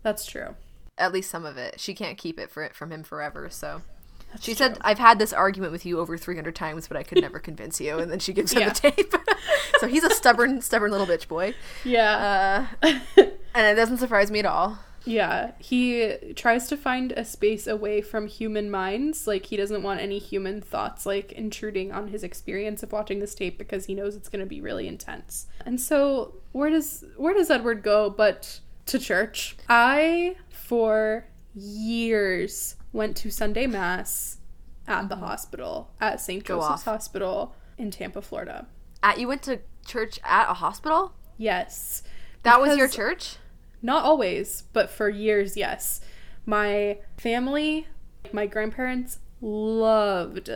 that's 0.02 0.24
true 0.26 0.54
At 0.98 1.12
least 1.12 1.30
some 1.30 1.44
of 1.44 1.56
it. 1.56 1.80
She 1.80 1.92
can't 1.94 2.16
keep 2.18 2.38
it 2.38 2.50
for 2.50 2.62
it 2.62 2.74
from 2.74 2.90
him 2.92 3.02
forever. 3.02 3.48
So 3.50 3.82
That's 4.30 4.44
she 4.44 4.52
true. 4.52 4.58
said, 4.66 4.78
"I've 4.82 4.98
had 4.98 5.18
this 5.18 5.32
argument 5.32 5.72
with 5.72 5.84
you 5.84 5.98
over 5.98 6.16
three 6.16 6.36
hundred 6.36 6.54
times, 6.54 6.86
but 6.88 6.96
I 6.96 7.02
could 7.02 7.20
never 7.20 7.38
convince 7.40 7.80
you." 7.80 7.98
And 7.98 8.10
then 8.12 8.18
she 8.20 8.32
gives 8.32 8.52
him 8.52 8.60
Yeah. 8.66 8.68
the 8.72 8.90
tape. 8.90 9.14
so 9.80 9.86
he's 9.88 10.04
a 10.04 10.10
stubborn, 10.10 10.60
stubborn 10.60 10.90
little 10.92 11.06
bitch 11.06 11.26
boy, 11.28 11.54
yeah 11.84 12.66
uh, 12.82 12.88
and 13.54 13.66
it 13.66 13.74
doesn't 13.74 13.98
surprise 13.98 14.30
me 14.30 14.38
at 14.38 14.46
all. 14.46 14.78
Yeah, 15.06 15.50
he 15.58 16.32
tries 16.34 16.66
to 16.68 16.78
find 16.78 17.12
a 17.12 17.26
space 17.26 17.66
away 17.66 18.00
from 18.00 18.26
human 18.26 18.70
minds. 18.70 19.26
Like, 19.26 19.44
he 19.46 19.56
doesn't 19.58 19.82
want 19.82 20.00
any 20.00 20.18
human 20.18 20.62
thoughts, 20.62 21.04
like, 21.04 21.30
intruding 21.32 21.92
on 21.92 22.08
his 22.08 22.22
experience 22.24 22.82
of 22.82 22.90
watching 22.90 23.18
this 23.20 23.34
tape 23.34 23.58
because 23.58 23.84
he 23.84 23.94
knows 23.94 24.16
it's 24.16 24.30
going 24.30 24.40
to 24.40 24.48
be 24.48 24.62
really 24.62 24.88
intense. 24.88 25.46
And 25.66 25.78
so, 25.78 26.36
where 26.54 26.70
does 26.70 27.04
where 27.16 27.34
does 27.34 27.50
Edward 27.50 27.82
go 27.82 28.08
but 28.08 28.60
to 28.86 28.98
church? 28.98 29.56
I, 29.68 30.36
for 30.48 31.26
years, 31.52 32.76
went 32.92 33.16
to 33.18 33.30
Sunday 33.30 33.66
Mass 33.66 34.38
at 34.86 35.08
the 35.08 35.16
mm-hmm. 35.16 35.24
hospital, 35.24 35.90
at 36.00 36.20
St. 36.20 36.44
Joseph's. 36.44 36.84
Hospital 36.84 37.56
in 37.76 37.90
Tampa, 37.90 38.22
Florida. 38.22 38.68
At 39.02 39.18
you 39.18 39.26
went 39.26 39.42
to 39.42 39.60
church 39.84 40.20
at 40.22 40.48
a 40.48 40.54
hospital. 40.54 41.12
Yes. 41.36 42.04
That 42.44 42.60
was 42.60 42.76
your 42.76 42.88
church. 42.88 43.38
Not 43.82 44.04
always, 44.04 44.62
but 44.72 44.88
for 44.90 45.08
years, 45.08 45.56
yes. 45.56 46.00
My 46.46 46.98
family, 47.16 47.88
my 48.32 48.46
grandparents 48.46 49.18
loved 49.40 50.50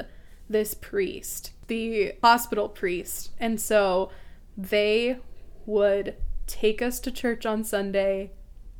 this 0.49 0.75
priest, 0.75 1.53
the 1.67 2.13
hospital 2.23 2.69
priest. 2.69 3.33
And 3.41 3.61
so 3.61 4.11
they 4.57 5.19
would 5.69 6.15
take 6.47 6.81
us 6.81 6.99
to 6.99 7.13
church 7.13 7.45
on 7.45 7.63
Sunday 7.63 8.33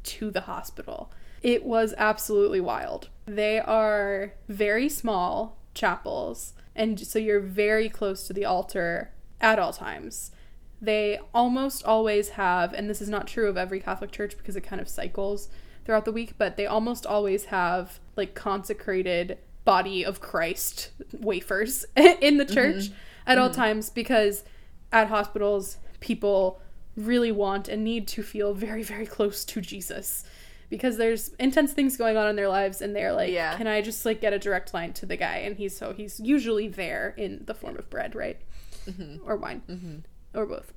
to 0.03 0.31
the 0.31 0.43
hospital. 0.43 1.13
It 1.43 1.63
was 1.63 1.95
absolutely 1.99 2.61
wild. 2.61 3.11
They 3.27 3.61
are 3.61 4.33
very 4.49 4.89
small 4.89 5.59
chapels, 5.75 6.55
and 6.75 6.99
so 6.99 7.19
you're 7.19 7.41
very 7.41 7.91
close 7.91 8.27
to 8.27 8.33
the 8.33 8.47
altar 8.47 9.13
at 9.39 9.59
all 9.59 9.73
times. 9.73 10.33
They 10.81 11.21
almost 11.35 11.85
always 11.85 12.31
have, 12.31 12.73
and 12.73 12.89
this 12.89 13.03
is 13.03 13.11
not 13.11 13.27
true 13.27 13.49
of 13.49 13.59
every 13.59 13.81
Catholic 13.81 14.11
church 14.11 14.39
because 14.39 14.57
it 14.57 14.63
kind 14.63 14.81
of 14.81 14.89
cycles 14.89 15.51
throughout 15.85 16.07
the 16.07 16.13
week, 16.13 16.35
but 16.39 16.57
they 16.57 16.67
almost 16.67 17.05
always 17.05 17.47
have 17.47 18.01
like 18.17 18.35
consecrated 18.35 19.37
body 19.65 20.05
of 20.05 20.21
Christ 20.21 20.91
wafers 21.13 21.85
in 21.97 22.39
the 22.39 22.47
church 22.47 22.87
mm-hmm. 22.87 22.95
at 23.27 23.37
all 23.37 23.51
mm-hmm. 23.51 23.61
times 23.61 23.91
because 23.91 24.43
at 24.91 25.09
hospitals, 25.09 25.77
people 26.01 26.63
really 26.99 27.33
want 27.33 27.69
and 27.69 27.85
need 27.85 28.09
to 28.09 28.23
feel 28.23 28.55
very, 28.55 28.83
very 28.83 29.07
close 29.07 29.45
to 29.47 29.61
Jesus 29.61 30.25
because 30.71 30.97
there's 30.97 31.31
intense 31.39 31.73
things 31.73 31.97
going 31.97 32.17
on 32.17 32.29
in 32.29 32.37
their 32.37 32.49
lives 32.49 32.83
and 32.83 32.95
they're 32.95 33.13
like, 33.13 33.33
Yeah. 33.33 33.57
can 33.57 33.67
I 33.67 33.81
just 33.81 34.05
like 34.05 34.21
get 34.21 34.33
a 34.33 34.39
direct 34.39 34.75
line 34.75 34.93
to 34.95 35.07
the 35.07 35.17
guy? 35.17 35.39
And 35.39 35.57
he's 35.57 35.77
so 35.77 35.93
he's 35.93 36.21
usually 36.21 36.69
there 36.69 37.15
in 37.17 37.43
the 37.47 37.55
form 37.55 37.77
of 37.79 37.89
bread, 37.89 38.15
right? 38.15 38.41
Mm-hmm. 38.87 39.29
Or 39.29 39.37
wine 39.37 39.63
mm-hmm. 39.69 40.39
or 40.39 40.47
both. 40.47 40.73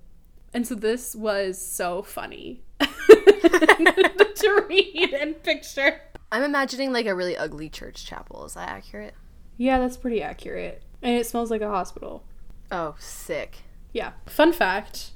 And 0.53 0.67
so 0.67 0.75
this 0.75 1.15
was 1.15 1.59
so 1.59 2.01
funny 2.01 2.61
to 2.79 4.65
read 4.67 5.13
and 5.13 5.41
picture. 5.43 6.01
I'm 6.31 6.43
imagining 6.43 6.93
like 6.93 7.05
a 7.05 7.15
really 7.15 7.37
ugly 7.37 7.69
church 7.69 8.05
chapel. 8.05 8.45
Is 8.45 8.53
that 8.53 8.69
accurate? 8.69 9.13
Yeah, 9.57 9.79
that's 9.79 9.97
pretty 9.97 10.21
accurate. 10.21 10.83
And 11.01 11.17
it 11.17 11.25
smells 11.25 11.51
like 11.51 11.61
a 11.61 11.69
hospital. 11.69 12.23
Oh, 12.71 12.95
sick. 12.99 13.57
Yeah. 13.93 14.11
Fun 14.25 14.53
fact 14.53 15.11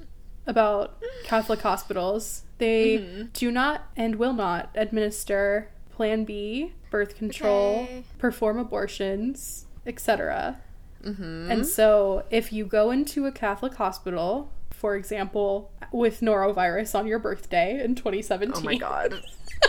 about 0.46 0.96
Catholic 1.24 1.60
hospitals 1.62 2.42
they 2.58 2.98
Mm-hmm. 2.98 3.22
do 3.34 3.50
not 3.50 3.88
and 3.96 4.16
will 4.16 4.32
not 4.32 4.70
administer 4.74 5.68
Plan 5.90 6.24
B, 6.24 6.72
birth 6.90 7.16
control, 7.16 7.80
Okay. 7.84 8.04
perform 8.18 8.58
abortions, 8.58 9.66
etc. 9.86 10.58
Mm-hmm. 11.04 11.50
And 11.50 11.66
so, 11.66 12.24
if 12.30 12.52
you 12.52 12.64
go 12.66 12.90
into 12.90 13.26
a 13.26 13.32
Catholic 13.32 13.74
hospital, 13.74 14.50
for 14.70 14.94
example, 14.96 15.70
with 15.92 16.20
norovirus 16.20 16.94
on 16.94 17.06
your 17.06 17.18
birthday 17.18 17.82
in 17.82 17.94
2017, 17.94 18.54
Oh 18.56 18.64
my 18.64 18.76
god. 18.76 19.14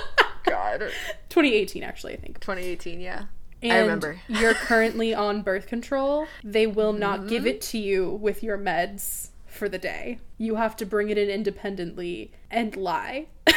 god. 0.45 0.91
2018 1.29 1.83
actually, 1.83 2.13
I 2.13 2.17
think. 2.17 2.39
2018, 2.39 2.99
yeah. 2.99 3.25
And 3.61 3.71
I 3.73 3.77
remember. 3.79 4.19
you're 4.27 4.53
currently 4.53 5.13
on 5.13 5.41
birth 5.41 5.67
control, 5.67 6.27
they 6.43 6.67
will 6.67 6.93
not 6.93 7.19
Mm-hmm. 7.21 7.29
give 7.29 7.47
it 7.47 7.61
to 7.63 7.77
you 7.77 8.09
with 8.11 8.43
your 8.43 8.57
meds 8.57 9.29
for 9.57 9.67
the 9.67 9.77
day. 9.77 10.19
You 10.37 10.55
have 10.55 10.75
to 10.77 10.85
bring 10.85 11.09
it 11.09 11.17
in 11.17 11.29
independently 11.29 12.31
and 12.49 12.75
lie. 12.75 13.27
to, 13.45 13.53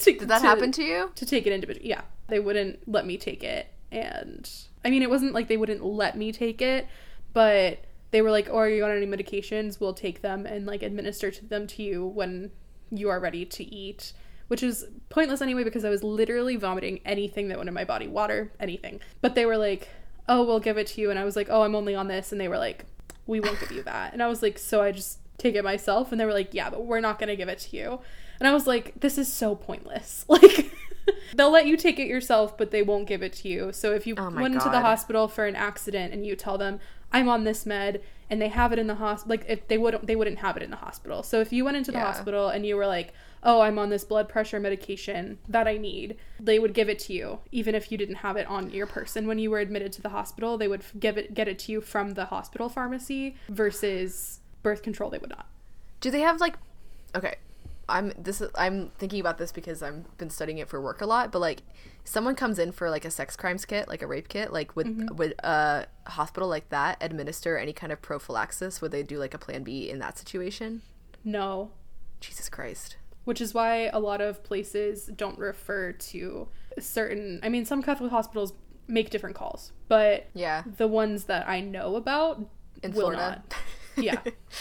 Did 0.00 0.28
that 0.28 0.42
happen 0.42 0.72
to 0.72 0.82
you? 0.82 1.10
to 1.14 1.26
take 1.26 1.46
it 1.46 1.52
individually. 1.52 1.88
Yeah, 1.88 2.02
they 2.28 2.40
wouldn't 2.40 2.88
let 2.88 3.06
me 3.06 3.16
take 3.16 3.44
it, 3.44 3.68
and 3.90 4.50
I 4.84 4.90
mean, 4.90 5.02
it 5.02 5.10
wasn't 5.10 5.32
like 5.32 5.48
they 5.48 5.56
wouldn't 5.56 5.84
let 5.84 6.16
me 6.16 6.32
take 6.32 6.60
it, 6.60 6.88
but 7.32 7.84
they 8.10 8.22
were 8.22 8.30
like, 8.30 8.48
"Oh, 8.50 8.56
are 8.58 8.68
you 8.68 8.84
on 8.84 8.90
any 8.90 9.06
medications? 9.06 9.80
We'll 9.80 9.94
take 9.94 10.22
them 10.22 10.46
and 10.46 10.66
like 10.66 10.82
administer 10.82 11.30
to 11.30 11.44
them 11.44 11.66
to 11.68 11.82
you 11.82 12.04
when 12.06 12.50
you 12.90 13.08
are 13.08 13.20
ready 13.20 13.44
to 13.44 13.64
eat." 13.64 14.12
Which 14.48 14.62
is 14.62 14.84
pointless 15.08 15.40
anyway 15.40 15.64
because 15.64 15.82
I 15.82 15.88
was 15.88 16.02
literally 16.02 16.56
vomiting 16.56 17.00
anything 17.06 17.48
that 17.48 17.56
went 17.56 17.68
in 17.68 17.74
my 17.74 17.84
body, 17.84 18.06
water, 18.06 18.52
anything. 18.60 19.00
But 19.22 19.34
they 19.34 19.46
were 19.46 19.56
like, 19.56 19.88
oh, 20.28 20.44
we'll 20.44 20.60
give 20.60 20.78
it 20.78 20.86
to 20.88 21.00
you. 21.00 21.10
And 21.10 21.18
I 21.18 21.24
was 21.24 21.36
like, 21.36 21.48
oh, 21.50 21.62
I'm 21.62 21.74
only 21.74 21.94
on 21.94 22.08
this. 22.08 22.32
And 22.32 22.40
they 22.40 22.48
were 22.48 22.58
like, 22.58 22.84
we 23.26 23.40
won't 23.40 23.58
give 23.60 23.72
you 23.72 23.82
that. 23.84 24.12
And 24.12 24.22
I 24.22 24.28
was 24.28 24.42
like, 24.42 24.58
so 24.58 24.82
I 24.82 24.92
just 24.92 25.18
take 25.38 25.54
it 25.54 25.64
myself. 25.64 26.12
And 26.12 26.20
they 26.20 26.24
were 26.24 26.32
like, 26.32 26.52
yeah, 26.54 26.70
but 26.70 26.84
we're 26.84 27.00
not 27.00 27.18
going 27.18 27.28
to 27.28 27.36
give 27.36 27.48
it 27.48 27.58
to 27.60 27.76
you. 27.76 28.00
And 28.40 28.48
I 28.48 28.52
was 28.52 28.66
like, 28.66 29.00
this 29.00 29.18
is 29.18 29.32
so 29.32 29.54
pointless. 29.54 30.24
Like, 31.04 31.34
they'll 31.34 31.50
let 31.50 31.66
you 31.66 31.76
take 31.76 31.98
it 31.98 32.06
yourself, 32.06 32.56
but 32.56 32.70
they 32.70 32.82
won't 32.82 33.08
give 33.08 33.22
it 33.24 33.32
to 33.34 33.48
you. 33.48 33.72
So 33.72 33.92
if 33.92 34.06
you 34.06 34.14
Oh 34.16 34.30
went 34.30 34.54
into 34.54 34.68
the 34.68 34.80
hospital 34.82 35.26
for 35.26 35.46
an 35.46 35.56
accident 35.56 36.12
and 36.14 36.24
you 36.24 36.36
tell 36.36 36.56
them, 36.58 36.78
I'm 37.12 37.28
on 37.28 37.42
this 37.44 37.66
med 37.66 38.02
and 38.30 38.40
they 38.40 38.48
have 38.48 38.72
it 38.72 38.78
in 38.78 38.86
the 38.86 38.94
hospital, 38.94 39.30
like 39.36 39.44
if 39.48 39.66
they 39.66 39.78
wouldn't, 39.78 40.06
they 40.06 40.14
wouldn't 40.14 40.38
have 40.38 40.56
it 40.56 40.62
in 40.62 40.70
the 40.70 40.76
hospital. 40.76 41.22
So 41.24 41.40
if 41.40 41.52
you 41.52 41.64
went 41.64 41.76
into 41.76 41.90
the 41.90 41.98
Yeah. 41.98 42.04
hospital 42.06 42.48
and 42.48 42.64
you 42.64 42.76
were 42.76 42.86
like, 42.86 43.12
oh, 43.42 43.60
I'm 43.60 43.78
on 43.78 43.90
this 43.90 44.04
blood 44.04 44.28
pressure 44.28 44.60
medication 44.60 45.38
that 45.48 45.66
I 45.66 45.76
need, 45.76 46.16
they 46.38 46.58
would 46.58 46.74
give 46.74 46.88
it 46.88 46.98
to 47.00 47.12
you, 47.12 47.40
even 47.50 47.74
if 47.74 47.90
you 47.90 47.98
didn't 47.98 48.16
have 48.16 48.36
it 48.36 48.46
on 48.46 48.70
your 48.70 48.86
person. 48.86 49.26
When 49.26 49.38
you 49.38 49.50
were 49.50 49.58
admitted 49.58 49.92
to 49.94 50.02
the 50.02 50.10
hospital, 50.10 50.56
they 50.56 50.68
would 50.68 50.82
give 50.98 51.18
it, 51.18 51.34
get 51.34 51.48
it 51.48 51.58
to 51.60 51.72
you 51.72 51.80
from 51.80 52.14
the 52.14 52.26
hospital 52.26 52.68
pharmacy 52.68 53.36
versus 53.48 54.40
birth 54.62 54.82
control, 54.82 55.10
they 55.10 55.18
would 55.18 55.30
not. 55.30 55.48
Do 56.00 56.10
they 56.10 56.20
have 56.20 56.40
like 56.40 56.56
okay. 57.14 57.36
I'm 57.88 58.12
this 58.16 58.40
is 58.40 58.48
I'm 58.54 58.90
thinking 58.96 59.20
about 59.20 59.38
this 59.38 59.50
because 59.50 59.82
I've 59.82 60.16
been 60.16 60.30
studying 60.30 60.58
it 60.58 60.68
for 60.68 60.80
work 60.80 61.00
a 61.00 61.06
lot, 61.06 61.32
but 61.32 61.40
like 61.40 61.62
someone 62.04 62.36
comes 62.36 62.58
in 62.58 62.70
for 62.72 62.88
like 62.90 63.04
a 63.04 63.10
sex 63.10 63.36
crimes 63.36 63.64
kit, 63.64 63.88
like 63.88 64.02
a 64.02 64.06
rape 64.06 64.28
kit, 64.28 64.52
like 64.52 64.76
would 64.76 64.86
Mm-hmm. 64.86 65.16
would 65.16 65.34
a 65.40 65.86
hospital 66.06 66.48
like 66.48 66.68
that 66.70 66.98
administer 67.00 67.58
any 67.58 67.72
kind 67.72 67.92
of 67.92 68.00
prophylaxis? 68.00 68.80
Would 68.80 68.92
they 68.92 69.02
do 69.02 69.18
like 69.18 69.34
a 69.34 69.38
plan 69.38 69.64
B 69.64 69.90
in 69.90 69.98
that 69.98 70.16
situation? 70.16 70.82
No. 71.24 71.70
Jesus 72.20 72.48
Christ. 72.48 72.96
Which 73.24 73.40
is 73.40 73.54
why 73.54 73.86
a 73.92 74.00
lot 74.00 74.20
of 74.20 74.42
places 74.42 75.06
don't 75.06 75.38
refer 75.38 75.92
to 75.92 76.48
certain, 76.78 77.38
I 77.42 77.48
mean, 77.48 77.64
some 77.64 77.82
Catholic 77.82 78.10
hospitals 78.10 78.52
make 78.88 79.10
different 79.10 79.36
calls, 79.36 79.72
but 79.88 80.26
Yeah. 80.34 80.64
the 80.76 80.88
ones 80.88 81.24
that 81.24 81.48
I 81.48 81.60
know 81.60 81.94
about 81.96 82.44
In 82.82 82.92
will 82.92 83.02
Florida. 83.12 83.42
not. 83.46 83.54
Yeah. 83.94 84.20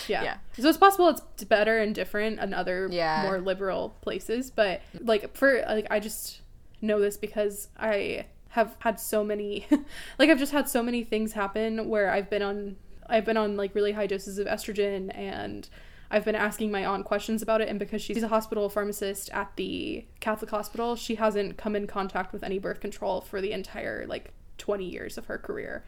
yeah. 0.09 0.23
Yeah. 0.23 0.37
So 0.59 0.67
it's 0.67 0.77
possible 0.77 1.07
it's 1.07 1.43
better 1.45 1.77
and 1.79 1.95
different 1.95 2.39
in 2.41 2.53
other 2.53 2.89
Yeah. 2.91 3.23
more 3.23 3.39
liberal 3.39 3.95
places, 4.01 4.51
but 4.51 4.81
like 4.99 5.33
for 5.35 5.63
like 5.67 5.87
I 5.89 6.01
just 6.01 6.41
know 6.81 6.99
this 6.99 7.15
because 7.15 7.69
I 7.79 8.25
have 8.49 8.75
had 8.79 8.99
so 8.99 9.23
many 9.23 9.65
like 10.19 10.29
I've 10.29 10.37
just 10.37 10.51
had 10.51 10.67
so 10.67 10.83
many 10.83 11.05
things 11.05 11.31
happen 11.31 11.87
where 11.87 12.11
I've 12.11 12.29
been 12.29 12.41
on 12.41 12.75
I've 13.07 13.23
been 13.23 13.37
on 13.37 13.55
like 13.55 13.73
really 13.73 13.93
high 13.93 14.05
doses 14.07 14.37
of 14.37 14.47
estrogen 14.47 15.09
and 15.17 15.69
I've 16.11 16.25
been 16.25 16.35
asking 16.35 16.71
my 16.71 16.85
aunt 16.85 17.05
questions 17.05 17.41
about 17.41 17.61
it 17.61 17.69
and 17.69 17.79
because 17.79 18.01
she's 18.01 18.21
a 18.21 18.27
hospital 18.27 18.69
pharmacist 18.69 19.29
at 19.31 19.55
the 19.55 20.05
Catholic 20.19 20.51
hospital, 20.51 20.95
she 20.95 21.15
hasn't 21.15 21.57
come 21.57 21.75
in 21.75 21.87
contact 21.87 22.33
with 22.33 22.43
any 22.43 22.59
birth 22.59 22.81
control 22.81 23.21
for 23.21 23.39
the 23.41 23.51
entire 23.53 24.05
like 24.07 24.31
20 24.57 24.83
years 24.85 25.17
of 25.17 25.25
her 25.25 25.37
career 25.37 25.83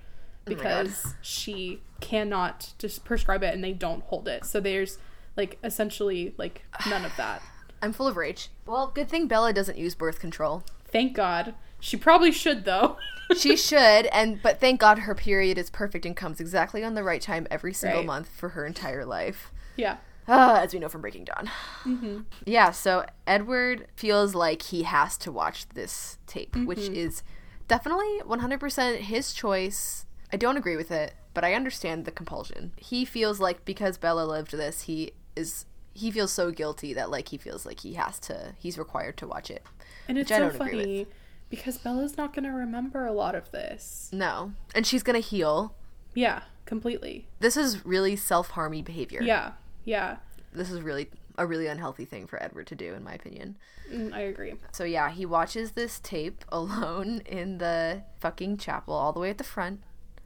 Oh 0.45 0.49
because 0.55 1.13
she 1.21 1.81
cannot 2.01 2.73
just 2.79 3.03
prescribe 3.05 3.43
it 3.43 3.53
and 3.53 3.63
they 3.63 3.73
don't 3.73 4.03
hold 4.03 4.27
it. 4.27 4.45
So 4.45 4.59
there's 4.59 4.97
like 5.37 5.57
essentially 5.63 6.33
like 6.37 6.63
none 6.89 7.05
of 7.05 7.15
that. 7.17 7.41
I'm 7.81 7.91
full 7.93 8.07
of 8.07 8.15
rage. 8.15 8.49
Well, 8.65 8.91
good 8.95 9.09
thing 9.09 9.27
Bella 9.27 9.51
doesn't 9.53 9.77
use 9.77 9.93
birth 9.93 10.19
control. 10.19 10.63
Thank 10.87 11.13
God. 11.15 11.53
She 11.81 11.97
probably 11.97 12.31
should 12.31 12.65
though. 12.65 12.97
She 13.37 13.55
should, 13.55 14.05
and 14.07 14.41
but 14.43 14.59
thank 14.59 14.81
God 14.81 14.99
her 14.99 15.15
period 15.15 15.57
is 15.57 15.69
perfect 15.69 16.05
and 16.05 16.15
comes 16.15 16.39
exactly 16.41 16.83
on 16.83 16.93
the 16.93 17.03
right 17.03 17.21
time 17.21 17.47
every 17.49 17.73
single 17.73 18.01
Right. 18.01 18.05
month 18.05 18.29
for 18.37 18.49
her 18.49 18.65
entire 18.65 19.05
life. 19.05 19.51
yeah. 19.77 19.95
Ah, 20.27 20.61
as 20.61 20.73
we 20.73 20.79
know 20.79 20.89
from 20.89 21.01
Breaking 21.01 21.25
Dawn. 21.25 21.49
Mm-hmm. 21.83 22.19
Yeah, 22.45 22.71
so 22.71 23.05
Edward 23.27 23.87
feels 23.95 24.33
like 24.35 24.61
he 24.63 24.83
has 24.83 25.17
to 25.19 25.31
watch 25.31 25.67
this 25.69 26.17
tape, 26.27 26.55
which 26.55 26.79
Mm-hmm. 26.79 26.95
is 26.95 27.23
definitely 27.67 28.19
100% 28.25 28.97
his 28.97 29.33
choice. 29.33 30.05
I 30.31 30.37
don't 30.37 30.57
agree 30.57 30.75
with 30.77 30.91
it, 30.91 31.13
but 31.33 31.43
I 31.43 31.53
understand 31.53 32.05
the 32.05 32.11
compulsion. 32.11 32.73
He 32.77 33.05
feels 33.05 33.39
like 33.39 33.65
because 33.65 33.97
Bella 33.97 34.23
lived 34.25 34.51
this, 34.51 34.83
he 34.83 35.11
is 35.35 35.65
he 35.95 36.09
feels 36.09 36.31
so 36.31 36.49
guilty 36.51 36.91
that 36.93 37.11
like 37.11 37.27
he 37.29 37.37
feels 37.37 37.65
like 37.67 37.81
he 37.81 37.93
has 37.93 38.19
to 38.21 38.53
he's 38.57 38.77
required 38.79 39.15
to 39.17 39.27
watch 39.27 39.51
it. 39.51 39.63
And 40.07 40.17
it's 40.17 40.31
Which 40.31 40.39
so 40.39 40.49
funny 40.49 41.05
because 41.49 41.77
Bella's 41.77 42.17
not 42.17 42.33
going 42.33 42.45
to 42.45 42.49
remember 42.51 43.05
a 43.05 43.11
lot 43.11 43.35
of 43.35 43.51
this. 43.51 44.09
No. 44.11 44.53
And 44.73 44.87
she's 44.87 45.03
going 45.03 45.21
to 45.21 45.27
heal. 45.27 45.75
Yeah, 46.15 46.41
completely. 46.65 47.27
This 47.39 47.55
is 47.55 47.85
really 47.85 48.15
self-harmy 48.15 48.81
behavior. 48.81 49.21
Yeah. 49.21 49.51
Yeah. 49.85 50.17
This 50.51 50.69
is 50.71 50.81
really 50.81 51.09
a 51.37 51.47
really 51.47 51.65
unhealthy 51.67 52.05
thing 52.05 52.27
for 52.27 52.41
Edward 52.41 52.67
to 52.67 52.75
do 52.75 52.93
in 52.93 53.03
my 53.03 53.13
opinion. 53.13 53.57
Mm, 53.91 54.13
I 54.13 54.19
agree. 54.21 54.53
So 54.71 54.83
yeah, 54.83 55.09
he 55.09 55.25
watches 55.25 55.71
this 55.71 55.99
tape 55.99 56.45
alone 56.49 57.21
in 57.25 57.57
the 57.57 58.03
fucking 58.19 58.57
chapel, 58.57 58.93
all 58.93 59.13
the 59.13 59.19
way 59.19 59.29
at 59.29 59.37
the 59.39 59.43
front, 59.43 59.81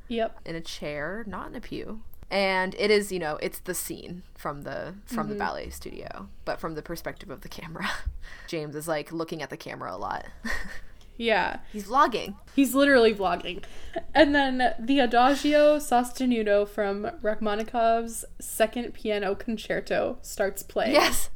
Yep. 0.10 0.40
in 0.46 0.56
a 0.56 0.62
chair, 0.62 1.24
not 1.28 1.48
in 1.48 1.56
a 1.56 1.62
pew. 1.62 2.02
And 2.30 2.76
it 2.78 2.92
is, 2.92 3.10
you 3.10 3.20
know, 3.20 3.38
it's 3.42 3.60
the 3.60 3.74
scene 3.74 4.24
from 4.36 4.64
the 4.64 4.96
from 5.06 5.30
the 5.30 5.36
ballet 5.36 5.70
studio, 5.70 6.28
but 6.44 6.60
from 6.60 6.76
the 6.76 6.82
perspective 6.82 7.30
of 7.30 7.40
the 7.40 7.48
camera. 7.48 7.90
James 8.48 8.76
is 8.76 8.86
like 8.86 9.14
looking 9.14 9.42
at 9.42 9.50
the 9.50 9.56
camera 9.56 9.96
a 9.96 9.98
lot. 9.98 10.26
Yeah. 11.18 11.58
He's 11.74 11.88
vlogging. 11.88 12.36
He's 12.56 12.74
literally 12.76 13.14
vlogging. 13.14 13.64
And 14.14 14.34
then 14.36 14.74
the 14.80 15.00
Adagio 15.00 15.78
Sostenuto 15.78 16.68
from 16.68 17.10
Rachmaninoff's 17.22 18.24
second 18.40 18.94
piano 18.94 19.34
concerto 19.36 20.20
starts 20.22 20.62
playing 20.64 20.94
Yes. 20.94 21.30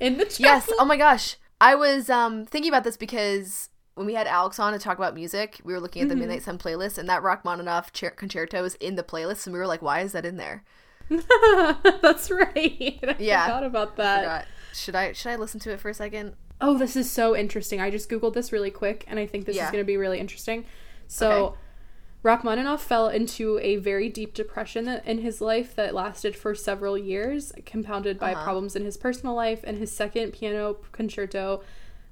in 0.00 0.16
the 0.18 0.24
chapel. 0.24 0.44
Yes. 0.44 0.70
Oh 0.78 0.84
my 0.84 0.96
gosh. 0.96 1.36
I 1.60 1.74
was 1.74 2.08
um 2.10 2.44
thinking 2.46 2.70
about 2.70 2.84
this 2.84 2.96
because 2.96 3.68
when 3.94 4.06
we 4.06 4.14
had 4.14 4.26
Alex 4.26 4.58
on 4.58 4.72
to 4.74 4.78
talk 4.78 4.98
about 4.98 5.14
music, 5.14 5.60
we 5.64 5.72
were 5.72 5.80
looking 5.80 6.02
at 6.02 6.08
the 6.10 6.16
Midnight 6.16 6.42
Sun 6.42 6.58
playlist, 6.58 6.98
and 6.98 7.08
that 7.08 7.22
Rachmaninoff 7.22 7.90
concerto 8.16 8.62
is 8.64 8.74
in 8.74 8.94
the 8.96 9.02
playlist, 9.02 9.46
and 9.46 9.54
we 9.54 9.58
were 9.58 9.66
like, 9.66 9.80
"Why 9.80 10.00
is 10.00 10.12
that 10.12 10.26
in 10.26 10.36
there?" 10.36 10.64
That's 12.02 12.30
right. 12.30 12.54
I 13.02 13.16
Yeah. 13.18 13.44
forgot 13.46 13.64
about 13.64 13.96
that. 13.96 14.20
Forgot. 14.20 14.44
Should 14.74 14.94
I 14.96 15.12
should 15.12 15.30
I 15.32 15.36
listen 15.36 15.60
to 15.60 15.70
it 15.72 15.80
for 15.80 15.88
a 15.88 15.94
second? 15.94 16.34
Oh, 16.60 16.76
this 16.78 16.96
is 16.96 17.10
so 17.10 17.36
interesting. 17.36 17.80
I 17.80 17.90
just 17.90 18.08
googled 18.08 18.34
this 18.34 18.52
really 18.52 18.70
quick, 18.70 19.04
and 19.08 19.18
I 19.18 19.26
think 19.26 19.44
this 19.44 19.56
Yeah. 19.56 19.66
is 19.66 19.70
going 19.70 19.82
to 19.82 19.86
be 19.86 19.96
really 19.96 20.18
interesting. 20.18 20.64
So, 21.06 21.30
Okay. 21.30 21.56
Rachmaninoff 22.22 22.82
fell 22.82 23.08
into 23.08 23.58
a 23.60 23.76
very 23.76 24.08
deep 24.08 24.34
depression 24.34 24.88
in 24.88 25.18
his 25.18 25.40
life 25.40 25.76
that 25.76 25.94
lasted 25.94 26.34
for 26.34 26.54
several 26.56 26.98
years, 26.98 27.52
compounded 27.64 28.18
by 28.18 28.32
Uh-huh. 28.32 28.42
problems 28.42 28.74
in 28.74 28.84
his 28.84 28.96
personal 28.96 29.34
life. 29.34 29.60
And 29.64 29.78
his 29.78 29.92
second 29.92 30.32
piano 30.32 30.78
concerto 30.92 31.62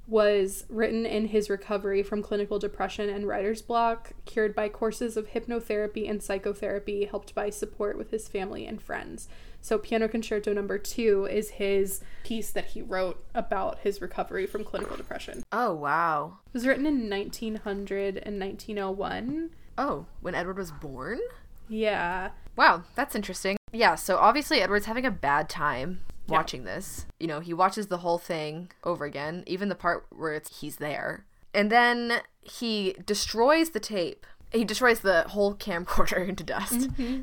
was 0.07 0.67
written 0.69 1.05
in 1.07 1.29
his 1.29 1.49
recovery 1.51 2.03
from 2.03 2.23
clinical 2.23 2.59
depression 2.61 3.09
and 3.09 3.27
writer's 3.27 3.63
block, 3.63 4.13
cured 4.27 4.55
by 4.55 4.69
courses 4.69 5.17
of 5.17 5.29
hypnotherapy 5.29 6.09
and 6.09 6.23
psychotherapy, 6.23 7.07
helped 7.07 7.35
by 7.35 7.49
support 7.51 7.97
with 7.99 8.11
his 8.11 8.29
family 8.29 8.67
and 8.67 8.81
friends. 8.83 9.29
So, 9.65 9.79
Piano 9.79 10.09
Concerto 10.09 10.53
number 10.53 10.77
two 10.77 11.25
is 11.25 11.53
his 11.53 12.03
piece 12.23 12.51
that 12.51 12.67
he 12.67 12.83
wrote 12.83 13.25
about 13.35 13.79
his 13.79 14.03
recovery 14.03 14.47
from 14.47 14.63
clinical 14.63 14.95
depression. 14.95 15.43
Oh 15.53 15.73
wow. 15.73 16.41
It 16.49 16.53
was 16.53 16.67
written 16.67 16.85
in 16.85 17.09
1900 17.09 18.19
and 18.19 18.39
1901. 18.39 19.49
Oh, 19.79 20.05
when 20.21 20.35
Edward 20.35 20.59
was 20.59 20.71
born? 20.71 21.19
Yeah. 21.67 22.33
Wow, 22.57 22.83
that's 22.95 23.15
interesting. 23.15 23.57
Yeah, 23.73 23.95
so 23.95 24.19
obviously 24.19 24.61
Edward's 24.61 24.85
having 24.85 25.07
a 25.07 25.11
bad 25.11 25.49
time 25.49 26.01
Yeah. 26.29 26.35
watching 26.37 26.65
this. 26.65 27.07
You 27.19 27.27
know, 27.27 27.41
he 27.41 27.55
watches 27.55 27.87
the 27.87 27.99
whole 27.99 28.19
thing 28.19 28.71
over 28.85 29.07
again, 29.07 29.45
even 29.47 29.71
the 29.71 29.75
part 29.75 30.05
where 30.11 30.35
it's 30.35 30.61
he's 30.61 30.77
there. 30.77 31.25
And 31.55 31.73
then 31.73 32.21
he 32.43 32.97
destroys 33.07 33.71
the 33.71 33.81
tape. 33.81 34.27
He 34.53 34.63
destroys 34.67 35.01
the 35.01 35.23
whole 35.29 35.55
camcorder 35.55 36.29
into 36.29 36.45
dust. 36.45 36.81
Mm-hmm. 36.91 37.23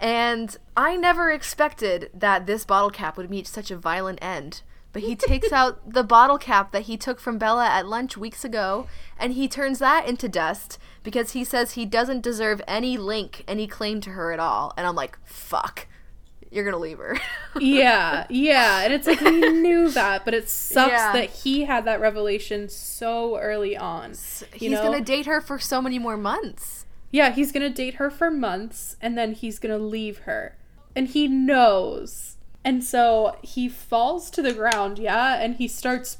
And 0.00 0.56
I 0.76 0.96
never 0.96 1.30
expected 1.30 2.10
that 2.14 2.46
this 2.46 2.64
bottle 2.64 2.90
cap 2.90 3.16
would 3.16 3.28
meet 3.30 3.46
such 3.46 3.70
a 3.70 3.76
violent 3.76 4.18
end. 4.22 4.62
But 4.92 5.02
he 5.02 5.14
takes 5.14 5.52
out 5.52 5.92
the 5.92 6.02
bottle 6.02 6.38
cap 6.38 6.72
that 6.72 6.82
he 6.82 6.96
took 6.96 7.20
from 7.20 7.38
Bella 7.38 7.66
at 7.66 7.86
lunch 7.86 8.16
weeks 8.16 8.44
ago 8.44 8.86
and 9.18 9.34
he 9.34 9.46
turns 9.46 9.78
that 9.78 10.06
into 10.08 10.28
dust 10.28 10.78
because 11.02 11.32
he 11.32 11.44
says 11.44 11.72
he 11.72 11.84
doesn't 11.84 12.22
deserve 12.22 12.60
any 12.66 12.96
link, 12.96 13.44
any 13.46 13.66
claim 13.66 14.00
to 14.00 14.10
her 14.10 14.32
at 14.32 14.40
all. 14.40 14.72
And 14.76 14.86
I'm 14.86 14.96
like, 14.96 15.18
fuck. 15.24 15.86
You're 16.50 16.64
gonna 16.64 16.78
leave 16.78 16.98
her. 16.98 17.16
Yeah, 17.60 18.26
yeah. 18.28 18.80
And 18.82 18.92
it's 18.92 19.06
like 19.06 19.20
we 19.20 19.40
knew 19.52 19.90
that, 19.92 20.24
but 20.24 20.34
it 20.34 20.48
sucks 20.48 20.90
Yeah. 20.92 21.12
that 21.12 21.30
he 21.30 21.64
had 21.64 21.84
that 21.84 22.00
revelation 22.00 22.68
so 22.68 23.38
early 23.38 23.76
on. 23.76 24.14
He's 24.52 24.72
gonna 24.78 25.00
date 25.00 25.26
her 25.26 25.40
for 25.40 25.58
so 25.60 25.80
many 25.82 25.98
more 26.00 26.16
months. 26.16 26.86
Yeah, 27.10 27.30
he's 27.32 27.52
gonna 27.52 27.70
date 27.70 27.94
her 27.94 28.10
for 28.10 28.30
months 28.30 28.96
and 29.00 29.16
then 29.18 29.32
he's 29.32 29.58
gonna 29.58 29.78
leave 29.78 30.18
her. 30.20 30.56
And 30.94 31.08
he 31.08 31.28
knows. 31.28 32.36
And 32.64 32.84
so 32.84 33.36
he 33.42 33.68
falls 33.68 34.30
to 34.30 34.42
the 34.42 34.52
ground, 34.52 34.98
yeah, 34.98 35.40
and 35.40 35.56
he 35.56 35.66
starts 35.68 36.18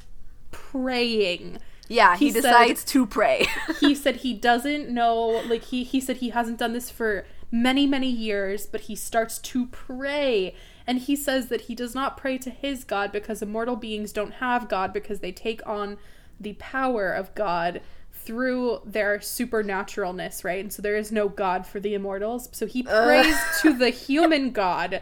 praying. 0.51 1.57
Yeah, 1.87 2.15
he, 2.15 2.27
He 2.27 2.31
said- 2.31 2.41
decides 2.43 2.83
to 2.85 3.05
pray. 3.05 3.47
He 3.79 3.95
said 3.95 4.17
he 4.17 4.33
doesn't 4.33 4.89
know, 4.89 5.17
like, 5.47 5.63
he, 5.65 5.83
he 5.83 5.99
said 5.99 6.17
he 6.17 6.29
hasn't 6.29 6.57
done 6.59 6.73
this 6.73 6.89
for 6.89 7.25
many, 7.51 7.85
many 7.85 8.09
years, 8.09 8.65
but 8.65 8.81
he 8.81 8.95
starts 8.95 9.37
to 9.39 9.67
pray. 9.67 10.55
And 10.87 10.99
he 10.99 11.15
says 11.15 11.47
that 11.47 11.61
he 11.61 11.75
does 11.75 11.93
not 11.93 12.17
pray 12.17 12.37
to 12.39 12.49
his 12.49 12.83
God 12.83 13.11
because 13.11 13.41
immortal 13.41 13.75
beings 13.75 14.11
don't 14.13 14.35
have 14.35 14.69
God 14.69 14.93
because 14.93 15.19
they 15.19 15.31
take 15.31 15.65
on 15.67 15.97
the 16.39 16.53
power 16.53 17.11
of 17.11 17.33
God 17.35 17.81
through 18.25 18.81
their 18.85 19.19
supernaturalness, 19.19 20.43
right? 20.43 20.59
And 20.59 20.71
so 20.71 20.81
there 20.81 20.95
is 20.97 21.11
no 21.11 21.29
God 21.29 21.65
for 21.65 21.79
the 21.79 21.93
immortals. 21.93 22.49
So 22.51 22.65
he 22.65 22.83
prays 22.83 23.35
to 23.61 23.73
the 23.77 23.89
human 23.89 24.51
God. 24.51 25.01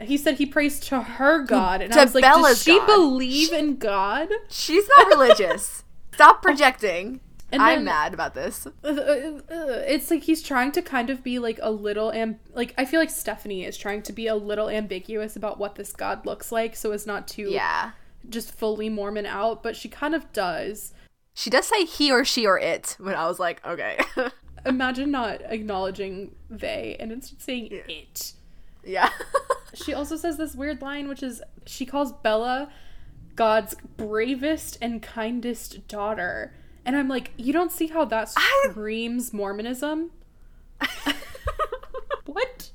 He 0.00 0.16
said 0.16 0.36
he 0.36 0.46
prays 0.46 0.78
to 0.80 1.00
her 1.02 1.42
God. 1.42 1.80
And 1.80 1.92
To 1.92 2.00
I 2.00 2.04
was 2.04 2.14
like, 2.14 2.22
Bella's 2.22 2.54
does 2.58 2.62
she 2.64 2.78
God. 2.78 2.86
believe 2.86 3.52
in 3.52 3.76
God? 3.76 4.28
She's 4.48 4.84
not 4.96 5.08
religious. 5.08 5.84
Stop 6.14 6.42
projecting. 6.42 7.20
And 7.52 7.62
I'm 7.62 7.76
then- 7.78 7.84
mad 7.84 8.12
about 8.12 8.34
this. 8.34 8.66
Uh, 8.66 8.88
uh, 8.88 8.90
uh, 8.90 9.40
it's 9.86 10.10
like 10.10 10.24
he's 10.24 10.42
trying 10.42 10.72
to 10.72 10.82
kind 10.82 11.10
of 11.10 11.22
be 11.22 11.38
like 11.38 11.60
a 11.62 11.70
little 11.70 12.10
am 12.10 12.40
like 12.54 12.74
I 12.76 12.84
feel 12.84 12.98
like 12.98 13.08
Stephenie 13.08 13.64
is 13.64 13.78
trying 13.78 14.02
to 14.02 14.12
be 14.12 14.26
a 14.26 14.34
little 14.34 14.68
ambiguous 14.68 15.36
about 15.36 15.56
what 15.56 15.76
this 15.76 15.92
god 15.92 16.26
looks 16.26 16.50
like 16.50 16.74
so 16.74 16.90
as 16.90 17.06
not 17.06 17.28
to 17.28 17.42
Yeah. 17.48 17.92
just 18.28 18.50
fully 18.50 18.88
Mormon 18.88 19.26
out, 19.26 19.62
but 19.62 19.76
she 19.76 19.88
kind 19.88 20.12
of 20.12 20.30
does. 20.32 20.92
She 21.38 21.50
does 21.50 21.66
say 21.66 21.84
he 21.84 22.10
or 22.10 22.24
she 22.24 22.46
or 22.46 22.58
it 22.58 22.96
when 22.98 23.14
I 23.14 23.26
was 23.28 23.38
like, 23.38 23.64
okay. 23.66 23.98
Imagine 24.66 25.10
not 25.10 25.42
acknowledging 25.44 26.34
they 26.48 26.96
and 26.98 27.12
instead 27.12 27.42
saying 27.42 27.68
it. 27.70 28.32
yeah. 28.82 29.10
She 29.74 29.92
also 29.92 30.16
says 30.16 30.38
this 30.38 30.54
weird 30.54 30.80
line, 30.80 31.06
which 31.06 31.22
is 31.22 31.42
she 31.66 31.84
calls 31.84 32.10
Bella 32.10 32.70
God's 33.34 33.74
bravest 33.98 34.78
and 34.80 35.02
kindest 35.02 35.86
daughter. 35.86 36.54
And 36.86 36.96
I'm 36.96 37.08
like, 37.08 37.32
you 37.36 37.52
don't 37.52 37.70
see 37.70 37.88
how 37.88 38.06
that 38.06 38.32
I- 38.34 38.66
screams 38.70 39.34
Mormonism? 39.34 40.12
what? 42.24 42.70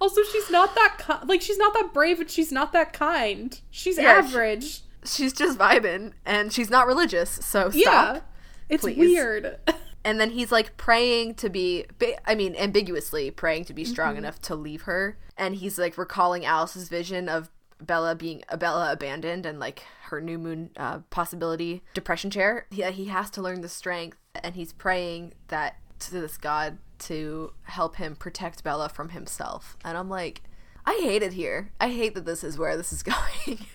Also, 0.00 0.22
she's 0.22 0.50
not 0.50 0.74
that 0.74 0.96
ki- 1.06 1.26
like 1.26 1.42
she's 1.42 1.58
not 1.58 1.74
that 1.74 1.92
brave 1.92 2.20
and 2.20 2.30
she's 2.30 2.52
not 2.52 2.72
that 2.72 2.92
kind. 2.94 3.60
She's 3.70 3.98
Yeah, 3.98 4.12
average. 4.12 4.80
She's 5.06 5.32
just 5.32 5.58
vibing 5.58 6.12
and 6.24 6.52
she's 6.52 6.70
not 6.70 6.86
religious, 6.86 7.30
so 7.30 7.70
stop. 7.70 7.74
yeah, 7.74 8.20
it's 8.68 8.82
please. 8.82 8.98
weird. 8.98 9.58
And 10.04 10.20
then 10.20 10.30
he's 10.30 10.52
like 10.52 10.76
praying 10.76 11.34
to 11.34 11.48
be 11.50 11.84
i 12.26 12.36
mean, 12.36 12.54
ambiguously 12.54 13.32
praying 13.32 13.64
to 13.64 13.74
be 13.74 13.84
strong 13.84 14.10
Mm-hmm. 14.10 14.18
enough 14.18 14.40
to 14.42 14.54
leave 14.54 14.82
her. 14.82 15.18
And 15.36 15.56
he's 15.56 15.78
like 15.80 15.98
recalling 15.98 16.44
Alice's 16.44 16.88
vision 16.88 17.28
of 17.28 17.50
Bella 17.80 18.14
being 18.14 18.44
a 18.48 18.56
Bella 18.56 18.92
abandoned 18.92 19.44
and 19.46 19.58
like 19.58 19.82
her 20.04 20.20
new 20.20 20.38
moon 20.38 20.70
uh, 20.76 21.00
possibility 21.10 21.82
depression 21.92 22.30
chair. 22.30 22.66
Yeah, 22.70 22.90
he 22.90 23.06
has 23.06 23.30
to 23.30 23.42
learn 23.42 23.62
the 23.62 23.68
strength, 23.68 24.16
and 24.44 24.54
he's 24.54 24.72
praying 24.72 25.34
that 25.48 25.74
to 25.98 26.12
this 26.12 26.36
god 26.38 26.78
to 27.00 27.52
help 27.64 27.96
him 27.96 28.14
protect 28.14 28.62
Bella 28.62 28.88
from 28.88 29.08
himself. 29.08 29.76
And 29.84 29.98
I'm 29.98 30.08
like, 30.08 30.42
I 30.86 31.00
hate 31.02 31.24
it 31.24 31.32
here. 31.32 31.72
I 31.80 31.88
hate 31.88 32.14
that 32.14 32.26
this 32.26 32.44
is 32.44 32.56
where 32.56 32.76
this 32.76 32.92
is 32.92 33.02
going. 33.12 33.66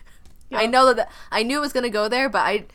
I 0.51 0.65
know 0.65 0.85
that 0.87 0.95
the, 0.95 1.07
I 1.31 1.43
knew 1.43 1.57
it 1.57 1.61
was 1.61 1.73
gonna 1.73 1.89
go 1.89 2.07
there, 2.07 2.29
but 2.29 2.39
I 2.39 2.65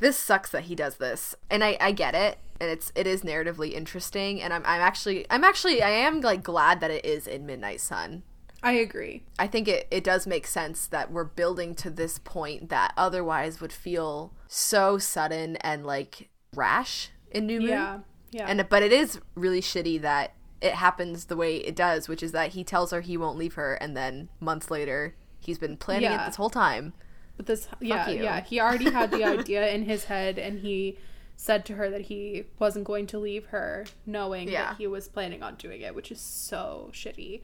this 0.00 0.16
sucks 0.16 0.50
that 0.50 0.64
he 0.64 0.74
does 0.74 0.96
this, 0.96 1.34
and 1.50 1.62
I 1.64 1.76
I 1.80 1.92
get 1.92 2.14
it, 2.14 2.38
and 2.60 2.70
it's 2.70 2.92
it 2.94 3.06
is 3.06 3.22
narratively 3.22 3.72
interesting, 3.72 4.42
and 4.42 4.52
I'm 4.52 4.62
I'm 4.66 4.80
actually 4.80 5.26
I'm 5.30 5.44
actually 5.44 5.82
I 5.82 5.90
am 5.90 6.20
like 6.20 6.42
glad 6.42 6.80
that 6.80 6.90
it 6.90 7.04
is 7.04 7.26
in 7.26 7.46
Midnight 7.46 7.80
Sun. 7.80 8.22
I 8.62 8.72
agree. 8.72 9.22
I 9.38 9.46
think 9.46 9.68
it, 9.68 9.86
it 9.90 10.02
does 10.02 10.26
make 10.26 10.46
sense 10.46 10.86
that 10.86 11.12
we're 11.12 11.24
building 11.24 11.74
to 11.76 11.90
this 11.90 12.18
point 12.18 12.70
that 12.70 12.94
otherwise 12.96 13.60
would 13.60 13.74
feel 13.74 14.32
so 14.48 14.96
sudden 14.96 15.56
and 15.56 15.84
like 15.84 16.30
rash 16.54 17.10
in 17.30 17.46
New 17.46 17.60
Moon. 17.60 17.68
Yeah, 17.68 17.98
yeah. 18.30 18.46
And 18.48 18.66
but 18.70 18.82
it 18.82 18.92
is 18.92 19.20
really 19.34 19.60
shitty 19.60 20.00
that 20.00 20.32
it 20.62 20.72
happens 20.74 21.26
the 21.26 21.36
way 21.36 21.56
it 21.58 21.76
does, 21.76 22.08
which 22.08 22.22
is 22.22 22.32
that 22.32 22.52
he 22.52 22.64
tells 22.64 22.90
her 22.90 23.02
he 23.02 23.18
won't 23.18 23.36
leave 23.36 23.54
her, 23.54 23.74
and 23.74 23.94
then 23.94 24.30
months 24.40 24.70
later 24.70 25.14
he's 25.40 25.58
been 25.58 25.76
planning 25.76 26.04
Yeah. 26.10 26.22
it 26.22 26.26
this 26.26 26.36
whole 26.36 26.48
time. 26.50 26.94
But 27.36 27.46
this, 27.46 27.66
yeah, 27.80 28.08
yeah, 28.10 28.40
he 28.42 28.60
already 28.60 28.90
had 28.90 29.10
the 29.10 29.24
idea 29.24 29.68
in 29.68 29.84
his 29.84 30.04
head, 30.04 30.38
and 30.38 30.60
he 30.60 30.98
said 31.36 31.64
to 31.66 31.74
her 31.74 31.90
that 31.90 32.02
he 32.02 32.44
wasn't 32.60 32.84
going 32.84 33.06
to 33.08 33.18
leave 33.18 33.46
her, 33.46 33.84
knowing 34.06 34.48
Yeah. 34.48 34.70
that 34.70 34.76
he 34.78 34.86
was 34.86 35.08
planning 35.08 35.42
on 35.42 35.56
doing 35.56 35.80
it, 35.80 35.94
which 35.94 36.12
is 36.12 36.20
so 36.20 36.90
shitty. 36.92 37.42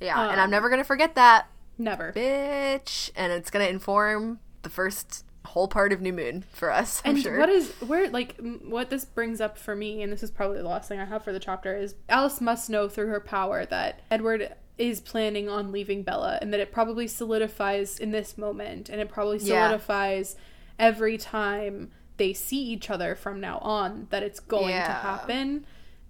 Yeah, 0.00 0.20
and 0.22 0.32
Um, 0.32 0.38
I'm 0.44 0.50
never 0.50 0.68
gonna 0.70 0.84
forget 0.84 1.14
that. 1.16 1.46
Never. 1.76 2.12
bitch 2.12 3.10
and 3.16 3.32
it's 3.32 3.50
gonna 3.50 3.64
inform 3.64 4.38
the 4.62 4.68
first 4.68 5.24
whole 5.46 5.66
part 5.66 5.92
of 5.92 6.00
new 6.00 6.12
moon 6.12 6.44
for 6.52 6.70
us 6.70 7.02
i'm 7.04 7.16
and 7.16 7.22
sure 7.22 7.38
what 7.38 7.50
is 7.50 7.70
where 7.86 8.08
like 8.08 8.34
what 8.64 8.88
this 8.90 9.04
brings 9.04 9.40
up 9.40 9.58
for 9.58 9.74
me, 9.74 10.00
and 10.02 10.10
this 10.12 10.22
is 10.22 10.30
probably 10.30 10.58
the 10.58 10.68
last 10.68 10.88
thing 10.88 10.98
I 11.00 11.04
have 11.04 11.22
for 11.24 11.32
the 11.32 11.40
chapter, 11.40 11.76
is 11.76 11.96
Alice 12.08 12.40
must 12.40 12.70
know 12.70 12.88
through 12.88 13.08
her 13.08 13.20
power 13.20 13.66
that 13.66 14.00
Edward 14.10 14.54
is 14.76 15.00
planning 15.00 15.48
on 15.48 15.70
leaving 15.70 16.02
Bella, 16.02 16.38
and 16.42 16.52
that 16.52 16.60
it 16.60 16.72
probably 16.72 17.06
solidifies 17.06 17.98
in 17.98 18.10
this 18.10 18.36
moment, 18.36 18.88
and 18.88 19.00
it 19.00 19.08
probably 19.08 19.38
Yeah. 19.38 19.66
solidifies 19.68 20.36
every 20.78 21.16
time 21.16 21.90
they 22.16 22.32
see 22.32 22.62
each 22.62 22.90
other 22.90 23.14
from 23.14 23.40
now 23.40 23.58
on 23.58 24.06
that 24.10 24.22
it's 24.22 24.40
going 24.40 24.68
to 24.74 24.80
happen, 24.80 25.66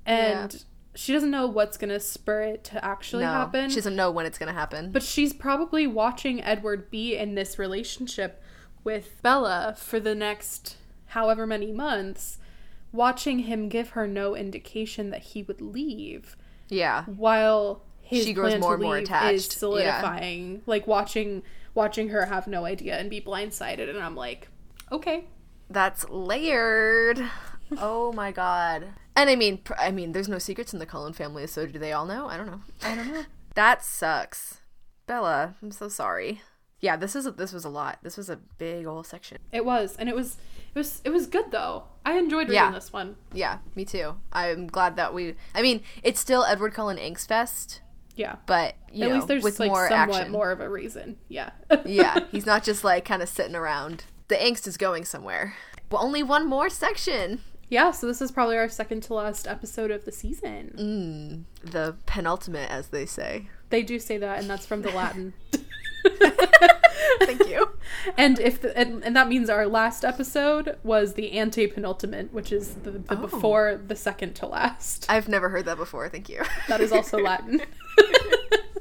and 0.06 0.64
she 0.94 1.12
doesn't 1.12 1.30
know 1.30 1.46
what's 1.46 1.76
gonna 1.76 1.98
spur 1.98 2.42
it 2.42 2.62
to 2.64 2.84
actually 2.84 3.24
no. 3.24 3.32
happen. 3.32 3.68
she 3.68 3.76
doesn't 3.76 3.96
know 3.96 4.10
when 4.10 4.26
it's 4.26 4.38
gonna 4.38 4.52
happen. 4.52 4.92
But 4.92 5.02
she's 5.02 5.32
probably 5.32 5.86
watching 5.86 6.42
Edward 6.42 6.90
be 6.90 7.16
in 7.16 7.34
this 7.34 7.58
relationship 7.58 8.40
with 8.84 9.20
Bella 9.22 9.74
for 9.76 9.98
the 9.98 10.14
next 10.14 10.76
however 11.06 11.46
many 11.46 11.72
months, 11.72 12.38
watching 12.92 13.40
him 13.40 13.68
give 13.68 13.90
her 13.90 14.06
no 14.06 14.36
indication 14.36 15.10
that 15.10 15.22
he 15.22 15.42
would 15.42 15.60
leave, 15.60 16.36
yeah. 16.68 17.04
while 17.04 17.82
his 18.04 18.24
She 18.24 18.32
grows 18.32 18.58
more 18.60 18.74
and 18.74 18.82
more 18.82 18.96
attached. 18.98 19.34
is 19.34 19.46
solidifying. 19.46 20.62
Like 20.66 20.86
watching 20.86 21.42
watching 21.74 22.10
her 22.10 22.26
have 22.26 22.46
no 22.46 22.64
idea 22.64 22.96
and 22.98 23.10
be 23.10 23.20
blindsided, 23.20 23.88
and 23.90 23.98
I'm 23.98 24.14
like, 24.14 24.48
okay, 24.92 25.24
that's 25.70 26.08
layered 26.10 27.20
oh 27.78 28.12
my 28.12 28.30
god 28.30 28.84
and 29.16 29.30
i 29.30 29.34
mean 29.34 29.58
i 29.78 29.90
mean 29.90 30.12
there's 30.12 30.28
no 30.28 30.38
secrets 30.38 30.74
in 30.74 30.78
the 30.78 30.84
cullen 30.86 31.14
family 31.14 31.46
so 31.46 31.64
do 31.66 31.78
they 31.78 31.92
all 31.92 32.04
know 32.04 32.26
i 32.28 32.36
don't 32.36 32.46
know 32.46 32.60
I 32.82 32.94
don't 32.94 33.10
know. 33.10 33.24
that 33.54 33.82
sucks 33.82 34.58
bella 35.06 35.54
i'm 35.62 35.70
so 35.72 35.88
sorry 35.88 36.42
yeah 36.80 36.94
this 36.96 37.16
is 37.16 37.24
a, 37.26 37.32
this 37.32 37.52
was 37.54 37.64
a 37.64 37.70
lot 37.70 37.98
this 38.02 38.18
was 38.18 38.28
a 38.28 38.36
big 38.58 38.86
old 38.86 39.06
section 39.06 39.38
It 39.50 39.64
was, 39.64 39.96
and 39.96 40.08
it 40.10 40.14
was, 40.14 40.36
it 40.74 40.78
was, 40.78 41.00
it 41.04 41.10
was 41.10 41.26
good 41.26 41.50
though. 41.50 41.84
I 42.04 42.18
enjoyed 42.18 42.48
reading 42.48 42.54
Yeah. 42.56 42.70
this 42.70 42.92
one. 42.92 43.16
yeah 43.32 43.58
me 43.74 43.86
too 43.86 44.16
i'm 44.32 44.66
glad 44.66 44.96
that 44.96 45.14
we 45.14 45.34
i 45.54 45.62
mean 45.62 45.80
it's 46.02 46.20
still 46.20 46.44
edward 46.44 46.74
cullen 46.74 46.98
angst 46.98 47.26
fest 47.26 47.80
Yeah. 48.16 48.36
but 48.46 48.74
you 48.92 49.04
At 49.04 49.08
know 49.08 49.14
least 49.16 49.28
there's 49.28 49.42
with 49.42 49.58
like 49.58 49.70
more 49.70 49.88
somewhat 49.88 50.16
action 50.20 50.32
more 50.32 50.50
of 50.52 50.60
a 50.60 50.68
reason. 50.68 51.16
Yeah. 51.28 51.50
yeah, 51.84 52.20
he's 52.30 52.46
not 52.46 52.62
just 52.64 52.84
like 52.84 53.04
kind 53.04 53.22
of 53.22 53.28
sitting 53.28 53.56
around. 53.56 54.04
The 54.28 54.36
angst 54.36 54.66
is 54.66 54.76
going 54.76 55.04
somewhere. 55.04 55.54
Well, 55.90 56.02
only 56.02 56.22
one 56.22 56.46
more 56.46 56.70
section. 56.70 57.40
Yeah, 57.68 57.90
so 57.90 58.06
this 58.06 58.20
is 58.22 58.30
probably 58.30 58.56
our 58.56 58.68
second 58.68 59.02
to 59.04 59.14
last 59.14 59.46
episode 59.46 59.90
of 59.90 60.04
the 60.04 60.12
season. 60.12 61.46
Mm, 61.64 61.70
the 61.70 61.96
penultimate, 62.06 62.70
as 62.70 62.88
they 62.88 63.06
say. 63.06 63.48
They 63.70 63.82
do 63.82 63.98
say 63.98 64.18
that, 64.18 64.38
and 64.38 64.48
that's 64.48 64.66
from 64.66 64.82
the 64.82 64.90
Latin. 64.90 65.32
Thank 67.20 67.46
you. 67.48 67.70
and 68.16 68.38
if 68.40 68.60
the, 68.60 68.76
and, 68.76 69.04
and 69.04 69.14
that 69.16 69.28
means 69.28 69.48
our 69.50 69.66
last 69.66 70.04
episode 70.04 70.76
was 70.82 71.14
the 71.14 71.32
ante 71.32 71.66
penultimate, 71.66 72.32
which 72.32 72.52
is 72.52 72.74
the, 72.76 72.90
the 72.92 73.04
Oh. 73.10 73.16
before 73.16 73.80
the 73.86 73.96
second 73.96 74.34
to 74.36 74.46
last. 74.46 75.06
I've 75.08 75.28
never 75.28 75.48
heard 75.48 75.64
that 75.66 75.76
before. 75.76 76.08
Thank 76.08 76.28
you. 76.28 76.42
That 76.68 76.80
is 76.80 76.92
also 76.92 77.18
Latin. 77.22 77.62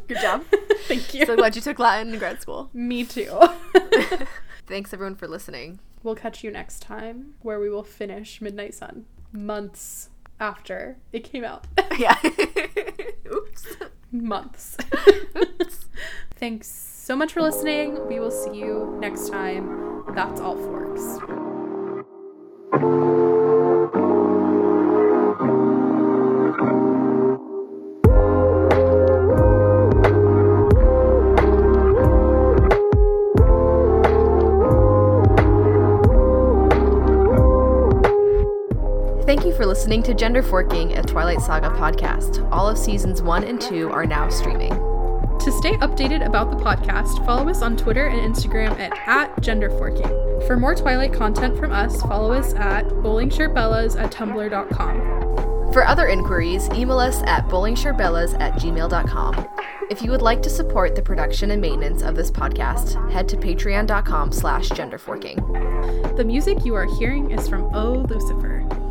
Good 0.08 0.18
job. 0.20 0.44
Thank 0.88 1.14
you. 1.14 1.26
So 1.26 1.36
glad 1.36 1.56
you 1.56 1.62
took 1.62 1.80
Latin 1.80 2.14
in 2.14 2.20
grad 2.20 2.42
school. 2.42 2.70
Me 2.74 3.04
too. 3.06 3.40
Thanks 4.68 4.94
everyone 4.94 5.16
for 5.16 5.28
listening. 5.28 5.80
we'll 6.04 6.16
catch 6.16 6.44
you 6.44 6.52
next 6.52 6.82
time, 6.82 7.34
where 7.42 7.60
we 7.60 7.70
will 7.70 7.84
finish 7.84 8.42
Midnight 8.42 8.74
Sun 8.74 9.06
months 9.32 10.10
after 10.40 10.98
it 11.12 11.24
came 11.24 11.44
out. 11.44 11.66
Yeah. 11.98 12.16
Oops. 13.34 13.68
months. 14.12 14.78
Thanks 16.36 16.68
so 17.04 17.18
much 17.18 17.34
for 17.34 17.42
listening. 17.42 18.08
We 18.08 18.20
will 18.22 18.32
see 18.32 18.58
you 18.58 18.96
next 19.02 19.28
time. 19.28 20.06
That's 20.16 20.40
all, 20.40 20.56
forks. 20.56 21.20
Thank 39.26 39.46
you 39.46 39.54
for 39.54 39.66
listening 39.66 40.04
to 40.04 40.14
Gender 40.14 40.42
Forking, 40.42 40.94
a 40.94 41.04
Twilight 41.04 41.42
Saga 41.42 41.70
podcast. 41.70 42.50
All 42.50 42.70
of 42.70 42.78
seasons 42.78 43.22
one 43.22 43.44
and 43.44 43.60
two 43.60 43.90
are 43.90 44.06
now 44.06 44.30
streaming. 44.30 44.93
To 45.44 45.52
stay 45.52 45.74
updated 45.78 46.26
about 46.26 46.52
the 46.52 46.64
podcast, 46.64 47.26
follow 47.26 47.50
us 47.50 47.62
on 47.62 47.76
Twitter 47.76 48.08
and 48.08 48.34
Instagram 48.34 48.80
at, 48.80 48.94
at 49.06 49.36
genderforking. 49.42 50.48
For 50.48 50.56
more 50.56 50.74
Twilight 50.74 51.12
content 51.12 51.58
from 51.58 51.74
us, 51.74 52.02
follow 52.04 52.32
us 52.32 52.54
at 52.54 52.88
bowlingshirtbellas 52.88 54.00
at 54.00 54.10
tumblr.com. 54.14 55.74
For 55.74 55.86
other 55.86 56.08
inquiries, 56.08 56.70
email 56.70 57.00
us 57.00 57.22
at 57.24 57.50
bowlingshirebellas 57.50 58.40
at 58.40 58.54
gmail.com. 58.54 59.50
If 59.90 60.02
you 60.02 60.12
would 60.12 60.22
like 60.22 60.42
to 60.44 60.50
support 60.50 60.96
the 60.96 61.02
production 61.02 61.52
and 61.52 61.62
maintenance 61.62 62.04
of 62.04 62.16
this 62.16 62.32
podcast, 62.32 63.12
head 63.12 63.28
to 63.28 63.36
patreon.com 63.36 64.32
slash 64.32 64.70
genderforking. 64.70 66.16
The 66.16 66.24
music 66.24 66.64
you 66.64 66.74
are 66.76 66.86
hearing 66.86 67.32
is 67.32 67.50
from 67.50 67.64
Oh 67.76 68.06
Lucifer. 68.08 68.83